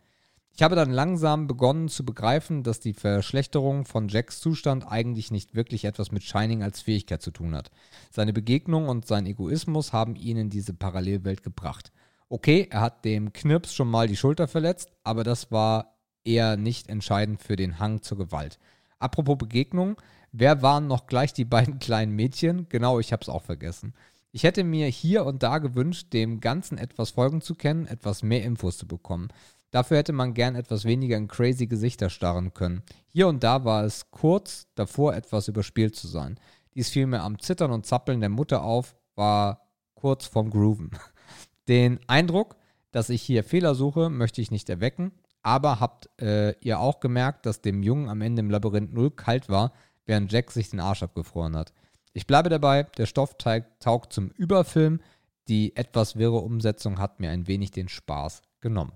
Ich 0.55 0.63
habe 0.63 0.75
dann 0.75 0.91
langsam 0.91 1.47
begonnen 1.47 1.89
zu 1.89 2.05
begreifen, 2.05 2.63
dass 2.63 2.79
die 2.79 2.93
Verschlechterung 2.93 3.85
von 3.85 4.09
Jacks 4.09 4.41
Zustand 4.41 4.85
eigentlich 4.87 5.31
nicht 5.31 5.55
wirklich 5.55 5.85
etwas 5.85 6.11
mit 6.11 6.23
Shining 6.23 6.63
als 6.63 6.81
Fähigkeit 6.81 7.21
zu 7.21 7.31
tun 7.31 7.55
hat. 7.55 7.71
Seine 8.11 8.31
Begegnung 8.31 8.87
und 8.87 9.07
sein 9.07 9.25
Egoismus 9.25 9.91
haben 9.91 10.15
ihn 10.15 10.37
in 10.37 10.49
diese 10.49 10.73
Parallelwelt 10.73 11.43
gebracht. 11.43 11.91
Okay, 12.29 12.67
er 12.69 12.81
hat 12.81 13.05
dem 13.05 13.33
Knirps 13.33 13.73
schon 13.73 13.89
mal 13.89 14.07
die 14.07 14.17
Schulter 14.17 14.47
verletzt, 14.47 14.91
aber 15.03 15.23
das 15.23 15.51
war 15.51 15.95
eher 16.23 16.57
nicht 16.57 16.89
entscheidend 16.89 17.41
für 17.41 17.55
den 17.55 17.79
Hang 17.79 18.03
zur 18.03 18.19
Gewalt. 18.19 18.59
Apropos 18.99 19.37
Begegnung, 19.37 19.95
wer 20.31 20.61
waren 20.61 20.85
noch 20.85 21.07
gleich 21.07 21.33
die 21.33 21.45
beiden 21.45 21.79
kleinen 21.79 22.15
Mädchen? 22.15 22.67
Genau, 22.69 22.99
ich 22.99 23.13
habe 23.13 23.21
es 23.21 23.29
auch 23.29 23.43
vergessen. 23.43 23.93
Ich 24.31 24.43
hätte 24.43 24.63
mir 24.63 24.87
hier 24.87 25.25
und 25.25 25.41
da 25.41 25.57
gewünscht, 25.57 26.13
dem 26.13 26.39
Ganzen 26.39 26.77
etwas 26.77 27.11
folgen 27.11 27.41
zu 27.41 27.55
können, 27.55 27.87
etwas 27.87 28.21
mehr 28.21 28.43
Infos 28.43 28.77
zu 28.77 28.87
bekommen. 28.87 29.29
Dafür 29.71 29.97
hätte 29.97 30.13
man 30.13 30.33
gern 30.33 30.55
etwas 30.55 30.85
weniger 30.85 31.17
in 31.17 31.27
crazy 31.27 31.67
Gesichter 31.67 32.09
starren 32.09 32.53
können. 32.53 32.83
Hier 33.07 33.27
und 33.27 33.43
da 33.43 33.65
war 33.65 33.83
es 33.83 34.11
kurz 34.11 34.67
davor, 34.75 35.15
etwas 35.15 35.47
überspielt 35.47 35.95
zu 35.95 36.07
sein. 36.07 36.39
Dies 36.75 36.89
fiel 36.89 37.07
mir 37.07 37.21
am 37.21 37.39
Zittern 37.39 37.71
und 37.71 37.85
Zappeln 37.85 38.19
der 38.19 38.29
Mutter 38.29 38.63
auf, 38.63 38.95
war 39.15 39.67
kurz 39.95 40.25
vorm 40.25 40.49
Grooven. 40.49 40.91
Den 41.67 41.99
Eindruck, 42.07 42.55
dass 42.91 43.09
ich 43.09 43.21
hier 43.21 43.43
Fehler 43.43 43.75
suche, 43.75 44.09
möchte 44.09 44.41
ich 44.41 44.51
nicht 44.51 44.69
erwecken, 44.69 45.11
aber 45.41 45.79
habt 45.79 46.09
äh, 46.21 46.53
ihr 46.59 46.79
auch 46.79 46.99
gemerkt, 46.99 47.45
dass 47.45 47.61
dem 47.61 47.83
Jungen 47.83 48.09
am 48.09 48.21
Ende 48.21 48.41
im 48.41 48.49
Labyrinth 48.49 48.93
null 48.93 49.11
kalt 49.11 49.49
war, 49.49 49.73
während 50.05 50.31
Jack 50.31 50.51
sich 50.51 50.69
den 50.69 50.79
Arsch 50.79 51.03
abgefroren 51.03 51.55
hat. 51.55 51.73
Ich 52.13 52.25
bleibe 52.27 52.49
dabei, 52.49 52.83
der 52.97 53.05
Stoff 53.05 53.37
taug- 53.37 53.65
taugt 53.79 54.13
zum 54.13 54.29
Überfilm, 54.31 55.01
die 55.47 55.75
etwas 55.75 56.15
wirre 56.15 56.37
Umsetzung 56.39 56.99
hat 56.99 57.19
mir 57.19 57.29
ein 57.31 57.47
wenig 57.47 57.71
den 57.71 57.89
Spaß 57.89 58.41
genommen. 58.61 58.93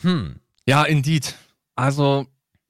Hm, 0.00 0.40
Ja, 0.66 0.84
indeed. 0.84 1.34
Also, 1.76 2.26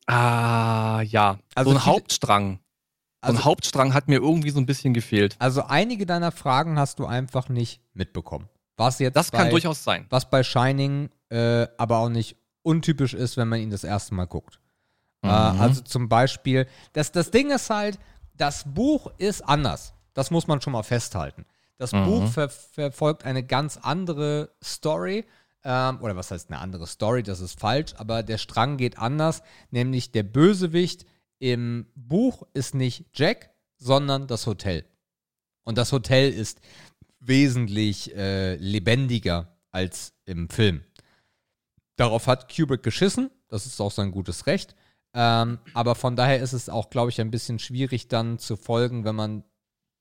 ah, 0.07 1.03
ja. 1.03 1.39
Also 1.55 1.71
so 1.71 1.77
ein 1.77 1.85
Hauptstrang. 1.87 2.55
So 2.57 3.29
Also- 3.29 3.39
ein 3.41 3.45
Hauptstrang 3.45 3.95
hat 3.95 4.09
mir 4.09 4.17
irgendwie 4.17 4.51
so 4.51 4.59
ein 4.61 4.67
bisschen 4.67 4.95
gefehlt. 4.95 5.37
also 5.39 5.63
einige 5.65 6.05
deiner 6.07 6.33
Fragen 6.33 6.79
hast 6.79 6.99
du 6.99 7.07
einfach 7.07 7.49
nicht 7.49 7.81
mitbekommen. 7.95 8.49
Was 8.77 8.99
jetzt 8.99 9.15
Das 9.15 9.31
kann 9.31 9.47
bei, 9.47 9.51
durchaus 9.51 9.85
sein. 9.85 10.07
was 10.11 10.29
bei 10.29 10.43
Shining 10.43 11.09
äh, 11.31 11.67
aber 11.79 11.99
auch 11.99 12.09
nicht 12.09 12.37
untypisch 12.63 13.15
ist, 13.15 13.37
wenn 13.37 13.49
man 13.49 13.61
ihn 13.61 13.71
das 13.71 13.85
erste 13.85 14.15
Mal 14.15 14.27
guckt. 14.27 14.59
Äh, 15.25 15.53
Mhm. 15.55 15.61
also 15.61 15.81
zum 15.83 16.09
Beispiel, 16.09 16.67
das, 16.93 17.11
das 17.13 17.31
Ding 17.31 17.51
ist 17.51 17.71
halt, 17.71 17.99
das 18.37 18.65
Buch 18.67 19.11
ist 19.19 19.43
anders. 19.43 19.95
Das 20.13 20.31
muss 20.31 20.47
man 20.47 20.61
schon 20.61 20.73
mal 20.75 20.83
festhalten. 20.83 21.45
Das 21.79 21.93
Mhm. 21.93 22.05
Buch 22.05 22.29
ver 22.29 22.49
verfolgt 22.49 23.25
eine 23.25 23.43
ganz 23.43 23.79
andere 23.79 24.55
Story. 24.63 25.25
Ähm, 25.65 26.01
oder 26.03 26.15
was 26.15 26.31
heißt 26.31 26.51
eine 26.51 26.61
andere 26.61 26.87
Story? 26.87 27.23
Das 27.23 27.41
ist 27.41 27.59
falsch, 27.59 27.95
aber 27.97 28.23
der 28.23 28.39
Strang 28.39 28.77
geht 28.77 28.99
anders. 28.99 29.43
Nämlich 29.71 30.13
der 30.13 30.23
Bösewicht 30.25 31.07
im 31.39 31.87
Buch 31.95 32.43
ist 32.53 32.75
nicht 32.75 33.07
Jack, 33.15 33.51
sondern 33.79 34.27
das 34.27 34.47
Hotel. 34.47 34.85
Und 35.65 35.79
das 35.79 35.91
Hotel 35.93 36.33
ist 36.33 36.61
wesentlich 37.21 38.15
äh, 38.15 38.57
lebendiger 38.57 39.57
als 39.71 40.13
im 40.27 40.49
Film. 40.51 40.85
Darauf 41.97 42.27
hat 42.27 42.55
Kubrick 42.55 42.83
geschissen, 42.83 43.31
das 43.49 43.67
ist 43.67 43.81
auch 43.81 43.91
sein 43.93 44.11
gutes 44.11 44.47
Recht. 44.47 44.75
Ähm, 45.15 45.59
aber 45.75 45.95
von 45.95 46.17
daher 46.17 46.41
ist 46.41 46.53
es 46.53 46.69
auch, 46.69 46.91
glaube 46.91 47.11
ich, 47.11 47.21
ein 47.21 47.31
bisschen 47.31 47.59
schwierig 47.59 48.09
dann 48.09 48.39
zu 48.39 48.57
folgen, 48.57 49.05
wenn 49.05 49.15
man 49.15 49.45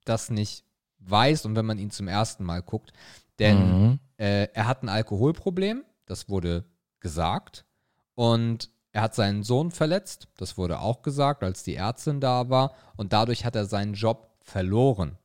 das 0.05 0.29
nicht 0.29 0.65
weiß 0.99 1.45
und 1.45 1.55
wenn 1.55 1.65
man 1.65 1.77
ihn 1.77 1.91
zum 1.91 2.07
ersten 2.07 2.43
Mal 2.43 2.61
guckt. 2.61 2.91
Denn 3.39 3.91
Mhm. 3.91 3.99
äh, 4.17 4.47
er 4.53 4.67
hat 4.67 4.83
ein 4.83 4.89
Alkoholproblem, 4.89 5.83
das 6.05 6.29
wurde 6.29 6.65
gesagt. 6.99 7.65
Und 8.15 8.69
er 8.91 9.01
hat 9.01 9.15
seinen 9.15 9.43
Sohn 9.43 9.71
verletzt, 9.71 10.27
das 10.37 10.57
wurde 10.57 10.79
auch 10.79 11.01
gesagt, 11.01 11.43
als 11.43 11.63
die 11.63 11.75
Ärztin 11.75 12.19
da 12.19 12.49
war. 12.49 12.73
Und 12.95 13.11
dadurch 13.13 13.43
hat 13.45 13.55
er 13.55 13.65
seinen 13.65 13.93
Job 13.95 14.29
verloren 14.41 15.17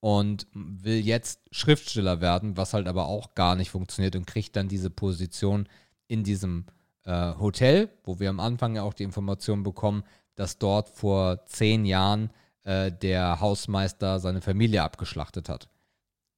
und 0.00 0.46
will 0.52 0.98
jetzt 0.98 1.40
Schriftsteller 1.52 2.20
werden, 2.20 2.56
was 2.56 2.74
halt 2.74 2.88
aber 2.88 3.06
auch 3.06 3.34
gar 3.34 3.54
nicht 3.54 3.70
funktioniert 3.70 4.16
und 4.16 4.26
kriegt 4.26 4.56
dann 4.56 4.66
diese 4.68 4.90
Position 4.90 5.68
in 6.08 6.24
diesem 6.24 6.66
äh, 7.04 7.34
Hotel, 7.38 7.88
wo 8.04 8.20
wir 8.20 8.30
am 8.30 8.40
Anfang 8.40 8.76
ja 8.76 8.82
auch 8.82 8.94
die 8.94 9.02
Information 9.04 9.62
bekommen, 9.62 10.04
dass 10.34 10.58
dort 10.58 10.88
vor 10.88 11.44
zehn 11.46 11.84
Jahren 11.84 12.30
äh, 12.64 12.90
der 12.92 13.40
Hausmeister 13.40 14.18
seine 14.20 14.40
Familie 14.40 14.82
abgeschlachtet 14.82 15.48
hat. 15.48 15.68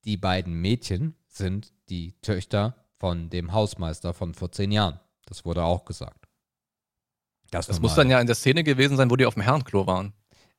Die 0.05 0.17
beiden 0.17 0.55
Mädchen 0.55 1.15
sind 1.29 1.73
die 1.89 2.13
Töchter 2.21 2.75
von 2.99 3.31
dem 3.31 3.53
Hausmeister 3.53 4.15
von 4.15 4.35
vor 4.35 4.51
zehn 4.53 4.73
Jahren. 4.73 5.01
Das 5.27 5.45
wurde 5.45 5.63
auch 5.65 5.85
gesagt. 5.85 6.27
Das 7.51 7.81
muss 7.81 7.95
dann 7.95 8.11
ja 8.11 8.21
in 8.21 8.27
der 8.27 8.35
Szene 8.35 8.65
gewesen 8.65 8.97
sein, 8.97 9.11
wo 9.11 9.17
die 9.17 9.27
auf 9.27 9.35
dem 9.35 9.43
Herrenklo 9.43 9.87
waren. 9.87 10.13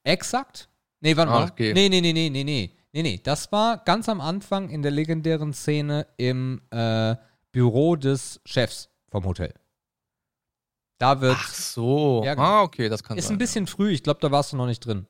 Exakt. 0.04 0.70
Nee, 1.02 1.18
warte 1.18 1.32
Ah, 1.32 1.40
mal. 1.42 1.50
okay. 1.52 1.74
Nee, 1.74 1.90
nee, 1.90 2.00
nee, 2.02 2.14
nee, 2.14 2.30
nee, 2.30 2.44
nee. 2.44 2.72
Nee, 2.94 3.04
nee. 3.04 3.20
Das 3.22 3.52
war 3.52 3.80
ganz 3.84 4.08
am 4.08 4.22
Anfang 4.22 4.70
in 4.70 4.82
der 4.82 4.92
legendären 4.92 5.54
Szene 5.54 6.08
im 6.18 6.62
äh, 6.72 7.16
Büro 7.52 7.96
des 7.98 8.40
Chefs 8.46 8.90
vom 9.10 9.26
Hotel. 9.26 9.54
Da 10.98 11.20
wird. 11.22 11.38
Ach 11.40 11.54
so. 11.54 12.22
Ja, 12.26 12.36
genau. 12.36 12.46
Ah, 12.48 12.62
okay, 12.64 12.90
das 12.90 13.04
kann 13.04 13.18
ist 13.18 13.26
sein. 13.28 13.36
ein 13.36 13.38
bisschen 13.40 13.68
früh. 13.68 13.92
Ich 13.92 14.04
glaube, 14.04 14.20
da 14.22 14.32
warst 14.32 14.54
du 14.54 14.58
noch 14.58 14.66
nicht 14.68 14.80
drin. 14.86 15.06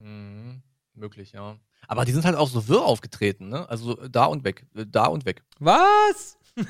Ja. 0.00 0.06
Mhm. 0.06 0.62
Möglich, 0.94 1.32
ja. 1.32 1.56
Aber 1.88 2.04
die 2.04 2.12
sind 2.12 2.24
halt 2.24 2.36
auch 2.36 2.48
so 2.48 2.68
wirr 2.68 2.82
aufgetreten, 2.84 3.48
ne? 3.48 3.68
Also 3.68 3.94
da 4.08 4.26
und 4.26 4.44
weg, 4.44 4.66
äh, 4.74 4.84
da 4.86 5.06
und 5.06 5.24
weg. 5.24 5.42
Was? 5.58 6.38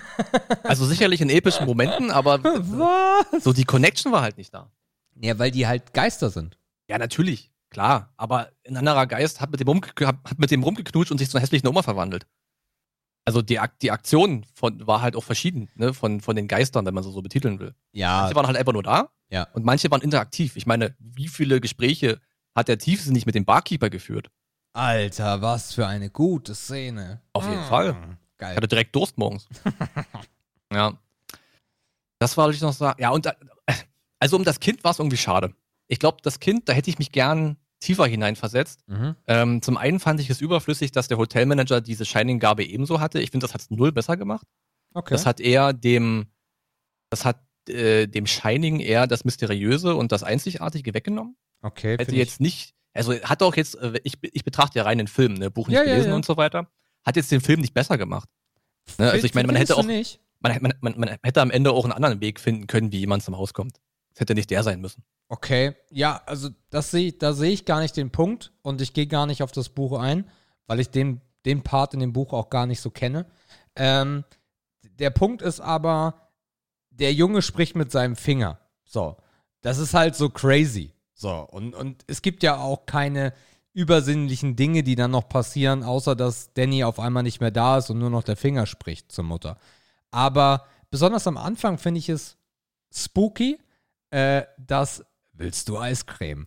Also 0.62 0.86
sicherlich 0.86 1.20
in 1.20 1.28
epischen 1.28 1.66
Momenten, 1.66 2.12
aber 2.12 2.43
Was? 2.44 3.43
so 3.43 3.52
die 3.52 3.64
Connection 3.64 4.12
war 4.12 4.22
halt 4.22 4.39
nicht 4.39 4.55
da. 4.55 4.70
Ja, 5.20 5.39
weil 5.40 5.51
die 5.51 5.66
halt 5.66 5.93
Geister 5.93 6.30
sind. 6.30 6.56
Ja, 6.89 6.98
natürlich, 6.98 7.51
klar. 7.68 8.12
Aber 8.16 8.51
ein 8.66 8.76
anderer 8.76 9.09
Geist 9.09 9.40
hat 9.40 9.51
mit 9.51 9.59
dem, 9.59 9.66
rumge 9.66 9.89
hat 10.05 10.39
mit 10.39 10.52
dem 10.52 10.62
rumgeknutscht 10.62 11.10
und 11.10 11.18
sich 11.18 11.28
zu 11.28 11.36
einer 11.36 11.43
hässlichen 11.43 11.66
Oma 11.66 11.82
verwandelt. 11.82 12.28
Also 13.24 13.40
die, 13.40 13.59
Ak 13.61 13.78
die 13.78 13.90
Aktion 13.93 14.44
von, 14.55 14.85
war 14.86 15.01
halt 15.01 15.15
auch 15.15 15.23
verschieden, 15.24 15.69
ne? 15.77 15.94
Von, 15.94 16.20
von 16.20 16.35
den 16.35 16.49
Geistern, 16.49 16.85
wenn 16.86 16.94
man 16.94 17.05
so, 17.05 17.11
so 17.12 17.23
betiteln 17.23 17.61
will. 17.61 17.74
Ja. 17.93 18.23
Manche 18.23 18.35
waren 18.35 18.47
halt 18.49 18.57
einfach 18.57 18.73
nur 18.73 18.82
da 18.82 19.11
Ja. 19.31 19.47
und 19.53 19.65
manche 19.65 19.90
waren 19.90 20.01
interaktiv. 20.03 20.57
Ich 20.57 20.66
meine, 20.66 20.97
wie 20.99 21.28
viele 21.28 21.61
Gespräche 21.61 22.20
hat 22.55 22.69
er 22.69 22.78
tiefsinnig 22.78 23.24
mit 23.24 23.35
dem 23.35 23.44
Barkeeper 23.44 23.90
geführt. 23.90 24.28
Alter, 24.74 25.40
was 25.43 25.73
für 25.74 25.86
eine 25.86 26.11
gute 26.11 26.55
Szene. 26.55 27.20
Auf 27.32 27.49
jeden 27.49 27.62
Fall. 27.65 27.90
Ich 28.32 28.39
Geil. 28.39 28.57
hatte 28.57 28.69
direkt 28.69 28.94
Durst 28.97 29.16
morgens. 29.19 29.47
ja. 30.73 30.94
Das 32.19 32.36
wollte 32.36 32.57
ich 32.57 32.62
noch 32.62 32.73
sagen. 32.73 33.01
Ja, 33.01 33.11
und 33.11 33.27
äh, 33.27 33.32
also 34.19 34.36
um 34.36 34.44
das 34.44 34.61
Kind 34.61 34.82
war 34.85 34.90
es 34.93 34.99
irgendwie 34.99 35.16
schade. 35.16 35.55
Ich 35.89 35.99
glaube, 35.99 36.19
das 36.23 36.40
Kind, 36.40 36.69
da 36.69 36.73
hätte 36.73 36.90
ich 36.90 36.99
mich 36.99 37.12
gern 37.12 37.57
tiefer 37.83 38.07
hineinversetzt. 38.07 38.87
Mhm. 38.89 39.17
Ähm, 39.27 39.63
zum 39.63 39.77
einen 39.77 40.01
fand 40.01 40.21
ich 40.21 40.31
es 40.31 40.41
überflüssig, 40.41 40.93
dass 40.93 41.09
der 41.09 41.19
Hotelmanager 41.19 41.81
diese 41.81 42.05
Shining-Gabe 42.05 42.65
ebenso 42.65 43.01
hatte. 43.01 43.21
Ich 43.21 43.31
finde, 43.31 43.45
das 43.45 43.55
hat 43.55 43.61
es 43.61 43.71
null 43.71 43.93
besser 43.93 44.17
gemacht. 44.17 44.47
Okay. 44.95 45.15
Das 45.15 45.27
hat 45.27 45.41
eher 45.41 45.73
dem, 45.73 46.27
das 47.11 47.25
hat 47.25 47.41
äh, 47.69 48.07
dem 48.07 48.27
Shining 48.27 48.81
eher 48.81 49.07
das 49.07 49.25
Mysteriöse 49.25 49.95
und 49.95 50.13
das 50.13 50.23
Einzigartige 50.23 50.95
weggenommen. 50.95 51.37
okay. 51.63 51.97
Hätte 51.99 52.15
jetzt 52.15 52.41
nicht, 52.41 52.75
also 52.95 53.15
hat 53.15 53.43
auch 53.43 53.57
jetzt, 53.57 53.75
äh, 53.77 54.01
ich, 54.05 54.15
ich 54.21 54.45
betrachte 54.45 54.79
ja 54.79 54.85
rein 54.85 54.99
den 54.99 55.09
Film, 55.09 55.35
ne, 55.35 55.51
Buch 55.51 55.69
nicht 55.69 55.77
Ja, 55.77 55.83
ja, 55.83 55.93
gelesen 55.93 56.11
ja. 56.11 56.17
und 56.17 56.25
so 56.25 56.37
weiter, 56.37 56.69
hat 57.05 57.17
jetzt 57.17 57.31
den 57.31 57.41
Film 57.41 57.61
nicht 57.61 57.75
besser 57.75 57.99
gemacht. 57.99 58.29
Ne, 58.99 59.11
also 59.11 59.27
ich 59.27 59.35
meine, 59.35 59.47
man 59.47 59.57
hätte 59.57 59.77
auch, 59.77 59.85
man, 59.85 60.59
man, 60.61 60.75
man, 60.81 60.95
man 60.99 61.17
hätte 61.23 61.41
am 61.41 61.51
Ende 61.51 61.73
auch 61.73 61.85
einen 61.85 61.93
anderen 61.93 62.21
Weg 62.21 62.41
finden 62.41 62.67
können, 62.67 62.93
wie 62.93 62.99
jemand 62.99 63.23
zum 63.23 63.37
Haus 63.37 63.55
kommt. 63.55 63.79
Es 64.14 64.20
hätte 64.20 64.34
nicht 64.34 64.51
der 64.51 64.62
sein 64.62 64.80
müssen. 64.80 65.02
Okay, 65.28 65.74
ja, 65.90 66.20
also 66.26 66.51
das 66.70 66.90
sehe 66.90 67.12
da 67.12 67.32
sehe 67.32 67.52
ich 67.52 67.64
gar 67.64 67.80
nicht 67.80 67.97
den 67.97 68.10
Punkt 68.10 68.52
und 68.62 68.80
ich 68.80 68.93
gehe 68.93 69.06
gar 69.06 69.26
nicht 69.26 69.43
auf 69.43 69.52
das 69.52 69.70
Buch 69.70 69.98
ein, 69.98 70.28
weil 70.66 70.80
ich 70.80 70.90
den, 70.90 71.20
den 71.47 71.62
Part 71.62 71.94
in 71.94 72.01
dem 72.01 72.12
Buch 72.12 72.32
auch 72.32 72.51
gar 72.51 72.66
nicht 72.66 72.80
so 72.80 72.90
kenne. 72.90 73.26
Ähm, 73.74 74.24
der 74.82 75.10
Punkt 75.10 75.40
ist 75.40 75.60
aber, 75.60 76.30
der 76.90 77.14
Junge 77.14 77.40
spricht 77.40 77.76
mit 77.76 77.90
seinem 77.90 78.16
Finger. 78.16 78.59
So, 78.84 79.16
das 79.62 79.78
ist 79.78 79.94
halt 79.94 80.16
so 80.16 80.28
crazy. 80.28 80.93
So, 81.14 81.30
und, 81.30 81.74
und 81.74 82.05
es 82.09 82.20
gibt 82.20 82.43
ja 82.43 82.59
auch 82.59 82.84
keine 82.84 83.32
übersinnlichen 83.72 84.55
Dinge, 84.55 84.82
die 84.82 84.97
dann 84.97 85.12
noch 85.12 85.28
passieren, 85.28 85.82
außer 85.82 86.14
dass 86.14 86.52
Danny 86.52 86.84
auf 86.84 87.01
einmal 87.01 87.22
nicht 87.22 87.40
mehr 87.40 87.51
da 87.51 87.78
ist 87.78 87.89
und 87.90 87.98
nur 87.98 88.10
noch 88.10 88.22
der 88.22 88.36
Finger 88.36 88.66
spricht 88.66 89.10
zur 89.10 89.24
Mutter. 89.24 89.56
Aber 90.10 90.66
besonders 90.90 91.26
am 91.26 91.39
Anfang 91.39 91.78
finde 91.78 92.01
ich 92.01 92.10
es 92.10 92.36
spooky, 92.93 93.59
äh, 94.12 94.44
dass 94.59 95.05
willst 95.32 95.68
du 95.68 95.78
Eiscreme? 95.78 96.47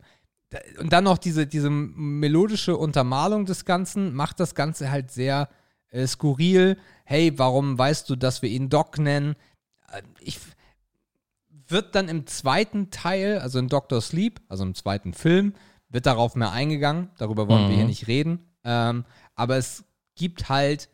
Und 0.79 0.93
dann 0.93 1.03
noch 1.03 1.17
diese, 1.17 1.47
diese 1.47 1.69
melodische 1.69 2.77
Untermalung 2.77 3.45
des 3.45 3.65
Ganzen 3.65 4.13
macht 4.13 4.39
das 4.39 4.55
Ganze 4.55 4.89
halt 4.91 5.11
sehr 5.11 5.49
äh, 5.89 6.07
skurril. 6.07 6.77
Hey, 7.03 7.37
warum 7.37 7.77
weißt 7.77 8.09
du, 8.09 8.15
dass 8.15 8.41
wir 8.41 8.49
ihn 8.49 8.69
Doc 8.69 8.97
nennen? 8.97 9.35
Äh, 9.91 10.01
Ich 10.21 10.39
wird 11.67 11.95
dann 11.95 12.09
im 12.09 12.27
zweiten 12.27 12.91
Teil, 12.91 13.39
also 13.39 13.57
in 13.57 13.69
Doctor 13.69 13.99
Sleep, 13.99 14.39
also 14.49 14.63
im 14.63 14.75
zweiten 14.75 15.13
Film, 15.13 15.55
wird 15.89 16.05
darauf 16.05 16.35
mehr 16.35 16.51
eingegangen. 16.51 17.09
Darüber 17.17 17.47
wollen 17.47 17.63
wir 17.63 17.69
Mhm. 17.71 17.75
hier 17.77 17.85
nicht 17.85 18.07
reden. 18.07 18.47
Ähm, 18.63 19.03
aber 19.33 19.57
es 19.57 19.83
gibt 20.15 20.47
halt, 20.47 20.89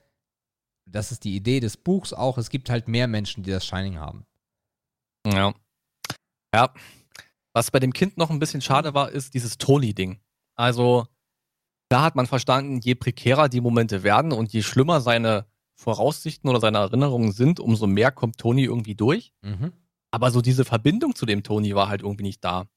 das 0.86 1.12
ist 1.12 1.26
die 1.26 1.36
Idee 1.36 1.60
des 1.60 1.76
Buchs 1.76 2.14
auch, 2.14 2.38
es 2.38 2.50
gibt 2.50 2.70
halt 2.70 2.88
mehr 2.88 3.08
Menschen, 3.08 3.44
die 3.44 3.52
das 3.52 3.66
Shining 3.66 4.00
haben. 4.00 4.26
Ja. 5.28 5.54
Ja. 6.54 6.74
Was 7.54 7.72
bei 7.72 7.80
dem 7.80 7.92
Kind 7.94 8.18
noch 8.18 8.30
ein 8.30 8.40
bisschen 8.40 8.62
schade 8.62 8.94
war, 8.94 9.12
ist 9.12 9.34
dieses 9.34 9.58
Toni-Ding. 9.58 10.20
Also, 10.56 11.08
da 11.90 12.02
hat 12.04 12.16
man 12.16 12.28
verstanden, 12.28 12.80
je 12.80 12.96
prekärer 12.96 13.50
die 13.50 13.62
Momente 13.62 14.04
werden 14.04 14.32
und 14.32 14.54
je 14.54 14.62
schlimmer 14.64 15.02
seine 15.02 15.46
Voraussichten 15.76 16.50
oder 16.50 16.60
seine 16.62 16.78
Erinnerungen 16.78 17.32
sind, 17.34 17.60
umso 17.60 17.88
mehr 17.88 18.12
kommt 18.12 18.38
Toni 18.38 18.64
irgendwie 18.64 18.96
durch. 18.96 19.34
Mhm. 19.42 19.74
Aber 20.12 20.32
so 20.32 20.42
diese 20.42 20.64
Verbindung 20.64 21.16
zu 21.16 21.26
dem 21.26 21.44
Toni 21.44 21.76
war 21.76 21.90
halt 21.90 22.02
irgendwie 22.02 22.24
nicht 22.24 22.44
da. 22.44 22.68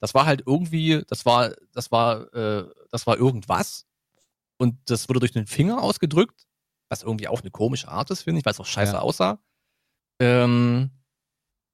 Das 0.00 0.14
war 0.14 0.26
halt 0.26 0.42
irgendwie, 0.46 1.02
das 1.08 1.24
war, 1.26 1.52
das 1.72 1.92
war, 1.92 2.32
äh, 2.34 2.64
das 2.90 3.06
war 3.06 3.16
irgendwas. 3.16 3.86
Und 4.58 4.78
das 4.86 5.08
wurde 5.08 5.20
durch 5.20 5.32
den 5.32 5.46
Finger 5.46 5.82
ausgedrückt, 5.82 6.46
was 6.88 7.02
irgendwie 7.02 7.28
auch 7.28 7.40
eine 7.42 7.50
komische 7.50 7.88
Art 7.88 8.10
ist, 8.10 8.22
finde 8.22 8.40
ich, 8.40 8.44
weil 8.44 8.52
es 8.52 8.60
auch 8.60 8.66
scheiße 8.66 8.94
Ja. 8.94 9.00
aussah. 9.00 9.38
Ähm, 10.20 10.90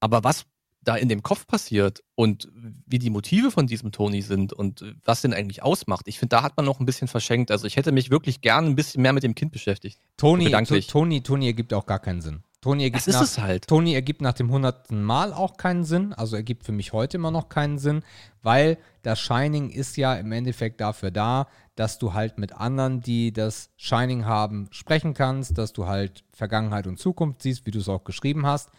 aber 0.00 0.24
was 0.24 0.46
da 0.82 0.96
in 0.96 1.08
dem 1.08 1.22
Kopf 1.22 1.46
passiert 1.46 2.02
und 2.14 2.48
wie 2.86 2.98
die 2.98 3.10
Motive 3.10 3.50
von 3.50 3.66
diesem 3.66 3.92
Toni 3.92 4.22
sind 4.22 4.52
und 4.52 4.82
was 5.04 5.20
den 5.20 5.34
eigentlich 5.34 5.62
ausmacht, 5.62 6.08
ich 6.08 6.18
finde, 6.18 6.36
da 6.36 6.42
hat 6.42 6.56
man 6.56 6.64
noch 6.64 6.80
ein 6.80 6.86
bisschen 6.86 7.06
verschenkt. 7.08 7.50
Also 7.50 7.66
ich 7.66 7.76
hätte 7.76 7.92
mich 7.92 8.10
wirklich 8.10 8.40
gern 8.40 8.64
ein 8.66 8.76
bisschen 8.76 9.02
mehr 9.02 9.12
mit 9.12 9.22
dem 9.22 9.34
Kind 9.34 9.52
beschäftigt. 9.52 10.00
Toni, 10.16 10.44
Gedanklich. 10.44 10.86
To- 10.86 11.00
Toni, 11.00 11.22
Toni 11.22 11.46
ergibt 11.46 11.74
auch 11.74 11.84
gar 11.86 11.98
keinen 11.98 12.22
Sinn. 12.22 12.42
Toni 12.62 12.82
ergibt, 12.84 12.96
Das 13.02 13.08
ist 13.08 13.14
nach, 13.14 13.22
es 13.22 13.38
halt. 13.38 13.66
Toni 13.68 13.94
ergibt 13.94 14.20
nach 14.20 14.34
dem 14.34 14.50
hundertsten 14.50 15.02
Mal 15.02 15.32
auch 15.32 15.56
keinen 15.56 15.84
Sinn. 15.84 16.12
Also 16.12 16.36
ergibt 16.36 16.64
für 16.64 16.72
mich 16.72 16.92
heute 16.92 17.16
immer 17.16 17.30
noch 17.30 17.48
keinen 17.48 17.78
Sinn, 17.78 18.02
weil 18.42 18.76
das 19.02 19.18
Shining 19.18 19.70
ist 19.70 19.96
ja 19.96 20.14
im 20.14 20.30
Endeffekt 20.32 20.80
dafür 20.80 21.10
da, 21.10 21.46
dass 21.74 21.98
du 21.98 22.12
halt 22.12 22.36
mit 22.38 22.52
anderen, 22.52 23.00
die 23.00 23.32
das 23.32 23.70
Shining 23.78 24.26
haben, 24.26 24.68
sprechen 24.72 25.14
kannst, 25.14 25.56
dass 25.56 25.72
du 25.72 25.86
halt 25.86 26.22
Vergangenheit 26.34 26.86
und 26.86 26.98
Zukunft 26.98 27.40
siehst, 27.42 27.64
wie 27.64 27.70
du 27.70 27.78
es 27.78 27.88
auch 27.88 28.04
geschrieben 28.04 28.44
hast. 28.46 28.70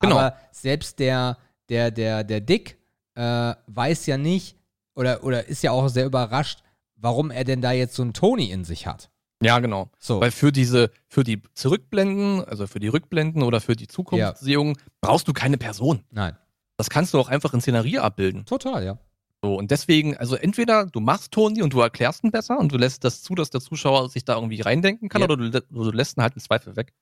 Genau. 0.00 0.16
Aber 0.18 0.36
selbst 0.50 0.98
der, 0.98 1.38
der, 1.68 1.90
der, 1.90 2.24
der 2.24 2.40
Dick 2.40 2.78
äh, 3.14 3.54
weiß 3.66 4.06
ja 4.06 4.16
nicht 4.16 4.56
oder, 4.94 5.22
oder 5.24 5.46
ist 5.46 5.62
ja 5.62 5.70
auch 5.72 5.88
sehr 5.88 6.06
überrascht, 6.06 6.62
warum 6.96 7.30
er 7.30 7.44
denn 7.44 7.60
da 7.60 7.72
jetzt 7.72 7.94
so 7.94 8.02
einen 8.02 8.12
Toni 8.12 8.50
in 8.50 8.64
sich 8.64 8.86
hat. 8.86 9.10
Ja, 9.40 9.60
genau. 9.60 9.88
So. 9.98 10.20
Weil 10.20 10.32
für 10.32 10.50
diese, 10.50 10.90
für 11.06 11.22
die 11.22 11.40
Zurückblenden, 11.54 12.44
also 12.44 12.66
für 12.66 12.80
die 12.80 12.88
Rückblenden 12.88 13.42
oder 13.44 13.60
für 13.60 13.76
die 13.76 13.86
Zukunftssehung, 13.86 14.76
brauchst 15.00 15.28
du 15.28 15.32
keine 15.32 15.58
Person. 15.58 16.02
Nein. 16.10 16.36
Das 16.76 16.90
kannst 16.90 17.14
du 17.14 17.20
auch 17.20 17.28
einfach 17.28 17.54
in 17.54 17.60
Szenerie 17.60 17.98
abbilden. 17.98 18.44
Total, 18.46 18.84
ja. 18.84 18.98
So, 19.42 19.54
und 19.54 19.70
deswegen, 19.70 20.16
also 20.16 20.34
entweder 20.34 20.86
du 20.86 20.98
machst 20.98 21.30
Toni 21.30 21.62
und 21.62 21.72
du 21.72 21.80
erklärst 21.80 22.24
ihn 22.24 22.32
besser 22.32 22.58
und 22.58 22.72
du 22.72 22.76
lässt 22.76 23.04
das 23.04 23.22
zu, 23.22 23.36
dass 23.36 23.50
der 23.50 23.60
Zuschauer 23.60 24.08
sich 24.08 24.24
da 24.24 24.34
irgendwie 24.34 24.60
reindenken 24.60 25.08
kann, 25.08 25.20
Ja. 25.20 25.28
oder 25.28 25.36
du, 25.36 25.50
du 25.50 25.90
lässt 25.92 26.18
ihn 26.18 26.22
halt 26.22 26.34
im 26.34 26.40
Zweifel 26.40 26.74
weg. 26.74 26.92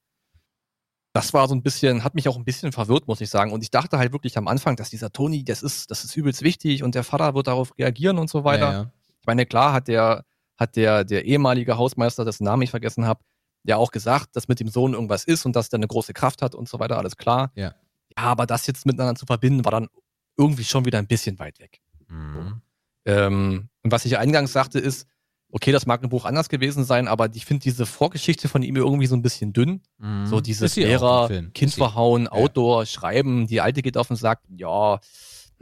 Das 1.16 1.32
war 1.32 1.48
so 1.48 1.54
ein 1.54 1.62
bisschen, 1.62 2.04
hat 2.04 2.14
mich 2.14 2.28
auch 2.28 2.36
ein 2.36 2.44
bisschen 2.44 2.72
verwirrt, 2.72 3.08
muss 3.08 3.20
ich 3.20 3.30
sagen. 3.30 3.52
Und 3.52 3.62
ich 3.62 3.70
dachte 3.70 3.98
halt 3.98 4.12
wirklich 4.12 4.36
am 4.38 4.48
Anfang, 4.48 4.76
dass 4.76 4.90
dieser 4.90 5.12
Toni, 5.12 5.44
das 5.44 5.62
ist, 5.62 5.90
das 5.90 6.04
ist 6.04 6.16
übelst 6.16 6.42
wichtig 6.42 6.82
und 6.82 6.94
der 6.94 7.04
Vater 7.04 7.34
wird 7.34 7.46
darauf 7.46 7.76
reagieren 7.78 8.18
und 8.18 8.28
so 8.28 8.44
weiter. 8.44 8.66
Ja, 8.66 8.72
ja. 8.72 8.92
Ich 9.20 9.26
meine, 9.26 9.46
klar 9.46 9.72
hat 9.72 9.88
der, 9.88 10.24
hat 10.56 10.76
der, 10.76 11.04
der 11.04 11.24
ehemalige 11.24 11.78
Hausmeister, 11.78 12.24
dessen 12.24 12.44
Namen 12.44 12.62
ich 12.62 12.70
vergessen 12.70 13.06
habe, 13.06 13.20
ja 13.64 13.76
auch 13.76 13.90
gesagt, 13.90 14.36
dass 14.36 14.48
mit 14.48 14.60
dem 14.60 14.68
Sohn 14.68 14.94
irgendwas 14.94 15.24
ist 15.24 15.44
und 15.46 15.56
dass 15.56 15.68
der 15.68 15.78
eine 15.78 15.88
große 15.88 16.12
Kraft 16.12 16.42
hat 16.42 16.54
und 16.54 16.68
so 16.68 16.78
weiter, 16.78 16.98
alles 16.98 17.16
klar. 17.16 17.50
Ja. 17.54 17.74
Ja, 18.16 18.24
aber 18.24 18.46
das 18.46 18.66
jetzt 18.66 18.86
miteinander 18.86 19.14
zu 19.14 19.26
verbinden, 19.26 19.64
war 19.64 19.72
dann 19.72 19.88
irgendwie 20.36 20.64
schon 20.64 20.84
wieder 20.84 20.98
ein 20.98 21.06
bisschen 21.06 21.38
weit 21.38 21.58
weg. 21.58 21.80
Mhm. 22.08 22.62
Ähm, 23.04 23.68
und 23.82 23.92
was 23.92 24.04
ich 24.04 24.18
eingangs 24.18 24.52
sagte, 24.52 24.78
ist, 24.78 25.06
okay, 25.50 25.72
das 25.72 25.86
mag 25.86 26.02
im 26.02 26.08
Buch 26.08 26.24
anders 26.24 26.48
gewesen 26.48 26.84
sein, 26.84 27.08
aber 27.08 27.34
ich 27.34 27.44
finde 27.46 27.62
diese 27.62 27.86
Vorgeschichte 27.86 28.48
von 28.48 28.62
ihm 28.62 28.76
irgendwie 28.76 29.06
so 29.06 29.16
ein 29.16 29.22
bisschen 29.22 29.52
dünn. 29.52 29.82
Mhm. 29.98 30.26
So 30.26 30.40
dieses 30.40 30.76
Lehrer. 30.76 31.28
Kind 31.28 31.70
Ist 31.70 31.74
verhauen, 31.76 32.28
Outdoor, 32.28 32.86
Schreiben, 32.86 33.46
die 33.46 33.60
Alte 33.60 33.82
geht 33.82 33.96
auf 33.96 34.10
und 34.10 34.16
sagt, 34.16 34.44
ja, 34.48 35.00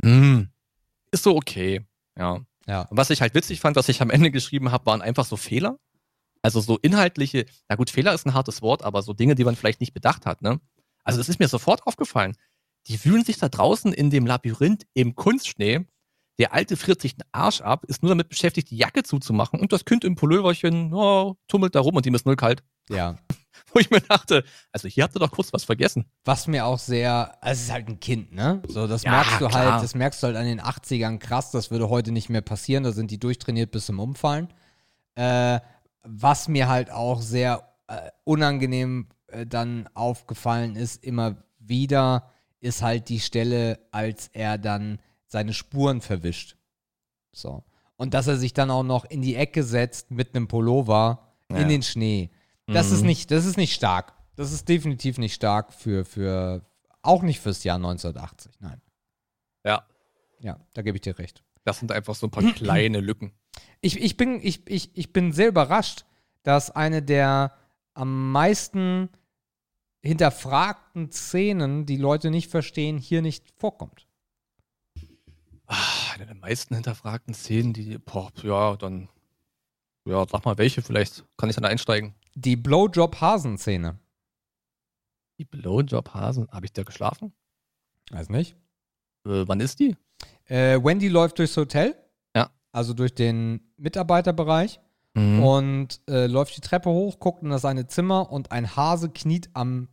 hm, 0.03 0.49
ist 1.11 1.25
so 1.25 1.37
okay. 1.37 1.87
Ja. 2.19 2.41
Ja. 2.67 2.83
Und 2.83 2.97
was 2.97 3.11
ich 3.11 3.21
halt 3.21 3.35
witzig 3.35 3.61
fand, 3.61 3.77
was 3.77 3.89
ich 3.89 4.01
am 4.01 4.11
Ende 4.11 4.31
geschrieben 4.31 4.73
habe, 4.73 4.87
waren 4.87 5.03
einfach 5.03 5.27
so 5.27 5.37
Fehler. 5.37 5.79
Also 6.43 6.61
so 6.61 6.79
inhaltliche, 6.79 7.47
na 7.69 7.77
gut, 7.77 7.91
Fehler 7.91 8.13
ist 8.13 8.27
ein 8.27 8.35
hartes 8.35 8.63
Wort, 8.63 8.83
aber 8.83 9.03
so 9.03 9.13
Dinge, 9.13 9.35
die 9.35 9.45
man 9.45 9.57
vielleicht 9.57 9.81
nicht 9.81 9.95
bedacht 9.95 10.27
hat, 10.27 10.43
ne? 10.43 10.61
Also 11.03 11.19
das 11.19 11.29
ist 11.29 11.39
mir 11.39 11.49
sofort 11.49 11.87
aufgefallen. 11.87 12.37
Die 12.87 13.03
wühlen 13.05 13.25
sich 13.25 13.39
da 13.39 13.49
draußen 13.49 13.93
in 13.93 14.11
dem 14.11 14.27
Labyrinth 14.27 14.87
im 14.93 15.15
Kunstschnee. 15.15 15.87
Der 16.39 16.53
Alte 16.53 16.77
friert 16.77 17.01
sich 17.01 17.15
den 17.17 17.25
Arsch 17.33 17.61
ab, 17.61 17.85
ist 17.85 18.03
nur 18.03 18.11
damit 18.11 18.29
beschäftigt, 18.29 18.71
die 18.71 18.77
Jacke 18.77 19.03
zuzumachen 19.05 19.61
und 19.61 19.73
das 19.73 19.85
Kind 19.85 20.05
im 20.05 20.17
Pulloverchen, 20.17 20.93
oh, 20.93 21.37
tummelt 21.47 21.75
da 21.75 21.81
rum 21.81 21.95
und 21.95 22.05
ihm 22.07 22.15
ist 22.15 22.27
null 22.27 22.37
kalt. 22.37 22.63
Ja. 22.89 23.17
Wo 23.73 23.79
ich 23.79 23.91
mir 23.91 24.01
dachte, 24.01 24.45
also 24.73 24.89
hier 24.89 25.05
habt 25.05 25.15
ihr 25.17 25.21
doch 25.21 25.31
kurz 25.31 25.53
was 25.53 25.65
vergessen. 25.65 26.07
Was 26.25 26.47
mir 26.49 26.67
auch 26.67 26.79
sehr, 26.79 27.37
also 27.43 27.53
es 27.61 27.63
ist 27.67 27.73
halt 27.73 27.89
ein 27.89 28.01
Kind, 28.01 28.33
ne? 28.33 28.63
So, 28.69 28.87
das 28.87 29.05
Ja, 29.05 29.13
merkst 29.13 29.41
du 29.41 29.49
klar. 29.49 29.73
halt, 29.75 29.83
das 29.85 29.95
merkst 29.95 30.23
du 30.23 30.27
halt 30.27 30.37
an 30.37 30.47
den 30.47 30.61
80ern 30.61 31.19
krass, 31.19 31.51
das 31.53 31.71
würde 31.71 31.89
heute 31.89 32.11
nicht 32.11 32.29
mehr 32.31 32.41
passieren, 32.43 32.83
da 32.85 32.93
sind 32.93 33.11
die 33.11 33.19
durchtrainiert 33.19 33.71
bis 33.71 33.87
zum 33.87 34.01
Umfallen. 34.01 34.49
Äh, 35.15 35.61
was 36.03 36.49
mir 36.49 36.69
halt 36.69 36.91
auch 36.91 37.21
sehr 37.23 37.75
äh, 37.87 38.11
unangenehm 38.25 39.09
äh, 39.29 39.47
dann 39.47 39.89
aufgefallen 39.95 40.75
ist, 40.77 41.03
immer 41.05 41.37
wieder, 41.59 42.31
ist 42.61 42.83
halt 42.83 43.09
die 43.09 43.21
Stelle, 43.21 43.79
als 43.93 44.29
er 44.33 44.59
dann 44.59 44.99
seine 45.35 45.53
Spuren 45.53 46.01
verwischt. 46.01 46.57
So. 47.33 47.65
Und 47.97 48.15
dass 48.15 48.29
er 48.29 48.37
sich 48.37 48.53
dann 48.55 48.71
auch 48.71 48.85
noch 48.85 49.05
in 49.05 49.21
die 49.21 49.35
Ecke 49.35 49.65
setzt 49.65 50.13
mit 50.13 50.35
einem 50.37 50.47
Pullover 50.47 51.33
Ja. 51.51 51.59
in 51.59 51.69
den 51.69 51.83
Schnee. 51.83 52.31
Das 52.69 52.89
Mhm. 52.91 52.95
ist 52.95 53.03
nicht, 53.03 53.31
das 53.33 53.45
ist 53.45 53.57
nicht 53.57 53.75
stark. 53.75 54.13
Das 54.37 54.53
ist 54.53 54.69
definitiv 54.69 55.19
nicht 55.19 55.35
stark 55.35 55.73
für, 55.73 56.05
für, 56.05 56.65
auch 57.03 57.23
nicht 57.23 57.41
fürs 57.41 57.65
Jahr 57.65 57.79
1980. 57.79 58.53
Nein. 58.61 58.81
Ja, 59.65 59.85
Ja, 60.39 60.61
da 60.75 60.83
gebe 60.83 60.97
ich 60.97 61.03
dir 61.03 61.19
recht. 61.19 61.43
das 61.65 61.81
sind 61.81 61.91
einfach 61.91 62.15
so 62.15 62.29
ein 62.29 62.31
paar 62.31 62.45
kleine 62.53 63.01
Lücken. 63.01 63.33
Ich, 63.81 64.01
ich, 64.01 64.17
bin, 64.17 64.39
ich, 64.41 64.69
ich, 64.71 64.97
ich 64.97 65.13
bin 65.13 65.33
sehr 65.33 65.49
überrascht, 65.49 66.05
dass 66.45 66.71
eine 66.71 67.03
der 67.03 67.57
am 67.95 68.31
meisten 68.31 69.09
hinterfragten 70.03 71.11
Szenen, 71.11 71.87
die 71.87 71.97
Leute 71.97 72.31
nicht 72.31 72.51
verstehen, 72.51 72.99
hier 72.99 73.23
nicht 73.23 73.51
vorkommt. 73.57 74.07
Ah, 75.67 76.13
eine 76.15 76.27
der 76.27 76.35
meisten 76.35 76.75
hinterfragten 76.75 77.35
Szenen, 77.35 77.73
die, 77.73 77.99
boah, 77.99 78.31
ja, 78.43 78.77
dann, 78.77 79.09
ja, 80.05 80.27
sag 80.29 80.45
mal 80.45 80.59
welche, 80.59 80.83
vielleicht 80.83 81.25
kann 81.37 81.49
ich 81.49 81.57
dann 81.57 81.65
einsteigen. 81.65 82.15
Die 82.35 82.57
Blowjob-Hasen-Szene. 82.57 83.99
Die 85.39 85.45
Blowjob-Hasen, 85.45 86.49
habe 86.51 86.67
ich 86.67 86.73
da 86.73 86.83
geschlafen? 86.83 87.33
Weiß 88.11 88.29
nicht. 88.29 88.57
Äh, 89.25 89.45
wann 89.47 89.61
ist 89.61 89.81
die? 89.81 89.97
Äh, 90.47 90.83
Wendy 90.83 91.09
läuft 91.09 91.39
durchs 91.39 91.57
Hotel. 91.57 91.97
Ja. 92.37 92.51
Also 92.73 92.93
durch 92.93 93.15
den 93.15 93.73
Mitarbeiterbereich. 93.77 94.81
Mhm. 95.15 95.43
und 95.43 96.01
äh, 96.09 96.27
läuft 96.27 96.57
die 96.57 96.61
Treppe 96.61 96.91
hoch, 96.91 97.21
guckt 97.21 97.43
in 97.43 97.51
das 97.51 97.65
eine 97.65 97.87
Zimmer 97.87 98.33
und 98.33 98.51
ein 98.51 98.75
Hase 98.75 99.09
kniet 99.11 99.49
am, 99.53 99.89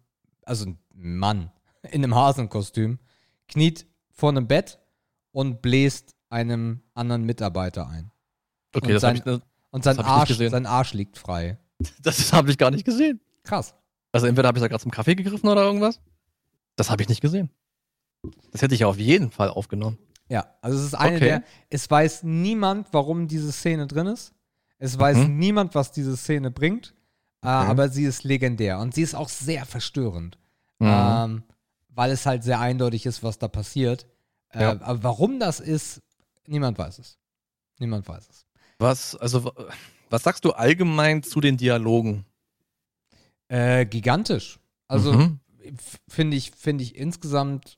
also 0.46 0.66
ein 0.66 0.80
Mann 0.94 1.52
in 1.92 2.04
einem 2.04 2.16
Hasenkostüm, 2.16 3.00
kniet 3.48 3.86
vor 4.10 4.30
einem 4.30 4.48
Bett 4.48 4.80
und 5.32 5.62
bläst 5.62 6.16
einem 6.30 6.82
anderen 6.94 7.24
Mitarbeiter 7.26 7.88
ein. 7.88 8.12
okay, 8.76 8.88
und 8.88 8.94
das 8.94 9.04
habe 9.04 9.18
sein- 9.18 9.36
ich, 9.40 9.42
Und 9.74 9.84
sein 9.86 9.96
Das 9.96 10.06
ich 10.06 10.12
nicht 10.12 10.42
Arsch, 10.42 10.52
sein 10.52 10.66
Arsch 10.66 10.94
liegt 10.94 11.18
frei. 11.18 11.58
das 12.02 12.34
habe 12.34 12.52
ich 12.52 12.58
gar 12.58 12.72
nicht 12.72 12.84
gesehen. 12.86 13.20
Krass. 13.44 13.74
Also 14.12 14.28
entweder 14.28 14.50
habe 14.50 14.58
ich 14.58 14.62
da 14.62 14.68
gerade 14.68 14.82
zum 14.82 14.92
Kaffee 14.92 15.16
gegriffen 15.16 15.48
oder 15.50 15.64
irgendwas. 15.64 16.00
Das 16.76 16.90
habe 16.90 17.02
ich 17.02 17.10
nicht 17.10 17.22
gesehen. 17.22 17.50
Das 18.52 18.62
hätte 18.62 18.74
ich 18.76 18.82
ja 18.82 18.88
auf 18.88 18.98
jeden 19.00 19.32
Fall 19.32 19.50
aufgenommen. 19.50 19.98
Ja, 20.30 20.54
also 20.62 20.78
es 20.78 20.86
ist 20.86 20.94
eine 20.96 21.16
Okay. 21.16 21.26
der, 21.26 21.44
es 21.70 21.90
weiß 21.90 22.24
niemand, 22.24 22.88
warum 22.92 23.28
diese 23.28 23.52
Szene 23.52 23.88
drin 23.88 24.08
ist. 24.08 24.34
Es 24.78 24.98
weiß 25.00 25.18
Mhm. 25.18 25.38
niemand, 25.38 25.76
was 25.76 25.92
diese 25.92 26.16
Szene 26.18 26.52
bringt. 26.52 26.94
Äh, 27.44 27.48
aber 27.48 27.90
sie 27.90 28.04
ist 28.04 28.24
legendär 28.24 28.80
und 28.80 28.94
sie 28.94 29.02
ist 29.02 29.16
auch 29.16 29.30
sehr 29.30 29.66
verstörend. 29.66 30.38
Mhm. 30.80 30.88
ähm, 30.90 31.44
weil 31.90 32.12
es 32.12 32.26
halt 32.26 32.44
sehr 32.44 32.60
eindeutig 32.60 33.06
ist, 33.06 33.22
was 33.24 33.38
da 33.40 33.48
passiert. 33.48 34.06
Äh, 34.54 34.62
Ja. 34.62 34.82
Aber 34.82 35.04
warum 35.04 35.40
das 35.40 35.60
ist, 35.60 36.02
niemand 36.48 36.78
weiß 36.78 37.00
es. 37.00 37.18
Niemand 37.80 38.08
weiß 38.08 38.28
es. 38.30 38.46
Was, 38.80 39.16
also, 39.16 39.52
was 40.10 40.24
sagst 40.24 40.44
du 40.46 40.52
allgemein 40.52 41.24
zu 41.24 41.40
den 41.42 41.58
Dialogen? 41.58 42.26
Äh, 43.48 43.86
gigantisch. 43.86 44.60
Also 44.88 45.14
Mhm. 45.14 45.40
finde 46.08 46.38
ich, 46.38 46.52
finde 46.52 46.84
ich 46.84 46.96
insgesamt 46.96 47.78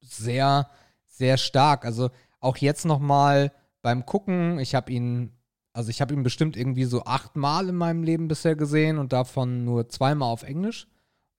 sehr, 0.00 0.68
sehr 1.06 1.36
stark. 1.36 1.84
Also 1.84 2.10
auch 2.40 2.56
jetzt 2.56 2.84
nochmal 2.84 3.52
beim 3.82 4.04
Gucken, 4.06 4.58
ich 4.58 4.74
habe 4.74 4.92
ihn, 4.92 5.32
also 5.72 5.90
ich 5.90 6.00
habe 6.00 6.14
ihn 6.14 6.22
bestimmt 6.22 6.56
irgendwie 6.56 6.84
so 6.84 7.04
achtmal 7.04 7.68
in 7.68 7.76
meinem 7.76 8.02
Leben 8.02 8.28
bisher 8.28 8.56
gesehen 8.56 8.98
und 8.98 9.12
davon 9.12 9.64
nur 9.64 9.88
zweimal 9.88 10.30
auf 10.32 10.42
Englisch. 10.42 10.86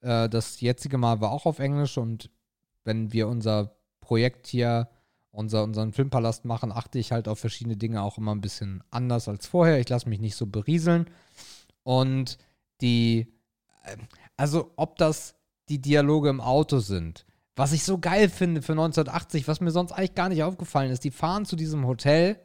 Äh, 0.02 0.30
das 0.30 0.62
jetzige 0.62 0.98
Mal 0.98 1.20
war 1.22 1.32
auch 1.32 1.46
auf 1.46 1.60
Englisch 1.60 1.98
und 1.98 2.30
wenn 2.84 3.12
wir 3.14 3.28
unser 3.28 3.76
Projekt 4.04 4.48
hier, 4.48 4.90
unser, 5.32 5.64
unseren 5.64 5.94
Filmpalast 5.94 6.46
machen, 6.46 6.72
achte 6.72 7.00
ich 7.00 7.12
halt 7.12 7.28
auf 7.28 7.40
verschiedene 7.40 7.78
Dinge 7.78 8.04
auch 8.04 8.18
immer 8.18 8.36
ein 8.36 8.42
bisschen 8.42 8.84
anders 8.92 9.28
als 9.28 9.48
vorher. 9.48 9.80
Ich 9.80 9.90
lasse 9.90 10.08
mich 10.08 10.20
nicht 10.20 10.36
so 10.36 10.46
berieseln. 10.46 11.10
Und 11.84 12.38
die, 12.82 13.34
äh, 13.84 13.98
also 14.38 14.72
ob 14.76 14.98
das 14.98 15.36
die 15.70 15.82
Dialoge 15.82 16.30
im 16.30 16.42
Auto 16.42 16.80
sind, 16.80 17.26
was 17.56 17.72
ich 17.72 17.84
so 17.84 17.98
geil 18.00 18.30
finde 18.30 18.62
für 18.62 18.74
1980, 18.74 19.48
was 19.48 19.62
mir 19.62 19.72
sonst 19.72 19.92
eigentlich 19.92 20.16
gar 20.16 20.30
nicht 20.30 20.44
aufgefallen 20.44 20.92
ist, 20.92 21.04
die 21.04 21.12
fahren 21.12 21.46
zu 21.46 21.56
diesem 21.56 21.86
Hotel 21.86 22.40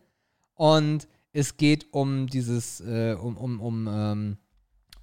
und 0.54 1.08
es 1.32 1.56
geht 1.56 1.92
um 1.92 2.26
dieses, 2.26 2.80
äh, 2.80 3.14
um, 3.14 3.36
um, 3.36 3.60
um, 3.60 3.88
ähm, 3.90 4.38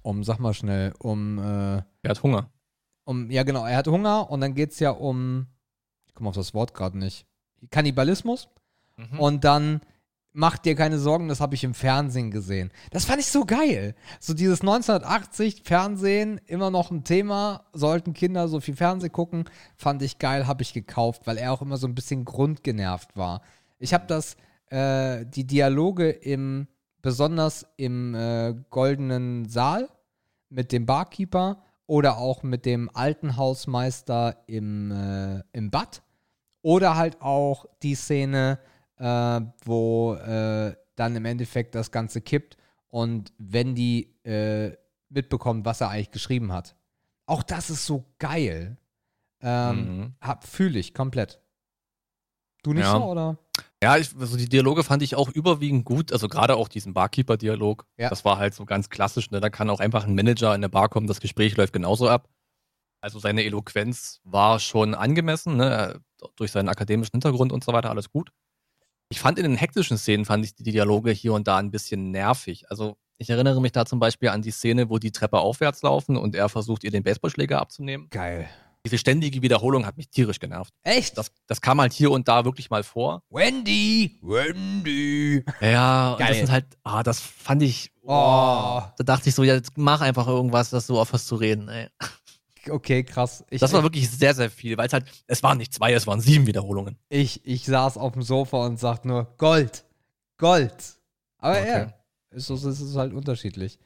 um, 0.02 0.22
sag 0.24 0.38
mal 0.38 0.54
schnell, 0.54 0.92
um, 0.98 1.38
äh, 1.38 1.76
Er 2.02 2.10
hat 2.10 2.22
Hunger. 2.22 2.50
um, 3.04 3.30
ja 3.30 3.42
genau, 3.42 3.64
er 3.66 3.76
hat 3.76 3.88
Hunger 3.88 4.30
und 4.30 4.40
dann 4.40 4.54
geht 4.54 4.72
es 4.72 4.80
ja 4.80 4.90
um, 4.90 5.46
komme 6.16 6.30
auf 6.30 6.34
das 6.34 6.54
Wort 6.54 6.74
gerade 6.74 6.98
nicht, 6.98 7.26
Kannibalismus. 7.70 8.48
Mhm. 8.96 9.20
Und 9.20 9.44
dann 9.44 9.80
mach 10.32 10.58
dir 10.58 10.74
keine 10.74 10.98
Sorgen, 10.98 11.28
das 11.28 11.40
habe 11.40 11.54
ich 11.54 11.64
im 11.64 11.72
Fernsehen 11.72 12.30
gesehen. 12.30 12.70
Das 12.90 13.06
fand 13.06 13.20
ich 13.20 13.26
so 13.26 13.46
geil. 13.46 13.94
So 14.20 14.34
dieses 14.34 14.60
1980 14.60 15.62
Fernsehen, 15.64 16.40
immer 16.46 16.70
noch 16.70 16.90
ein 16.90 17.04
Thema, 17.04 17.64
sollten 17.72 18.12
Kinder 18.12 18.46
so 18.48 18.60
viel 18.60 18.76
Fernsehen 18.76 19.12
gucken, 19.12 19.44
fand 19.76 20.02
ich 20.02 20.18
geil, 20.18 20.46
habe 20.46 20.62
ich 20.62 20.74
gekauft, 20.74 21.22
weil 21.26 21.38
er 21.38 21.52
auch 21.52 21.62
immer 21.62 21.78
so 21.78 21.86
ein 21.86 21.94
bisschen 21.94 22.26
grundgenervt 22.26 23.16
war. 23.16 23.40
Ich 23.78 23.94
habe 23.94 24.06
das, 24.06 24.36
äh, 24.66 25.24
die 25.24 25.46
Dialoge 25.46 26.10
im, 26.10 26.66
besonders 27.00 27.66
im 27.76 28.14
äh, 28.14 28.54
goldenen 28.68 29.48
Saal 29.48 29.88
mit 30.50 30.70
dem 30.70 30.84
Barkeeper 30.84 31.62
oder 31.86 32.18
auch 32.18 32.42
mit 32.42 32.66
dem 32.66 32.90
alten 32.92 33.36
Hausmeister 33.36 34.42
im, 34.46 34.90
äh, 34.90 35.42
im 35.52 35.70
Bad 35.70 36.02
oder 36.66 36.96
halt 36.96 37.22
auch 37.22 37.66
die 37.84 37.94
Szene, 37.94 38.58
äh, 38.98 39.40
wo 39.64 40.14
äh, 40.14 40.74
dann 40.96 41.14
im 41.14 41.24
Endeffekt 41.24 41.76
das 41.76 41.92
Ganze 41.92 42.20
kippt 42.20 42.56
und 42.88 43.32
Wendy 43.38 44.16
äh, 44.24 44.72
mitbekommt, 45.08 45.64
was 45.64 45.80
er 45.80 45.90
eigentlich 45.90 46.10
geschrieben 46.10 46.52
hat. 46.52 46.74
Auch 47.26 47.44
das 47.44 47.70
ist 47.70 47.86
so 47.86 48.04
geil. 48.18 48.78
Ähm, 49.40 50.14
Mhm. 50.20 50.38
Fühle 50.40 50.80
ich 50.80 50.92
komplett. 50.92 51.40
Du 52.64 52.72
nicht 52.72 52.82
Ja. 52.82 52.92
so, 52.96 53.04
oder? 53.04 53.38
Ja, 53.80 53.96
ich, 53.96 54.10
also 54.18 54.36
die 54.36 54.48
Dialoge 54.48 54.82
fand 54.82 55.02
ich 55.04 55.14
auch 55.14 55.28
überwiegend 55.28 55.84
gut. 55.84 56.10
Also 56.12 56.26
gerade 56.26 56.56
auch 56.56 56.66
diesen 56.66 56.94
Barkeeper-Dialog. 56.94 57.86
Ja. 57.96 58.08
Das 58.08 58.24
war 58.24 58.38
halt 58.38 58.54
so 58.54 58.64
ganz 58.64 58.88
klassisch. 58.90 59.30
Ne? 59.30 59.38
Da 59.38 59.50
kann 59.50 59.70
auch 59.70 59.78
einfach 59.78 60.04
ein 60.04 60.16
Manager 60.16 60.48
in 60.48 60.54
eine 60.54 60.68
Bar 60.68 60.88
kommen, 60.88 61.06
das 61.06 61.20
Gespräch 61.20 61.56
läuft 61.56 61.72
genauso 61.74 62.08
ab. 62.08 62.28
Also 63.06 63.20
seine 63.20 63.44
Eloquenz 63.44 64.18
war 64.24 64.58
schon 64.58 64.92
angemessen, 64.92 65.56
ne? 65.56 66.00
durch 66.34 66.50
seinen 66.50 66.68
akademischen 66.68 67.12
Hintergrund 67.12 67.52
und 67.52 67.62
so 67.62 67.72
weiter, 67.72 67.88
alles 67.88 68.10
gut. 68.10 68.30
Ich 69.10 69.20
fand 69.20 69.38
in 69.38 69.44
den 69.44 69.54
hektischen 69.54 69.96
Szenen, 69.96 70.24
fand 70.24 70.44
ich 70.44 70.56
die 70.56 70.64
Dialoge 70.64 71.12
hier 71.12 71.32
und 71.32 71.46
da 71.46 71.56
ein 71.58 71.70
bisschen 71.70 72.10
nervig. 72.10 72.68
Also 72.68 72.96
ich 73.18 73.30
erinnere 73.30 73.60
mich 73.60 73.70
da 73.70 73.86
zum 73.86 74.00
Beispiel 74.00 74.30
an 74.30 74.42
die 74.42 74.50
Szene, 74.50 74.90
wo 74.90 74.98
die 74.98 75.12
Treppe 75.12 75.38
aufwärts 75.38 75.82
laufen 75.82 76.16
und 76.16 76.34
er 76.34 76.48
versucht, 76.48 76.82
ihr 76.82 76.90
den 76.90 77.04
Baseballschläger 77.04 77.60
abzunehmen. 77.60 78.08
Geil. 78.10 78.48
Diese 78.84 78.98
ständige 78.98 79.40
Wiederholung 79.40 79.86
hat 79.86 79.96
mich 79.96 80.08
tierisch 80.10 80.40
genervt. 80.40 80.74
Echt? 80.82 81.16
Das, 81.16 81.30
das 81.46 81.60
kam 81.60 81.80
halt 81.80 81.92
hier 81.92 82.10
und 82.10 82.26
da 82.26 82.44
wirklich 82.44 82.70
mal 82.70 82.82
vor. 82.82 83.22
Wendy! 83.30 84.18
Wendy! 84.20 85.44
Ja, 85.60 86.16
Geil. 86.18 86.26
das 86.28 86.38
sind 86.38 86.50
halt, 86.50 86.66
ah, 86.82 87.04
das 87.04 87.20
fand 87.20 87.62
ich, 87.62 87.92
Oh. 88.02 88.82
da 88.98 89.04
dachte 89.04 89.28
ich 89.28 89.34
so, 89.36 89.44
ja, 89.44 89.54
jetzt 89.54 89.78
mach 89.78 90.00
einfach 90.00 90.26
irgendwas, 90.26 90.70
dass 90.70 90.88
du 90.88 90.98
aufhörst 90.98 91.28
zu 91.28 91.36
reden, 91.36 91.68
ey. 91.68 91.86
Okay, 92.70 93.04
krass. 93.04 93.44
Ich, 93.50 93.60
Das 93.60 93.72
war 93.72 93.82
wirklich 93.82 94.10
sehr, 94.10 94.34
sehr 94.34 94.50
viel, 94.50 94.76
weil 94.76 94.86
es 94.86 94.92
halt, 94.92 95.06
es 95.26 95.42
waren 95.42 95.58
nicht 95.58 95.72
zwei, 95.74 95.92
es 95.92 96.06
waren 96.06 96.20
sieben 96.20 96.46
Wiederholungen. 96.46 96.96
ich, 97.08 97.44
ich 97.46 97.64
saß 97.64 97.96
auf 97.96 98.12
dem 98.12 98.22
Sofa 98.22 98.64
und 98.66 98.78
sagte 98.78 99.08
nur 99.08 99.34
Gold. 99.38 99.84
Gold. 100.38 100.74
Aber 101.38 101.58
Okay. 101.60 101.68
ja, 101.68 101.94
es 102.30 102.50
ist, 102.50 102.64
es 102.64 102.80
ist 102.80 102.96
halt 102.96 103.12
unterschiedlich. 103.12 103.78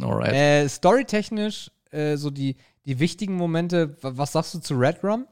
Alright. 0.00 0.32
Äh, 0.32 0.68
Storytechnisch, 0.68 1.70
äh, 1.90 2.16
so 2.16 2.30
die, 2.30 2.56
die 2.84 2.98
wichtigen 2.98 3.34
Momente, 3.34 3.96
wa- 4.02 4.12
was 4.14 4.32
sagst 4.32 4.54
du 4.54 4.58
zu 4.60 4.74
Red 4.74 5.02
Rum? 5.04 5.26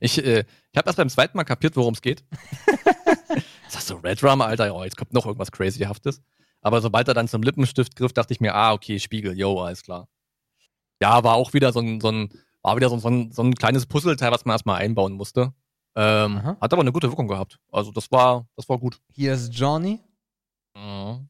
Ich, 0.00 0.18
äh, 0.22 0.40
ich 0.72 0.76
habe 0.78 0.88
erst 0.88 0.98
beim 0.98 1.08
zweiten 1.08 1.36
Mal 1.36 1.44
kapiert, 1.44 1.74
worum 1.76 1.94
es 1.94 2.02
geht. 2.02 2.22
Sagst 3.68 3.88
du, 3.88 3.94
Red 3.94 4.22
Rum, 4.22 4.42
Alter, 4.42 4.74
oh, 4.74 4.84
jetzt 4.84 4.96
kommt 4.98 5.14
noch 5.14 5.24
irgendwas 5.24 5.50
Crazyhaftes. 5.50 6.20
Aber 6.60 6.82
sobald 6.82 7.08
er 7.08 7.14
dann 7.14 7.28
zum 7.28 7.42
Lippenstift 7.42 7.96
griff, 7.96 8.12
dachte 8.12 8.34
ich 8.34 8.40
mir, 8.40 8.54
ah, 8.54 8.72
okay, 8.74 8.98
Spiegel, 8.98 9.36
yo, 9.38 9.58
alles 9.60 9.82
klar. 9.82 10.08
Ja, 11.02 11.22
war 11.24 11.34
auch 11.34 11.52
wieder 11.52 11.72
so 11.72 11.80
ein, 11.80 12.00
so 12.00 12.08
ein, 12.08 12.30
war 12.62 12.76
wieder 12.76 12.88
so, 12.88 12.96
ein- 13.08 13.32
so, 13.32 13.42
ein, 13.42 13.54
kleines 13.54 13.86
Puzzleteil, 13.86 14.30
was 14.32 14.44
man 14.44 14.54
erstmal 14.54 14.80
einbauen 14.80 15.12
musste. 15.14 15.52
Ähm, 15.94 16.42
hat 16.42 16.72
aber 16.72 16.80
eine 16.82 16.92
gute 16.92 17.08
Wirkung 17.10 17.28
gehabt. 17.28 17.58
Also 17.72 17.90
das 17.92 18.10
war, 18.12 18.46
das 18.56 18.68
war 18.68 18.78
gut. 18.78 19.00
Hier 19.12 19.32
ist 19.34 19.52
Johnny. 19.54 20.00
Mhm. 20.76 21.28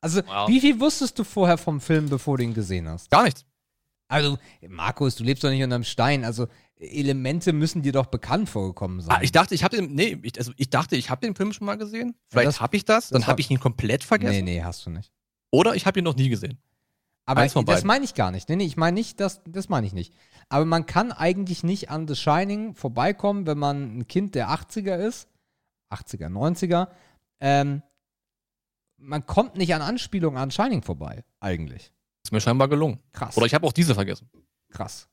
Also, 0.00 0.22
Wow. 0.26 0.48
wie 0.48 0.60
viel 0.60 0.80
wusstest 0.80 1.18
du 1.18 1.24
vorher 1.24 1.58
vom 1.58 1.80
Film, 1.80 2.08
bevor 2.08 2.38
du 2.38 2.44
ihn 2.44 2.54
gesehen 2.54 2.88
hast? 2.88 3.10
Gar 3.10 3.24
nichts. 3.24 3.44
Also, 4.08 4.38
Markus, 4.68 5.14
du 5.16 5.24
lebst 5.24 5.44
doch 5.44 5.50
nicht 5.50 5.62
unterm 5.62 5.84
Stein. 5.84 6.24
Also, 6.24 6.46
Elemente 6.76 7.52
müssen 7.52 7.82
dir 7.82 7.92
doch 7.92 8.06
bekannt 8.06 8.48
vorgekommen 8.48 9.00
sein. 9.02 9.14
Ah, 9.16 9.22
ich 9.22 9.32
dachte, 9.32 9.54
ich 9.54 9.62
habe 9.62 9.76
den, 9.76 9.94
nee, 9.94 10.18
ich, 10.22 10.38
also 10.38 10.52
ich 10.56 10.70
dachte, 10.70 10.96
ich 10.96 11.10
habe 11.10 11.20
den 11.20 11.34
Film 11.34 11.52
schon 11.52 11.66
mal 11.66 11.76
gesehen. 11.76 12.14
Vielleicht 12.28 12.48
das- 12.48 12.60
habe 12.60 12.76
ich 12.76 12.84
das, 12.86 13.08
dann 13.10 13.20
das 13.20 13.26
hab- 13.26 13.32
habe 13.32 13.40
ich 13.42 13.50
ihn 13.50 13.60
komplett 13.60 14.02
vergessen. 14.02 14.44
nee, 14.44 14.54
nee, 14.58 14.62
hast 14.64 14.86
du 14.86 14.90
nicht. 14.90 15.12
Oder 15.50 15.74
ich 15.74 15.84
habe 15.84 15.98
ihn 15.98 16.04
noch 16.04 16.16
nie 16.16 16.28
gesehen. 16.30 16.58
Aber 17.26 17.42
Eins 17.42 17.52
von 17.52 17.64
das 17.64 17.76
beiden. 17.76 17.86
meine 17.86 18.04
ich 18.04 18.14
gar 18.14 18.30
nicht. 18.30 18.48
Nee, 18.48 18.56
nee, 18.56 18.64
ich 18.64 18.76
meine 18.76 18.94
nicht, 18.94 19.20
das, 19.20 19.40
das 19.46 19.68
meine 19.68 19.86
ich 19.86 19.92
nicht. 19.92 20.14
Aber 20.48 20.64
man 20.64 20.86
kann 20.86 21.12
eigentlich 21.12 21.62
nicht 21.62 21.90
an 21.90 22.08
The 22.08 22.16
Shining 22.16 22.74
vorbeikommen, 22.74 23.46
wenn 23.46 23.58
man 23.58 23.98
ein 23.98 24.08
Kind 24.08 24.34
der 24.34 24.50
80er 24.50 24.96
ist. 24.96 25.28
80er, 25.92 26.28
90er. 26.28 26.88
Ähm, 27.40 27.82
man 28.96 29.24
kommt 29.26 29.56
nicht 29.56 29.74
an 29.74 29.82
Anspielungen 29.82 30.38
an 30.40 30.50
Shining 30.50 30.82
vorbei, 30.82 31.24
eigentlich. 31.40 31.92
Ist 32.24 32.32
mir 32.32 32.40
scheinbar 32.40 32.68
gelungen. 32.68 32.98
Krass. 33.12 33.36
Oder 33.36 33.46
ich 33.46 33.54
habe 33.54 33.66
auch 33.66 33.72
diese 33.72 33.94
vergessen. 33.94 34.28
krass. 34.70 35.08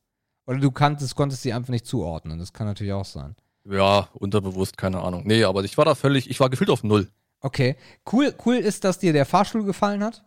Oder 0.46 0.60
du 0.60 0.72
kanntest, 0.72 1.16
konntest 1.16 1.42
sie 1.42 1.52
einfach 1.52 1.70
nicht 1.72 1.86
zuordnen. 1.86 2.40
Das 2.40 2.54
kann 2.54 2.68
natürlich 2.68 2.94
auch 2.94 3.06
sein. 3.06 3.36
Ja, 3.66 4.08
unterbewusst, 4.14 4.78
keine 4.78 5.02
Ahnung. 5.02 5.24
Nee, 5.26 5.44
aber 5.44 5.64
ich 5.66 5.78
war 5.78 5.84
da 5.84 5.94
völlig, 5.94 6.30
ich 6.30 6.40
war 6.40 6.50
gefühlt 6.50 6.70
auf 6.70 6.84
Null. 6.84 7.10
Okay. 7.42 7.76
Cool, 8.12 8.34
cool 8.46 8.56
ist, 8.56 8.84
dass 8.86 8.98
dir 8.98 9.12
der 9.14 9.26
Fahrstuhl 9.26 9.64
gefallen 9.66 10.04
hat. 10.04 10.24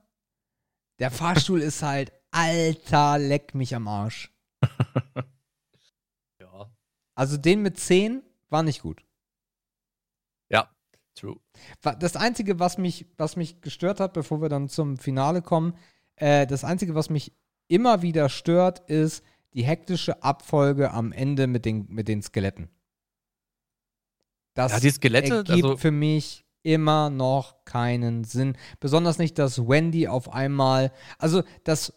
Der 1.01 1.11
Fahrstuhl 1.11 1.61
ist 1.63 1.83
halt, 1.83 2.13
alter, 2.31 3.19
leck 3.19 3.55
mich 3.55 3.75
am 3.75 3.89
Arsch. 3.89 4.33
Ja. 6.41 6.71
Also 7.15 7.37
den 7.37 7.61
mit 7.63 7.79
10 7.79 8.23
war 8.49 8.63
nicht 8.63 8.81
gut. 8.83 9.05
Ja, 10.51 10.71
true. 11.15 11.39
Das 11.83 12.17
Einzige, 12.17 12.59
was 12.59 12.79
mich, 12.79 13.07
was 13.19 13.37
mich 13.37 13.61
gestört 13.61 14.01
hat, 14.01 14.15
bevor 14.15 14.41
wir 14.41 14.49
dann 14.49 14.69
zum 14.69 14.97
Finale 14.97 15.43
kommen, 15.43 15.77
äh, 16.17 16.47
das 16.47 16.65
Einzige, 16.65 16.95
was 16.95 17.11
mich 17.11 17.33
immer 17.69 18.01
wieder 18.03 18.29
stört, 18.31 18.81
ist 18.91 19.23
die 19.53 19.65
hektische 19.65 20.23
Abfolge 20.23 20.93
am 20.93 21.13
Ende 21.13 21.47
mit 21.47 21.65
den, 21.65 21.87
mit 21.89 22.09
den 22.09 22.23
Skeletten. 22.23 22.71
Das 24.55 24.73
Ja, 24.73 24.81
die 24.81 24.91
Skelette, 24.91 25.35
ergibt 25.37 25.65
also- 25.65 25.77
für 25.77 25.91
mich 25.91 26.45
immer 26.63 27.11
noch 27.11 27.65
keinen 27.65 28.25
Sinn. 28.25 28.57
Besonders 28.81 29.19
nicht, 29.19 29.39
dass 29.39 29.69
Wendy 29.69 30.09
auf 30.09 30.33
einmal, 30.33 30.93
also 31.19 31.43
das, 31.65 31.93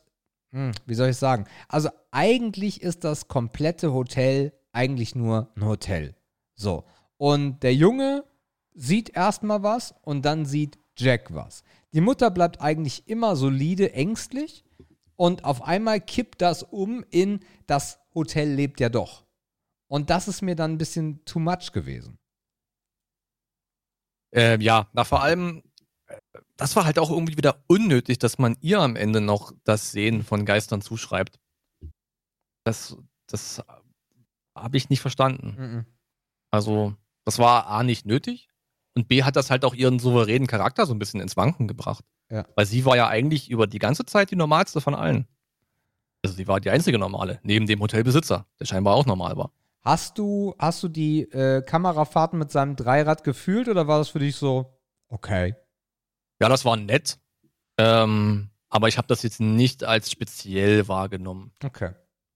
hm, 0.51 0.71
wie 0.85 0.95
soll 0.95 1.09
ich 1.09 1.17
sagen? 1.17 1.45
Also 1.67 1.89
eigentlich 2.11 2.81
ist 2.81 3.03
das 3.03 3.27
komplette 3.27 3.93
Hotel 3.93 4.53
eigentlich 4.71 5.15
nur 5.15 5.51
ein 5.55 5.65
Hotel. 5.65 6.15
So. 6.55 6.85
Und 7.17 7.63
der 7.63 7.75
Junge 7.75 8.23
sieht 8.73 9.15
erstmal 9.15 9.63
was 9.63 9.95
und 10.01 10.23
dann 10.25 10.45
sieht 10.45 10.79
Jack 10.97 11.33
was. 11.33 11.63
Die 11.93 12.01
Mutter 12.01 12.31
bleibt 12.31 12.61
eigentlich 12.61 13.07
immer 13.07 13.35
solide, 13.35 13.93
ängstlich 13.93 14.63
und 15.15 15.45
auf 15.45 15.61
einmal 15.61 16.01
kippt 16.01 16.41
das 16.41 16.63
um 16.63 17.05
in 17.09 17.41
das 17.67 17.99
Hotel 18.13 18.51
lebt 18.51 18.79
ja 18.79 18.89
doch. 18.89 19.25
Und 19.87 20.09
das 20.09 20.27
ist 20.27 20.41
mir 20.41 20.55
dann 20.55 20.73
ein 20.73 20.77
bisschen 20.77 21.23
too 21.25 21.39
much 21.39 21.71
gewesen. 21.71 22.17
Ähm, 24.33 24.61
ja, 24.61 24.87
na 24.93 25.03
vor 25.03 25.21
allem, 25.21 25.63
äh, 26.07 26.17
das 26.57 26.75
war 26.75 26.85
halt 26.85 26.99
auch 26.99 27.11
irgendwie 27.11 27.37
wieder 27.37 27.63
unnötig, 27.67 28.19
dass 28.19 28.39
man 28.39 28.57
ihr 28.61 28.79
am 28.79 28.95
Ende 28.95 29.21
noch 29.21 29.53
das 29.63 29.91
Sehen 29.91 30.23
von 30.23 30.45
Geistern 30.45 30.81
zuschreibt. 30.81 31.39
Das, 32.65 32.97
das 33.27 33.63
habe 34.55 34.77
ich 34.77 34.89
nicht 34.89 35.01
verstanden. 35.01 35.55
Mhm. 35.57 35.85
Also, 36.51 36.95
das 37.25 37.39
war 37.39 37.67
A 37.67 37.83
nicht 37.83 38.05
nötig 38.05 38.49
und 38.95 39.07
B 39.07 39.23
hat 39.23 39.35
das 39.35 39.49
halt 39.49 39.65
auch 39.65 39.73
ihren 39.73 39.99
souveränen 39.99 40.47
Charakter 40.47 40.85
so 40.85 40.93
ein 40.93 40.99
bisschen 40.99 41.19
ins 41.19 41.37
Wanken 41.37 41.67
gebracht. 41.67 42.03
Ja. 42.29 42.45
Weil 42.55 42.65
sie 42.65 42.85
war 42.85 42.95
ja 42.95 43.07
eigentlich 43.07 43.49
über 43.49 43.67
die 43.67 43.79
ganze 43.79 44.05
Zeit 44.05 44.31
die 44.31 44.35
normalste 44.35 44.81
von 44.81 44.95
allen. 44.95 45.27
Also 46.23 46.35
sie 46.35 46.47
war 46.47 46.59
die 46.59 46.69
einzige 46.69 46.97
normale, 46.97 47.39
neben 47.43 47.67
dem 47.67 47.81
Hotelbesitzer, 47.81 48.47
der 48.59 48.65
scheinbar 48.65 48.95
auch 48.95 49.05
normal 49.05 49.35
war. 49.35 49.51
Hast 49.83 50.17
du, 50.17 50.55
hast 50.57 50.81
du 50.83 50.87
die 50.87 51.23
äh, 51.31 51.61
Kamerafahrten 51.61 52.39
mit 52.39 52.51
seinem 52.51 52.75
Dreirad 52.75 53.23
gefühlt 53.23 53.67
oder 53.67 53.87
war 53.87 53.97
das 53.99 54.09
für 54.09 54.19
dich 54.19 54.35
so, 54.37 54.79
okay? 55.09 55.55
Ja, 56.41 56.47
das 56.49 56.63
war 56.65 56.77
nett. 56.77 57.19
Ähm, 57.77 58.49
aber 58.69 58.87
ich 58.87 58.97
habe 58.97 59.07
das 59.07 59.23
jetzt 59.23 59.39
nicht 59.41 59.83
als 59.83 60.09
speziell 60.09 60.87
wahrgenommen. 60.87 61.51
Okay. 61.63 61.91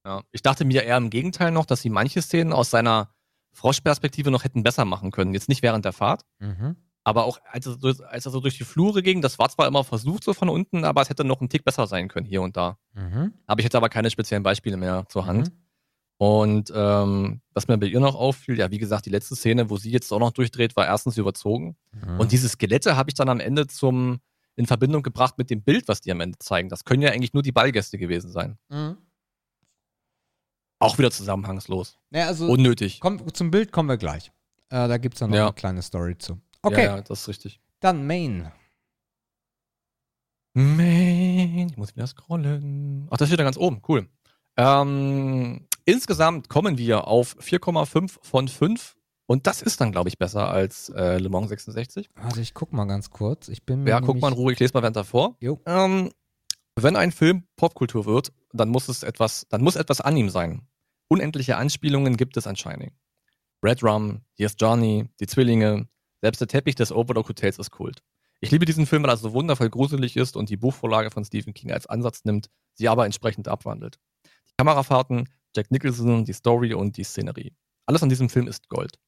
Ja. 0.05 0.23
Ich 0.31 0.41
dachte 0.41 0.65
mir 0.65 0.83
eher 0.83 0.97
im 0.97 1.09
Gegenteil 1.09 1.51
noch, 1.51 1.65
dass 1.65 1.81
sie 1.81 1.89
manche 1.89 2.21
Szenen 2.21 2.53
aus 2.53 2.69
seiner 2.69 3.13
Froschperspektive 3.53 4.29
noch 4.29 4.43
hätten 4.43 4.63
besser 4.63 4.85
machen 4.85 5.11
können. 5.11 5.33
Jetzt 5.33 5.49
nicht 5.49 5.63
während 5.63 5.85
der 5.85 5.93
Fahrt, 5.93 6.23
Mhm. 6.39 6.75
aber 7.03 7.25
auch 7.25 7.39
als 7.49 7.65
er, 7.65 7.77
so, 7.79 8.03
als 8.05 8.25
er 8.25 8.31
so 8.31 8.39
durch 8.41 8.57
die 8.57 8.63
Flure 8.65 9.01
ging, 9.01 9.21
das 9.21 9.39
war 9.39 9.49
zwar 9.49 9.67
immer 9.67 9.83
versucht 9.83 10.23
so 10.23 10.33
von 10.33 10.49
unten, 10.49 10.83
aber 10.85 11.01
es 11.01 11.09
hätte 11.09 11.23
noch 11.23 11.41
ein 11.41 11.49
Tick 11.49 11.63
besser 11.65 11.87
sein 11.87 12.07
können 12.09 12.25
hier 12.27 12.41
und 12.41 12.55
da. 12.57 12.77
Mhm. 12.93 13.33
Habe 13.47 13.61
ich 13.61 13.63
jetzt 13.63 13.75
aber 13.75 13.89
keine 13.89 14.09
speziellen 14.11 14.43
Beispiele 14.43 14.77
mehr 14.77 15.05
zur 15.09 15.25
Hand. 15.25 15.49
Mhm. 15.49 15.66
Und 16.19 16.71
ähm, 16.75 17.41
was 17.53 17.67
mir 17.67 17.77
bei 17.77 17.85
ihr 17.85 17.99
noch 17.99 18.15
auffiel, 18.15 18.57
ja, 18.57 18.71
wie 18.71 18.79
gesagt, 18.79 19.05
die 19.05 19.11
letzte 19.11 19.35
Szene, 19.35 19.69
wo 19.69 19.77
sie 19.77 19.91
jetzt 19.91 20.11
auch 20.11 20.19
noch 20.19 20.31
durchdreht, 20.31 20.75
war 20.75 20.85
erstens 20.87 21.17
überzogen. 21.17 21.75
Mhm. 21.91 22.19
Und 22.19 22.31
diese 22.31 22.49
Skelette 22.49 22.95
habe 22.97 23.09
ich 23.09 23.13
dann 23.13 23.29
am 23.29 23.39
Ende 23.39 23.67
zum 23.67 24.19
in 24.55 24.65
Verbindung 24.65 25.03
gebracht 25.03 25.37
mit 25.37 25.51
dem 25.51 25.61
Bild, 25.61 25.87
was 25.87 26.01
die 26.01 26.11
am 26.11 26.19
Ende 26.19 26.39
zeigen. 26.39 26.69
Das 26.69 26.83
können 26.83 27.03
ja 27.03 27.11
eigentlich 27.11 27.33
nur 27.33 27.43
die 27.43 27.51
Ballgäste 27.51 27.99
gewesen 27.99 28.31
sein. 28.31 28.57
Mhm. 28.69 28.97
Auch 30.79 30.97
wieder 30.97 31.11
zusammenhangslos. 31.11 31.99
Naja, 32.09 32.25
also 32.27 32.47
Unnötig. 32.47 32.99
komm, 32.99 33.31
zum 33.35 33.51
Bild 33.51 33.71
kommen 33.71 33.89
wir 33.89 33.97
gleich. 33.97 34.31
Äh, 34.69 34.87
da 34.87 34.97
gibt 34.97 35.15
es 35.15 35.19
dann 35.19 35.29
noch 35.29 35.37
Ja. 35.37 35.45
eine 35.45 35.53
kleine 35.53 35.81
Story 35.83 36.17
zu. 36.17 36.39
Okay, 36.63 36.85
Ja, 36.85 36.95
ja, 36.97 37.01
das 37.01 37.21
ist 37.21 37.27
richtig. 37.27 37.59
dann 37.79 38.07
Main. 38.07 38.51
Main, 40.55 41.67
ich 41.69 41.77
muss 41.77 41.95
wieder 41.95 42.07
scrollen. 42.07 43.07
Ach, 43.11 43.17
das 43.17 43.27
steht 43.29 43.39
da 43.39 43.43
ganz 43.43 43.57
oben. 43.57 43.81
Cool. 43.87 44.07
Ähm, 44.57 45.67
insgesamt 45.87 46.49
kommen 46.49 46.77
wir 46.77 47.07
auf 47.07 47.35
4,5 47.39 48.17
von 48.21 48.47
5. 48.47 48.95
Und 49.25 49.45
das 49.47 49.61
ist 49.61 49.81
dann, 49.81 49.91
glaube 49.91 50.07
ich, 50.07 50.17
besser 50.17 50.49
als 50.49 50.89
äh, 50.89 51.17
Le 51.17 51.29
Mans 51.29 51.49
66. 51.49 52.09
Warte, 52.15 52.39
ich 52.39 52.53
guck 52.53 52.71
mal 52.71 52.85
ganz 52.85 53.09
kurz. 53.09 53.49
Ich 53.49 53.65
bin 53.65 53.85
Ja, 53.85 53.99
guck 53.99 54.21
mal 54.21 54.29
in 54.29 54.33
Ruhe, 54.35 54.53
ich 54.53 54.59
lese 54.59 54.73
mal 54.73 54.83
während 54.83 54.95
davor. 54.95 55.35
Jo. 55.41 55.59
Ähm, 55.65 56.11
wenn 56.77 56.95
ein 56.95 57.11
Film 57.11 57.43
Popkultur 57.57 58.05
wird, 58.05 58.31
dann 58.53 58.69
muss 58.69 58.87
es 58.87 59.03
etwas, 59.03 59.47
dann 59.49 59.61
muss 59.61 59.75
etwas 59.75 59.99
an 59.99 60.15
ihm 60.15 60.29
sein. 60.29 60.67
Unendliche 61.09 61.57
Anspielungen 61.57 62.15
gibt 62.15 62.37
es 62.37 62.47
an 62.47 62.55
Shining. 62.55 62.91
Red 63.63 63.83
Rum, 63.83 64.21
Here's 64.35 64.55
Johnny, 64.57 65.09
die 65.19 65.27
Zwillinge, 65.27 65.87
selbst 66.21 66.39
der 66.39 66.47
Teppich 66.47 66.75
des 66.75 66.91
Overlook 66.91 67.27
Hotels 67.27 67.59
ist 67.59 67.71
Kult. 67.71 68.03
Ich 68.39 68.51
liebe 68.51 68.65
diesen 68.65 68.85
Film, 68.85 69.03
weil 69.03 69.09
er 69.09 69.17
so 69.17 69.33
wundervoll 69.33 69.69
gruselig 69.69 70.15
ist 70.15 70.37
und 70.37 70.49
die 70.49 70.57
Buchvorlage 70.57 71.09
von 71.11 71.25
Stephen 71.25 71.53
King 71.53 71.71
als 71.71 71.87
Ansatz 71.87 72.23
nimmt, 72.23 72.49
sie 72.75 72.87
aber 72.87 73.05
entsprechend 73.05 73.47
abwandelt. 73.47 73.99
Die 74.47 74.53
Kamerafahrten, 74.57 75.27
Jack 75.57 75.71
Nicholson, 75.71 76.23
die 76.23 76.33
Story 76.33 76.73
und 76.75 76.95
die 76.97 77.03
Szenerie. 77.03 77.51
Alles 77.87 78.03
an 78.03 78.09
diesem 78.09 78.29
Film 78.29 78.47
ist 78.47 78.69
Gold. 78.69 78.99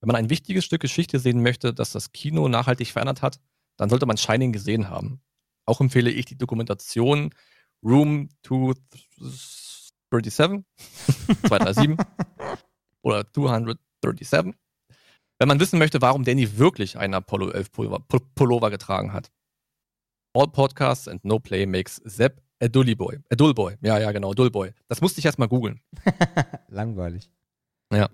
Wenn 0.00 0.06
man 0.06 0.16
ein 0.16 0.30
wichtiges 0.30 0.64
Stück 0.64 0.80
Geschichte 0.80 1.18
sehen 1.18 1.42
möchte, 1.42 1.74
das 1.74 1.90
das 1.90 2.12
Kino 2.12 2.48
nachhaltig 2.48 2.92
verändert 2.92 3.22
hat, 3.22 3.40
dann 3.76 3.90
sollte 3.90 4.06
man 4.06 4.16
Shining 4.16 4.52
gesehen 4.52 4.88
haben. 4.88 5.20
Auch 5.66 5.80
empfehle 5.80 6.10
ich 6.10 6.26
die 6.26 6.38
Dokumentation 6.38 7.34
Room 7.84 8.28
237, 8.46 9.90
237 10.10 11.96
oder 13.02 13.30
237. 13.32 14.54
Wenn 15.38 15.48
man 15.48 15.58
wissen 15.58 15.78
möchte, 15.78 16.00
warum 16.02 16.24
Danny 16.24 16.58
wirklich 16.58 16.98
einen 16.98 17.14
Apollo 17.14 17.50
11 17.50 17.72
Pullover, 17.72 17.96
Pu- 18.08 18.24
Pullover 18.34 18.70
getragen 18.70 19.12
hat. 19.12 19.30
All 20.34 20.46
Podcasts 20.48 21.08
and 21.08 21.24
No 21.24 21.38
Play 21.40 21.66
makes 21.66 21.96
Sepp 22.04 22.40
a 22.60 22.68
Dully 22.68 22.94
Boy. 22.94 23.18
A 23.30 23.34
Dull 23.34 23.54
Boy. 23.54 23.76
Ja, 23.80 23.98
ja, 23.98 24.12
genau, 24.12 24.34
Dull 24.34 24.50
Boy. 24.50 24.72
Das 24.88 25.00
musste 25.00 25.18
ich 25.18 25.24
erst 25.24 25.38
mal 25.38 25.48
googeln. 25.48 25.80
Langweilig. 26.68 27.30
Ja. 27.92 28.08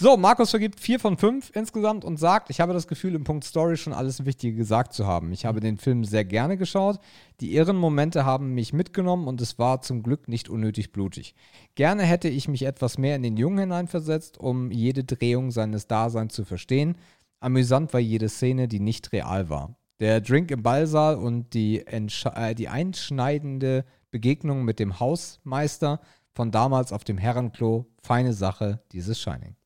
So, 0.00 0.16
Markus 0.16 0.50
vergibt 0.50 0.78
4 0.78 1.00
von 1.00 1.16
5 1.16 1.50
insgesamt 1.54 2.04
und 2.04 2.18
sagt, 2.18 2.50
ich 2.50 2.60
habe 2.60 2.72
das 2.72 2.86
Gefühl, 2.86 3.16
im 3.16 3.24
Punkt 3.24 3.42
Story 3.42 3.76
schon 3.76 3.92
alles 3.92 4.24
Wichtige 4.24 4.56
gesagt 4.56 4.92
zu 4.92 5.08
haben. 5.08 5.32
Ich 5.32 5.44
habe 5.44 5.58
den 5.58 5.76
Film 5.76 6.04
sehr 6.04 6.24
gerne 6.24 6.56
geschaut. 6.56 7.00
Die 7.40 7.56
irren 7.56 7.76
Momente 7.76 8.24
haben 8.24 8.54
mich 8.54 8.72
mitgenommen 8.72 9.26
und 9.26 9.40
es 9.40 9.58
war 9.58 9.82
zum 9.82 10.04
Glück 10.04 10.28
nicht 10.28 10.48
unnötig 10.48 10.92
blutig. 10.92 11.34
Gerne 11.74 12.04
hätte 12.04 12.28
ich 12.28 12.46
mich 12.46 12.62
etwas 12.62 12.96
mehr 12.96 13.16
in 13.16 13.24
den 13.24 13.36
Jungen 13.36 13.58
hineinversetzt, 13.58 14.38
um 14.38 14.70
jede 14.70 15.02
Drehung 15.02 15.50
seines 15.50 15.88
Daseins 15.88 16.32
zu 16.32 16.44
verstehen. 16.44 16.96
Amüsant 17.40 17.92
war 17.92 17.98
jede 17.98 18.28
Szene, 18.28 18.68
die 18.68 18.78
nicht 18.78 19.12
real 19.12 19.48
war. 19.48 19.77
Der 20.00 20.20
Drink 20.20 20.50
im 20.50 20.62
Ballsaal 20.62 21.16
und 21.16 21.54
die, 21.54 21.84
äh, 21.86 22.54
die 22.54 22.68
einschneidende 22.68 23.84
Begegnung 24.10 24.64
mit 24.64 24.78
dem 24.78 25.00
Hausmeister 25.00 26.00
von 26.34 26.50
damals 26.52 26.92
auf 26.92 27.02
dem 27.02 27.18
Herrenklo, 27.18 27.86
feine 28.00 28.32
Sache, 28.32 28.80
dieses 28.92 29.20
Shining. 29.20 29.56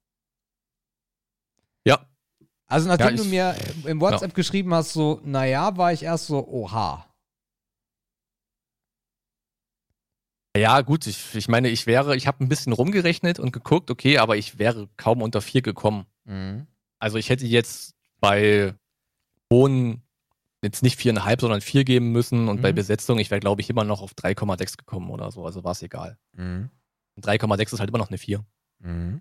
Ja, 1.87 2.07
Also 2.67 2.89
nachdem 2.89 3.09
Ja, 3.09 3.17
du 3.17 3.23
ich- 3.25 3.29
mir 3.31 3.91
im 3.91 4.01
WhatsApp 4.01 4.33
geschrieben 4.35 4.73
hast, 4.73 4.95
so, 4.95 5.21
naja, 5.25 5.77
war 5.77 5.93
ich 5.93 6.03
erst 6.05 6.29
so, 6.29 6.47
oha. 6.49 7.07
Ja, 10.57 10.81
gut, 10.83 11.07
ich, 11.07 11.35
ich 11.35 11.49
meine, 11.49 11.69
ich 11.69 11.87
wäre, 11.87 12.17
ich 12.17 12.27
habe 12.27 12.43
ein 12.45 12.49
bisschen 12.49 12.73
rumgerechnet 12.73 13.39
und 13.39 13.53
geguckt, 13.53 13.91
okay, 13.91 14.19
aber 14.19 14.37
ich 14.37 14.59
wäre 14.59 14.89
kaum 14.97 15.21
unter 15.23 15.43
vier 15.43 15.61
gekommen. 15.63 16.07
Mhm. 16.25 16.67
Also 16.99 17.19
ich 17.19 17.29
hätte 17.31 17.47
jetzt 17.47 17.95
bei 18.21 18.75
hohen 19.53 20.03
jetzt 20.63 20.83
nicht 20.83 20.97
viereinhalb, 20.97 21.41
sondern 21.41 21.61
vier 21.61 21.85
geben 21.85 22.13
müssen 22.13 22.49
und 22.49 22.63
bei 22.63 22.73
Mhm. 22.73 22.77
Besetzung, 22.77 23.19
ich 23.19 23.31
wäre, 23.31 23.41
glaube 23.41 23.61
ich, 23.61 23.69
immer 23.71 23.85
noch 23.85 24.01
auf 24.01 24.15
3,6 24.15 24.77
gekommen 24.77 25.11
oder 25.11 25.31
so, 25.31 25.45
also 25.45 25.65
war 25.65 25.73
es 25.73 25.83
egal. 25.83 26.19
Mhm. 26.33 26.71
Und 27.17 27.27
3,6 27.27 27.73
ist 27.75 27.81
halt 27.81 27.91
immer 27.91 27.99
noch 27.99 28.09
eine 28.09 28.19
4. 28.19 28.45
Mhm. 28.79 29.21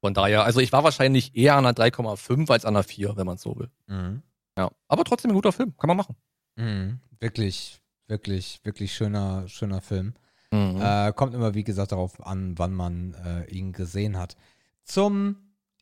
Von 0.00 0.14
daher, 0.14 0.44
also 0.44 0.60
ich 0.60 0.72
war 0.72 0.84
wahrscheinlich 0.84 1.34
eher 1.36 1.56
an 1.56 1.64
einer 1.66 1.74
3,5 1.74 2.50
als 2.50 2.64
an 2.64 2.76
einer 2.76 2.84
4, 2.84 3.16
wenn 3.16 3.26
man 3.26 3.36
es 3.36 3.42
so 3.42 3.56
will. 3.58 3.70
Mhm. 3.86 4.22
Ja, 4.56 4.70
aber 4.88 5.04
trotzdem 5.04 5.30
ein 5.30 5.34
guter 5.34 5.52
Film, 5.52 5.76
kann 5.76 5.88
man 5.88 5.96
machen. 5.96 6.16
Mhm. 6.56 7.00
Wirklich, 7.18 7.80
wirklich, 8.06 8.60
wirklich 8.62 8.94
schöner, 8.94 9.48
schöner 9.48 9.80
Film. 9.80 10.14
Mhm. 10.52 10.80
Äh, 10.80 11.12
kommt 11.12 11.34
immer, 11.34 11.54
wie 11.54 11.64
gesagt, 11.64 11.92
darauf 11.92 12.24
an, 12.24 12.58
wann 12.58 12.72
man 12.74 13.14
äh, 13.24 13.44
ihn 13.50 13.72
gesehen 13.72 14.16
hat. 14.16 14.36
Zum 14.84 15.36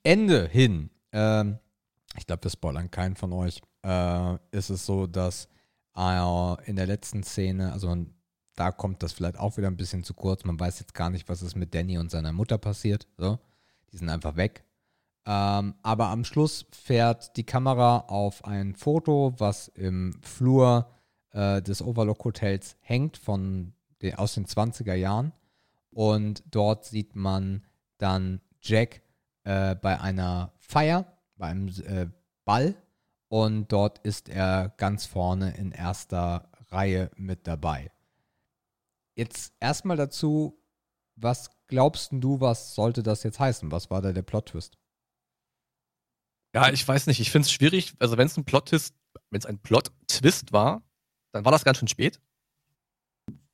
Ende 0.04 0.46
hin, 0.48 0.90
ähm, 1.12 1.58
ich 2.16 2.26
glaube, 2.26 2.44
wir 2.44 2.50
spoilern 2.50 2.90
keinen 2.90 3.16
von 3.16 3.32
euch, 3.32 3.60
äh, 3.84 4.34
ist 4.50 4.70
es 4.70 4.86
so, 4.86 5.06
dass 5.06 5.48
äh, 5.96 6.64
in 6.64 6.76
der 6.76 6.86
letzten 6.86 7.22
Szene, 7.22 7.72
also 7.72 7.96
da 8.54 8.70
kommt 8.70 9.02
das 9.02 9.12
vielleicht 9.12 9.38
auch 9.38 9.56
wieder 9.56 9.68
ein 9.68 9.76
bisschen 9.76 10.04
zu 10.04 10.14
kurz. 10.14 10.44
Man 10.44 10.58
weiß 10.58 10.78
jetzt 10.80 10.94
gar 10.94 11.10
nicht, 11.10 11.28
was 11.28 11.42
ist 11.42 11.56
mit 11.56 11.74
Danny 11.74 11.98
und 11.98 12.10
seiner 12.10 12.32
Mutter 12.32 12.58
passiert. 12.58 13.06
So. 13.16 13.38
Die 13.92 13.96
sind 13.96 14.08
einfach 14.08 14.36
weg. 14.36 14.64
Ähm, 15.26 15.74
aber 15.82 16.08
am 16.08 16.24
Schluss 16.24 16.66
fährt 16.70 17.36
die 17.36 17.44
Kamera 17.44 17.98
auf 18.08 18.44
ein 18.44 18.74
Foto, 18.74 19.34
was 19.38 19.68
im 19.68 20.20
Flur 20.22 20.90
äh, 21.30 21.62
des 21.62 21.82
Overlook 21.82 22.24
Hotels 22.24 22.76
hängt 22.80 23.16
von 23.16 23.72
den, 24.02 24.14
aus 24.16 24.34
den 24.34 24.46
20er 24.46 24.94
Jahren. 24.94 25.32
Und 25.90 26.42
dort 26.50 26.84
sieht 26.84 27.16
man 27.16 27.64
dann 27.98 28.40
Jack 28.60 29.02
äh, 29.44 29.74
bei 29.74 30.00
einer 30.00 30.52
Feier, 30.58 31.06
beim 31.36 31.68
äh, 31.68 32.06
Ball 32.44 32.74
und 33.28 33.72
dort 33.72 33.98
ist 34.00 34.28
er 34.28 34.74
ganz 34.76 35.06
vorne 35.06 35.56
in 35.56 35.72
erster 35.72 36.50
Reihe 36.70 37.10
mit 37.16 37.46
dabei. 37.46 37.90
Jetzt 39.16 39.54
erstmal 39.60 39.96
dazu, 39.96 40.60
was 41.16 41.50
glaubst 41.68 42.10
du, 42.12 42.40
was 42.40 42.74
sollte 42.74 43.02
das 43.02 43.22
jetzt 43.22 43.38
heißen? 43.38 43.70
Was 43.70 43.90
war 43.90 44.02
da 44.02 44.12
der 44.12 44.22
Plot-Twist? 44.22 44.78
Ja, 46.54 46.70
ich 46.70 46.86
weiß 46.86 47.06
nicht. 47.06 47.20
Ich 47.20 47.30
finde 47.30 47.46
es 47.46 47.52
schwierig. 47.52 47.94
Also, 47.98 48.16
wenn 48.16 48.26
es 48.26 48.36
ein 48.36 48.44
Plot-Twist, 48.44 48.94
wenn 49.30 49.38
es 49.38 49.46
ein 49.46 49.58
Plot-Twist 49.58 50.52
war, 50.52 50.82
dann 51.32 51.44
war 51.44 51.52
das 51.52 51.64
ganz 51.64 51.78
schön 51.78 51.88
spät. 51.88 52.20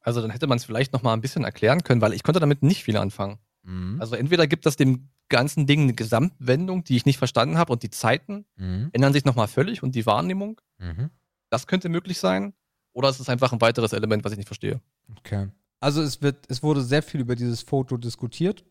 Also, 0.01 0.21
dann 0.21 0.31
hätte 0.31 0.47
man 0.47 0.59
es 0.59 0.65
vielleicht 0.65 0.93
noch 0.93 1.03
mal 1.03 1.15
ein 1.15 1.21
bisschen 1.21 1.45
erklären 1.45 1.83
können, 1.83 2.01
weil 2.01 2.13
ich 2.13 2.23
konnte 2.23 2.41
damit 2.41 2.63
nicht 2.63 2.85
viel 2.85 2.97
anfangen. 2.97 3.39
Mhm. 3.63 3.99
Also, 4.01 4.17
entweder 4.17 4.47
gibt 4.47 4.67
das 4.67 4.77
dem 4.77 5.11
ganzen 5.31 5.67
Ding 5.67 5.83
eine 5.83 5.95
Gesamtwendung, 5.95 6.85
die 6.85 6.97
ich 6.97 7.07
nicht 7.07 7.17
verstanden 7.17 7.57
habe 7.57 7.73
und 7.73 7.83
die 7.83 7.91
Zeiten 7.91 8.45
mhm. 8.57 8.91
ändern 8.93 9.15
sich 9.15 9.25
noch 9.25 9.37
mal 9.37 9.47
völlig 9.47 9.83
und 9.83 9.95
die 9.95 10.05
Wahrnehmung. 10.05 10.61
Mhm. 10.79 11.11
Das 11.49 11.67
könnte 11.67 11.89
möglich 11.89 12.19
sein. 12.19 12.53
Oder 12.93 13.09
es 13.09 13.21
ist 13.21 13.31
einfach 13.31 13.53
ein 13.53 13.61
weiteres 13.61 13.93
Element, 13.93 14.25
was 14.25 14.33
ich 14.33 14.39
nicht 14.39 14.49
verstehe. 14.49 14.81
Okay. 15.17 15.49
Also 15.79 16.03
es 16.03 16.21
wird, 16.21 16.45
es 16.49 16.63
wurde 16.63 16.83
sehr 16.83 17.03
viel 17.03 17.21
über 17.21 17.37
dieses 17.37 17.63
Foto 17.63 17.97
diskutiert. 17.97 18.65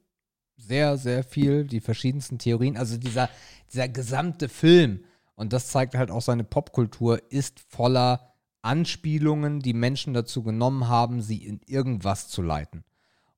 Sehr, 0.58 0.98
sehr 0.98 1.24
viel, 1.24 1.64
die 1.64 1.80
verschiedensten 1.80 2.38
Theorien. 2.38 2.78
Also 2.78 2.98
dieser, 2.98 3.30
dieser 3.72 3.88
gesamte 3.88 4.50
Film, 4.50 5.06
und 5.36 5.54
das 5.54 5.70
zeigt 5.70 5.96
halt 5.96 6.12
auch 6.12 6.22
seine 6.22 6.44
Popkultur, 6.44 7.22
ist 7.32 7.62
voller 7.62 8.34
Anspielungen, 8.62 9.62
die 9.62 9.74
Menschen 9.74 10.14
dazu 10.14 10.44
genommen 10.44 10.90
haben, 10.90 11.22
sie 11.22 11.38
in 11.38 11.62
irgendwas 11.66 12.28
zu 12.28 12.42
leiten. 12.42 12.84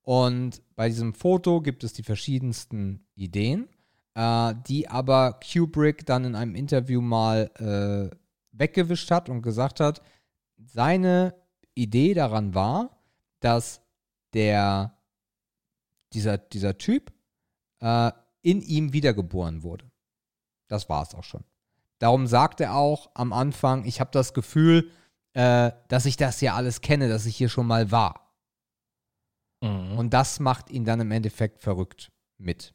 Und 0.03 0.61
bei 0.75 0.89
diesem 0.89 1.13
Foto 1.13 1.61
gibt 1.61 1.83
es 1.83 1.93
die 1.93 2.03
verschiedensten 2.03 3.05
Ideen, 3.15 3.69
äh, 4.15 4.53
die 4.67 4.87
aber 4.87 5.39
Kubrick 5.39 6.05
dann 6.05 6.25
in 6.25 6.35
einem 6.35 6.55
Interview 6.55 7.01
mal 7.01 7.51
äh, 8.11 8.15
weggewischt 8.51 9.11
hat 9.11 9.29
und 9.29 9.41
gesagt 9.41 9.79
hat, 9.79 10.01
seine 10.57 11.35
Idee 11.75 12.13
daran 12.13 12.53
war, 12.53 13.01
dass 13.39 13.81
der, 14.33 14.97
dieser, 16.13 16.37
dieser 16.37 16.77
Typ 16.77 17.11
äh, 17.79 18.11
in 18.41 18.61
ihm 18.61 18.93
wiedergeboren 18.93 19.63
wurde. 19.63 19.91
Das 20.67 20.89
war 20.89 21.03
es 21.03 21.13
auch 21.13 21.23
schon. 21.23 21.43
Darum 21.99 22.25
sagt 22.27 22.61
er 22.61 22.75
auch 22.75 23.11
am 23.13 23.33
Anfang, 23.33 23.85
ich 23.85 23.99
habe 23.99 24.09
das 24.11 24.33
Gefühl, 24.33 24.89
äh, 25.33 25.71
dass 25.87 26.05
ich 26.05 26.17
das 26.17 26.41
ja 26.41 26.55
alles 26.55 26.81
kenne, 26.81 27.09
dass 27.09 27.25
ich 27.25 27.35
hier 27.35 27.49
schon 27.49 27.67
mal 27.67 27.91
war. 27.91 28.20
Mhm. 29.61 29.97
Und 29.97 30.13
das 30.13 30.39
macht 30.39 30.69
ihn 30.69 30.85
dann 30.85 30.99
im 30.99 31.11
Endeffekt 31.11 31.61
verrückt 31.61 32.11
mit. 32.37 32.73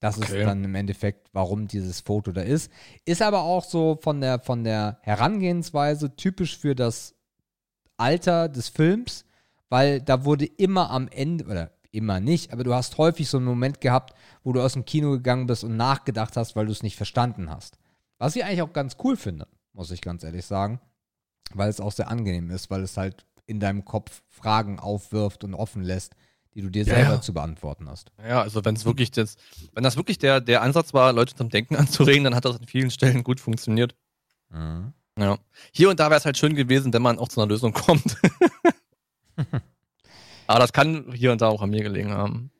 Das 0.00 0.18
okay. 0.18 0.38
ist 0.38 0.46
dann 0.46 0.62
im 0.62 0.74
Endeffekt, 0.74 1.28
warum 1.32 1.66
dieses 1.66 2.00
Foto 2.00 2.30
da 2.32 2.42
ist. 2.42 2.70
Ist 3.04 3.20
aber 3.20 3.42
auch 3.42 3.64
so 3.64 3.98
von 4.00 4.20
der, 4.20 4.38
von 4.38 4.62
der 4.62 4.98
Herangehensweise 5.02 6.14
typisch 6.14 6.56
für 6.56 6.74
das 6.74 7.14
Alter 7.96 8.48
des 8.48 8.68
Films, 8.68 9.24
weil 9.68 10.00
da 10.00 10.24
wurde 10.24 10.46
immer 10.46 10.90
am 10.90 11.08
Ende, 11.08 11.46
oder 11.46 11.72
immer 11.90 12.20
nicht, 12.20 12.52
aber 12.52 12.64
du 12.64 12.74
hast 12.74 12.96
häufig 12.98 13.28
so 13.28 13.38
einen 13.38 13.46
Moment 13.46 13.80
gehabt, 13.80 14.14
wo 14.44 14.52
du 14.52 14.62
aus 14.62 14.74
dem 14.74 14.84
Kino 14.84 15.10
gegangen 15.10 15.46
bist 15.46 15.64
und 15.64 15.76
nachgedacht 15.76 16.36
hast, 16.36 16.54
weil 16.54 16.66
du 16.66 16.72
es 16.72 16.82
nicht 16.82 16.96
verstanden 16.96 17.50
hast. 17.50 17.78
Was 18.18 18.36
ich 18.36 18.44
eigentlich 18.44 18.62
auch 18.62 18.72
ganz 18.72 18.96
cool 19.02 19.16
finde, 19.16 19.48
muss 19.72 19.90
ich 19.90 20.00
ganz 20.00 20.22
ehrlich 20.22 20.46
sagen, 20.46 20.80
weil 21.54 21.70
es 21.70 21.80
auch 21.80 21.92
sehr 21.92 22.08
angenehm 22.08 22.50
ist, 22.50 22.70
weil 22.70 22.82
es 22.82 22.96
halt 22.96 23.26
in 23.48 23.60
deinem 23.60 23.84
Kopf 23.84 24.22
Fragen 24.28 24.78
aufwirft 24.78 25.42
und 25.42 25.54
offen 25.54 25.82
lässt, 25.82 26.14
die 26.54 26.60
du 26.60 26.68
dir 26.70 26.84
ja, 26.84 26.94
selber 26.94 27.14
ja. 27.14 27.20
zu 27.20 27.32
beantworten 27.32 27.88
hast. 27.88 28.12
Ja, 28.22 28.42
also 28.42 28.64
wenn 28.64 28.76
es 28.76 28.84
wirklich 28.84 29.10
das, 29.10 29.36
wenn 29.72 29.82
das 29.82 29.96
wirklich 29.96 30.18
der, 30.18 30.40
der 30.40 30.62
Ansatz 30.62 30.92
war, 30.94 31.12
Leute 31.12 31.34
zum 31.34 31.48
Denken 31.48 31.76
anzuregen, 31.76 32.24
dann 32.24 32.34
hat 32.34 32.44
das 32.44 32.58
an 32.58 32.66
vielen 32.66 32.90
Stellen 32.90 33.24
gut 33.24 33.40
funktioniert. 33.40 33.94
Mhm. 34.50 34.92
Ja. 35.18 35.38
Hier 35.72 35.90
und 35.90 35.98
da 35.98 36.10
wäre 36.10 36.18
es 36.18 36.24
halt 36.24 36.38
schön 36.38 36.54
gewesen, 36.54 36.92
wenn 36.92 37.02
man 37.02 37.18
auch 37.18 37.28
zu 37.28 37.40
einer 37.40 37.48
Lösung 37.48 37.72
kommt. 37.74 38.16
Aber 40.46 40.58
das 40.60 40.72
kann 40.72 41.12
hier 41.12 41.32
und 41.32 41.40
da 41.40 41.48
auch 41.48 41.62
an 41.62 41.70
mir 41.70 41.82
gelegen 41.82 42.12
haben. 42.12 42.50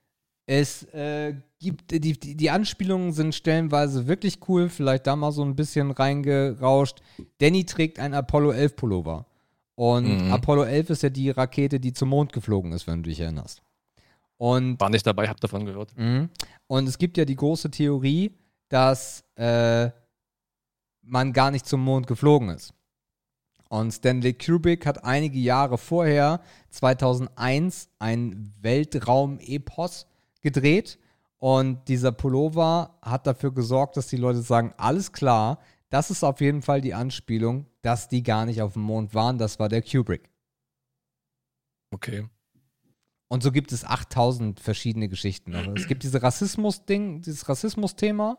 Es 0.46 0.82
äh, 0.94 1.34
gibt, 1.58 1.90
die, 1.90 2.00
die, 2.00 2.34
die 2.34 2.50
Anspielungen 2.50 3.12
sind 3.12 3.34
stellenweise 3.34 4.06
wirklich 4.06 4.38
cool, 4.48 4.70
vielleicht 4.70 5.06
da 5.06 5.14
mal 5.14 5.32
so 5.32 5.44
ein 5.44 5.56
bisschen 5.56 5.90
reingerauscht. 5.90 7.02
Danny 7.38 7.64
trägt 7.64 7.98
ein 7.98 8.14
Apollo 8.14 8.52
11 8.52 8.76
Pullover. 8.76 9.26
Und 9.78 10.24
mhm. 10.24 10.32
Apollo 10.32 10.64
11 10.64 10.90
ist 10.90 11.02
ja 11.04 11.08
die 11.08 11.30
Rakete, 11.30 11.78
die 11.78 11.92
zum 11.92 12.08
Mond 12.08 12.32
geflogen 12.32 12.72
ist, 12.72 12.88
wenn 12.88 13.00
du 13.04 13.10
dich 13.10 13.20
erinnerst. 13.20 13.62
Und, 14.36 14.80
War 14.80 14.90
nicht 14.90 15.06
dabei, 15.06 15.28
hab 15.28 15.40
davon 15.40 15.66
gehört. 15.66 15.96
Mh. 15.96 16.30
Und 16.66 16.88
es 16.88 16.98
gibt 16.98 17.16
ja 17.16 17.24
die 17.24 17.36
große 17.36 17.70
Theorie, 17.70 18.36
dass 18.68 19.22
äh, 19.36 19.90
man 21.02 21.32
gar 21.32 21.52
nicht 21.52 21.64
zum 21.64 21.84
Mond 21.84 22.08
geflogen 22.08 22.48
ist. 22.48 22.74
Und 23.68 23.92
Stanley 23.92 24.34
Kubrick 24.34 24.84
hat 24.84 25.04
einige 25.04 25.38
Jahre 25.38 25.78
vorher, 25.78 26.40
2001, 26.70 27.88
ein 28.00 28.52
Weltraum-Epos 28.60 30.08
gedreht. 30.40 30.98
Und 31.36 31.86
dieser 31.86 32.10
Pullover 32.10 32.98
hat 33.00 33.28
dafür 33.28 33.54
gesorgt, 33.54 33.96
dass 33.96 34.08
die 34.08 34.16
Leute 34.16 34.40
sagen, 34.42 34.74
alles 34.76 35.12
klar, 35.12 35.60
das 35.90 36.10
ist 36.10 36.24
auf 36.24 36.40
jeden 36.40 36.62
Fall 36.62 36.80
die 36.80 36.94
Anspielung, 36.94 37.66
dass 37.82 38.08
die 38.08 38.22
gar 38.22 38.46
nicht 38.46 38.62
auf 38.62 38.74
dem 38.74 38.82
Mond 38.82 39.14
waren. 39.14 39.38
Das 39.38 39.58
war 39.58 39.68
der 39.68 39.82
Kubrick. 39.82 40.30
Okay. 41.90 42.28
Und 43.28 43.42
so 43.42 43.52
gibt 43.52 43.72
es 43.72 43.84
8000 43.84 44.60
verschiedene 44.60 45.08
Geschichten. 45.08 45.54
Also 45.54 45.72
es 45.72 45.86
gibt 45.86 46.02
diese 46.02 46.22
Rassismus-Ding, 46.22 47.22
dieses 47.22 47.48
Rassismus-Thema 47.48 48.38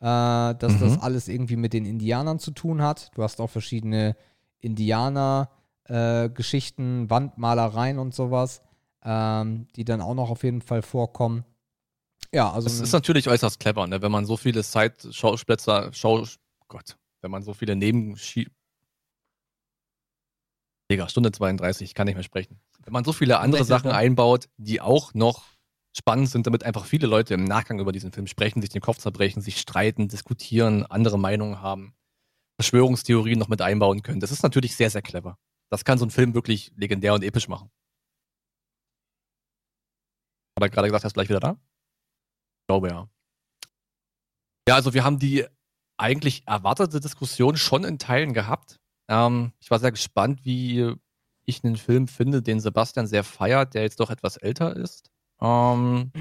äh, 0.00 0.54
dass 0.54 0.74
mhm. 0.74 0.80
das 0.80 1.00
alles 1.00 1.26
irgendwie 1.28 1.56
mit 1.56 1.72
den 1.72 1.84
Indianern 1.84 2.38
zu 2.38 2.52
tun 2.52 2.80
hat. 2.82 3.10
Du 3.14 3.24
hast 3.24 3.40
auch 3.40 3.50
verschiedene 3.50 4.14
Indianer-Geschichten, 4.60 7.06
äh, 7.06 7.10
Wandmalereien 7.10 7.98
und 7.98 8.14
sowas, 8.14 8.62
ähm, 9.02 9.66
die 9.74 9.84
dann 9.84 10.00
auch 10.00 10.14
noch 10.14 10.30
auf 10.30 10.44
jeden 10.44 10.62
Fall 10.62 10.82
vorkommen. 10.82 11.44
Ja, 12.32 12.52
also. 12.52 12.66
Es 12.66 12.80
ist 12.80 12.92
natürlich 12.92 13.28
äußerst 13.28 13.58
clever, 13.58 13.86
ne? 13.86 14.02
wenn 14.02 14.12
man 14.12 14.26
so 14.26 14.36
viele 14.36 14.62
Side-Schauplätze, 14.62 15.90
Schau, 15.92 16.24
Gott, 16.68 16.98
wenn 17.22 17.30
man 17.30 17.42
so 17.42 17.54
viele 17.54 17.76
Neben 17.76 18.16
Digga, 20.90 21.08
Stunde 21.08 21.32
32, 21.32 21.84
ich 21.84 21.94
kann 21.94 22.06
nicht 22.06 22.14
mehr 22.14 22.24
sprechen. 22.24 22.60
Wenn 22.80 22.92
man 22.92 23.04
so 23.04 23.12
viele 23.12 23.40
andere 23.40 23.64
Sachen 23.64 23.90
einbaut, 23.90 24.48
die 24.56 24.80
auch 24.80 25.12
noch 25.12 25.44
spannend 25.96 26.30
sind, 26.30 26.46
damit 26.46 26.64
einfach 26.64 26.86
viele 26.86 27.06
Leute 27.06 27.34
im 27.34 27.44
Nachgang 27.44 27.80
über 27.80 27.92
diesen 27.92 28.12
Film 28.12 28.26
sprechen, 28.26 28.62
sich 28.62 28.70
den 28.70 28.80
Kopf 28.80 28.98
zerbrechen, 28.98 29.42
sich 29.42 29.58
streiten, 29.58 30.08
diskutieren, 30.08 30.86
andere 30.86 31.18
Meinungen 31.18 31.60
haben, 31.60 31.94
Verschwörungstheorien 32.58 33.38
noch 33.38 33.48
mit 33.48 33.60
einbauen 33.60 34.02
können. 34.02 34.20
Das 34.20 34.30
ist 34.30 34.42
natürlich 34.42 34.76
sehr, 34.76 34.90
sehr 34.90 35.02
clever. 35.02 35.38
Das 35.70 35.84
kann 35.84 35.98
so 35.98 36.06
ein 36.06 36.10
Film 36.10 36.34
wirklich 36.34 36.72
legendär 36.76 37.14
und 37.14 37.22
episch 37.22 37.48
machen. 37.48 37.70
Hat 40.56 40.62
er 40.62 40.70
gerade 40.70 40.88
gesagt, 40.88 41.04
er 41.04 41.08
ist 41.08 41.14
gleich 41.14 41.28
wieder 41.28 41.40
da? 41.40 41.52
Ich 41.52 42.66
glaube 42.68 42.88
ja. 42.88 43.08
Ja, 44.68 44.74
also 44.74 44.94
wir 44.94 45.04
haben 45.04 45.18
die 45.18 45.46
eigentlich 45.98 46.44
erwartete 46.46 47.00
Diskussion 47.00 47.56
schon 47.56 47.84
in 47.84 47.98
Teilen 47.98 48.32
gehabt. 48.32 48.78
Ähm, 49.08 49.52
ich 49.60 49.70
war 49.70 49.78
sehr 49.78 49.92
gespannt, 49.92 50.44
wie 50.44 50.94
ich 51.44 51.64
einen 51.64 51.76
Film 51.76 52.08
finde, 52.08 52.42
den 52.42 52.60
Sebastian 52.60 53.06
sehr 53.06 53.24
feiert, 53.24 53.74
der 53.74 53.82
jetzt 53.82 54.00
doch 54.00 54.10
etwas 54.10 54.36
älter 54.36 54.76
ist. 54.76 55.10
Ähm, 55.40 56.12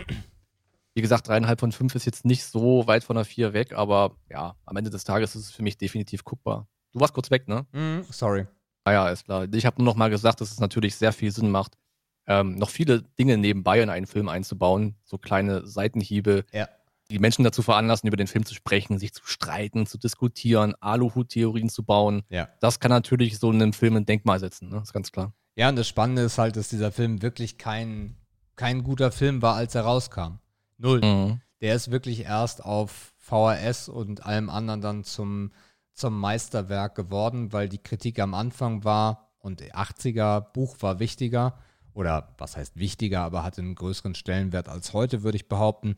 wie 0.94 1.02
gesagt, 1.02 1.28
dreieinhalb 1.28 1.60
von 1.60 1.72
fünf 1.72 1.96
ist 1.96 2.06
jetzt 2.06 2.26
nicht 2.26 2.44
so 2.44 2.88
weit 2.88 3.04
von 3.04 3.16
der 3.16 3.26
vier 3.26 3.54
weg, 3.54 3.74
aber 3.74 4.16
ja, 4.30 4.56
am 4.66 4.78
Ende 4.78 4.90
des 4.90 5.04
Tages 5.04 5.36
ist 5.36 5.44
es 5.44 5.52
für 5.52 5.64
mich 5.64 5.78
definitiv 5.78 6.24
guckbar. 6.24 6.68
Du 6.94 7.00
warst 7.00 7.14
kurz 7.14 7.30
weg, 7.30 7.48
ne? 7.48 7.66
Mm, 7.72 8.02
sorry. 8.10 8.48
Ah 8.86 8.94
ja, 8.94 9.10
ist 9.10 9.26
klar. 9.26 9.48
Ich 9.54 9.66
habe 9.66 9.78
nur 9.78 9.86
noch 9.86 9.98
mal 9.98 10.10
gesagt, 10.10 10.40
dass 10.40 10.52
es 10.52 10.60
natürlich 10.60 10.96
sehr 10.96 11.12
viel 11.12 11.32
Sinn 11.32 11.52
macht, 11.52 11.78
ähm, 12.26 12.56
noch 12.56 12.70
viele 12.70 13.02
Dinge 13.02 13.38
nebenbei 13.38 13.82
in 13.82 13.90
einen 13.90 14.08
Film 14.08 14.30
einzubauen, 14.30 14.96
so 15.04 15.18
kleine 15.18 15.68
Seitenhiebe, 15.68 16.46
ja. 16.52 16.68
Die 17.10 17.20
Menschen 17.20 17.44
dazu 17.44 17.62
veranlassen, 17.62 18.08
über 18.08 18.18
den 18.18 18.28
Film 18.28 18.46
zu 18.46 18.54
sprechen, 18.54 19.00
sich 19.00 19.14
zu 19.14 19.26
streiten, 19.26 19.86
zu 19.86 19.98
diskutieren, 19.98 20.76
Aluhut-Theorien 20.80 21.70
zu 21.70 21.84
bauen. 21.84 22.24
Ja. 22.30 22.50
Das 22.60 22.80
kann 22.80 22.90
natürlich 22.90 23.40
so 23.40 23.50
einem 23.50 23.74
Film 23.74 23.96
ein 23.96 24.06
Denkmal 24.06 24.40
setzen, 24.40 24.70
ne? 24.70 24.82
ist 24.82 24.94
ganz 24.94 25.12
klar. 25.12 25.34
Ja, 25.56 25.70
und 25.70 25.76
das 25.76 25.88
Spannende 25.88 26.22
ist 26.22 26.38
halt, 26.38 26.56
dass 26.56 26.70
dieser 26.70 26.92
Film 26.92 27.22
wirklich 27.22 27.58
kein 27.58 28.18
kein 28.58 28.84
guter 28.84 29.12
Film 29.12 29.42
war, 29.42 29.56
als 29.56 29.76
er 29.76 29.84
rauskam. 29.84 30.40
Null. 30.78 31.00
Mhm. 31.02 31.42
Der 31.62 31.76
ist 31.76 31.90
wirklich 31.90 32.22
erst 32.22 32.64
auf 32.66 33.14
VHS 33.18 33.88
und 33.88 34.26
allem 34.26 34.50
anderen 34.50 34.82
dann 34.82 35.04
zum, 35.04 35.52
zum 35.94 36.20
Meisterwerk 36.20 36.96
geworden, 36.96 37.54
weil 37.54 37.70
die 37.70 37.82
Kritik 37.82 38.20
am 38.20 38.34
Anfang 38.34 38.84
war 38.84 39.32
und 39.40 39.62
80er 39.62 40.42
Buch 40.42 40.76
war 40.82 41.00
wichtiger 41.00 41.58
oder 41.94 42.36
was 42.38 42.58
heißt 42.58 42.78
wichtiger, 42.78 43.22
aber 43.22 43.44
hatte 43.44 43.62
einen 43.62 43.74
größeren 43.74 44.14
Stellenwert 44.14 44.70
als 44.70 44.94
heute, 44.94 45.24
würde 45.24 45.38
ich 45.38 45.48
behaupten. 45.48 45.96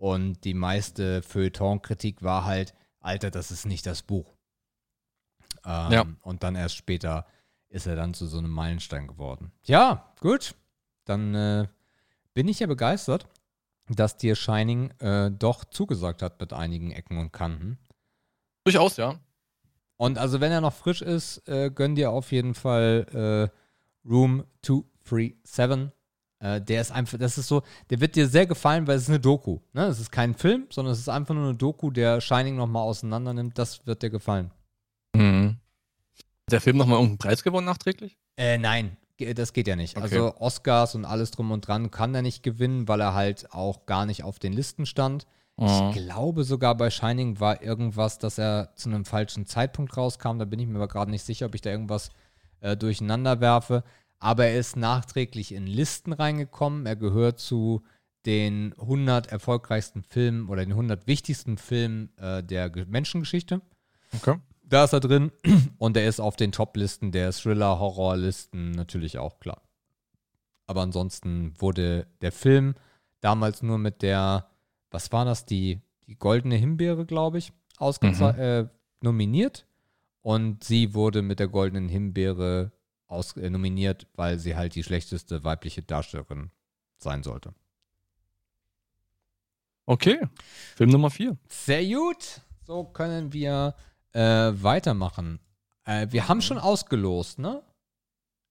Und 0.00 0.44
die 0.44 0.54
meiste 0.54 1.20
Feuilleton-Kritik 1.20 2.22
war 2.22 2.46
halt, 2.46 2.72
Alter, 3.00 3.30
das 3.30 3.50
ist 3.50 3.66
nicht 3.66 3.84
das 3.84 4.00
Buch. 4.00 4.34
Ähm, 5.62 5.92
ja. 5.92 6.06
Und 6.22 6.42
dann 6.42 6.54
erst 6.54 6.76
später 6.76 7.26
ist 7.68 7.86
er 7.86 7.96
dann 7.96 8.14
zu 8.14 8.26
so 8.26 8.38
einem 8.38 8.48
Meilenstein 8.48 9.06
geworden. 9.06 9.52
Ja, 9.64 10.14
gut. 10.20 10.54
Dann 11.04 11.34
äh, 11.34 11.68
bin 12.32 12.48
ich 12.48 12.60
ja 12.60 12.66
begeistert. 12.66 13.28
dass 13.88 14.16
dir 14.16 14.36
Shining 14.36 14.90
äh, 15.00 15.30
doch 15.32 15.64
zugesagt 15.66 16.22
hat 16.22 16.40
mit 16.40 16.54
einigen 16.54 16.92
Ecken 16.92 17.18
und 17.18 17.32
Kanten. 17.32 17.76
Durchaus, 18.64 18.96
ja. 18.96 19.20
Und 19.98 20.16
also, 20.16 20.40
wenn 20.40 20.50
er 20.50 20.62
noch 20.62 20.72
frisch 20.72 21.02
ist, 21.02 21.46
äh, 21.46 21.70
gönn 21.70 21.94
dir 21.94 22.10
auf 22.10 22.32
jeden 22.32 22.54
Fall 22.54 23.50
äh, 23.52 24.08
Room 24.08 24.44
237. 24.62 25.90
Äh, 26.40 26.60
der 26.60 26.80
ist 26.80 26.90
einfach, 26.90 27.18
das 27.18 27.38
ist 27.38 27.48
so, 27.48 27.62
der 27.90 28.00
wird 28.00 28.16
dir 28.16 28.26
sehr 28.26 28.46
gefallen, 28.46 28.86
weil 28.86 28.96
es 28.96 29.02
ist 29.02 29.10
eine 29.10 29.20
Doku. 29.20 29.58
Ne? 29.72 29.84
Es 29.84 30.00
ist 30.00 30.10
kein 30.10 30.34
Film, 30.34 30.66
sondern 30.70 30.92
es 30.92 30.98
ist 31.00 31.08
einfach 31.08 31.34
nur 31.34 31.44
eine 31.44 31.54
Doku, 31.54 31.90
der 31.90 32.20
Shining 32.20 32.56
nochmal 32.56 32.82
auseinander 32.82 33.34
nimmt. 33.34 33.58
Das 33.58 33.86
wird 33.86 34.02
dir 34.02 34.10
gefallen. 34.10 34.50
Mhm. 35.14 35.58
Hat 36.46 36.52
der 36.52 36.60
Film 36.60 36.78
nochmal 36.78 36.96
irgendeinen 36.96 37.18
Preis 37.18 37.42
gewonnen 37.42 37.66
nachträglich? 37.66 38.16
Äh, 38.36 38.56
nein, 38.56 38.96
das 39.34 39.52
geht 39.52 39.68
ja 39.68 39.76
nicht. 39.76 39.96
Okay. 39.96 40.04
Also 40.04 40.36
Oscars 40.36 40.94
und 40.94 41.04
alles 41.04 41.30
drum 41.30 41.50
und 41.50 41.66
dran 41.66 41.90
kann 41.90 42.14
er 42.14 42.22
nicht 42.22 42.42
gewinnen, 42.42 42.88
weil 42.88 43.00
er 43.00 43.14
halt 43.14 43.52
auch 43.52 43.84
gar 43.84 44.06
nicht 44.06 44.24
auf 44.24 44.38
den 44.38 44.54
Listen 44.54 44.86
stand. 44.86 45.26
Mhm. 45.58 45.66
Ich 45.66 45.96
glaube 45.96 46.44
sogar 46.44 46.74
bei 46.74 46.88
Shining 46.88 47.38
war 47.38 47.62
irgendwas, 47.62 48.18
dass 48.18 48.38
er 48.38 48.74
zu 48.76 48.88
einem 48.88 49.04
falschen 49.04 49.44
Zeitpunkt 49.44 49.94
rauskam. 49.94 50.38
Da 50.38 50.46
bin 50.46 50.58
ich 50.58 50.66
mir 50.66 50.76
aber 50.76 50.88
gerade 50.88 51.10
nicht 51.10 51.24
sicher, 51.24 51.46
ob 51.46 51.54
ich 51.54 51.60
da 51.60 51.68
irgendwas 51.68 52.10
äh, 52.60 52.78
durcheinander 52.78 53.40
werfe. 53.40 53.84
Aber 54.20 54.44
er 54.46 54.58
ist 54.58 54.76
nachträglich 54.76 55.52
in 55.52 55.66
Listen 55.66 56.12
reingekommen. 56.12 56.86
Er 56.86 56.94
gehört 56.96 57.38
zu 57.40 57.82
den 58.26 58.74
100 58.78 59.28
erfolgreichsten 59.28 60.02
Filmen 60.02 60.48
oder 60.50 60.62
den 60.62 60.72
100 60.72 61.06
wichtigsten 61.06 61.56
Filmen 61.56 62.10
äh, 62.18 62.42
der 62.44 62.68
Ge- 62.68 62.84
Menschengeschichte. 62.86 63.62
Okay. 64.14 64.36
Da 64.62 64.84
ist 64.84 64.92
er 64.92 65.00
drin 65.00 65.32
und 65.78 65.96
er 65.96 66.06
ist 66.06 66.20
auf 66.20 66.36
den 66.36 66.52
Top-Listen 66.52 67.12
der 67.12 67.32
Thriller-Horror-Listen 67.32 68.72
natürlich 68.72 69.18
auch 69.18 69.40
klar. 69.40 69.62
Aber 70.66 70.82
ansonsten 70.82 71.54
wurde 71.58 72.06
der 72.20 72.30
Film 72.30 72.74
damals 73.20 73.62
nur 73.62 73.78
mit 73.78 74.02
der, 74.02 74.50
was 74.90 75.10
war 75.12 75.24
das, 75.24 75.46
die, 75.46 75.80
die 76.06 76.16
goldene 76.16 76.56
Himbeere, 76.56 77.06
glaube 77.06 77.38
ich, 77.38 77.52
ausgeze- 77.78 78.36
äh, 78.36 78.68
nominiert. 79.00 79.66
Und 80.22 80.62
sie 80.62 80.92
wurde 80.94 81.22
mit 81.22 81.40
der 81.40 81.48
goldenen 81.48 81.88
Himbeere 81.88 82.70
aus, 83.10 83.36
äh, 83.36 83.50
nominiert, 83.50 84.06
weil 84.14 84.38
sie 84.38 84.56
halt 84.56 84.74
die 84.74 84.82
schlechteste 84.84 85.42
weibliche 85.44 85.82
Darstellerin 85.82 86.50
sein 86.96 87.22
sollte. 87.22 87.54
Okay. 89.86 90.20
Film 90.76 90.90
Nummer 90.90 91.10
4. 91.10 91.36
Sehr 91.48 91.84
gut. 91.84 92.40
So 92.64 92.84
können 92.84 93.32
wir 93.32 93.74
äh, 94.12 94.20
weitermachen. 94.54 95.40
Äh, 95.84 96.06
wir 96.10 96.28
haben 96.28 96.42
schon 96.42 96.58
ausgelost, 96.58 97.38
ne? 97.38 97.62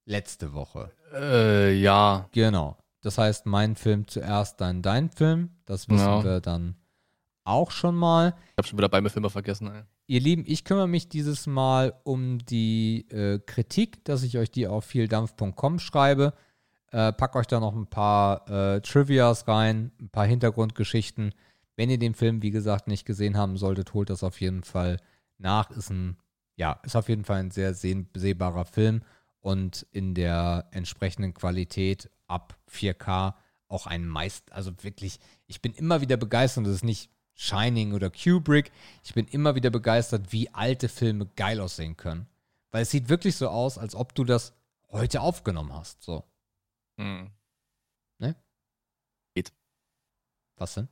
Letzte 0.05 0.53
Woche. 0.53 0.91
Äh, 1.13 1.73
ja. 1.75 2.27
Genau. 2.33 2.77
Das 3.01 3.17
heißt, 3.17 3.45
mein 3.45 3.75
Film 3.75 4.07
zuerst, 4.07 4.59
dann 4.59 4.81
dein 4.81 5.09
Film. 5.09 5.51
Das 5.65 5.87
wissen 5.87 6.05
Ja. 6.05 6.23
wir 6.23 6.41
dann 6.41 6.75
auch 7.45 7.71
schon 7.71 7.95
mal. 7.95 8.35
Ich 8.51 8.57
habe 8.57 8.67
schon 8.67 8.77
wieder 8.77 8.89
beide 8.89 9.09
Filme 9.09 9.29
vergessen. 9.29 9.67
Ey. 9.73 9.83
Ihr 10.09 10.21
Lieben, 10.21 10.43
ich 10.47 10.63
kümmere 10.63 10.87
mich 10.87 11.07
dieses 11.07 11.45
Mal 11.45 11.93
um 12.03 12.39
die 12.39 13.07
äh, 13.11 13.37
Kritik, 13.45 14.03
dass 14.05 14.23
ich 14.23 14.39
euch 14.39 14.49
die 14.49 14.65
auf 14.65 14.83
vieldampf.com 14.85 15.77
schreibe. 15.77 16.33
Äh, 16.91 17.13
pack 17.13 17.35
euch 17.35 17.45
da 17.45 17.59
noch 17.59 17.75
ein 17.75 17.85
paar 17.85 18.49
äh, 18.49 18.81
Trivias 18.81 19.47
rein, 19.47 19.91
ein 20.01 20.09
paar 20.09 20.25
Hintergrundgeschichten. 20.25 21.35
Wenn 21.75 21.91
ihr 21.91 21.99
den 21.99 22.15
Film, 22.15 22.41
wie 22.41 22.49
gesagt, 22.49 22.87
nicht 22.87 23.05
gesehen 23.05 23.37
haben 23.37 23.55
solltet, 23.55 23.93
holt 23.93 24.09
das 24.09 24.23
auf 24.23 24.41
jeden 24.41 24.63
Fall 24.63 24.97
nach. 25.37 25.69
Ist 25.69 25.91
ein, 25.91 26.17
ja, 26.55 26.79
ist 26.81 26.95
auf 26.95 27.07
jeden 27.07 27.23
Fall 27.23 27.41
ein 27.41 27.51
sehr 27.51 27.75
seh 27.75 28.07
sehbarer 28.15 28.65
Film 28.65 29.03
und 29.41 29.85
in 29.91 30.15
der 30.15 30.69
entsprechenden 30.71 31.35
Qualität 31.35 32.09
ab 32.25 32.57
4K 32.67 33.35
auch 33.67 33.85
ein 33.85 34.07
Meist, 34.07 34.51
also 34.53 34.71
wirklich, 34.81 35.19
ich 35.45 35.61
bin 35.61 35.73
immer 35.73 36.01
wieder 36.01 36.17
begeistert, 36.17 36.65
das 36.65 36.73
ist 36.73 36.83
nicht 36.83 37.11
Shining 37.39 37.93
oder 37.93 38.09
Kubrick, 38.09 38.71
ich 39.03 39.13
bin 39.13 39.27
immer 39.27 39.55
wieder 39.55 39.69
begeistert, 39.69 40.31
wie 40.31 40.49
alte 40.53 40.89
Filme 40.89 41.25
geil 41.35 41.59
aussehen 41.59 41.95
können. 41.95 42.27
Weil 42.71 42.83
es 42.83 42.91
sieht 42.91 43.09
wirklich 43.09 43.35
so 43.37 43.47
aus, 43.47 43.77
als 43.77 43.95
ob 43.95 44.13
du 44.13 44.23
das 44.23 44.53
heute 44.89 45.21
aufgenommen 45.21 45.73
hast, 45.73 46.03
so. 46.03 46.23
Hm. 46.99 47.31
Was 50.59 50.73
denn? 50.73 50.89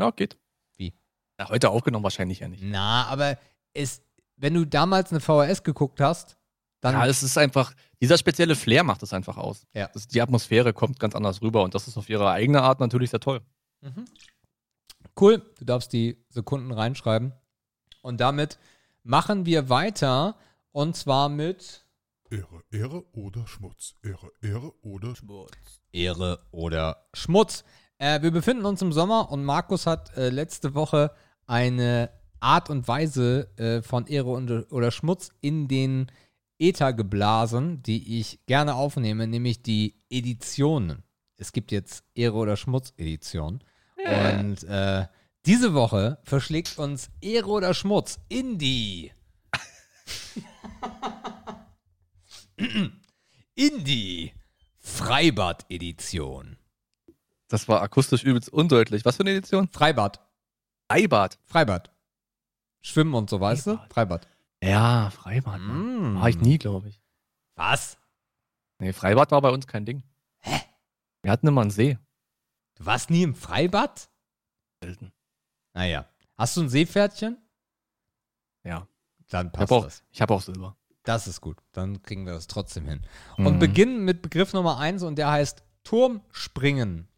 Ja, 0.00 0.10
geht. 0.10 0.36
Wie? 0.76 0.92
Ja, 1.38 1.48
heute 1.48 1.70
aufgenommen 1.70 2.02
wahrscheinlich 2.02 2.40
ja 2.40 2.48
nicht. 2.48 2.62
Na, 2.62 3.06
aber 3.06 3.38
es, 3.72 4.02
wenn 4.36 4.54
du 4.54 4.64
damals 4.64 5.12
eine 5.12 5.20
VHS 5.20 5.62
geguckt 5.62 6.00
hast, 6.00 6.36
dann 6.80 6.94
Ja, 6.94 7.06
es 7.06 7.22
ist 7.22 7.38
einfach, 7.38 7.72
dieser 8.00 8.18
spezielle 8.18 8.56
Flair 8.56 8.84
macht 8.84 9.02
es 9.02 9.12
einfach 9.12 9.36
aus. 9.36 9.66
Ja. 9.74 9.88
Das, 9.88 10.08
die 10.08 10.20
Atmosphäre 10.20 10.72
kommt 10.72 10.98
ganz 11.00 11.14
anders 11.14 11.40
rüber 11.40 11.62
und 11.62 11.74
das 11.74 11.88
ist 11.88 11.96
auf 11.96 12.08
ihre 12.08 12.30
eigene 12.30 12.62
Art 12.62 12.80
natürlich 12.80 13.10
sehr 13.10 13.20
toll. 13.20 13.40
Mhm. 13.80 14.04
Cool, 15.20 15.42
du 15.58 15.64
darfst 15.64 15.92
die 15.92 16.16
Sekunden 16.28 16.70
reinschreiben. 16.70 17.32
Und 18.02 18.20
damit 18.20 18.58
machen 19.02 19.46
wir 19.46 19.68
weiter. 19.68 20.36
Und 20.70 20.96
zwar 20.96 21.28
mit 21.28 21.84
Ehre, 22.30 22.62
Ehre 22.70 23.04
oder 23.12 23.46
Schmutz. 23.46 23.94
Ehre, 24.02 24.30
Ehre 24.42 24.72
oder 24.82 25.16
Schmutz. 25.16 25.80
Ehre 25.92 26.40
oder 26.52 27.08
Schmutz. 27.14 27.64
Äh, 27.98 28.22
wir 28.22 28.30
befinden 28.30 28.64
uns 28.64 28.80
im 28.82 28.92
Sommer 28.92 29.30
und 29.32 29.44
Markus 29.44 29.86
hat 29.86 30.16
äh, 30.16 30.28
letzte 30.28 30.74
Woche 30.74 31.10
eine 31.46 32.10
Art 32.38 32.70
und 32.70 32.86
Weise 32.86 33.48
äh, 33.56 33.82
von 33.82 34.06
Ehre 34.06 34.30
und, 34.30 34.72
oder 34.72 34.92
Schmutz 34.92 35.30
in 35.40 35.66
den 35.66 36.12
Äther 36.58 36.92
geblasen, 36.92 37.82
die 37.82 38.20
ich 38.20 38.44
gerne 38.46 38.74
aufnehme, 38.74 39.26
nämlich 39.26 39.62
die 39.62 39.96
Editionen. 40.10 41.02
Es 41.36 41.52
gibt 41.52 41.72
jetzt 41.72 42.04
Ehre 42.14 42.36
oder 42.36 42.56
Schmutz 42.56 42.92
Edition. 42.96 43.64
Und 44.04 44.64
äh, 44.64 45.06
diese 45.46 45.74
Woche 45.74 46.18
verschlägt 46.24 46.78
uns 46.78 47.10
Ehre 47.20 47.48
oder 47.48 47.74
Schmutz 47.74 48.18
in 48.28 48.58
die 48.58 49.12
in 53.54 53.84
die 53.84 54.32
Freibad-Edition. 54.78 56.56
Das 57.48 57.68
war 57.68 57.82
akustisch 57.82 58.24
übelst 58.24 58.48
undeutlich. 58.50 59.04
Was 59.04 59.16
für 59.16 59.22
eine 59.22 59.30
Edition? 59.30 59.68
Freibad. 59.68 60.20
Freibad. 60.88 61.38
Freibad. 61.44 61.90
Schwimmen 62.80 63.14
und 63.14 63.30
so, 63.30 63.40
weißt 63.40 63.66
du? 63.66 63.76
Freibad. 63.76 63.92
Freibad. 63.92 64.28
Ja, 64.62 65.10
Freibad. 65.10 65.60
Mm. 65.60 66.16
War 66.16 66.28
ich 66.28 66.40
nie, 66.40 66.58
glaube 66.58 66.88
ich. 66.88 67.00
Was? 67.54 67.96
Nee, 68.78 68.92
Freibad 68.92 69.30
war 69.30 69.40
bei 69.40 69.50
uns 69.50 69.66
kein 69.66 69.84
Ding. 69.84 70.02
Hä? 70.38 70.60
Wir 71.22 71.30
hatten 71.30 71.46
immer 71.46 71.62
einen 71.62 71.70
See. 71.70 71.98
Du 72.78 72.86
warst 72.86 73.10
nie 73.10 73.22
im 73.22 73.34
Freibad? 73.34 74.08
Selten. 74.82 75.12
Naja. 75.74 76.08
Hast 76.36 76.56
du 76.56 76.62
ein 76.62 76.68
Seepferdchen? 76.68 77.36
Ja. 78.64 78.86
Dann 79.28 79.48
Ich 79.48 79.52
passt 79.52 79.70
habe 79.70 79.74
auch, 79.80 79.84
das. 79.84 80.02
ich 80.10 80.22
hab 80.22 80.30
auch 80.30 80.40
Silber. 80.40 80.76
Das 81.02 81.26
ist 81.26 81.40
gut. 81.40 81.58
Dann 81.72 82.02
kriegen 82.02 82.24
wir 82.24 82.32
das 82.34 82.46
trotzdem 82.46 82.86
hin. 82.86 83.02
Mhm. 83.36 83.46
Und 83.46 83.58
beginnen 83.58 84.04
mit 84.04 84.22
Begriff 84.22 84.52
Nummer 84.52 84.78
eins 84.78 85.02
und 85.02 85.16
der 85.16 85.30
heißt 85.30 85.64
Turmspringen. 85.84 87.08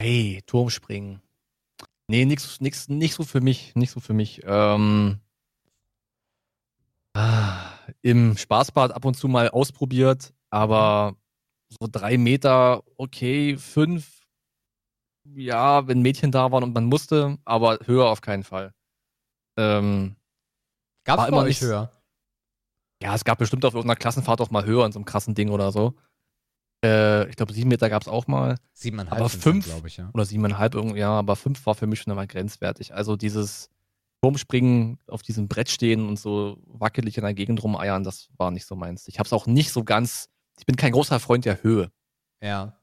Hey, 0.00 0.42
Turmspringen. 0.46 1.20
Nee, 2.08 2.24
nix, 2.24 2.60
nix, 2.60 2.88
nicht 2.88 3.14
so 3.14 3.24
für 3.24 3.40
mich. 3.40 3.74
Nicht 3.74 3.90
so 3.90 4.00
für 4.00 4.12
mich. 4.12 4.42
Ähm, 4.44 5.20
ah, 7.14 7.70
Im 8.02 8.36
Spaßbad 8.36 8.92
ab 8.92 9.04
und 9.04 9.14
zu 9.14 9.28
mal 9.28 9.48
ausprobiert, 9.50 10.32
aber 10.50 11.16
so 11.80 11.88
drei 11.90 12.16
Meter, 12.18 12.82
okay, 12.96 13.56
fünf, 13.56 14.22
ja, 15.34 15.86
wenn 15.86 16.02
Mädchen 16.02 16.30
da 16.32 16.50
waren 16.52 16.64
und 16.64 16.74
man 16.74 16.84
musste, 16.84 17.38
aber 17.44 17.78
höher 17.84 18.06
auf 18.06 18.20
keinen 18.20 18.44
Fall. 18.44 18.72
Ähm, 19.58 20.16
War 21.06 21.16
bei 21.16 21.28
immer 21.28 21.44
nicht- 21.44 21.60
höher? 21.62 21.90
ja, 23.02 23.14
es 23.14 23.24
gab 23.24 23.38
bestimmt 23.38 23.64
auf 23.64 23.74
irgendeiner 23.74 23.98
Klassenfahrt 23.98 24.40
auch 24.40 24.50
mal 24.50 24.64
höher 24.64 24.84
in 24.86 24.92
so 24.92 24.98
einem 24.98 25.04
krassen 25.06 25.34
Ding 25.34 25.50
oder 25.50 25.72
so. 25.72 25.94
Äh, 26.84 27.28
ich 27.30 27.36
glaube, 27.36 27.52
sieben 27.52 27.68
Meter 27.70 27.88
gab 27.88 28.02
es 28.02 28.08
auch 28.08 28.26
mal. 28.26 28.56
Siebeneinhalb 28.72 29.20
Aber 29.20 29.28
sind's 29.28 29.44
fünf? 29.44 29.64
glaube 29.64 29.88
ich, 29.88 29.96
ja. 29.96 30.10
oder 30.12 30.24
siebeneinhalb 30.24 30.74
irgendwie, 30.74 30.98
ja, 30.98 31.10
aber 31.10 31.36
fünf 31.36 31.64
war 31.66 31.74
für 31.74 31.86
mich 31.86 32.00
schon 32.00 32.10
einmal 32.10 32.26
grenzwertig. 32.26 32.94
Also 32.94 33.16
dieses 33.16 33.70
Turmspringen, 34.22 34.98
auf 35.06 35.22
diesem 35.22 35.48
Brett 35.48 35.68
stehen 35.70 36.06
und 36.08 36.18
so 36.18 36.58
wackelig 36.66 37.16
in 37.18 37.24
der 37.24 37.34
Gegend 37.34 37.62
rumeiern, 37.62 38.04
das 38.04 38.28
war 38.36 38.50
nicht 38.50 38.66
so 38.66 38.74
meins. 38.76 39.06
Ich 39.08 39.18
habe 39.18 39.26
es 39.26 39.32
auch 39.32 39.46
nicht 39.46 39.70
so 39.70 39.84
ganz, 39.84 40.28
ich 40.58 40.66
bin 40.66 40.76
kein 40.76 40.92
großer 40.92 41.20
Freund 41.20 41.44
der 41.44 41.62
Höhe. 41.62 41.90
Ja. 42.42 42.76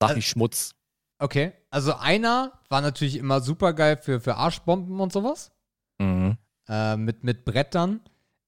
Sag 0.00 0.16
Äh, 0.16 0.18
ich 0.18 0.28
Schmutz. 0.28 0.74
Okay. 1.18 1.52
Also 1.70 1.94
einer 1.94 2.60
war 2.68 2.80
natürlich 2.80 3.16
immer 3.16 3.40
super 3.40 3.72
geil 3.72 3.98
für, 4.00 4.20
für 4.20 4.36
Arschbomben 4.36 5.00
und 5.00 5.12
sowas. 5.12 5.52
Mhm. 5.98 6.38
äh, 6.68 6.96
mit, 6.96 7.22
mit 7.22 7.44
Brettern. 7.44 8.00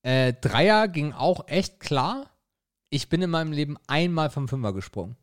Äh, 0.02 0.32
Dreier 0.34 0.88
ging 0.88 1.12
auch 1.12 1.47
echt 1.48 1.80
klar. 1.80 2.30
Ich 2.90 3.09
bin 3.09 3.22
in 3.22 3.30
meinem 3.30 3.52
Leben 3.52 3.76
einmal 3.86 4.30
vom 4.30 4.48
Fünfer 4.48 4.72
gesprungen. 4.72 5.16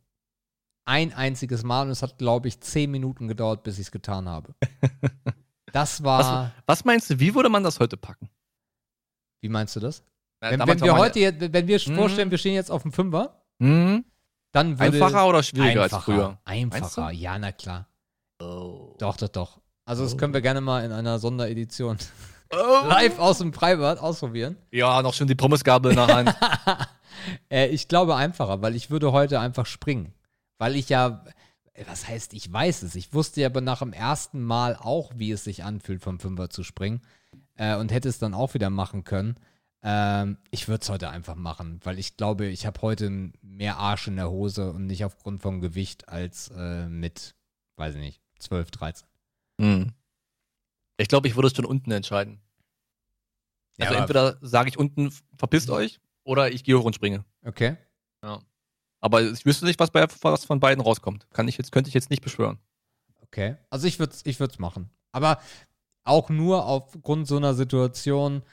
Ein 0.85 1.13
einziges 1.13 1.63
Mal 1.63 1.83
und 1.83 1.89
es 1.91 2.01
hat, 2.01 2.17
glaube 2.17 2.47
ich, 2.47 2.59
zehn 2.59 2.91
Minuten 2.91 3.27
gedauert, 3.27 3.63
bis 3.63 3.75
ich 3.75 3.87
es 3.87 3.91
getan 3.91 4.27
habe. 4.27 4.55
Das 5.73 6.03
war. 6.03 6.51
Was 6.67 6.85
meinst 6.85 7.09
du, 7.09 7.19
wie 7.19 7.33
würde 7.33 7.49
man 7.49 7.63
das 7.63 7.79
heute 7.79 7.97
packen? 7.97 8.29
Wie 9.41 9.49
meinst 9.49 9.75
du 9.75 9.79
das? 9.79 10.03
Wenn, 10.51 10.59
wenn 10.67 10.81
wir 10.81 10.95
heute, 10.97 11.19
jetzt- 11.19 11.53
wenn 11.53 11.67
wir 11.67 11.79
Mhm. 11.87 11.95
vorstellen, 11.95 12.31
wir 12.31 12.37
stehen 12.37 12.53
jetzt 12.53 12.71
auf 12.71 12.81
dem 12.83 12.91
Fünfer, 12.91 13.39
Mhm. 13.59 14.03
Dann 14.51 14.79
würde 14.79 15.03
Einfacher 15.03 15.27
oder 15.27 15.41
schwieriger 15.41 15.83
einfacher, 15.83 15.95
als 15.95 16.03
früher? 16.05 16.37
Einfacher, 16.45 17.11
ja, 17.11 17.39
na 17.39 17.51
klar. 17.51 17.87
Doch, 18.39 18.95
doch, 19.17 19.27
doch. 19.29 19.59
Also 19.85 20.03
das 20.03 20.17
können 20.17 20.33
wir 20.33 20.41
gerne 20.41 20.61
mal 20.61 20.83
in 20.85 20.91
einer 20.91 21.17
Sonderedition 21.19 21.97
Oh. 22.51 22.55
live 22.87 23.17
aus 23.19 23.39
dem 23.39 23.51
Freibad 23.53 23.99
ausprobieren. 23.99 24.57
Ja, 24.71 25.01
noch 25.01 25.13
schon 25.13 25.27
die 25.27 25.35
Pommesgabel 25.35 25.91
in 25.91 25.97
der 25.97 26.07
Hand. 26.07 26.35
Äh, 27.49 27.67
ich 27.67 27.87
glaube 27.87 28.15
einfacher, 28.15 28.61
weil 28.61 28.75
ich 28.75 28.89
würde 28.89 29.11
heute 29.13 29.39
einfach 29.39 29.65
springen. 29.65 30.13
Weil 30.57 30.75
ich 30.75 30.89
ja, 30.89 31.23
was 31.87 32.07
heißt, 32.07 32.33
ich 32.33 32.51
weiß 32.51 32.81
es. 32.83 32.95
Ich 32.95 33.13
wusste 33.13 33.39
ja 33.41 33.47
aber 33.47 33.61
nach 33.61 33.79
dem 33.79 33.93
ersten 33.93 34.41
Mal 34.43 34.75
auch, 34.75 35.11
wie 35.15 35.31
es 35.31 35.45
sich 35.45 35.63
anfühlt, 35.63 36.01
vom 36.01 36.19
Fünfer 36.19 36.49
zu 36.49 36.63
springen. 36.63 37.01
Äh, 37.55 37.75
und 37.77 37.91
hätte 37.93 38.09
es 38.09 38.19
dann 38.19 38.33
auch 38.33 38.55
wieder 38.55 38.69
machen 38.69 39.03
können. 39.05 39.35
Ähm, 39.83 40.37
ich 40.49 40.67
würde 40.67 40.81
es 40.81 40.89
heute 40.89 41.09
einfach 41.09 41.35
machen, 41.35 41.79
weil 41.83 41.99
ich 41.99 42.15
glaube, 42.15 42.45
ich 42.47 42.65
habe 42.65 42.81
heute 42.81 43.09
mehr 43.41 43.77
Arsch 43.77 44.07
in 44.07 44.15
der 44.15 44.29
Hose 44.29 44.71
und 44.71 44.85
nicht 44.85 45.03
aufgrund 45.03 45.41
vom 45.41 45.59
Gewicht 45.59 46.07
als 46.07 46.49
äh, 46.55 46.87
mit, 46.87 47.35
weiß 47.75 47.95
ich 47.95 48.01
nicht, 48.01 48.21
12, 48.39 48.71
13. 48.71 49.07
hm. 49.59 49.93
Ich 50.97 51.07
glaube, 51.07 51.27
ich 51.27 51.35
würde 51.35 51.47
es 51.47 51.55
schon 51.55 51.65
unten 51.65 51.91
entscheiden. 51.91 52.39
Ja, 53.77 53.87
Also 53.87 53.99
entweder 53.99 54.37
sage 54.41 54.69
ich 54.69 54.77
unten, 54.77 55.11
verpisst 55.35 55.69
euch, 55.69 55.99
oder 56.23 56.51
ich 56.51 56.63
gehe 56.63 56.77
hoch 56.77 56.85
und 56.85 56.95
springe. 56.95 57.25
Okay. 57.43 57.77
Aber 59.01 59.21
ich 59.21 59.45
wüsste 59.45 59.65
nicht, 59.65 59.79
was, 59.79 59.91
bei, 59.91 60.07
was 60.21 60.45
von 60.45 60.61
beiden 60.61 60.81
rauskommt. 60.81 61.27
Kann 61.33 61.49
ich 61.49 61.57
jetzt, 61.57 61.73
könnte 61.73 61.89
ich 61.89 61.93
jetzt 61.93 62.09
nicht 62.09 62.21
beschwören. 62.23 62.57
Okay. 63.21 63.57
Also 63.69 63.85
ich 63.85 63.99
würde 63.99 64.13
es 64.13 64.25
ich 64.25 64.39
würd's 64.39 64.59
machen. 64.59 64.89
Aber 65.11 65.41
auch 66.05 66.29
nur 66.29 66.65
aufgrund 66.65 67.27
so 67.27 67.35
einer 67.35 67.53
Situation 67.53 68.43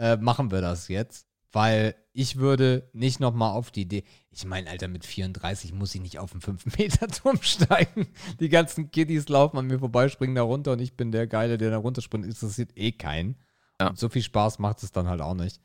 äh, 0.00 0.16
machen 0.16 0.50
wir 0.50 0.60
das 0.60 0.88
jetzt. 0.88 1.26
Weil 1.52 1.96
ich 2.12 2.36
würde 2.36 2.88
nicht 2.92 3.18
nochmal 3.18 3.52
auf 3.52 3.72
die 3.72 3.82
Idee. 3.82 4.04
Ich 4.30 4.44
meine, 4.44 4.70
Alter, 4.70 4.86
mit 4.86 5.04
34 5.04 5.72
muss 5.72 5.94
ich 5.94 6.00
nicht 6.00 6.18
auf 6.20 6.30
den 6.30 6.40
5-Meter-Turm 6.40 7.38
steigen. 7.42 8.08
Die 8.38 8.48
ganzen 8.48 8.90
Kiddies 8.90 9.28
laufen 9.28 9.58
an 9.58 9.66
mir 9.66 9.80
vorbei, 9.80 10.08
springen 10.08 10.36
da 10.36 10.42
runter 10.42 10.72
und 10.72 10.80
ich 10.80 10.96
bin 10.96 11.10
der 11.10 11.26
Geile, 11.26 11.58
der 11.58 11.70
da 11.70 11.78
runterspringt. 11.78 12.24
Interessiert 12.24 12.70
eh 12.76 12.92
keinen. 12.92 13.36
Ja. 13.80 13.88
Und 13.88 13.98
so 13.98 14.08
viel 14.08 14.22
Spaß 14.22 14.60
macht 14.60 14.82
es 14.84 14.92
dann 14.92 15.08
halt 15.08 15.20
auch 15.20 15.34
nicht. 15.34 15.60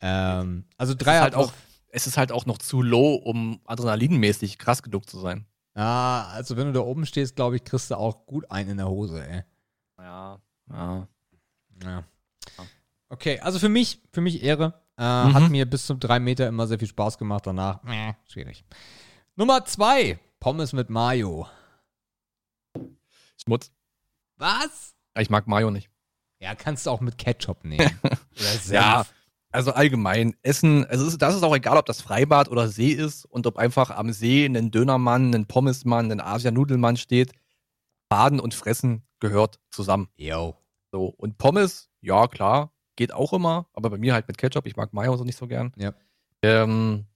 Ähm, 0.00 0.64
also 0.78 0.94
Es 0.94 0.98
drei 0.98 1.20
halt 1.20 1.34
auch, 1.34 1.52
es 1.90 2.06
ist 2.06 2.16
halt 2.16 2.32
auch 2.32 2.46
noch 2.46 2.58
zu 2.58 2.80
low, 2.80 3.14
um 3.14 3.60
adrenalinmäßig 3.66 4.58
krass 4.58 4.82
genug 4.82 5.08
zu 5.10 5.20
sein. 5.20 5.46
Ah, 5.74 6.28
also 6.30 6.56
wenn 6.56 6.68
du 6.68 6.72
da 6.72 6.80
oben 6.80 7.04
stehst, 7.04 7.36
glaube 7.36 7.56
ich, 7.56 7.64
kriegst 7.64 7.90
du 7.90 7.96
auch 7.96 8.24
gut 8.26 8.50
einen 8.50 8.70
in 8.70 8.76
der 8.78 8.88
Hose, 8.88 9.28
ey. 9.28 9.42
Ja. 9.98 10.40
ja. 10.70 11.08
Ja. 11.84 12.04
Okay, 13.10 13.38
also 13.40 13.58
für 13.58 13.68
mich, 13.68 14.00
für 14.12 14.20
mich 14.20 14.42
Ehre. 14.42 14.80
Äh, 14.98 15.02
Mhm. 15.02 15.34
Hat 15.34 15.50
mir 15.50 15.64
bis 15.64 15.86
zum 15.86 16.00
3 16.00 16.18
Meter 16.18 16.48
immer 16.48 16.66
sehr 16.66 16.78
viel 16.78 16.88
Spaß 16.88 17.18
gemacht. 17.18 17.46
Danach, 17.46 17.82
meh, 17.84 18.14
schwierig. 18.26 18.64
Nummer 19.36 19.64
zwei, 19.64 20.18
Pommes 20.40 20.72
mit 20.72 20.90
Mayo. 20.90 21.46
Schmutz. 23.40 23.70
Was? 24.36 24.94
Ich 25.18 25.30
mag 25.30 25.46
Mayo 25.46 25.70
nicht. 25.70 25.88
Ja, 26.40 26.54
kannst 26.54 26.86
du 26.86 26.90
auch 26.90 27.00
mit 27.00 27.18
Ketchup 27.18 27.64
nehmen. 27.64 27.90
Ja, 28.70 29.04
also 29.50 29.72
allgemein. 29.72 30.36
Essen, 30.42 30.84
also 30.86 31.06
ist, 31.06 31.20
das 31.20 31.34
ist 31.34 31.42
auch 31.42 31.56
egal, 31.56 31.76
ob 31.76 31.86
das 31.86 32.00
Freibad 32.02 32.48
oder 32.48 32.68
See 32.68 32.90
ist 32.92 33.24
und 33.24 33.46
ob 33.48 33.56
einfach 33.56 33.90
am 33.90 34.12
See 34.12 34.46
ein 34.46 34.70
Dönermann, 34.70 35.34
ein 35.34 35.46
Pommesmann, 35.46 36.12
ein 36.12 36.20
Asianudelmann 36.20 36.96
steht. 36.96 37.32
Baden 38.08 38.38
und 38.38 38.54
Fressen 38.54 39.02
gehört 39.18 39.58
zusammen. 39.70 40.08
Yo. 40.16 40.56
So. 40.92 41.06
Und 41.06 41.36
Pommes, 41.38 41.90
ja, 42.00 42.28
klar, 42.28 42.72
geht 42.98 43.14
auch 43.14 43.32
immer, 43.32 43.66
aber 43.72 43.90
bei 43.90 43.96
mir 43.96 44.12
halt 44.12 44.28
mit 44.28 44.36
Ketchup. 44.36 44.66
Ich 44.66 44.76
mag 44.76 44.92
Mayo 44.92 45.16
so 45.16 45.24
nicht 45.24 45.38
so 45.38 45.46
gern. 45.46 45.72
Ja. 45.76 45.94
Ähm, 46.42 47.06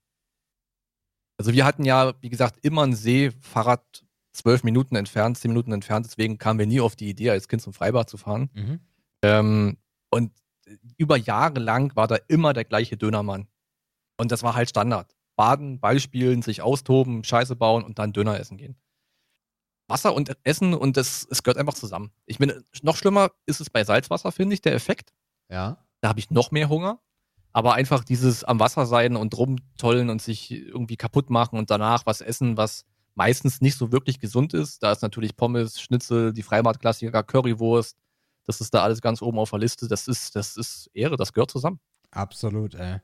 also 1.36 1.52
wir 1.52 1.64
hatten 1.64 1.84
ja, 1.84 2.14
wie 2.20 2.30
gesagt, 2.30 2.64
immer 2.64 2.84
einen 2.84 2.94
See, 2.94 3.32
Fahrrad 3.40 4.04
zwölf 4.32 4.62
Minuten 4.62 4.94
entfernt, 4.94 5.36
zehn 5.36 5.50
Minuten 5.50 5.72
entfernt. 5.72 6.06
Deswegen 6.06 6.38
kamen 6.38 6.60
wir 6.60 6.66
nie 6.66 6.80
auf 6.80 6.94
die 6.94 7.10
Idee, 7.10 7.30
als 7.30 7.48
Kind 7.48 7.62
zum 7.62 7.72
Freibad 7.72 8.08
zu 8.08 8.16
fahren. 8.16 8.48
Mhm. 8.54 8.80
Ähm, 9.22 9.76
und 10.08 10.32
über 10.96 11.16
Jahre 11.16 11.58
lang 11.58 11.94
war 11.96 12.06
da 12.06 12.16
immer 12.28 12.52
der 12.52 12.64
gleiche 12.64 12.96
Dönermann. 12.96 13.48
Und 14.16 14.30
das 14.30 14.44
war 14.44 14.54
halt 14.54 14.70
Standard. 14.70 15.16
Baden, 15.34 15.80
Ball 15.80 15.98
spielen, 15.98 16.42
sich 16.42 16.62
austoben, 16.62 17.24
Scheiße 17.24 17.56
bauen 17.56 17.82
und 17.82 17.98
dann 17.98 18.12
Döner 18.12 18.38
essen 18.38 18.56
gehen. 18.56 18.76
Wasser 19.88 20.14
und 20.14 20.36
Essen 20.44 20.74
und 20.74 20.96
das, 20.96 21.26
es 21.28 21.42
gehört 21.42 21.58
einfach 21.58 21.74
zusammen. 21.74 22.12
Ich 22.26 22.38
meine, 22.38 22.62
noch 22.82 22.96
schlimmer 22.96 23.32
ist 23.46 23.60
es 23.60 23.68
bei 23.68 23.82
Salzwasser, 23.82 24.30
finde 24.30 24.54
ich, 24.54 24.60
der 24.60 24.74
Effekt. 24.74 25.12
Ja. 25.52 25.78
Da 26.00 26.08
habe 26.08 26.18
ich 26.18 26.30
noch 26.30 26.50
mehr 26.50 26.68
Hunger. 26.68 26.98
Aber 27.52 27.74
einfach 27.74 28.02
dieses 28.02 28.44
am 28.44 28.58
Wasser 28.58 28.86
sein 28.86 29.14
und 29.14 29.36
rumtollen 29.36 30.08
und 30.08 30.22
sich 30.22 30.50
irgendwie 30.50 30.96
kaputt 30.96 31.28
machen 31.28 31.58
und 31.58 31.70
danach 31.70 32.06
was 32.06 32.22
essen, 32.22 32.56
was 32.56 32.86
meistens 33.14 33.60
nicht 33.60 33.76
so 33.76 33.92
wirklich 33.92 34.18
gesund 34.18 34.54
ist. 34.54 34.82
Da 34.82 34.90
ist 34.90 35.02
natürlich 35.02 35.36
Pommes, 35.36 35.78
Schnitzel, 35.78 36.32
die 36.32 36.42
Freibad-Klassiker, 36.42 37.22
Currywurst. 37.22 37.98
Das 38.44 38.62
ist 38.62 38.72
da 38.72 38.82
alles 38.82 39.02
ganz 39.02 39.20
oben 39.20 39.38
auf 39.38 39.50
der 39.50 39.58
Liste. 39.58 39.86
Das 39.86 40.08
ist, 40.08 40.34
das 40.34 40.56
ist 40.56 40.90
Ehre, 40.94 41.16
das 41.16 41.34
gehört 41.34 41.50
zusammen. 41.50 41.78
Absolut, 42.10 42.74
ey. 42.74 43.00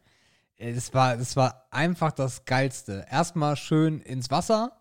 Es 0.57 0.93
war, 0.93 1.15
es 1.15 1.37
war 1.37 1.67
einfach 1.71 2.11
das 2.11 2.47
Geilste. 2.47 3.07
Erstmal 3.09 3.57
schön 3.57 4.01
ins 4.01 4.31
Wasser, 4.31 4.73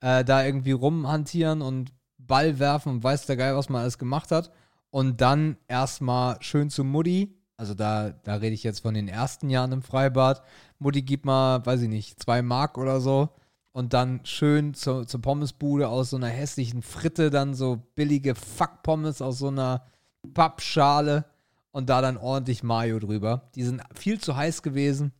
äh, 0.00 0.24
da 0.24 0.44
irgendwie 0.44 0.72
rumhantieren 0.72 1.62
und 1.62 1.92
Ball 2.18 2.58
werfen 2.58 2.92
und 2.92 3.04
weiß 3.04 3.26
der 3.26 3.36
Geil, 3.36 3.54
was 3.56 3.68
man 3.68 3.82
alles 3.82 3.98
gemacht 3.98 4.30
hat. 4.30 4.50
Und 4.92 5.22
dann 5.22 5.56
erstmal 5.68 6.36
schön 6.42 6.68
zu 6.68 6.84
Mutti. 6.84 7.34
Also 7.56 7.72
da, 7.72 8.10
da 8.10 8.34
rede 8.34 8.54
ich 8.54 8.62
jetzt 8.62 8.80
von 8.80 8.92
den 8.92 9.08
ersten 9.08 9.48
Jahren 9.48 9.72
im 9.72 9.80
Freibad. 9.80 10.42
Mutti 10.78 11.00
gibt 11.00 11.24
mal, 11.24 11.64
weiß 11.64 11.80
ich 11.80 11.88
nicht, 11.88 12.22
zwei 12.22 12.42
Mark 12.42 12.76
oder 12.76 13.00
so. 13.00 13.30
Und 13.72 13.94
dann 13.94 14.20
schön 14.26 14.74
zur, 14.74 15.06
zur 15.06 15.22
Pommesbude 15.22 15.88
aus 15.88 16.10
so 16.10 16.16
einer 16.16 16.28
hässlichen 16.28 16.82
Fritte, 16.82 17.30
dann 17.30 17.54
so 17.54 17.82
billige 17.94 18.34
Fuck-Pommes 18.34 19.22
aus 19.22 19.38
so 19.38 19.48
einer 19.48 19.86
Pappschale 20.34 21.24
und 21.70 21.88
da 21.88 22.02
dann 22.02 22.18
ordentlich 22.18 22.62
Mayo 22.62 22.98
drüber. 22.98 23.48
Die 23.54 23.64
sind 23.64 23.82
viel 23.94 24.20
zu 24.20 24.36
heiß 24.36 24.62
gewesen. 24.62 25.12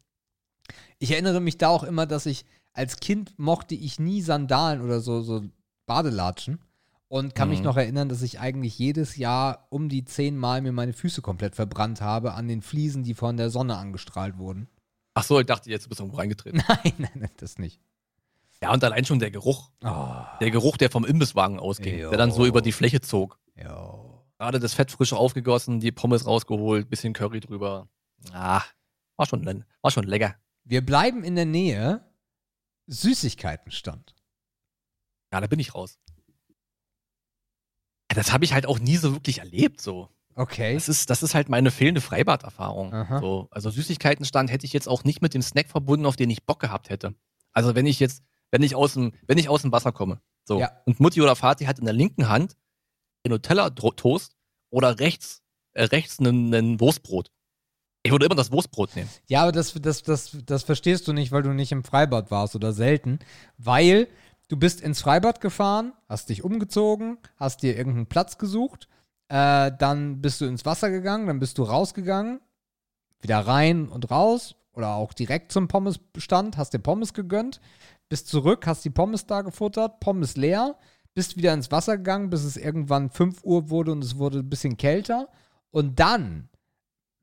Ich 0.99 1.13
erinnere 1.13 1.41
mich 1.41 1.57
da 1.57 1.69
auch 1.69 1.83
immer, 1.83 2.05
dass 2.05 2.27
ich 2.27 2.45
als 2.75 2.99
Kind 2.99 3.39
mochte 3.39 3.75
ich 3.75 3.99
nie 3.99 4.21
Sandalen 4.21 4.83
oder 4.83 5.01
so, 5.01 5.23
so 5.23 5.43
Badelatschen 5.87 6.59
und 7.13 7.35
kann 7.35 7.51
mich 7.51 7.59
Mhm. 7.59 7.67
noch 7.67 7.77
erinnern, 7.77 8.09
dass 8.09 8.23
ich 8.23 8.41
eigentlich 8.41 8.79
jedes 8.79 9.17
Jahr 9.17 9.67
um 9.69 9.91
die 9.91 10.05
zehnmal 10.07 10.63
mir 10.63 10.73
meine 10.73 10.95
Füße 10.95 11.21
komplett 11.21 11.55
verbrannt 11.55 12.01
habe 12.01 12.33
an 12.33 12.49
den 12.49 12.63
Fliesen, 12.63 13.03
die 13.05 13.13
von 13.13 13.37
der 13.37 13.51
Sonne 13.51 13.77
angestrahlt 13.77 14.39
wurden. 14.39 14.67
Ach 15.13 15.23
so, 15.23 15.39
ich 15.39 15.45
dachte, 15.47 15.69
jetzt 15.69 15.89
bist 15.91 16.01
du 16.01 16.05
irgendwo 16.05 16.19
reingetreten. 16.19 16.63
Nein, 16.69 16.95
nein, 16.97 17.11
nein, 17.15 17.31
das 17.37 17.59
nicht. 17.59 17.83
ja, 18.63 18.73
und 18.73 18.83
allein 18.83 19.05
schon 19.05 19.19
der 19.19 19.31
Geruch. 19.31 19.71
Oh, 19.85 20.25
Der 20.41 20.51
Geruch, 20.51 20.79
der 20.79 20.89
vom 20.91 21.05
Imbisswagen 21.05 21.59
ausging, 21.61 21.99
Jo. 21.99 22.09
der 22.09 22.17
dann 22.19 22.31
so 22.33 22.47
über 22.47 22.63
die 22.63 22.73
Fläche 22.73 23.03
zog. 23.03 23.39
jo. 23.57 24.09
Gerade 24.39 24.59
das 24.59 24.73
Fett 24.75 24.91
frisch 24.91 25.13
aufgegossen, 25.13 25.79
die 25.81 25.93
Pommes 25.93 26.27
rausgeholt, 26.27 26.89
bisschen 26.89 27.13
Curry 27.13 27.41
drüber. 27.41 27.89
Ah, 28.33 28.63
war 29.17 29.27
schon, 29.27 29.65
war 29.83 29.91
schon 29.93 30.05
lecker. 30.05 30.35
Wir 30.65 30.85
bleiben 30.85 31.23
in 31.23 31.37
der 31.37 31.45
Nähe. 31.45 32.03
Süßigkeitenstand. 32.87 34.15
Ja, 35.33 35.41
da 35.41 35.47
bin 35.47 35.61
ich 35.61 35.75
raus. 35.75 35.99
Das 38.15 38.33
habe 38.33 38.45
ich 38.45 38.53
halt 38.53 38.67
auch 38.67 38.79
nie 38.79 38.97
so 38.97 39.13
wirklich 39.13 39.39
erlebt, 39.39 39.81
so. 39.81 40.09
Okay. 40.35 40.75
Das 40.75 40.89
ist, 40.89 41.11
das 41.11 41.23
ist 41.23 41.35
halt 41.35 41.49
meine 41.51 41.71
fehlende 41.71 42.01
Freibad-Erfahrung. 42.01 42.93
So, 43.21 43.49
also 43.51 43.69
Süßigkeitenstand 43.71 44.51
hätte 44.51 44.65
ich 44.65 44.73
jetzt 44.73 44.89
auch 44.89 45.05
nicht 45.05 45.21
mit 45.21 45.35
dem 45.35 45.43
Snack 45.43 45.69
verbunden, 45.69 46.07
auf 46.07 46.17
den 46.17 46.31
ich 46.31 46.45
Bock 46.45 46.59
gehabt 46.61 46.89
hätte. 46.91 47.15
Also 47.53 47.75
wenn 47.75 47.85
ich 47.87 48.01
jetzt, 48.01 48.23
wenn 48.51 48.63
ich 48.63 48.75
aus 48.75 48.95
dem, 48.95 49.13
wenn 49.27 49.37
ich 49.39 49.49
aus 49.51 49.63
dem 49.63 49.73
Wasser 49.73 49.93
komme, 49.93 50.21
so, 50.45 50.59
Ja. 50.59 50.71
und 50.87 51.01
Mutti 51.01 51.21
oder 51.21 51.37
Vati 51.37 51.67
hat 51.67 51.79
in 51.79 51.85
der 51.85 51.95
linken 51.95 52.29
Hand 52.29 52.57
den 53.25 53.31
Nutella-Toast 53.33 54.35
oder 54.71 54.99
rechts, 54.99 55.43
äh, 55.75 55.85
rechts 55.85 56.19
einen, 56.19 56.53
einen 56.55 56.81
Wurstbrot. 56.81 57.31
Ich 58.03 58.11
würde 58.11 58.27
immer 58.27 58.35
das 58.35 58.51
Wurstbrot 58.51 58.97
nehmen. 58.97 59.09
Ja, 59.29 59.43
aber 59.43 59.53
das, 59.53 59.75
das, 59.75 60.03
das, 60.03 60.37
das 60.45 60.63
verstehst 60.65 61.07
du 61.07 61.13
nicht, 61.13 61.31
weil 61.31 61.43
du 61.43 61.51
nicht 61.53 61.71
im 61.71 61.85
Freibad 61.85 62.31
warst 62.33 62.57
oder 62.57 62.73
selten. 62.73 63.21
Weil 63.59 64.09
du 64.53 64.59
bist 64.59 64.83
ins 64.83 65.01
Freibad 65.01 65.41
gefahren, 65.41 65.95
hast 66.11 66.29
dich 66.29 66.45
umgezogen, 66.45 67.17
hast 67.37 67.63
dir 67.63 67.75
irgendeinen 67.75 68.07
Platz 68.07 68.37
gesucht, 68.37 68.87
äh, 69.29 69.73
dann 69.79 70.21
bist 70.21 70.43
du 70.43 70.45
ins 70.45 70.67
Wasser 70.67 70.91
gegangen, 70.91 71.27
dann 71.27 71.39
bist 71.39 71.57
du 71.57 71.63
rausgegangen, 71.63 72.39
wieder 73.23 73.39
rein 73.39 73.89
und 73.89 74.11
raus 74.11 74.55
oder 74.75 74.97
auch 74.97 75.15
direkt 75.15 75.53
zum 75.53 75.69
Pommesstand, 75.69 76.59
hast 76.59 76.75
dir 76.75 76.81
Pommes 76.81 77.15
gegönnt, 77.15 77.63
bist 78.11 78.29
zurück, 78.29 78.67
hast 78.67 78.85
die 78.85 78.91
Pommes 78.91 79.25
da 79.25 79.41
gefuttert, 79.41 80.01
Pommes 80.01 80.37
leer, 80.37 80.77
bist 81.15 81.39
wieder 81.39 81.55
ins 81.55 81.71
Wasser 81.71 81.97
gegangen, 81.97 82.29
bis 82.29 82.45
es 82.45 82.59
irgendwann 82.59 83.09
5 83.09 83.45
Uhr 83.45 83.71
wurde 83.71 83.93
und 83.93 84.05
es 84.05 84.19
wurde 84.19 84.41
ein 84.41 84.51
bisschen 84.51 84.77
kälter. 84.77 85.31
Und 85.71 85.99
dann, 85.99 86.51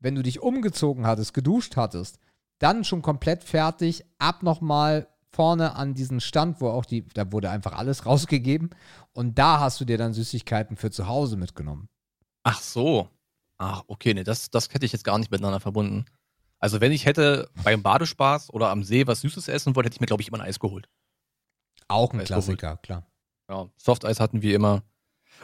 wenn 0.00 0.16
du 0.16 0.24
dich 0.24 0.42
umgezogen 0.42 1.06
hattest, 1.06 1.32
geduscht 1.32 1.76
hattest, 1.76 2.18
dann 2.58 2.82
schon 2.82 3.02
komplett 3.02 3.44
fertig, 3.44 4.04
ab 4.18 4.42
nochmal 4.42 5.06
vorne 5.32 5.74
an 5.76 5.94
diesen 5.94 6.20
Stand, 6.20 6.60
wo 6.60 6.68
auch 6.68 6.84
die, 6.84 7.06
da 7.08 7.32
wurde 7.32 7.50
einfach 7.50 7.72
alles 7.72 8.06
rausgegeben. 8.06 8.70
Und 9.12 9.38
da 9.38 9.60
hast 9.60 9.80
du 9.80 9.84
dir 9.84 9.98
dann 9.98 10.12
Süßigkeiten 10.12 10.76
für 10.76 10.90
zu 10.90 11.06
Hause 11.06 11.36
mitgenommen. 11.36 11.88
Ach 12.42 12.60
so. 12.60 13.08
Ach, 13.58 13.82
okay, 13.88 14.14
nee, 14.14 14.24
das, 14.24 14.50
das 14.50 14.72
hätte 14.72 14.86
ich 14.86 14.92
jetzt 14.92 15.04
gar 15.04 15.18
nicht 15.18 15.30
miteinander 15.30 15.60
verbunden. 15.60 16.06
Also 16.58 16.80
wenn 16.80 16.92
ich 16.92 17.06
hätte 17.06 17.50
beim 17.64 17.82
Badespaß 17.82 18.52
oder 18.52 18.70
am 18.70 18.82
See 18.82 19.06
was 19.06 19.20
Süßes 19.22 19.48
essen 19.48 19.74
wollte, 19.76 19.88
hätte 19.88 19.96
ich 19.96 20.00
mir, 20.00 20.06
glaube 20.06 20.22
ich, 20.22 20.28
immer 20.28 20.38
ein 20.38 20.46
Eis 20.46 20.60
geholt. 20.60 20.88
Auch 21.88 22.12
ein 22.12 22.20
Eis 22.20 22.26
Klassiker, 22.26 22.76
klar. 22.78 23.06
Ja, 23.50 23.68
Softeis 23.76 24.20
hatten 24.20 24.42
wir 24.42 24.54
immer. 24.54 24.82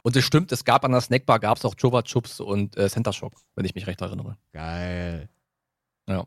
Und 0.02 0.14
es 0.16 0.24
stimmt, 0.24 0.52
es 0.52 0.64
gab 0.64 0.84
an 0.84 0.92
der 0.92 1.00
Snackbar 1.00 1.40
gab 1.40 1.56
es 1.58 1.64
auch 1.64 1.74
Chupa 1.74 2.02
Chups 2.02 2.40
und 2.40 2.76
äh, 2.76 2.88
Center 2.88 3.12
Shock, 3.12 3.34
wenn 3.54 3.64
ich 3.64 3.74
mich 3.74 3.86
recht 3.86 4.00
erinnere. 4.00 4.36
Geil. 4.52 5.28
Ja. 6.08 6.26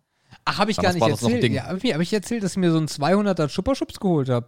Ach, 0.50 0.58
habe 0.58 0.72
ich 0.72 0.78
Damals 0.78 1.00
gar 1.00 1.08
nicht 1.08 1.22
das 1.22 1.32
erzählt. 1.32 1.54
Ja, 1.54 1.68
habe 1.68 1.78
ich, 1.78 1.94
hab 1.94 2.02
ich 2.02 2.12
erzählt, 2.12 2.44
dass 2.44 2.54
ich 2.54 2.58
mir 2.58 2.72
so 2.72 2.78
einen 2.78 2.88
200er 2.88 3.48
Chupa 3.50 3.74
Chups 3.74 4.00
geholt 4.00 4.30
habe? 4.30 4.48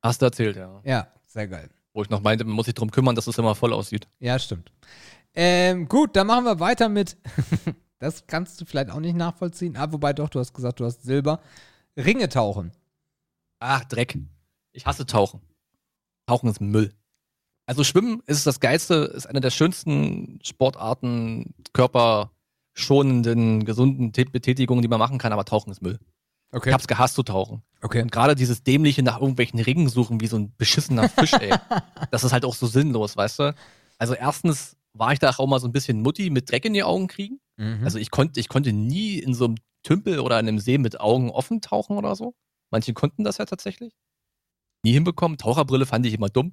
Hast 0.00 0.22
du 0.22 0.26
erzählt, 0.26 0.56
ja. 0.56 0.80
Ja, 0.84 1.08
sehr 1.26 1.48
geil. 1.48 1.68
Wo 1.92 2.02
ich 2.02 2.08
noch 2.08 2.20
meinte, 2.20 2.44
man 2.44 2.54
muss 2.54 2.66
sich 2.66 2.74
drum 2.74 2.92
kümmern, 2.92 3.16
dass 3.16 3.26
es 3.26 3.36
immer 3.36 3.56
voll 3.56 3.72
aussieht. 3.72 4.06
Ja, 4.20 4.38
stimmt. 4.38 4.70
Ähm, 5.34 5.88
gut, 5.88 6.14
dann 6.14 6.28
machen 6.28 6.44
wir 6.44 6.60
weiter 6.60 6.88
mit. 6.88 7.16
das 7.98 8.28
kannst 8.28 8.60
du 8.60 8.64
vielleicht 8.64 8.90
auch 8.90 9.00
nicht 9.00 9.16
nachvollziehen. 9.16 9.76
Ah, 9.76 9.90
wobei 9.90 10.12
doch, 10.12 10.28
du 10.28 10.38
hast 10.38 10.54
gesagt, 10.54 10.78
du 10.78 10.84
hast 10.84 11.02
Silber. 11.02 11.40
Ringe 11.96 12.28
tauchen. 12.28 12.70
Ach, 13.58 13.84
Dreck. 13.84 14.16
Ich 14.70 14.86
hasse 14.86 15.04
Tauchen. 15.04 15.40
Tauchen 16.26 16.48
ist 16.48 16.60
Müll. 16.60 16.94
Also 17.66 17.82
Schwimmen 17.82 18.22
ist 18.26 18.46
das 18.46 18.60
Geilste, 18.60 18.94
ist 18.94 19.26
eine 19.26 19.40
der 19.40 19.50
schönsten 19.50 20.38
Sportarten, 20.44 21.54
körperschonenden, 22.80 23.64
gesunden 23.64 24.12
Tät- 24.12 24.32
Betätigungen, 24.32 24.82
die 24.82 24.88
man 24.88 24.98
machen 24.98 25.18
kann, 25.18 25.32
aber 25.32 25.44
Tauchen 25.44 25.70
ist 25.70 25.82
Müll. 25.82 25.98
Okay. 26.52 26.70
Ich 26.70 26.74
hab's 26.74 26.88
gehasst 26.88 27.14
zu 27.14 27.22
tauchen. 27.22 27.62
okay. 27.80 28.02
Und 28.02 28.10
gerade 28.10 28.34
dieses 28.34 28.62
dämliche 28.64 29.02
nach 29.02 29.20
irgendwelchen 29.20 29.60
Ringen 29.60 29.88
suchen, 29.88 30.20
wie 30.20 30.26
so 30.26 30.36
ein 30.36 30.52
beschissener 30.56 31.08
Fisch, 31.08 31.32
ey. 31.34 31.54
das 32.10 32.24
ist 32.24 32.32
halt 32.32 32.44
auch 32.44 32.54
so 32.54 32.66
sinnlos, 32.66 33.16
weißt 33.16 33.38
du? 33.38 33.54
Also 33.98 34.14
erstens 34.14 34.76
war 34.92 35.12
ich 35.12 35.20
da 35.20 35.30
auch 35.30 35.46
mal 35.46 35.60
so 35.60 35.68
ein 35.68 35.72
bisschen 35.72 36.02
Mutti 36.02 36.30
mit 36.30 36.50
Dreck 36.50 36.64
in 36.64 36.74
die 36.74 36.82
Augen 36.82 37.06
kriegen. 37.06 37.38
Mhm. 37.56 37.84
Also 37.84 37.98
ich 37.98 38.10
konnte, 38.10 38.40
ich 38.40 38.48
konnte 38.48 38.72
nie 38.72 39.18
in 39.18 39.34
so 39.34 39.44
einem 39.44 39.54
Tümpel 39.84 40.18
oder 40.18 40.40
in 40.40 40.48
einem 40.48 40.58
See 40.58 40.78
mit 40.78 40.98
Augen 41.00 41.30
offen 41.30 41.60
tauchen 41.60 41.96
oder 41.96 42.16
so. 42.16 42.34
Manche 42.70 42.92
konnten 42.94 43.22
das 43.22 43.38
ja 43.38 43.44
tatsächlich. 43.44 43.94
Nie 44.82 44.92
hinbekommen. 44.92 45.38
Taucherbrille 45.38 45.86
fand 45.86 46.04
ich 46.06 46.14
immer 46.14 46.28
dumm. 46.30 46.52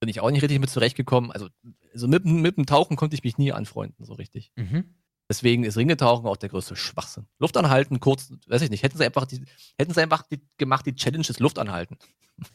Bin 0.00 0.08
ich 0.10 0.20
auch 0.20 0.30
nicht 0.30 0.42
richtig 0.42 0.60
mit 0.60 0.70
zurechtgekommen. 0.70 1.32
Also, 1.32 1.48
also 1.94 2.08
mit, 2.08 2.24
mit 2.26 2.56
dem 2.58 2.66
Tauchen 2.66 2.96
konnte 2.96 3.14
ich 3.16 3.24
mich 3.24 3.38
nie 3.38 3.52
anfreunden, 3.52 4.04
so 4.04 4.12
richtig. 4.12 4.52
mhm. 4.56 4.94
Deswegen 5.28 5.64
ist 5.64 5.76
Ringetauchen 5.76 6.26
auch 6.26 6.38
der 6.38 6.48
größte 6.48 6.74
Schwachsinn. 6.74 7.26
Luft 7.38 7.56
anhalten, 7.58 8.00
kurz, 8.00 8.32
weiß 8.46 8.62
ich 8.62 8.70
nicht, 8.70 8.82
hätten 8.82 8.96
sie 8.96 9.04
einfach 9.04 9.26
die, 9.26 9.44
hätten 9.78 9.92
sie 9.92 10.00
einfach 10.00 10.22
die, 10.22 10.40
gemacht, 10.56 10.86
die 10.86 10.94
Challenge 10.94 11.26
ist 11.28 11.40
Luft 11.40 11.58
anhalten. 11.58 11.98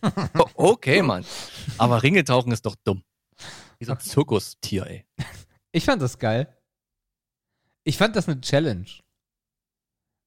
Okay, 0.56 1.02
Mann. 1.02 1.26
Aber 1.78 2.02
Ringetauchen 2.02 2.52
ist 2.52 2.66
doch 2.66 2.76
dumm. 2.84 3.04
Wie 3.80 3.86
so 3.86 3.92
ein 3.92 4.00
Zirkustier, 4.00 4.88
ey. 4.88 5.06
Ich 5.72 5.86
fand 5.86 6.02
das 6.02 6.18
geil. 6.18 6.56
Ich 7.84 7.98
fand 7.98 8.16
das 8.16 8.30
eine 8.30 8.40
Challenge. 8.40 8.86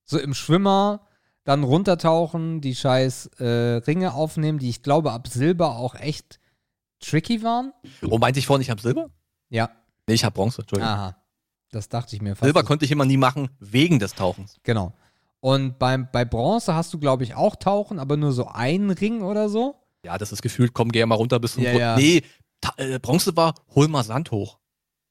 So 0.05 0.19
im 0.19 0.35
Schwimmer, 0.35 1.07
dann 1.45 1.65
runtertauchen, 1.65 2.61
die 2.61 2.75
scheiß 2.75 3.27
äh, 3.39 3.77
Ringe 3.87 4.13
aufnehmen, 4.13 4.59
die 4.59 4.69
ich 4.69 4.83
glaube 4.83 5.13
ab 5.13 5.27
Silber 5.29 5.77
auch 5.77 5.95
echt 5.95 6.39
tricky 7.01 7.43
waren. 7.43 7.73
Oh, 8.03 8.19
meinte 8.19 8.39
ich 8.39 8.47
vorhin, 8.47 8.63
ich 8.63 8.71
habe 8.71 8.83
Silber? 8.83 9.11
Ja. 9.49 9.71
Nee, 10.07 10.15
ich 10.15 10.25
habe 10.25 10.35
Bronze, 10.35 10.61
Entschuldigung. 10.63 10.93
Aha. 10.93 11.26
Das 11.71 11.89
dachte 11.89 12.15
ich 12.17 12.23
mir 12.23 12.37
fast. 12.37 12.45
Silber 12.45 12.63
konnte 12.63 12.85
ich 12.85 12.91
immer 12.91 13.05
nie 13.05 13.17
machen, 13.17 13.49
wegen 13.59 13.99
des 13.99 14.15
Tauchens. 14.15 14.57
Genau. 14.63 14.93
Und 15.41 15.79
beim, 15.79 16.09
bei 16.11 16.25
Bronze 16.25 16.75
hast 16.75 16.93
du, 16.95 16.99
glaube 16.99 17.25
ich, 17.25 17.35
auch 17.35 17.57
Tauchen, 17.57 17.99
aber 17.99 18.17
nur 18.17 18.33
so 18.33 18.49
einen 18.49 18.91
Ring 18.91 19.23
oder 19.23 19.49
so. 19.49 19.77
Ja, 20.05 20.19
das 20.19 20.33
ist 20.33 20.43
gefühlt, 20.43 20.73
komm, 20.73 20.91
geh 20.91 21.05
mal 21.05 21.15
runter 21.17 21.39
bis 21.39 21.55
zum 21.55 21.63
Ja, 21.65 21.73
ja. 21.73 21.97
Nee, 21.97 22.23
äh, 22.77 22.99
Bronze 22.99 23.37
war, 23.37 23.55
hol 23.75 23.89
mal 23.89 24.05
Sand 24.05 24.31
hoch. 24.31 24.59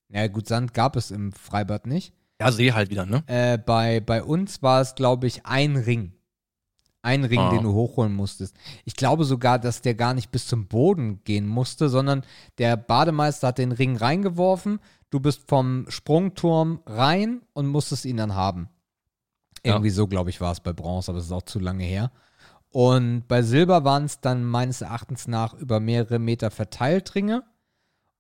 Ja, 0.10 0.28
gut, 0.28 0.48
Sand 0.48 0.74
gab 0.74 0.96
es 0.96 1.12
im 1.12 1.32
Freibad 1.32 1.86
nicht. 1.86 2.14
Ja, 2.40 2.52
See 2.52 2.74
halt 2.74 2.90
wieder, 2.90 3.06
ne? 3.06 3.24
Äh, 3.28 3.58
bei, 3.58 4.00
bei 4.02 4.24
uns 4.24 4.62
war 4.62 4.82
es, 4.82 4.96
glaube 4.96 5.28
ich, 5.28 5.46
ein 5.46 5.78
Ring. 5.78 6.14
Ein 7.06 7.24
Ring, 7.24 7.40
Ah. 7.40 7.52
den 7.52 7.64
du 7.64 7.72
hochholen 7.74 8.14
musstest. 8.16 8.56
Ich 8.84 8.96
glaube 8.96 9.26
sogar, 9.26 9.60
dass 9.60 9.82
der 9.82 9.94
gar 9.94 10.14
nicht 10.16 10.32
bis 10.32 10.48
zum 10.48 10.68
Boden 10.68 11.22
gehen 11.24 11.46
musste, 11.48 11.88
sondern 11.88 12.24
der 12.58 12.78
Bademeister 12.78 13.50
hat 13.50 13.60
den 13.60 13.72
Ring 13.72 13.96
reingeworfen. 13.96 14.80
Du 15.12 15.20
bist 15.20 15.48
vom 15.48 15.86
Sprungturm 15.88 16.82
rein 16.86 17.42
und 17.54 17.68
musstest 17.68 18.06
ihn 18.06 18.18
dann 18.18 18.34
haben. 18.34 18.70
Ja. 19.64 19.74
Irgendwie 19.74 19.92
so, 19.92 20.08
glaube 20.08 20.30
ich, 20.32 20.42
war 20.42 20.52
es 20.52 20.60
bei 20.60 20.74
Bronze, 20.74 21.12
aber 21.12 21.20
es 21.20 21.26
ist 21.26 21.32
auch 21.32 21.44
zu 21.44 21.60
lange 21.60 21.84
her. 21.84 22.12
Und 22.70 23.28
bei 23.28 23.42
Silber 23.44 23.84
waren 23.84 24.06
es 24.06 24.20
dann 24.20 24.44
meines 24.44 24.82
Erachtens 24.82 25.28
nach 25.28 25.54
über 25.54 25.80
mehrere 25.80 26.20
Meter 26.20 26.50
verteilt 26.52 27.16
Ringe. 27.16 27.44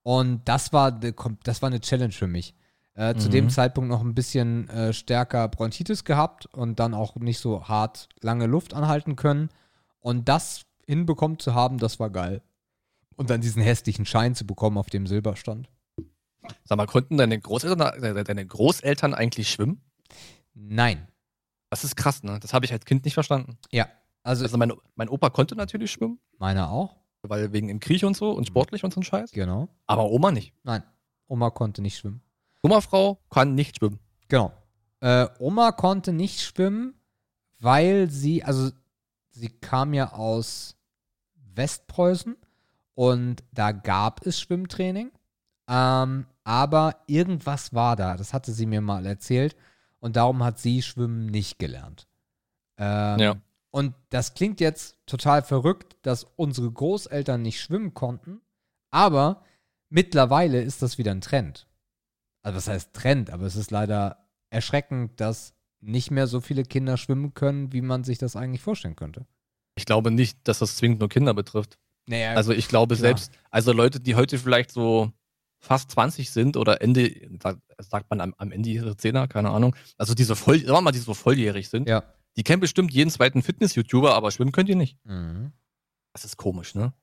Und 0.03 0.47
das 0.47 0.71
war, 0.73 0.89
kom- 0.91 1.37
das 1.43 1.61
war 1.63 1.67
eine 1.67 1.81
Challenge 1.81 2.13
für 2.13 2.27
mich. 2.27 2.53
Äh, 2.95 3.15
Zu 3.15 3.27
Mhm. 3.27 3.31
dem 3.33 3.49
Zeitpunkt 3.49 3.89
noch 3.89 4.01
ein 4.01 4.15
bisschen 4.15 4.69
äh, 4.69 4.93
stärker 4.93 5.47
Bronchitis 5.49 6.05
gehabt 6.05 6.45
und 6.47 6.79
dann 6.79 6.93
auch 6.93 7.15
nicht 7.17 7.39
so 7.39 7.67
hart 7.67 8.07
lange 8.21 8.45
Luft 8.47 8.73
anhalten 8.73 9.15
können. 9.17 9.49
Und 9.99 10.29
das 10.29 10.61
hinbekommen 10.87 11.37
zu 11.39 11.53
haben, 11.53 11.77
das 11.77 11.99
war 11.99 12.09
geil. 12.09 12.41
Und 13.17 13.29
dann 13.29 13.41
diesen 13.41 13.61
hässlichen 13.61 14.05
Schein 14.05 14.33
zu 14.35 14.45
bekommen, 14.47 14.77
auf 14.77 14.89
dem 14.89 15.07
Silber 15.07 15.35
stand. 15.35 15.69
Sag 16.63 16.77
mal, 16.77 16.85
konnten 16.85 17.17
deine 17.17 17.39
Großeltern, 17.39 18.23
deine 18.23 18.45
Großeltern 18.45 19.13
eigentlich 19.13 19.49
schwimmen? 19.49 19.81
Nein. 20.53 21.07
Das 21.69 21.83
ist 21.83 21.95
krass, 21.97 22.23
ne? 22.23 22.39
Das 22.39 22.53
habe 22.53 22.65
ich 22.65 22.71
als 22.71 22.85
Kind 22.85 23.03
nicht 23.03 23.13
verstanden. 23.15 23.57
Ja. 23.71 23.87
Also, 24.23 24.43
Also 24.45 24.57
mein, 24.57 24.71
mein 24.95 25.09
Opa 25.09 25.29
konnte 25.31 25.55
natürlich 25.55 25.91
schwimmen, 25.91 26.19
meiner 26.37 26.69
auch. 26.69 26.95
weil 27.23 27.51
wegen 27.51 27.69
im 27.69 27.79
Krieg 27.79 28.03
und 28.03 28.15
so 28.15 28.31
und 28.31 28.45
sportlich 28.47 28.83
und 28.83 28.93
so 28.93 28.99
ein 29.01 29.03
Scheiß. 29.03 29.31
Genau. 29.31 29.67
Aber 29.87 30.09
Oma 30.11 30.31
nicht. 30.31 30.53
Nein. 30.63 30.83
Oma 31.27 31.49
konnte 31.49 31.81
nicht 31.81 31.97
schwimmen. 31.97 32.21
Oma-Frau 32.65 33.19
kann 33.29 33.55
nicht 33.55 33.77
schwimmen. 33.77 33.99
Genau. 34.27 34.51
Äh, 35.01 35.27
Oma 35.39 35.71
konnte 35.71 36.13
nicht 36.13 36.41
schwimmen, 36.41 36.95
weil 37.59 38.09
sie, 38.09 38.43
also 38.43 38.71
sie 39.29 39.49
kam 39.49 39.93
ja 39.93 40.13
aus 40.13 40.75
Westpreußen 41.55 42.35
und 42.95 43.43
da 43.51 43.71
gab 43.71 44.25
es 44.25 44.39
Schwimmtraining. 44.39 45.11
Ähm, 45.67 46.25
aber 46.43 46.97
irgendwas 47.07 47.73
war 47.73 47.95
da, 47.95 48.17
das 48.17 48.33
hatte 48.33 48.51
sie 48.51 48.65
mir 48.65 48.81
mal 48.81 49.05
erzählt 49.05 49.55
und 49.99 50.15
darum 50.15 50.43
hat 50.43 50.59
sie 50.59 50.81
Schwimmen 50.81 51.25
nicht 51.25 51.59
gelernt. 51.59 52.07
Ähm, 52.77 53.19
Ja. 53.19 53.35
Und 53.71 53.93
das 54.09 54.35
klingt 54.35 54.61
jetzt 54.61 54.97
total 55.05 55.41
verrückt, 55.41 55.97
dass 56.01 56.25
unsere 56.37 56.71
Großeltern 56.71 57.41
nicht 57.41 57.59
schwimmen 57.59 57.93
konnten, 57.93 58.39
aber 58.89 59.43
mittlerweile 59.89 60.61
ist 60.61 60.81
das 60.81 60.97
wieder 60.97 61.11
ein 61.11 61.19
Trend. 61.19 61.67
Also 62.45 62.57
was 62.57 62.67
heißt 62.67 62.93
Trend, 62.93 63.31
aber 63.31 63.45
es 63.45 63.55
ist 63.55 63.71
leider 63.71 64.27
erschreckend, 64.51 65.19
dass 65.19 65.53
nicht 65.81 66.11
mehr 66.11 66.27
so 66.27 66.41
viele 66.41 66.63
Kinder 66.63 66.95
schwimmen 66.97 67.33
können, 67.33 67.73
wie 67.73 67.81
man 67.81 68.03
sich 68.03 68.17
das 68.19 68.35
eigentlich 68.35 68.61
vorstellen 68.61 68.95
könnte. 68.95 69.25
Ich 69.75 69.85
glaube 69.85 70.11
nicht, 70.11 70.47
dass 70.47 70.59
das 70.59 70.75
zwingend 70.77 70.99
nur 70.99 71.09
Kinder 71.09 71.33
betrifft. 71.33 71.77
Naja, 72.07 72.33
Also 72.33 72.51
ich 72.53 72.67
glaube 72.67 72.95
klar. 72.95 73.01
selbst, 73.07 73.31
also 73.49 73.71
Leute, 73.73 73.99
die 73.99 74.13
heute 74.15 74.37
vielleicht 74.37 74.69
so 74.71 75.11
fast 75.57 75.89
20 75.91 76.29
sind 76.29 76.55
oder 76.55 76.81
Ende, 76.83 77.11
sag- 77.41 77.57
sagt 77.79 78.09
man 78.11 78.21
am, 78.21 78.35
am 78.37 78.51
Ende 78.51 78.69
ihrer 78.69 78.95
Zehner, 78.95 79.27
keine 79.27 79.49
Ahnung. 79.49 79.75
Also 79.97 80.13
diese 80.13 80.35
voll, 80.35 80.59
sagen 80.59 80.71
wir 80.73 80.81
mal, 80.81 80.91
die 80.91 80.99
so 80.99 81.15
volljährig 81.15 81.67
sind, 81.69 81.89
ja. 81.89 82.03
die 82.37 82.43
kennen 82.43 82.59
bestimmt 82.61 82.91
jeden 82.93 83.09
zweiten 83.09 83.41
Fitness-YouTuber, 83.41 84.13
aber 84.13 84.29
schwimmen 84.29 84.51
können 84.51 84.67
die 84.67 84.75
nicht. 84.75 85.03
Mhm. 85.03 85.51
Das 86.13 86.25
ist 86.25 86.37
komisch, 86.37 86.75
ne? 86.75 86.93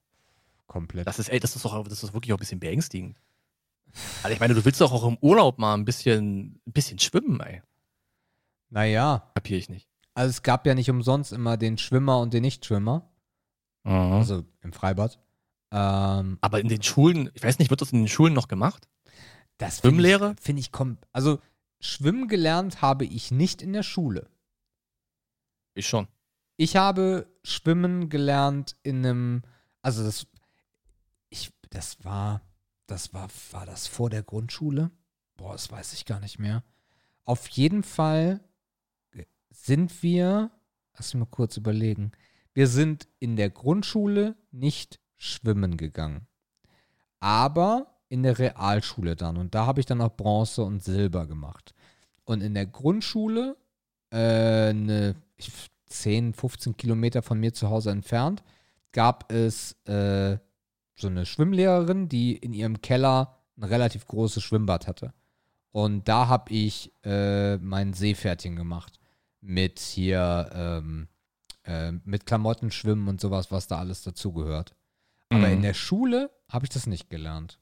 Komplett. 0.69 1.07
Das 1.07 1.19
ist, 1.19 1.29
ey, 1.29 1.41
das 1.41 1.57
ist 1.57 1.65
doch, 1.65 1.83
das 1.89 2.03
ist 2.05 2.15
wirklich 2.15 2.33
auch 2.33 2.37
ein 2.37 2.41
bisschen 2.41 2.61
beängstigend. 2.61 3.19
Also 4.23 4.35
ich 4.35 4.41
meine, 4.41 4.55
du 4.55 4.65
willst 4.65 4.81
doch 4.81 4.93
auch 4.93 5.07
im 5.07 5.19
Urlaub 5.21 5.59
mal 5.59 5.75
ein 5.75 5.85
bisschen, 5.85 6.61
ein 6.67 6.73
bisschen 6.73 6.99
schwimmen, 6.99 7.41
ey. 7.41 7.63
naja, 8.71 9.31
Kapier 9.35 9.59
ich 9.59 9.69
nicht. 9.69 9.89
also 10.15 10.31
es 10.31 10.43
gab 10.43 10.67
ja 10.67 10.75
nicht 10.75 10.91
umsonst 10.91 11.33
immer 11.33 11.57
den 11.57 11.79
Schwimmer 11.79 12.21
und 12.21 12.33
den 12.33 12.43
Nichtschwimmer, 12.43 13.09
also 13.85 14.45
im 14.61 14.73
Freibad. 14.73 15.19
Ähm, 15.73 16.39
Aber 16.41 16.61
in 16.61 16.69
den 16.69 16.83
Schulen, 16.83 17.31
ich 17.35 17.43
weiß 17.43 17.59
nicht, 17.59 17.71
wird 17.71 17.81
das 17.81 17.93
in 17.93 18.01
den 18.01 18.09
Schulen 18.09 18.35
noch 18.35 18.49
gemacht? 18.49 18.89
das 19.59 19.81
find 19.81 19.93
Schwimmlehre? 19.95 20.35
Ich, 20.39 20.45
Finde 20.45 20.61
ich, 20.61 20.73
kom 20.73 20.99
also 21.13 21.39
schwimmen 21.81 22.29
gelernt 22.29 22.83
habe 22.83 23.05
ich 23.05 23.31
nicht 23.31 23.63
in 23.63 23.73
der 23.73 23.83
Schule. 23.83 24.29
Ich 25.75 25.89
schon. 25.89 26.09
Ich 26.57 26.77
habe 26.77 27.27
Schwimmen 27.43 28.09
gelernt 28.09 28.77
in 28.83 29.05
einem, 29.05 29.43
also 29.81 30.05
das, 30.05 30.27
ich, 31.31 31.51
das 31.71 32.05
war, 32.05 32.43
das 32.93 33.15
war, 33.15 33.29
war 33.53 33.67
das 33.67 33.87
vor 33.87 34.11
der 34.11 34.23
Grundschule? 34.23 34.91
Boah, 35.37 35.53
das 35.53 35.71
weiß 35.71 35.95
ich 35.95 36.05
gar 36.05 36.21
nicht 36.21 36.39
mehr. 36.39 36.63
Auf 37.25 37.49
jeden 37.49 37.83
Fall 37.83 38.41
sind 39.51 40.03
wir, 40.03 40.51
lass 40.95 41.15
mich 41.15 41.21
mal 41.21 41.31
kurz 41.31 41.57
überlegen, 41.57 42.13
wir 42.53 42.67
sind 42.69 43.09
in 43.19 43.37
der 43.37 43.49
Grundschule 43.49 44.37
nicht 44.51 45.01
schwimmen 45.17 45.79
gegangen. 45.79 46.27
Aber 47.19 47.87
in 48.09 48.23
der 48.25 48.39
Realschule 48.39 49.17
dann. 49.17 49.39
Und 49.39 49.55
da 49.55 49.65
habe 49.65 49.81
ich 49.81 49.87
dann 49.87 50.03
auch 50.03 50.15
Bronze 50.15 50.63
und 50.63 50.85
Silber 50.85 51.27
gemacht. 51.27 51.73
Und 52.25 52.43
in 52.43 52.53
der 52.53 52.67
Grundschule, 52.67 53.57
äh, 54.13 55.11
ich, 55.37 55.71
10, 55.87 56.35
15 56.35 56.77
Kilometer 56.77 57.23
von 57.23 57.41
mir 57.41 57.55
zu 57.55 57.71
Hause 57.71 57.91
entfernt, 57.91 58.43
gab 58.93 59.33
es 59.33 59.73
äh, 59.87 60.37
so 61.03 61.09
eine 61.09 61.27
Schwimmlehrerin, 61.27 62.09
die 62.09 62.35
in 62.37 62.53
ihrem 62.55 62.81
Keller 62.81 63.39
ein 63.57 63.65
relativ 63.65 64.07
großes 64.07 64.43
Schwimmbad 64.43 64.87
hatte. 64.87 65.13
Und 65.71 66.09
da 66.09 66.29
habe 66.29 66.53
ich 66.53 66.93
äh, 67.05 67.57
mein 67.59 67.93
Seepferdchen 67.93 68.57
gemacht. 68.57 68.99
Mit 69.41 69.79
hier, 69.81 70.51
ähm, 70.55 71.09
äh, 71.65 71.93
mit 72.05 72.27
Klamotten 72.27 72.71
schwimmen 72.71 73.09
und 73.09 73.21
sowas, 73.21 73.51
was 73.51 73.67
da 73.67 73.79
alles 73.79 74.03
dazugehört. 74.03 74.75
Aber 75.31 75.47
Mhm. 75.49 75.53
in 75.55 75.63
der 75.63 75.75
Schule 75.75 76.31
habe 76.51 76.65
ich 76.67 76.71
das 76.71 76.87
nicht 76.87 77.11
gelernt. 77.11 77.59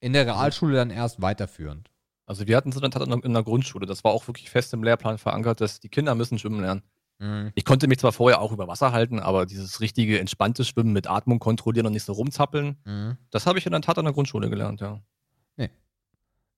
In 0.00 0.12
der 0.12 0.26
Realschule 0.26 0.76
dann 0.76 0.90
erst 0.90 1.20
weiterführend. 1.20 1.90
Also 2.26 2.46
wir 2.46 2.56
hatten 2.56 2.68
es 2.70 2.76
dann 2.76 2.92
in 2.92 3.10
der- 3.10 3.24
in 3.24 3.32
der 3.34 3.42
Grundschule. 3.42 3.86
Das 3.86 4.04
war 4.04 4.12
auch 4.12 4.26
wirklich 4.28 4.50
fest 4.50 4.72
im 4.72 4.84
Lehrplan 4.84 5.18
verankert, 5.18 5.60
dass 5.60 5.80
die 5.80 5.88
Kinder 5.88 6.14
müssen 6.14 6.38
schwimmen 6.38 6.60
lernen. 6.60 6.82
Mhm. 7.20 7.52
Ich 7.54 7.64
konnte 7.64 7.86
mich 7.86 7.98
zwar 7.98 8.12
vorher 8.12 8.40
auch 8.40 8.50
über 8.50 8.66
Wasser 8.66 8.90
halten, 8.92 9.20
aber 9.20 9.46
dieses 9.46 9.80
richtige, 9.80 10.18
entspannte 10.18 10.64
Schwimmen 10.64 10.92
mit 10.92 11.06
Atmung 11.08 11.38
kontrollieren 11.38 11.86
und 11.86 11.92
nicht 11.92 12.04
so 12.04 12.12
rumzappeln, 12.14 12.76
Mhm. 12.84 13.16
das 13.30 13.46
habe 13.46 13.58
ich 13.58 13.66
in 13.66 13.72
der 13.72 13.80
Tat 13.82 13.98
in 13.98 14.04
der 14.04 14.12
Grundschule 14.14 14.50
gelernt, 14.50 14.80
ja. 14.80 15.00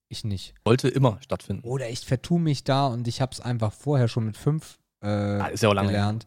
Ich 0.09 0.23
nicht. 0.23 0.53
Sollte 0.63 0.89
immer 0.89 1.17
stattfinden. 1.21 1.63
Oder 1.67 1.89
ich 1.89 2.01
vertue 2.01 2.39
mich 2.39 2.63
da 2.63 2.85
und 2.87 3.07
ich 3.07 3.19
habe 3.19 3.31
es 3.31 3.41
einfach 3.41 3.73
vorher 3.73 4.07
schon 4.07 4.25
mit 4.25 4.37
fünf 4.37 4.77
äh, 5.01 5.07
Ah, 5.07 5.47
ist 5.47 5.63
ja 5.63 5.69
auch 5.69 5.73
lange 5.73 5.89
her. 5.89 5.97
gelernt. 5.97 6.25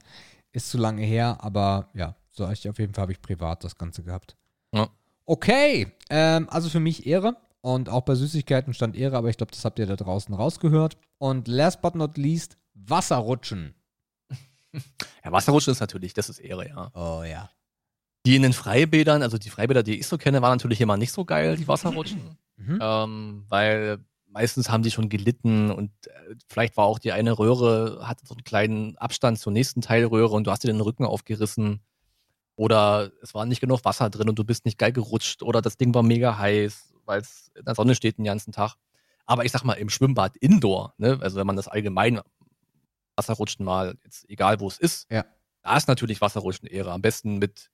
Ist 0.50 0.70
zu 0.70 0.78
lange 0.78 1.02
her, 1.02 1.38
aber 1.40 1.88
ja, 1.94 2.16
so 2.30 2.48
ich 2.50 2.68
auf 2.68 2.78
jeden 2.80 2.94
Fall 2.94 3.02
habe 3.02 3.12
ich 3.12 3.22
privat 3.22 3.62
das 3.62 3.78
Ganze 3.78 4.02
gehabt. 4.02 4.36
Ja. 4.72 4.88
Okay, 5.24 5.92
ähm, 6.10 6.48
also 6.50 6.68
für 6.68 6.80
mich 6.80 7.06
Ehre 7.06 7.36
und 7.60 7.88
auch 7.88 8.02
bei 8.02 8.16
Süßigkeiten 8.16 8.74
stand 8.74 8.96
Ehre, 8.96 9.16
aber 9.16 9.28
ich 9.28 9.36
glaube, 9.36 9.52
das 9.52 9.64
habt 9.64 9.78
ihr 9.78 9.86
da 9.86 9.94
draußen 9.94 10.34
rausgehört. 10.34 10.96
Und 11.18 11.46
last 11.46 11.80
but 11.80 11.94
not 11.94 12.18
least, 12.18 12.56
Wasserrutschen. 12.74 13.74
Ja, 15.24 15.32
Wasserrutschen 15.32 15.72
ist 15.72 15.80
natürlich, 15.80 16.14
das 16.14 16.28
ist 16.28 16.38
Ehre, 16.38 16.68
ja. 16.68 16.90
Oh 16.94 17.24
ja. 17.24 17.50
Die 18.26 18.36
in 18.36 18.42
den 18.42 18.52
Freibädern, 18.52 19.22
also 19.22 19.38
die 19.38 19.50
Freibäder, 19.50 19.82
die 19.82 19.98
ich 19.98 20.06
so 20.06 20.18
kenne, 20.18 20.40
waren 20.40 20.52
natürlich 20.52 20.80
immer 20.80 20.96
nicht 20.96 21.10
so 21.10 21.24
geil, 21.24 21.56
die 21.56 21.66
Wasserrutschen. 21.66 22.38
Mhm. 22.56 22.78
ähm, 22.80 23.44
weil 23.48 23.98
meistens 24.28 24.70
haben 24.70 24.82
die 24.82 24.90
schon 24.90 25.08
gelitten 25.08 25.70
und 25.70 25.90
äh, 26.06 26.34
vielleicht 26.48 26.76
war 26.76 26.86
auch 26.86 26.98
die 26.98 27.12
eine 27.12 27.38
Röhre, 27.38 28.06
hatte 28.06 28.26
so 28.26 28.34
einen 28.34 28.44
kleinen 28.44 28.96
Abstand 28.98 29.38
zur 29.38 29.52
nächsten 29.52 29.80
Teilröhre 29.80 30.34
und 30.34 30.46
du 30.46 30.50
hast 30.50 30.62
dir 30.62 30.68
den 30.68 30.80
Rücken 30.80 31.04
aufgerissen. 31.04 31.80
Oder 32.54 33.10
es 33.22 33.34
war 33.34 33.44
nicht 33.44 33.60
genug 33.60 33.84
Wasser 33.84 34.08
drin 34.08 34.28
und 34.28 34.38
du 34.38 34.44
bist 34.44 34.64
nicht 34.64 34.78
geil 34.78 34.92
gerutscht 34.92 35.42
oder 35.42 35.60
das 35.60 35.76
Ding 35.76 35.94
war 35.94 36.02
mega 36.02 36.38
heiß, 36.38 36.94
weil 37.04 37.20
es 37.20 37.50
in 37.54 37.64
der 37.64 37.74
Sonne 37.74 37.94
steht 37.94 38.18
den 38.18 38.24
ganzen 38.24 38.52
Tag. 38.52 38.76
Aber 39.26 39.44
ich 39.44 39.52
sag 39.52 39.64
mal, 39.64 39.74
im 39.74 39.90
Schwimmbad 39.90 40.36
Indoor, 40.36 40.94
ne, 40.98 41.18
also 41.20 41.36
wenn 41.36 41.46
man 41.46 41.56
das 41.56 41.68
allgemein 41.68 42.20
Wasserrutschen 43.16 43.64
mal, 43.64 43.96
jetzt 44.04 44.28
egal 44.28 44.60
wo 44.60 44.68
es 44.68 44.78
ist, 44.78 45.10
Ja. 45.10 45.24
da 45.62 45.76
ist 45.76 45.88
natürlich 45.88 46.20
Wasserrutschen 46.20 46.68
Ehre. 46.68 46.92
Am 46.92 47.02
besten 47.02 47.38
mit 47.38 47.70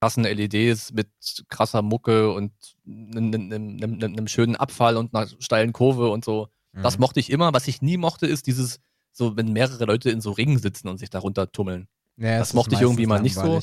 krassen 0.00 0.24
LEDs, 0.24 0.92
mit 0.92 1.08
krasser 1.48 1.82
Mucke 1.82 2.32
und 2.32 2.52
einem, 2.86 4.26
schönen 4.28 4.56
Abfall 4.56 4.96
und 4.96 5.14
einer 5.14 5.28
steilen 5.38 5.72
Kurve 5.72 6.10
und 6.10 6.24
so. 6.24 6.48
Das 6.72 6.96
Mhm. 6.96 7.02
mochte 7.02 7.20
ich 7.20 7.30
immer. 7.30 7.52
Was 7.52 7.68
ich 7.68 7.82
nie 7.82 7.96
mochte, 7.96 8.26
ist 8.26 8.46
dieses, 8.46 8.80
so 9.12 9.36
wenn 9.36 9.52
mehrere 9.52 9.84
Leute 9.84 10.10
in 10.10 10.20
so 10.20 10.32
Ringen 10.32 10.58
sitzen 10.58 10.88
und 10.88 10.98
sich 10.98 11.10
darunter 11.10 11.50
tummeln. 11.52 11.86
Ja, 12.16 12.38
das 12.38 12.54
mochte 12.54 12.74
ich 12.74 12.80
irgendwie 12.80 13.06
mal 13.06 13.20
nicht 13.20 13.34
so. 13.34 13.60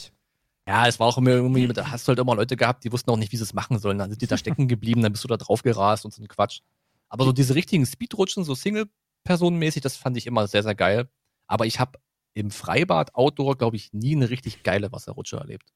Ja, 0.68 0.85
es 0.88 0.99
war 0.99 1.07
auch 1.07 1.18
immer 1.18 1.31
irgendwie, 1.31 1.68
da 1.69 1.89
hast 1.89 2.07
du 2.07 2.10
halt 2.10 2.19
immer 2.19 2.35
Leute 2.35 2.56
gehabt, 2.56 2.84
die 2.84 2.91
wussten 2.91 3.10
auch 3.10 3.18
nicht, 3.18 3.31
wie 3.31 3.38
sie 3.38 3.43
es 3.43 3.53
machen 3.53 3.80
sollen. 3.80 3.97
Dann 3.97 4.11
sind 4.11 4.22
die 4.22 4.27
da 4.27 4.38
stecken 4.38 4.68
geblieben, 4.68 5.01
dann 5.01 5.11
bist 5.11 5.23
du 5.23 5.27
da 5.27 5.38
drauf 5.38 5.64
gerast 5.64 6.06
und 6.06 6.14
so 6.14 6.22
ein 6.22 6.27
Quatsch. 6.27 6.60
Aber 7.10 7.26
so 7.26 7.31
diese 7.31 7.56
richtigen 7.56 7.85
Speedrutschen, 7.88 8.43
so 8.43 8.53
Single-Personenmäßig, 8.53 9.81
das 9.81 9.97
fand 9.97 10.15
ich 10.18 10.27
immer 10.27 10.47
sehr, 10.47 10.61
sehr 10.61 10.76
geil. 10.76 11.10
Aber 11.49 11.65
ich 11.65 11.81
habe 11.81 11.99
im 12.34 12.51
Freibad 12.51 13.15
Outdoor, 13.15 13.57
glaube 13.57 13.76
ich, 13.76 13.91
nie 13.91 14.15
eine 14.15 14.30
richtig 14.30 14.63
geile 14.63 14.93
Wasserrutsche 14.93 15.38
erlebt. 15.38 15.73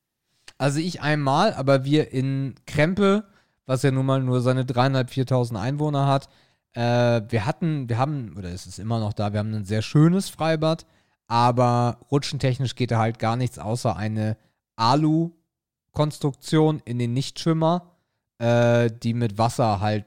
Also 0.57 0.79
ich 0.79 1.01
einmal, 1.01 1.53
aber 1.53 1.83
wir 1.83 2.11
in 2.11 2.55
Krempe, 2.65 3.27
was 3.65 3.81
ja 3.81 3.91
nun 3.91 4.05
mal 4.05 4.21
nur 4.21 4.39
seine 4.41 4.65
dreieinhalb, 4.65 5.09
4.000 5.09 5.59
Einwohner 5.59 6.07
hat, 6.07 6.29
äh, 6.73 7.21
wir 7.27 7.45
hatten, 7.45 7.89
wir 7.89 7.97
haben, 7.97 8.37
oder 8.37 8.49
es 8.49 8.67
ist 8.67 8.79
immer 8.79 8.99
noch 8.99 9.13
da, 9.13 9.33
wir 9.33 9.39
haben 9.39 9.53
ein 9.53 9.65
sehr 9.65 9.81
schönes 9.81 10.29
Freibad, 10.29 10.85
aber 11.27 11.99
rutschentechnisch 12.11 12.75
geht 12.75 12.91
da 12.91 12.99
halt 12.99 13.19
gar 13.19 13.35
nichts 13.35 13.57
außer 13.57 13.95
eine 13.95 14.37
Alu-Konstruktion 14.75 16.81
in 16.85 16.99
den 16.99 17.13
Nichtschwimmer, 17.13 17.95
äh, 18.37 18.91
die 18.91 19.15
mit 19.15 19.39
Wasser 19.39 19.79
halt, 19.79 20.05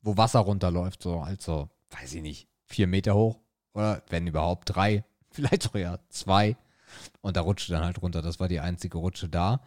wo 0.00 0.16
Wasser 0.16 0.40
runterläuft, 0.40 1.02
so, 1.02 1.20
also, 1.20 1.68
weiß 1.90 2.14
ich 2.14 2.22
nicht, 2.22 2.48
vier 2.66 2.86
Meter 2.86 3.16
hoch 3.16 3.40
oder 3.78 4.02
wenn 4.08 4.26
überhaupt 4.26 4.74
drei, 4.74 5.04
vielleicht 5.30 5.62
sogar 5.62 5.80
ja 5.80 5.98
zwei. 6.08 6.56
Und 7.20 7.36
da 7.36 7.42
rutschte 7.42 7.72
dann 7.72 7.84
halt 7.84 8.02
runter. 8.02 8.22
Das 8.22 8.40
war 8.40 8.48
die 8.48 8.60
einzige 8.60 8.98
Rutsche 8.98 9.28
da. 9.28 9.60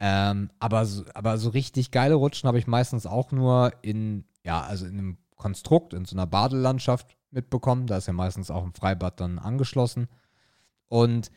Ähm, 0.00 0.50
aber, 0.58 0.86
so, 0.86 1.04
aber 1.14 1.38
so 1.38 1.50
richtig 1.50 1.90
geile 1.90 2.14
Rutschen 2.14 2.46
habe 2.46 2.58
ich 2.58 2.66
meistens 2.66 3.04
auch 3.04 3.32
nur 3.32 3.72
in, 3.82 4.24
ja, 4.44 4.62
also 4.62 4.86
in 4.86 4.98
einem 4.98 5.18
Konstrukt, 5.36 5.92
in 5.92 6.04
so 6.04 6.14
einer 6.16 6.26
Badelandschaft 6.26 7.16
mitbekommen. 7.30 7.86
Da 7.86 7.98
ist 7.98 8.06
ja 8.06 8.12
meistens 8.12 8.50
auch 8.50 8.64
ein 8.64 8.72
Freibad 8.72 9.20
dann 9.20 9.38
angeschlossen. 9.38 10.08
Und 10.88 11.30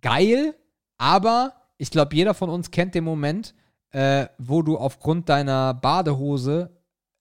geil, 0.00 0.54
aber 0.98 1.54
ich 1.76 1.90
glaube, 1.90 2.14
jeder 2.14 2.32
von 2.32 2.48
uns 2.48 2.70
kennt 2.70 2.94
den 2.94 3.04
Moment, 3.04 3.54
äh, 3.90 4.28
wo 4.38 4.62
du 4.62 4.78
aufgrund 4.78 5.28
deiner 5.28 5.74
Badehose 5.74 6.70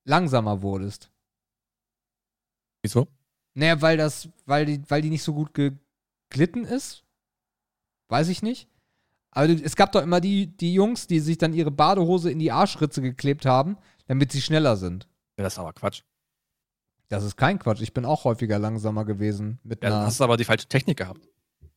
langsamer 0.06 0.62
wurdest. 0.62 1.12
Wieso? 2.84 3.08
Naja, 3.56 3.82
weil 3.82 3.98
das, 3.98 4.30
weil 4.46 4.66
die, 4.66 4.82
weil 4.90 5.02
die 5.02 5.10
nicht 5.10 5.24
so 5.24 5.34
gut 5.34 5.54
geglitten 5.54 6.66
ist. 6.66 7.04
Weiß 8.10 8.28
ich 8.28 8.44
nicht. 8.44 8.68
Aber 9.32 9.50
es 9.50 9.76
gab 9.76 9.92
doch 9.92 10.02
immer 10.04 10.22
die, 10.22 10.48
die 10.48 10.74
Jungs, 10.74 11.08
die 11.08 11.20
sich 11.20 11.38
dann 11.38 11.54
ihre 11.54 11.72
Badehose 11.72 12.32
in 12.32 12.40
die 12.40 12.52
Arschritze 12.52 13.02
geklebt 13.02 13.46
haben, 13.46 13.78
damit 14.08 14.32
sie 14.32 14.42
schneller 14.42 14.78
sind. 14.78 15.08
Ja, 15.38 15.44
das 15.44 15.54
ist 15.54 15.60
aber 15.60 15.74
Quatsch. 15.74 16.04
Das 17.10 17.24
ist 17.24 17.36
kein 17.38 17.60
Quatsch. 17.60 17.82
Ich 17.82 17.94
bin 17.94 18.06
auch 18.06 18.24
häufiger 18.24 18.60
langsamer 18.60 19.06
gewesen 19.06 19.60
mit 19.64 19.84
Ja, 19.84 19.90
dann 19.90 20.06
hast 20.06 20.20
du 20.20 20.24
aber 20.24 20.38
die 20.38 20.46
falsche 20.46 20.68
Technik 20.68 20.98
gehabt. 20.98 21.28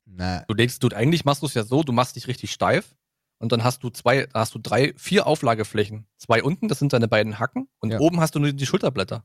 Na, 0.05 0.45
Du 0.49 0.55
legst, 0.55 0.83
du, 0.83 0.89
eigentlich 0.89 1.25
machst 1.25 1.43
du 1.43 1.47
es 1.47 1.55
ja 1.55 1.65
so, 1.65 1.83
du 1.83 1.93
machst 1.93 2.17
dich 2.17 2.29
richtig 2.29 2.51
steif 2.53 2.97
und 3.39 3.53
dann 3.53 3.63
hast 3.65 3.83
du 3.83 3.91
zwei, 3.91 4.27
da 4.27 4.41
hast 4.41 4.55
du 4.55 4.59
drei, 4.59 4.95
vier 4.97 5.27
Auflageflächen. 5.27 6.07
Zwei 6.17 6.43
unten, 6.43 6.69
das 6.69 6.79
sind 6.79 6.93
deine 6.93 7.09
beiden 7.09 7.39
Hacken 7.39 7.69
und 7.81 7.91
Ja. 7.91 7.99
oben 8.01 8.21
hast 8.21 8.35
du 8.35 8.39
nur 8.39 8.53
die 8.53 8.67
Schulterblätter. 8.67 9.25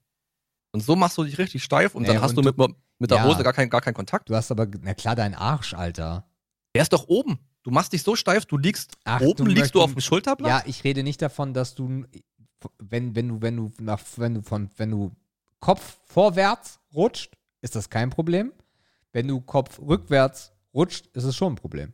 Und 0.73 0.81
so 0.81 0.95
machst 0.95 1.17
du 1.17 1.23
dich 1.23 1.37
richtig 1.37 1.63
steif 1.63 1.95
und 1.95 2.01
Nee, 2.01 2.09
dann 2.09 2.21
hast 2.21 2.37
und 2.37 2.43
du 2.45 2.51
mit, 2.51 2.75
mit 2.99 3.09
der 3.11 3.19
ja. 3.19 3.23
Hose 3.25 3.43
gar, 3.43 3.53
kein, 3.53 3.69
gar 3.69 3.79
keinen 3.79 3.93
Kontakt. 3.93 4.29
du 4.29 4.35
hast 4.35 4.51
aber, 4.51 4.67
na 4.81 4.93
klar, 4.93 5.15
dein 5.15 5.33
Arsch, 5.35 5.73
Alter. 5.73 6.27
Der 6.75 6.81
ist 6.81 6.91
doch 6.91 7.07
oben. 7.07 7.39
Du 7.61 7.71
machst 7.71 7.93
dich 7.93 8.03
so 8.03 8.15
steif, 8.17 8.45
du 8.45 8.57
liegst 8.57 8.97
Ach, 9.05 9.21
oben, 9.21 9.45
du 9.45 9.51
liegst 9.51 9.73
du 9.73 9.81
auf 9.81 9.91
dem 9.93 10.01
Schulterblatt. 10.01 10.49
Ja, 10.49 10.63
ich 10.69 10.83
rede 10.83 11.03
nicht 11.03 11.21
davon, 11.21 11.53
dass 11.53 11.75
du, 11.75 12.03
wenn, 12.79 13.15
wenn 13.15 13.27
du, 13.29 13.41
wenn 13.41 13.55
du 13.55 13.71
nach, 13.79 14.01
wenn 14.17 14.33
du 14.33 14.41
von, 14.41 14.69
wenn 14.75 14.91
du 14.91 15.11
Kopf 15.59 15.99
vorwärts 16.05 16.79
rutscht, 16.93 17.37
ist 17.61 17.75
das 17.75 17.89
kein 17.89 18.09
Problem. 18.09 18.51
Wenn 19.13 19.27
du 19.29 19.39
Kopf 19.39 19.79
rückwärts 19.79 20.51
rutscht, 20.73 21.07
ist 21.13 21.23
es 21.23 21.35
schon 21.35 21.53
ein 21.53 21.55
Problem. 21.55 21.93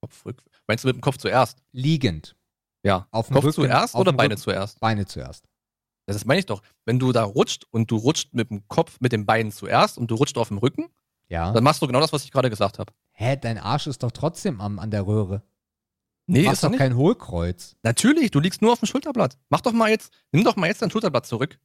Kopf 0.00 0.24
rück. 0.26 0.42
Meinst 0.68 0.84
du 0.84 0.88
mit 0.88 0.96
dem 0.96 1.00
Kopf 1.00 1.16
zuerst? 1.16 1.58
Liegend. 1.72 2.36
Ja. 2.84 3.08
Auf 3.10 3.26
dem 3.28 3.34
Kopf 3.34 3.44
Rücken- 3.46 3.54
zuerst 3.54 3.94
oder 3.96 4.12
Beine 4.12 4.34
Rücken. 4.34 4.42
zuerst? 4.42 4.78
Beine 4.78 5.06
zuerst. 5.06 5.48
Das 6.14 6.24
meine 6.24 6.40
ich 6.40 6.46
doch. 6.46 6.62
Wenn 6.84 6.98
du 6.98 7.12
da 7.12 7.24
rutscht 7.24 7.64
und 7.70 7.90
du 7.90 7.96
rutscht 7.96 8.32
mit 8.34 8.50
dem 8.50 8.66
Kopf, 8.68 8.98
mit 9.00 9.12
den 9.12 9.26
Beinen 9.26 9.52
zuerst 9.52 9.98
und 9.98 10.10
du 10.10 10.14
rutscht 10.14 10.36
auf 10.38 10.48
dem 10.48 10.58
Rücken, 10.58 10.86
Ja. 11.28 11.52
dann 11.52 11.64
machst 11.64 11.80
du 11.82 11.86
genau 11.86 12.00
das, 12.00 12.12
was 12.12 12.24
ich 12.24 12.30
gerade 12.32 12.50
gesagt 12.50 12.78
habe. 12.78 12.92
Hä, 13.12 13.36
dein 13.36 13.58
Arsch 13.58 13.86
ist 13.86 14.02
doch 14.02 14.10
trotzdem 14.12 14.60
am, 14.60 14.78
an 14.78 14.90
der 14.90 15.06
Röhre. 15.06 15.42
Nee, 16.26 16.38
du 16.38 16.40
ist 16.42 16.46
machst 16.48 16.64
doch 16.64 16.70
nicht. 16.70 16.78
kein 16.78 16.96
Hohlkreuz. 16.96 17.76
Natürlich, 17.82 18.30
du 18.30 18.40
liegst 18.40 18.62
nur 18.62 18.72
auf 18.72 18.78
dem 18.80 18.86
Schulterblatt. 18.86 19.36
Mach 19.48 19.60
doch 19.60 19.72
mal 19.72 19.90
jetzt, 19.90 20.12
nimm 20.32 20.44
doch 20.44 20.56
mal 20.56 20.68
jetzt 20.68 20.80
dein 20.82 20.90
Schulterblatt 20.90 21.26
zurück. 21.26 21.58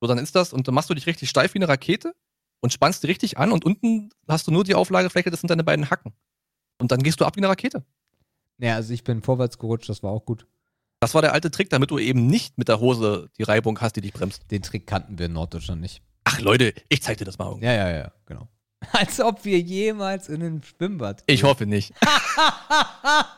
So, 0.00 0.06
dann 0.06 0.18
ist 0.18 0.34
das 0.34 0.52
und 0.52 0.66
dann 0.66 0.74
machst 0.74 0.88
du 0.88 0.94
dich 0.94 1.06
richtig 1.06 1.28
steif 1.28 1.52
wie 1.54 1.58
eine 1.58 1.68
Rakete 1.68 2.14
und 2.60 2.72
spannst 2.72 3.02
dich 3.02 3.10
richtig 3.10 3.36
an 3.38 3.52
und 3.52 3.64
unten 3.66 4.08
hast 4.26 4.46
du 4.46 4.50
nur 4.52 4.64
die 4.64 4.74
Auflagefläche, 4.74 5.30
das 5.30 5.40
sind 5.40 5.50
deine 5.50 5.64
beiden 5.64 5.90
Hacken. 5.90 6.14
Und 6.80 6.90
dann 6.92 7.02
gehst 7.02 7.20
du 7.20 7.26
ab 7.26 7.36
wie 7.36 7.40
eine 7.40 7.48
Rakete. 7.48 7.84
Naja, 8.56 8.76
also 8.76 8.92
ich 8.94 9.04
bin 9.04 9.22
vorwärts 9.22 9.58
gerutscht, 9.58 9.88
das 9.90 10.02
war 10.02 10.10
auch 10.12 10.24
gut. 10.24 10.46
Das 11.00 11.14
war 11.14 11.22
der 11.22 11.32
alte 11.32 11.50
Trick, 11.50 11.70
damit 11.70 11.90
du 11.90 11.98
eben 11.98 12.26
nicht 12.26 12.58
mit 12.58 12.68
der 12.68 12.78
Hose 12.78 13.30
die 13.38 13.42
Reibung 13.42 13.80
hast, 13.80 13.96
die 13.96 14.02
dich 14.02 14.12
bremst. 14.12 14.50
Den 14.50 14.60
Trick 14.60 14.86
kannten 14.86 15.18
wir 15.18 15.26
in 15.26 15.32
Norddeutschland 15.32 15.80
nicht. 15.80 16.02
Ach 16.24 16.38
Leute, 16.40 16.74
ich 16.90 17.02
zeig 17.02 17.16
dir 17.16 17.24
das 17.24 17.38
mal 17.38 17.46
irgendwann. 17.46 17.70
Ja, 17.70 17.88
ja, 17.88 17.96
ja, 17.96 18.12
genau. 18.26 18.48
Als 18.92 19.18
ob 19.18 19.44
wir 19.46 19.58
jemals 19.58 20.28
in 20.28 20.42
ein 20.42 20.62
Schwimmbad. 20.62 21.22
Ich 21.26 21.42
hoffe 21.42 21.64
nicht. 21.64 21.94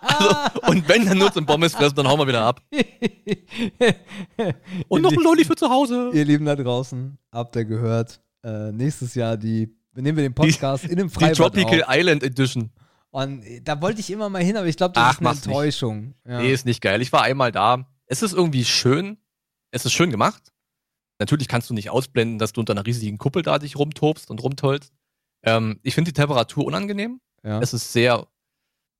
Also, 0.01 0.60
und 0.68 0.89
wenn 0.89 1.06
dann 1.06 1.18
nur 1.18 1.32
zum 1.32 1.47
Pommes 1.47 1.72
fressen, 1.72 1.94
dann 1.97 2.09
hauen 2.09 2.18
wir 2.18 2.26
wieder 2.26 2.43
ab. 2.43 2.60
Und 4.89 5.02
noch 5.02 5.12
ein 5.12 5.20
Lolli 5.20 5.44
für 5.44 5.56
zu 5.56 5.68
Hause. 5.68 6.10
Ihr 6.12 6.24
Lieben 6.24 6.44
da 6.44 6.55
draußen, 6.55 7.18
habt 7.32 7.56
ihr 7.56 7.64
gehört, 7.64 8.20
äh, 8.44 8.70
nächstes 8.72 9.14
Jahr 9.14 9.36
die, 9.36 9.74
nehmen 9.94 10.16
wir 10.16 10.24
den 10.24 10.34
Podcast 10.34 10.84
in 10.84 10.98
einem 10.98 11.09
Die 11.09 11.14
Freibad 11.14 11.36
Tropical 11.36 11.82
auf. 11.84 11.94
Island 11.97 12.22
Edition. 12.22 12.70
Und 13.12 13.44
äh, 13.44 13.60
da 13.60 13.80
wollte 13.80 14.01
ich 14.01 14.10
immer 14.10 14.28
mal 14.28 14.43
hin, 14.43 14.56
aber 14.56 14.66
ich 14.66 14.76
glaube, 14.76 14.94
das 14.94 15.05
Ach, 15.05 15.20
ist 15.20 15.26
eine. 15.26 15.30
Enttäuschung. 15.30 16.14
Ja. 16.26 16.40
Nee, 16.40 16.52
ist 16.52 16.66
nicht 16.66 16.80
geil. 16.80 17.01
Ich 17.02 17.12
war 17.12 17.22
einmal 17.22 17.52
da. 17.52 17.86
Es 18.06 18.22
ist 18.22 18.32
irgendwie 18.32 18.64
schön. 18.64 19.18
Es 19.70 19.84
ist 19.84 19.93
schön 19.93 20.10
gemacht. 20.10 20.52
Natürlich 21.20 21.47
kannst 21.47 21.70
du 21.70 21.74
nicht 21.74 21.90
ausblenden, 21.90 22.39
dass 22.39 22.52
du 22.52 22.60
unter 22.60 22.72
einer 22.72 22.84
riesigen 22.84 23.18
Kuppel 23.18 23.43
da 23.43 23.59
dich 23.59 23.76
rumtobst 23.76 24.30
und 24.30 24.43
rumtollst. 24.43 24.93
Ähm, 25.44 25.78
ich 25.82 25.94
finde 25.94 26.10
die 26.10 26.20
Temperatur 26.20 26.64
unangenehm. 26.64 27.20
ja. 27.44 27.60
Es 27.60 27.72
ist 27.74 27.93
sehr 27.93 28.26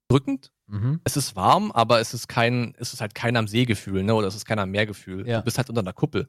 drückend. 0.09 0.53
mhm. 0.67 1.01
Es 1.05 1.17
ist 1.17 1.35
warm, 1.35 1.73
aber 1.73 2.01
es 2.01 2.15
ist 2.15 2.29
kein, 2.29 2.75
es 2.79 2.93
ist 2.93 3.01
halt 3.01 3.15
kein 3.15 3.37
am 3.37 3.49
See-Gefühl, 3.49 4.03
ne? 4.03 4.15
Oder 4.15 4.29
es 4.29 4.35
ist 4.35 4.45
kein 4.45 4.59
am 4.59 4.71
Meer-Gefühl. 4.71 5.27
Ja. 5.27 5.39
Du 5.39 5.45
bist 5.45 5.57
halt 5.59 5.69
unter 5.69 5.81
einer 5.81 5.93
Kuppel. 5.93 6.29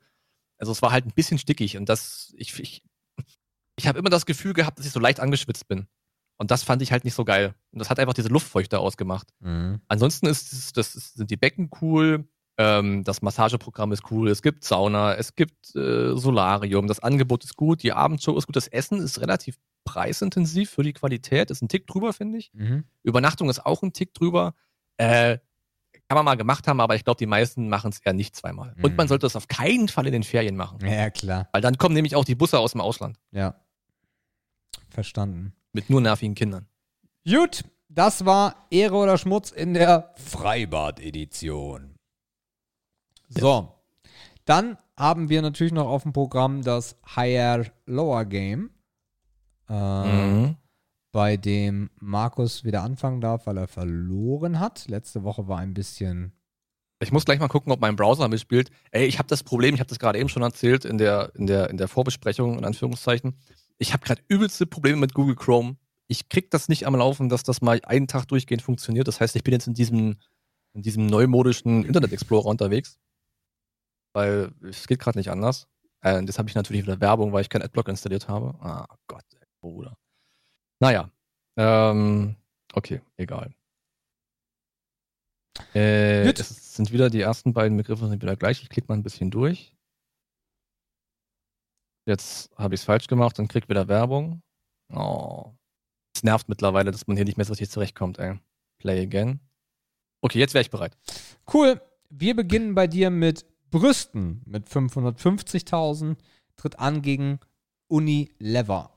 Also 0.58 0.72
es 0.72 0.82
war 0.82 0.92
halt 0.92 1.06
ein 1.06 1.14
bisschen 1.14 1.38
stickig 1.38 1.76
und 1.78 1.90
das, 1.90 2.34
ich, 2.38 2.58
ich, 2.60 2.84
ich 3.78 3.88
habe 3.88 4.00
immer 4.00 4.10
das 4.10 4.26
Gefühl 4.26 4.54
gehabt, 4.54 4.80
dass 4.80 4.86
ich 4.86 4.92
so 4.94 5.00
leicht 5.00 5.20
angeschwitzt 5.20 5.68
bin. 5.68 5.88
Und 6.38 6.52
das 6.52 6.64
fand 6.64 6.82
ich 6.82 6.92
halt 6.92 7.04
nicht 7.06 7.14
so 7.14 7.24
geil. 7.26 7.54
Und 7.72 7.80
das 7.80 7.90
hat 7.90 8.00
einfach 8.00 8.14
diese 8.14 8.30
Luftfeuchte 8.30 8.80
ausgemacht. 8.80 9.28
Mhm. 9.40 9.82
Ansonsten 9.88 10.26
ist, 10.28 10.52
es- 10.52 10.74
das 10.74 10.96
ist, 10.96 11.16
sind 11.16 11.30
die 11.32 11.38
Becken 11.38 11.70
cool, 11.82 12.28
ähm, 12.58 13.04
das 13.04 13.22
Massageprogramm 13.22 13.92
ist 13.94 14.12
cool, 14.12 14.30
es 14.30 14.42
gibt 14.42 14.64
Sauna, 14.64 15.16
es 15.16 15.36
gibt 15.36 15.76
äh, 15.76 16.16
Solarium, 16.16 16.88
das 16.88 17.00
Angebot 17.00 17.44
ist 17.44 17.56
gut, 17.56 17.82
die 17.84 17.94
Abendshow 17.94 18.38
ist 18.38 18.46
gut, 18.48 18.56
das 18.56 18.68
Essen 18.68 19.00
ist 19.00 19.22
relativ 19.22 19.58
preisintensiv 19.86 20.70
für 20.70 20.84
die 20.84 20.94
Qualität, 20.94 21.52
ist 21.52 21.62
ein 21.62 21.68
Tick 21.68 21.88
drüber, 21.88 22.14
finde 22.14 22.38
ich. 22.38 22.52
Mhm. 22.54 22.84
Übernachtung 23.04 23.50
ist 23.50 23.66
auch 23.66 23.82
ein 23.84 23.92
Tick 23.94 24.14
drüber. 24.14 24.54
Äh, 24.98 25.40
kann 26.10 26.16
man 26.16 26.26
mal 26.26 26.36
gemacht 26.36 26.68
haben, 26.68 26.80
aber 26.80 26.96
ich 26.96 27.04
glaube, 27.06 27.18
die 27.18 27.26
meisten 27.26 27.70
machen 27.70 27.90
es 27.92 28.00
eher 28.00 28.14
nicht 28.14 28.36
zweimal. 28.36 28.76
Und 28.82 28.92
Mhm. 28.92 28.96
man 28.98 29.08
sollte 29.08 29.26
das 29.26 29.36
auf 29.36 29.48
keinen 29.48 29.88
Fall 29.88 30.06
in 30.06 30.14
den 30.14 30.24
Ferien 30.24 30.56
machen. 30.56 30.80
Ja, 30.86 31.10
klar. 31.10 31.48
Weil 31.54 31.62
dann 31.62 31.78
kommen 31.78 31.96
nämlich 31.96 32.16
auch 32.16 32.26
die 32.26 32.36
Busse 32.36 32.60
aus 32.60 32.74
dem 32.74 32.82
Ausland 32.82 33.18
Ja. 33.32 33.56
Verstanden. 34.90 35.54
Mit 35.74 35.90
nur 35.90 36.02
nervigen 36.02 36.36
Kindern. 36.36 36.68
Gut, 37.26 37.64
das 37.90 38.26
war 38.26 38.68
Ehre 38.70 38.96
oder 38.96 39.18
Schmutz 39.18 39.52
in 39.52 39.74
der 39.74 40.14
Freibad-Edition. 40.16 41.96
So, 43.30 43.72
dann 44.46 44.78
haben 44.98 45.30
wir 45.30 45.42
natürlich 45.42 45.74
noch 45.74 45.88
auf 45.88 46.04
dem 46.04 46.14
Programm 46.14 46.62
das 46.64 46.96
Higher-Lower-Game, 47.16 48.70
äh, 49.70 49.74
Mhm. 49.74 50.56
bei 51.12 51.38
dem 51.38 51.90
Markus 52.00 52.64
wieder 52.64 52.84
anfangen 52.84 53.22
darf, 53.22 53.46
weil 53.48 53.58
er 53.58 53.68
verloren 53.68 54.60
hat. 54.60 54.88
Letzte 54.88 55.24
Woche 55.24 55.48
war 55.48 55.60
ein 55.60 55.74
bisschen... 55.74 56.34
Ich 57.00 57.12
muss 57.12 57.26
gleich 57.26 57.40
mal 57.40 57.48
gucken, 57.50 57.72
ob 57.72 57.82
mein 57.82 57.96
Browser 57.96 58.28
mitspielt. 58.30 58.70
Ey, 58.92 59.06
ich 59.06 59.20
habe 59.20 59.28
das 59.28 59.44
Problem, 59.44 59.74
ich 59.76 59.80
habe 59.82 59.90
das 59.90 60.00
gerade 60.00 60.20
eben 60.20 60.30
schon 60.30 60.42
erzählt 60.44 60.86
in 60.86 60.98
der, 60.98 61.32
in 61.36 61.48
der, 61.48 61.70
in 61.70 61.78
der 61.78 61.88
Vorbesprechung, 61.88 62.58
in 62.58 62.66
Anführungszeichen. 62.66 63.36
Ich 63.78 63.94
habe 63.94 64.04
gerade 64.06 64.22
übelste 64.28 64.66
Probleme 64.66 64.98
mit 64.98 65.14
Google 65.14 65.36
Chrome. 65.36 65.78
Ich 66.08 66.30
krieg 66.30 66.52
das 66.52 66.70
nicht 66.70 66.86
am 66.86 66.96
Laufen, 66.96 67.30
dass 67.30 67.44
das 67.44 67.62
mal 67.62 67.80
einen 67.86 68.08
Tag 68.08 68.26
durchgehend 68.28 68.62
funktioniert. 68.62 69.08
Das 69.08 69.20
heißt, 69.20 69.36
ich 69.36 69.44
bin 69.44 69.54
jetzt 69.54 69.68
in 69.68 69.74
diesem, 69.74 70.18
in 70.74 70.82
diesem 70.82 71.06
neumodischen 71.06 71.84
Internet 71.84 72.14
Explorer 72.14 72.48
unterwegs. 72.48 73.00
Weil 74.14 74.52
es 74.62 74.88
geht 74.88 75.00
gerade 75.00 75.18
nicht 75.18 75.32
anders. 75.32 75.68
Äh, 76.02 76.22
jetzt 76.22 76.38
habe 76.38 76.50
ich 76.50 76.56
natürlich 76.56 76.84
wieder 76.84 77.02
Werbung, 77.02 77.34
weil 77.34 77.42
ich 77.42 77.50
kein 77.50 77.62
Adblock 77.64 77.88
installiert 77.88 78.28
habe. 78.28 78.56
Ah 78.60 78.86
Gott, 79.08 79.26
ey, 79.34 79.48
Bruder. 79.62 79.98
Naja. 80.80 81.10
Ähm, 81.58 82.36
okay, 82.74 83.02
egal. 83.18 83.54
Äh, 85.74 86.30
es 86.32 86.76
sind 86.76 86.92
wieder 86.92 87.10
die 87.10 87.22
ersten 87.22 87.54
beiden 87.54 87.78
Begriffe 87.78 88.08
sind 88.08 88.22
wieder 88.22 88.36
gleich. 88.36 88.62
Ich 88.62 88.70
klicke 88.70 88.88
mal 88.88 88.96
ein 88.96 89.04
bisschen 89.04 89.32
durch. 89.32 89.76
Jetzt 92.06 92.52
habe 92.58 92.76
ich 92.76 92.82
es 92.82 92.86
falsch 92.86 93.08
gemacht 93.08 93.40
und 93.40 93.48
krieg 93.48 93.70
wieder 93.70 93.88
Werbung. 93.88 94.42
Oh. 94.90 95.54
Es 96.16 96.24
nervt 96.24 96.50
mittlerweile, 96.50 96.92
dass 96.92 97.08
man 97.08 97.16
hier 97.16 97.26
nicht 97.26 97.38
mehr 97.38 97.46
so 97.46 97.54
richtig 97.54 97.72
zurechtkommt, 97.72 98.20
ey. 98.20 98.40
Play 98.78 99.02
again. 99.02 99.40
Okay, 100.22 100.40
jetzt 100.40 100.54
wäre 100.54 100.62
ich 100.62 100.70
bereit. 100.70 100.98
Cool, 101.52 101.82
wir 102.10 102.36
beginnen 102.36 102.76
bei 102.76 102.88
dir 102.88 103.10
mit 103.10 103.46
Brüsten 103.72 104.42
mit 104.46 104.68
550.000, 104.70 106.18
tritt 106.56 106.78
an 106.78 107.02
gegen 107.02 107.40
Unilever. 107.88 108.92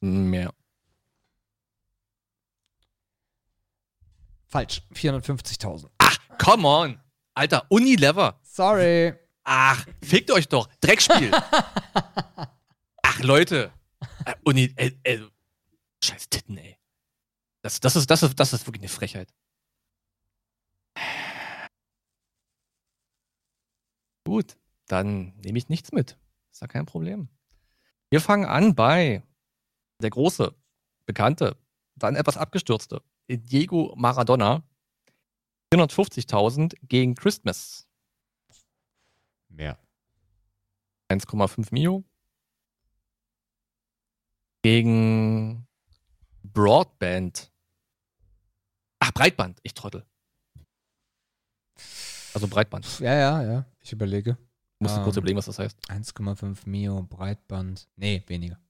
Mehr. 0.00 0.54
Falsch, 4.46 4.82
450.000. 4.94 5.88
Come 6.38 6.66
on! 6.66 7.00
Alter, 7.34 7.66
Unilever. 7.68 8.38
Sorry. 8.42 9.14
Ach, 9.50 9.86
fickt 10.04 10.30
euch 10.30 10.46
doch. 10.46 10.68
Dreckspiel. 10.82 11.30
Ach, 13.02 13.18
Leute. 13.20 13.72
Äh, 14.26 14.34
Uni, 14.44 14.74
äh, 14.76 14.90
äh, 15.04 15.26
scheiß 16.04 16.28
Titten, 16.28 16.58
ey. 16.58 16.76
Das, 17.62 17.80
das, 17.80 17.96
ist, 17.96 18.10
das, 18.10 18.22
ist, 18.22 18.38
das 18.38 18.52
ist 18.52 18.66
wirklich 18.66 18.82
eine 18.82 18.90
Frechheit. 18.90 19.32
Gut, 24.26 24.58
dann 24.86 25.34
nehme 25.38 25.56
ich 25.56 25.70
nichts 25.70 25.92
mit. 25.92 26.18
Ist 26.52 26.60
ja 26.60 26.66
kein 26.66 26.84
Problem. 26.84 27.30
Wir 28.10 28.20
fangen 28.20 28.44
an 28.44 28.74
bei 28.74 29.22
der 30.02 30.10
große, 30.10 30.54
bekannte, 31.06 31.56
dann 31.94 32.16
etwas 32.16 32.36
abgestürzte 32.36 33.02
Diego 33.30 33.94
Maradona. 33.96 34.62
450.000 35.72 36.76
gegen 36.82 37.14
Christmas. 37.14 37.87
Mehr. 39.58 39.76
1,5 41.10 41.72
Mio. 41.72 42.04
Gegen 44.62 45.66
Broadband. 46.44 47.50
Ach, 49.00 49.12
Breitband. 49.12 49.58
Ich 49.64 49.74
trottel. 49.74 50.06
Also 52.34 52.46
Breitband. 52.46 53.00
Ja, 53.00 53.14
ja, 53.14 53.42
ja. 53.42 53.66
Ich 53.80 53.92
überlege. 53.92 54.38
Ich 54.74 54.80
musste 54.80 54.98
Ähm. 54.98 55.04
kurz 55.04 55.16
überlegen, 55.16 55.38
was 55.38 55.46
das 55.46 55.58
heißt. 55.58 55.90
1,5 55.90 56.68
Mio 56.68 57.02
Breitband. 57.02 57.88
Nee, 57.96 58.22
weniger. 58.28 58.60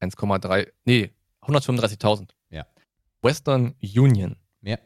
1,3. 0.00 0.72
Nee, 0.86 1.12
135.000. 1.42 2.34
Ja. 2.48 2.66
Western 3.20 3.74
Union. 3.82 4.36
Mehr. 4.62 4.80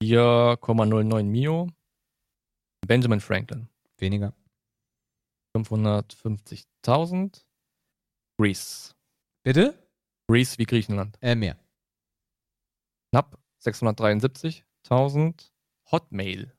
4,09 0.00 1.24
Mio. 1.24 1.66
Benjamin 2.86 3.20
Franklin. 3.20 3.68
Weniger. 3.98 4.32
550.000. 5.56 7.44
Greece. 8.38 8.94
Bitte? 9.44 9.78
Greece 10.28 10.58
wie 10.58 10.64
Griechenland. 10.64 11.18
Äh, 11.20 11.34
mehr. 11.34 11.56
Knapp 13.10 13.38
673.000. 13.60 15.50
Hotmail. 15.90 16.52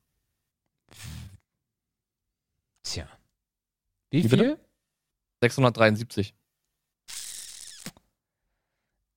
Tja. 2.84 3.08
Wie 4.12 4.24
Wie 4.24 4.30
viel? 4.30 4.38
bitte? 4.38 4.60
673. 5.42 6.36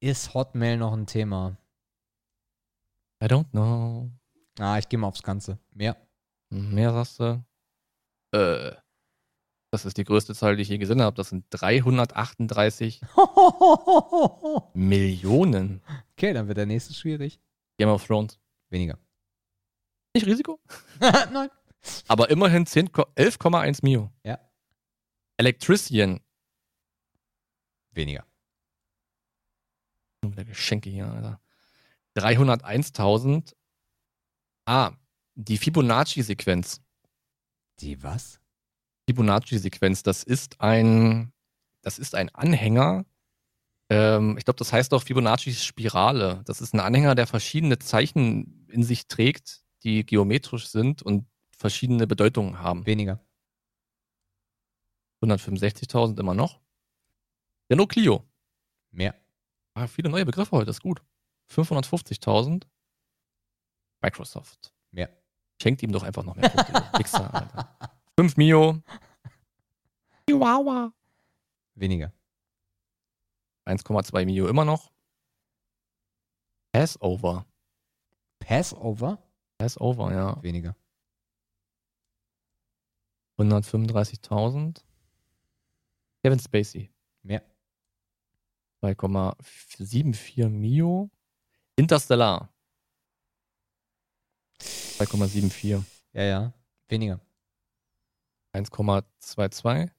Ist 0.01 0.35
Hotmail 0.35 0.77
noch 0.79 0.93
ein 0.93 1.07
Thema? 1.07 1.57
I 3.23 3.27
don't 3.27 3.51
know. 3.51 4.11
Ah, 4.59 4.79
ich 4.79 4.89
gehe 4.89 4.99
mal 4.99 5.09
aufs 5.09 5.23
Ganze. 5.23 5.59
Mehr. 5.73 5.97
Mehr 6.51 6.93
sagst 6.93 7.21
du? 7.21 7.45
Äh, 8.33 8.73
das 9.73 9.85
ist 9.85 9.97
die 9.97 10.05
größte 10.05 10.35
Zahl, 10.35 10.57
die 10.57 10.63
ich 10.63 10.69
je 10.69 10.79
gesehen 10.79 11.03
habe. 11.03 11.17
Das 11.17 11.29
sind 11.31 11.45
338 11.51 13.01
Millionen. 14.75 15.83
okay, 16.13 16.33
dann 16.33 16.49
wird 16.49 16.59
der 16.59 16.67
nächste 16.67 16.95
schwierig. 16.95 17.41
Game 17.79 17.89
of 17.89 18.07
Thrones. 18.07 18.39
Weniger. 18.71 18.99
Nicht 20.15 20.27
Risiko. 20.27 20.61
Nein. 21.01 21.51
Aber 22.09 22.31
immerhin 22.31 22.65
10 22.67 22.91
Ko- 22.93 23.07
11,1 23.17 23.81
Mio. 23.83 24.11
Ja. 24.25 24.39
Electrician. 25.37 26.21
Weniger. 27.91 28.25
Schon 30.23 30.33
wieder 30.33 30.45
Geschenke 30.45 30.91
hier, 30.91 31.07
Alter. 31.11 31.41
301.000. 32.17 33.55
Ah, 34.67 34.93
die 35.37 35.59
Fibonacci-Sequenz. 35.59 36.81
Die 37.81 38.03
was? 38.03 38.41
Fibonacci-Sequenz, 39.09 40.03
das 40.03 40.23
ist 40.23 40.61
ein, 40.61 41.33
das 41.83 41.99
ist 41.99 42.15
ein 42.15 42.35
Anhänger. 42.35 43.05
Ähm, 43.91 44.37
ich 44.39 44.45
glaube, 44.45 44.59
das 44.59 44.73
heißt 44.73 44.93
auch 44.95 45.03
Fibonacci-Spirale. 45.03 46.43
Das 46.45 46.61
ist 46.61 46.75
ein 46.75 46.81
Anhänger, 46.81 47.15
der 47.15 47.27
verschiedene 47.27 47.79
Zeichen 47.79 48.67
in 48.69 48.83
sich 48.83 49.07
trägt, 49.07 49.63
die 49.85 50.05
geometrisch 50.05 50.69
sind 50.69 51.03
und 51.03 51.29
verschiedene 51.51 52.07
Bedeutungen 52.07 52.59
haben. 52.61 52.87
Weniger. 52.87 53.21
165.000 55.23 56.19
immer 56.19 56.35
noch. 56.35 56.61
Renault 57.71 57.91
Clio. 57.91 58.25
Mehr. 58.91 59.15
Ah, 59.75 59.87
viele 59.87 60.09
neue 60.09 60.25
Begriffe 60.25 60.53
heute, 60.53 60.71
ist 60.71 60.83
gut. 60.83 61.03
550.000. 61.51 62.65
Microsoft. 64.03 64.76
Schenkt 65.61 65.83
ihm 65.83 65.93
doch 65.93 66.03
einfach 66.03 66.23
noch 66.23 66.37
mehr 66.37 66.51
Punkte. 66.51 66.73
Wichser, 66.99 67.33
Alter. 67.33 67.77
5 68.19 68.37
Mio. 68.37 68.83
Chihuahua. 70.29 70.93
Weniger. 71.75 72.13
1,2 73.67 74.25
Mio 74.27 74.49
immer 74.49 74.65
noch. 74.65 74.93
Passover. 76.73 77.47
Passover? 78.39 79.19
Passover, 79.59 80.13
ja. 80.13 80.43
Weniger. 80.43 80.77
135.000. 83.39 84.83
Kevin 86.23 86.39
Spacey. 86.39 86.91
Mehr. 87.23 87.43
2,74 88.83 90.49
Mio. 90.49 91.11
Interstellar. 91.77 92.53
2,74. 94.99 95.83
Ja, 96.13 96.23
ja. 96.23 96.53
Weniger. 96.89 97.21
1,22. 98.55 99.91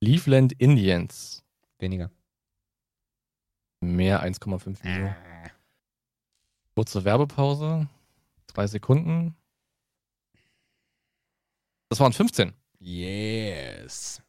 Cleveland 0.00 0.52
Indians. 0.54 1.42
Weniger. 1.78 2.10
Mehr 3.80 4.22
1,5 4.24 4.84
Millionen. 4.84 5.16
Kurze 6.74 7.04
Werbepause. 7.04 7.88
Drei 8.46 8.66
Sekunden. 8.66 9.36
Das 11.88 12.00
waren 12.00 12.12
15. 12.12 12.52
Yes. 12.78 14.22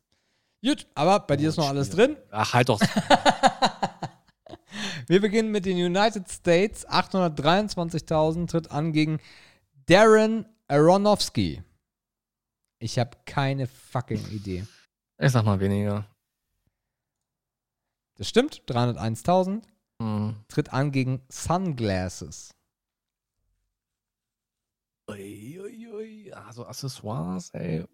Gut, 0.64 0.88
aber 0.96 1.20
bei 1.20 1.38
dir 1.38 1.50
ist 1.50 1.58
noch 1.58 1.68
alles 1.70 1.88
schwierig. 1.92 2.16
drin. 2.16 2.24
Ach, 2.32 2.54
halt 2.54 2.70
doch. 2.70 2.80
Wir 5.08 5.22
beginnen 5.22 5.52
mit 5.52 5.66
den 5.66 5.78
United 5.78 6.30
States. 6.30 6.88
823.000 6.88 8.48
tritt 8.48 8.72
an 8.72 8.92
gegen 8.92 9.20
Darren 9.86 10.46
Aronofsky. 10.68 11.64
Ich 12.80 12.98
habe 13.00 13.18
keine 13.26 13.68
fucking 13.68 14.26
Idee. 14.32 14.66
Ich 15.18 15.32
sag 15.32 15.46
mal 15.46 15.60
weniger. 15.60 16.08
Das 18.16 18.28
stimmt. 18.30 18.64
301.000 18.68 19.64
Hm. 20.02 20.36
tritt 20.50 20.74
an 20.74 20.92
gegen 20.92 21.22
Sunglasses. 21.30 22.54
Ui, 25.10 25.60
ui, 25.60 25.88
ui. 25.88 26.34
Also 26.34 26.66
Accessoires, 26.66 27.52
ey. 27.52 27.86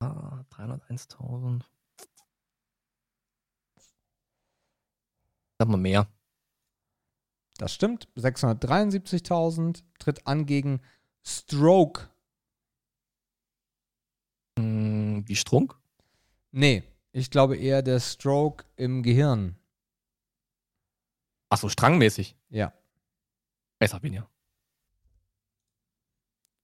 Ah, 0.00 0.44
301.000. 0.50 1.62
Sag 5.58 5.68
mal 5.68 5.76
mehr. 5.76 6.06
Das 7.60 7.74
stimmt. 7.74 8.08
673.000 8.16 9.82
tritt 9.98 10.26
an 10.26 10.46
gegen 10.46 10.80
Stroke. 11.22 12.08
Hm, 14.58 15.28
wie 15.28 15.36
Strunk? 15.36 15.78
Nee, 16.52 16.82
ich 17.12 17.30
glaube 17.30 17.58
eher 17.58 17.82
der 17.82 18.00
Stroke 18.00 18.64
im 18.76 19.02
Gehirn. 19.02 19.58
Achso, 21.50 21.68
strangmäßig. 21.68 22.34
Ja. 22.48 22.72
Ich 23.78 23.90
sag 23.90 24.02
weniger. 24.02 24.26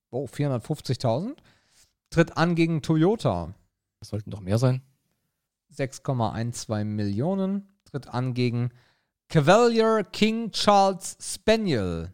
Oh, 0.09 0.25
450.000. 0.25 1.37
Tritt 2.09 2.37
an 2.37 2.55
gegen 2.55 2.81
Toyota. 2.81 3.53
Das 3.99 4.09
sollten 4.09 4.31
doch 4.31 4.39
mehr 4.39 4.57
sein. 4.57 4.81
6,12 5.75 6.85
Millionen. 6.85 7.77
Tritt 7.83 8.07
an 8.07 8.33
gegen 8.33 8.71
Cavalier 9.29 10.05
King 10.05 10.51
Charles 10.51 11.17
Spaniel. 11.19 12.13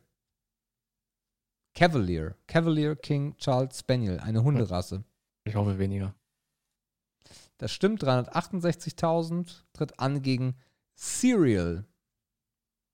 Cavalier. 1.76 2.36
Cavalier 2.48 2.96
King 2.96 3.36
Charles 3.38 3.78
Spaniel. 3.78 4.20
Eine 4.20 4.44
Hunderasse. 4.44 5.04
Ich 5.44 5.54
hoffe 5.54 5.78
weniger. 5.78 6.16
Das 7.60 7.72
stimmt. 7.72 8.04
368.000. 8.04 9.62
Tritt 9.74 10.00
an 10.00 10.24
gegen 10.24 10.56
Serial. 10.96 11.86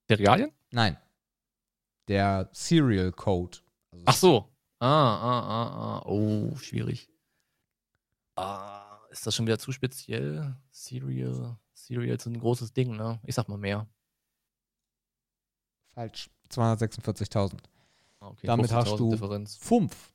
Cerealien? 0.10 0.52
Nein. 0.72 0.98
Der 2.10 2.50
Serial 2.52 3.14
Code. 3.14 3.60
Also 3.92 4.04
Ach 4.06 4.16
so. 4.16 4.50
Ah, 4.80 5.16
ah, 5.16 5.40
ah, 5.40 6.00
ah. 6.00 6.06
Oh, 6.06 6.58
schwierig. 6.58 7.10
Ah, 8.36 9.00
ist 9.12 9.26
das 9.26 9.34
schon 9.36 9.46
wieder 9.46 9.60
zu 9.60 9.72
speziell? 9.72 10.58
Cereal. 10.74 11.58
Cereal 11.74 12.18
ist 12.18 12.26
ein 12.26 12.40
großes 12.40 12.74
Ding, 12.74 12.98
ne? 12.98 13.20
Ich 13.24 13.36
sag 13.36 13.48
mal 13.48 13.58
mehr. 13.58 13.88
Falsch. 15.94 16.30
246.000. 16.50 17.58
Ah, 18.20 18.28
Okay, 18.30 18.48
Damit 18.48 18.72
hast 18.72 18.90
50.000 18.90 18.98
du- 18.98 19.12
Differenz. 19.12 19.56
Fünf. 19.58 20.14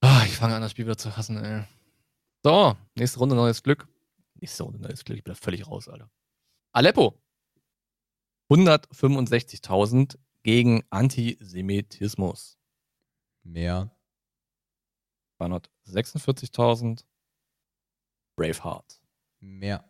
Ah, 0.00 0.22
ich 0.26 0.36
fange 0.36 0.54
an, 0.54 0.62
das 0.62 0.70
Spiel 0.72 0.84
wieder 0.84 0.98
zu 0.98 1.16
hassen, 1.16 1.42
ey. 1.42 1.64
So, 2.44 2.76
nächste 2.94 3.18
Runde 3.18 3.34
neues 3.34 3.62
Glück. 3.62 3.88
Nächste 4.34 4.62
Runde 4.62 4.78
neues 4.78 5.04
Glück. 5.04 5.18
Ich 5.18 5.24
bin 5.24 5.32
da 5.34 5.40
völlig 5.40 5.66
raus, 5.66 5.88
Alter. 5.88 6.10
Aleppo. 6.72 7.18
165.000 8.50 10.18
gegen 10.44 10.84
Antisemitismus. 10.90 12.58
Mehr. 13.42 13.90
246.000. 15.40 17.04
Braveheart. 18.36 19.00
Mehr. 19.40 19.84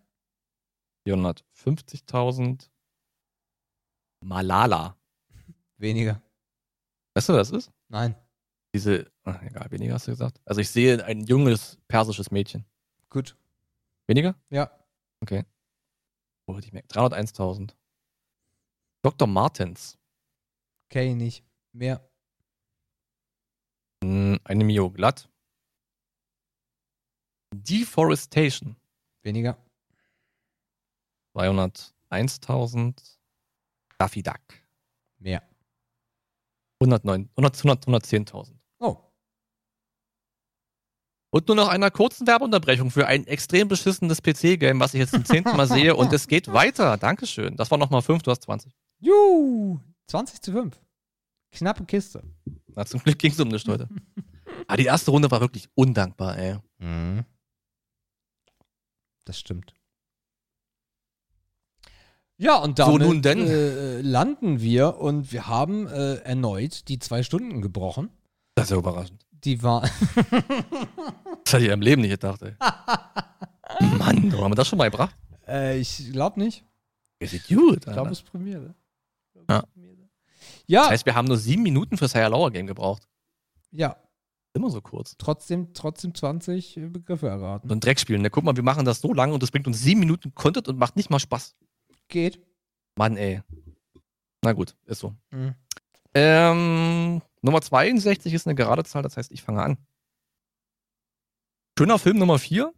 450.000. 1.06 2.70
Malala. 4.26 4.98
Weniger. 5.78 6.20
Weißt 7.14 7.28
du, 7.28 7.34
was 7.34 7.50
das 7.50 7.66
ist? 7.66 7.72
Nein. 7.88 8.16
Diese, 8.74 9.10
ach, 9.22 9.40
egal, 9.42 9.70
weniger 9.70 9.94
hast 9.94 10.08
du 10.08 10.10
gesagt. 10.10 10.40
Also 10.44 10.60
ich 10.60 10.68
sehe 10.70 11.02
ein 11.04 11.20
junges 11.24 11.78
persisches 11.86 12.32
Mädchen. 12.32 12.66
Gut. 13.08 13.36
Weniger? 14.08 14.34
Ja. 14.50 14.70
Oh, 16.48 16.58
die 16.58 16.72
merkt 16.72 16.92
301.000. 16.94 17.74
Dr. 19.02 19.28
Martens. 19.28 19.96
Okay, 20.90 21.14
nicht. 21.14 21.44
Mehr. 21.72 22.08
Hm, 24.02 24.40
Eine 24.44 24.64
Mio 24.64 24.90
glatt. 24.90 25.28
Deforestation. 27.54 28.76
Weniger. 29.22 29.56
201.000. 31.36 33.15
Daffy 33.98 34.22
Duck. 34.22 34.40
Mehr. 35.18 35.42
109, 36.80 37.30
100, 37.36 37.56
100, 37.64 37.86
110.000. 37.86 38.52
Oh. 38.80 38.96
Und 41.30 41.48
nur 41.48 41.56
noch 41.56 41.68
einer 41.68 41.90
kurzen 41.90 42.26
Werbeunterbrechung 42.26 42.90
für 42.90 43.06
ein 43.06 43.26
extrem 43.26 43.68
beschissenes 43.68 44.20
PC-Game, 44.22 44.80
was 44.80 44.94
ich 44.94 45.00
jetzt 45.00 45.12
zum 45.12 45.24
zehnten 45.24 45.56
Mal 45.56 45.66
sehe. 45.66 45.96
Und 45.96 46.12
es 46.12 46.28
geht 46.28 46.52
weiter. 46.52 46.96
Dankeschön. 46.96 47.56
Das 47.56 47.70
war 47.70 47.78
nochmal 47.78 48.02
5, 48.02 48.22
du 48.22 48.30
hast 48.30 48.42
20. 48.42 48.72
Juhu. 49.00 49.80
20 50.08 50.40
zu 50.40 50.52
5. 50.52 50.80
Knappe 51.52 51.84
Kiste. 51.84 52.22
Na, 52.74 52.84
zum 52.84 53.00
Glück 53.00 53.18
ging 53.18 53.32
es 53.32 53.40
um 53.40 53.48
nichts 53.48 53.68
heute. 53.68 53.88
Aber 54.66 54.76
die 54.76 54.84
erste 54.84 55.10
Runde 55.10 55.30
war 55.30 55.40
wirklich 55.40 55.68
undankbar, 55.74 56.38
ey. 56.38 56.58
Das 59.24 59.38
stimmt. 59.38 59.74
Ja, 62.38 62.56
und 62.56 62.78
damit 62.78 63.24
denn. 63.24 63.46
Äh, 63.46 64.00
landen 64.02 64.60
wir 64.60 64.98
und 64.98 65.32
wir 65.32 65.46
haben 65.46 65.86
äh, 65.86 66.16
erneut 66.16 66.88
die 66.88 66.98
zwei 66.98 67.22
Stunden 67.22 67.62
gebrochen. 67.62 68.10
Das 68.54 68.66
ist 68.66 68.70
ja 68.72 68.76
überraschend. 68.76 69.24
Die 69.44 69.62
war. 69.62 69.88
Das 71.44 71.52
hätte 71.52 71.66
ich 71.66 71.70
im 71.70 71.80
Leben 71.80 72.02
nicht 72.02 72.10
gedacht, 72.10 72.42
ey. 72.42 72.54
Mann, 73.98 74.32
wo 74.32 74.42
haben 74.42 74.50
wir 74.50 74.56
das 74.56 74.66
schon 74.66 74.78
mal 74.78 74.90
gebracht? 74.90 75.14
äh, 75.46 75.78
ich 75.78 76.10
glaube 76.10 76.40
nicht. 76.40 76.64
Ist 77.20 77.46
gut, 77.48 77.86
Ich 77.86 77.92
glaube, 77.92 78.10
es 78.10 78.18
ist 78.18 78.28
Premiere. 78.30 78.74
Glaub, 79.32 79.48
Ja. 79.50 79.62
Premiere. 79.72 80.08
Ja, 80.66 80.80
Das 80.82 80.90
heißt, 80.90 81.06
wir 81.06 81.14
haben 81.14 81.28
nur 81.28 81.36
sieben 81.36 81.62
Minuten 81.62 81.96
fürs 81.96 82.16
Higher 82.16 82.30
Lower 82.30 82.50
Game 82.50 82.66
gebraucht. 82.66 83.06
ja. 83.70 83.96
Immer 84.54 84.70
so 84.70 84.80
kurz. 84.80 85.14
Trotzdem, 85.18 85.74
trotzdem 85.74 86.14
20 86.14 86.80
Begriffe 86.90 87.28
erraten. 87.28 87.68
So 87.68 87.74
ein 87.74 87.80
Dreckspiel. 87.80 88.18
Ne? 88.18 88.30
Guck 88.30 88.42
mal, 88.42 88.56
wir 88.56 88.62
machen 88.64 88.86
das 88.86 89.02
so 89.02 89.12
lange 89.12 89.34
und 89.34 89.42
das 89.42 89.50
bringt 89.50 89.66
uns 89.66 89.82
sieben 89.82 90.00
Minuten 90.00 90.34
Content 90.34 90.66
und 90.68 90.78
macht 90.78 90.96
nicht 90.96 91.10
mal 91.10 91.18
Spaß. 91.20 91.54
Geht. 92.08 92.40
Mann, 92.96 93.16
ey. 93.16 93.42
Na 94.42 94.52
gut, 94.52 94.76
ist 94.86 95.00
so. 95.00 95.14
Mhm. 95.30 95.54
Ähm, 96.14 97.22
Nummer 97.42 97.60
62 97.60 98.32
ist 98.32 98.46
eine 98.46 98.54
gerade 98.54 98.84
Zahl, 98.84 99.02
das 99.02 99.16
heißt, 99.16 99.30
ich 99.32 99.42
fange 99.42 99.62
an. 99.62 99.78
Schöner 101.78 101.98
Film 101.98 102.18
Nummer 102.18 102.38
4. 102.38 102.72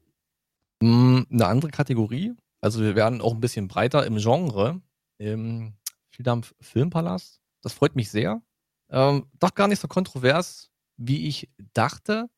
Hm, 0.83 1.27
eine 1.31 1.47
andere 1.47 1.71
Kategorie. 1.71 2.35
Also 2.61 2.81
wir 2.81 2.97
werden 2.97 3.21
auch 3.21 3.35
ein 3.35 3.41
bisschen 3.41 3.69
breiter 3.69 4.05
im 4.07 4.17
Genre. 4.17 4.81
Im 5.19 5.75
Vieldampf 6.11 6.55
Filmpalast. 6.61 7.41
Das 7.63 7.73
freut 7.73 7.95
mich 7.95 8.11
sehr. 8.11 8.43
Ähm, 8.91 9.31
doch 9.39 9.55
gar 9.55 9.69
nicht 9.69 9.81
so 9.81 9.89
kontrovers, 9.89 10.71
wie 10.97 11.29
ich 11.29 11.49
dachte. 11.75 12.29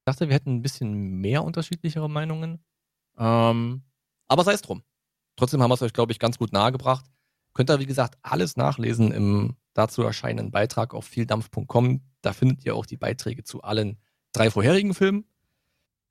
Ich 0.00 0.04
dachte, 0.06 0.28
wir 0.28 0.34
hätten 0.34 0.56
ein 0.56 0.62
bisschen 0.62 1.20
mehr 1.20 1.44
unterschiedlichere 1.44 2.08
Meinungen. 2.08 2.64
Ähm, 3.18 3.82
aber 4.28 4.44
sei 4.44 4.52
es 4.52 4.62
drum. 4.62 4.82
Trotzdem 5.36 5.62
haben 5.62 5.70
wir 5.70 5.74
es 5.74 5.82
euch, 5.82 5.92
glaube 5.92 6.12
ich, 6.12 6.18
ganz 6.18 6.38
gut 6.38 6.52
nahegebracht. 6.52 7.06
Könnt 7.54 7.70
ihr, 7.70 7.80
wie 7.80 7.86
gesagt, 7.86 8.18
alles 8.22 8.56
nachlesen 8.56 9.12
im 9.12 9.56
dazu 9.74 10.02
erscheinenden 10.02 10.50
Beitrag 10.50 10.94
auf 10.94 11.04
vieldampf.com. 11.04 12.02
Da 12.22 12.32
findet 12.32 12.64
ihr 12.64 12.74
auch 12.74 12.86
die 12.86 12.96
Beiträge 12.96 13.44
zu 13.44 13.62
allen 13.62 13.98
drei 14.32 14.50
vorherigen 14.50 14.94
Filmen. 14.94 15.26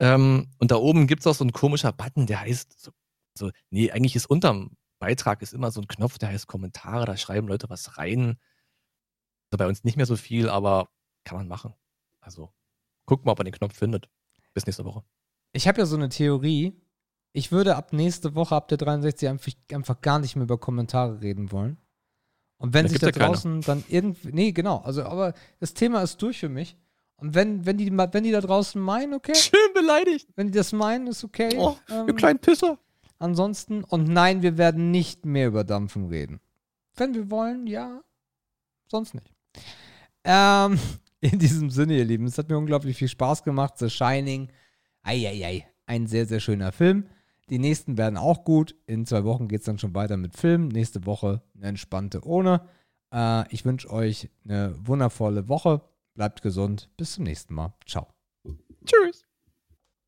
Ähm, 0.00 0.50
und 0.58 0.70
da 0.70 0.76
oben 0.76 1.06
gibt 1.06 1.20
es 1.20 1.26
auch 1.26 1.34
so 1.34 1.44
ein 1.44 1.52
komischer 1.52 1.92
Button, 1.92 2.26
der 2.26 2.40
heißt 2.40 2.80
so, 2.80 2.90
so, 3.34 3.50
nee, 3.70 3.90
eigentlich 3.90 4.16
ist 4.16 4.26
unterm 4.26 4.76
Beitrag 4.98 5.42
ist 5.42 5.52
immer 5.52 5.70
so 5.70 5.80
ein 5.80 5.88
Knopf, 5.88 6.18
der 6.18 6.28
heißt 6.28 6.46
Kommentare, 6.46 7.06
da 7.06 7.16
schreiben 7.16 7.48
Leute 7.48 7.68
was 7.68 7.98
rein. 7.98 8.38
Also 9.50 9.58
bei 9.58 9.66
uns 9.66 9.84
nicht 9.84 9.96
mehr 9.96 10.06
so 10.06 10.16
viel, 10.16 10.48
aber 10.48 10.90
kann 11.24 11.38
man 11.38 11.48
machen. 11.48 11.74
Also 12.20 12.52
guckt 13.06 13.24
mal, 13.24 13.32
ob 13.32 13.40
ihr 13.40 13.44
den 13.44 13.52
Knopf 13.52 13.76
findet. 13.76 14.08
Bis 14.54 14.66
nächste 14.66 14.84
Woche. 14.84 15.02
Ich 15.52 15.66
habe 15.66 15.80
ja 15.80 15.86
so 15.86 15.96
eine 15.96 16.08
Theorie. 16.08 16.80
Ich 17.32 17.50
würde 17.50 17.76
ab 17.76 17.92
nächste 17.92 18.34
Woche, 18.34 18.54
ab 18.54 18.68
der 18.68 18.78
63, 18.78 19.28
einfach, 19.28 19.52
einfach 19.72 20.00
gar 20.00 20.18
nicht 20.18 20.36
mehr 20.36 20.44
über 20.44 20.58
Kommentare 20.58 21.20
reden 21.22 21.50
wollen. 21.50 21.78
Und 22.58 22.74
wenn 22.74 22.84
Da 22.84 22.90
sich 22.90 23.00
da 23.00 23.06
ja 23.06 23.12
keine. 23.12 23.26
draußen 23.32 23.60
dann 23.62 23.84
irgendwie. 23.88 24.32
Nee, 24.32 24.52
genau. 24.52 24.78
Also, 24.78 25.02
aber 25.04 25.32
das 25.58 25.74
Thema 25.74 26.02
ist 26.02 26.20
durch 26.22 26.38
für 26.38 26.48
mich. 26.48 26.76
Und 27.16 27.34
wenn, 27.34 27.64
wenn, 27.66 27.78
die, 27.78 27.90
wenn 27.90 28.24
die 28.24 28.30
da 28.32 28.40
draußen 28.40 28.80
meinen, 28.80 29.14
okay, 29.14 29.34
Schön 29.34 29.72
beleidigt. 29.74 30.28
wenn 30.36 30.48
die 30.48 30.52
das 30.52 30.72
meinen, 30.72 31.06
ist 31.06 31.24
okay. 31.24 31.50
Oh, 31.56 31.76
Ähm, 31.90 32.08
ihr 32.08 32.14
kleinen 32.14 32.38
Pisser. 32.38 32.78
Ansonsten, 33.18 33.84
und 33.84 34.08
nein, 34.08 34.42
wir 34.42 34.58
werden 34.58 34.90
nicht 34.90 35.24
mehr 35.24 35.46
über 35.48 35.64
Dampfen 35.64 36.08
reden. 36.08 36.40
Wenn 36.96 37.14
wir 37.14 37.30
wollen, 37.30 37.66
ja. 37.66 38.02
Sonst 38.88 39.14
nicht. 39.14 39.32
Ähm, 40.24 40.78
in 41.20 41.38
diesem 41.38 41.70
Sinne, 41.70 41.96
ihr 41.96 42.04
Lieben, 42.04 42.26
es 42.26 42.36
hat 42.38 42.48
mir 42.48 42.58
unglaublich 42.58 42.96
viel 42.96 43.08
Spaß 43.08 43.44
gemacht. 43.44 43.78
The 43.78 43.88
Shining. 43.88 44.48
Eieiei. 45.02 45.66
Ein 45.86 46.06
sehr, 46.06 46.26
sehr 46.26 46.40
schöner 46.40 46.72
Film. 46.72 47.06
Die 47.52 47.58
nächsten 47.58 47.98
werden 47.98 48.16
auch 48.16 48.44
gut. 48.44 48.74
In 48.86 49.04
zwei 49.04 49.24
Wochen 49.24 49.46
geht 49.46 49.60
es 49.60 49.66
dann 49.66 49.78
schon 49.78 49.94
weiter 49.94 50.16
mit 50.16 50.34
Film. 50.34 50.68
Nächste 50.68 51.04
Woche 51.04 51.42
eine 51.54 51.66
entspannte 51.66 52.24
ohne. 52.24 52.66
Äh, 53.12 53.46
ich 53.52 53.66
wünsche 53.66 53.90
euch 53.90 54.30
eine 54.42 54.74
wundervolle 54.78 55.50
Woche. 55.50 55.82
Bleibt 56.14 56.40
gesund. 56.40 56.88
Bis 56.96 57.12
zum 57.12 57.24
nächsten 57.24 57.52
Mal. 57.52 57.74
Ciao. 57.86 58.06
Tschüss. 58.86 59.26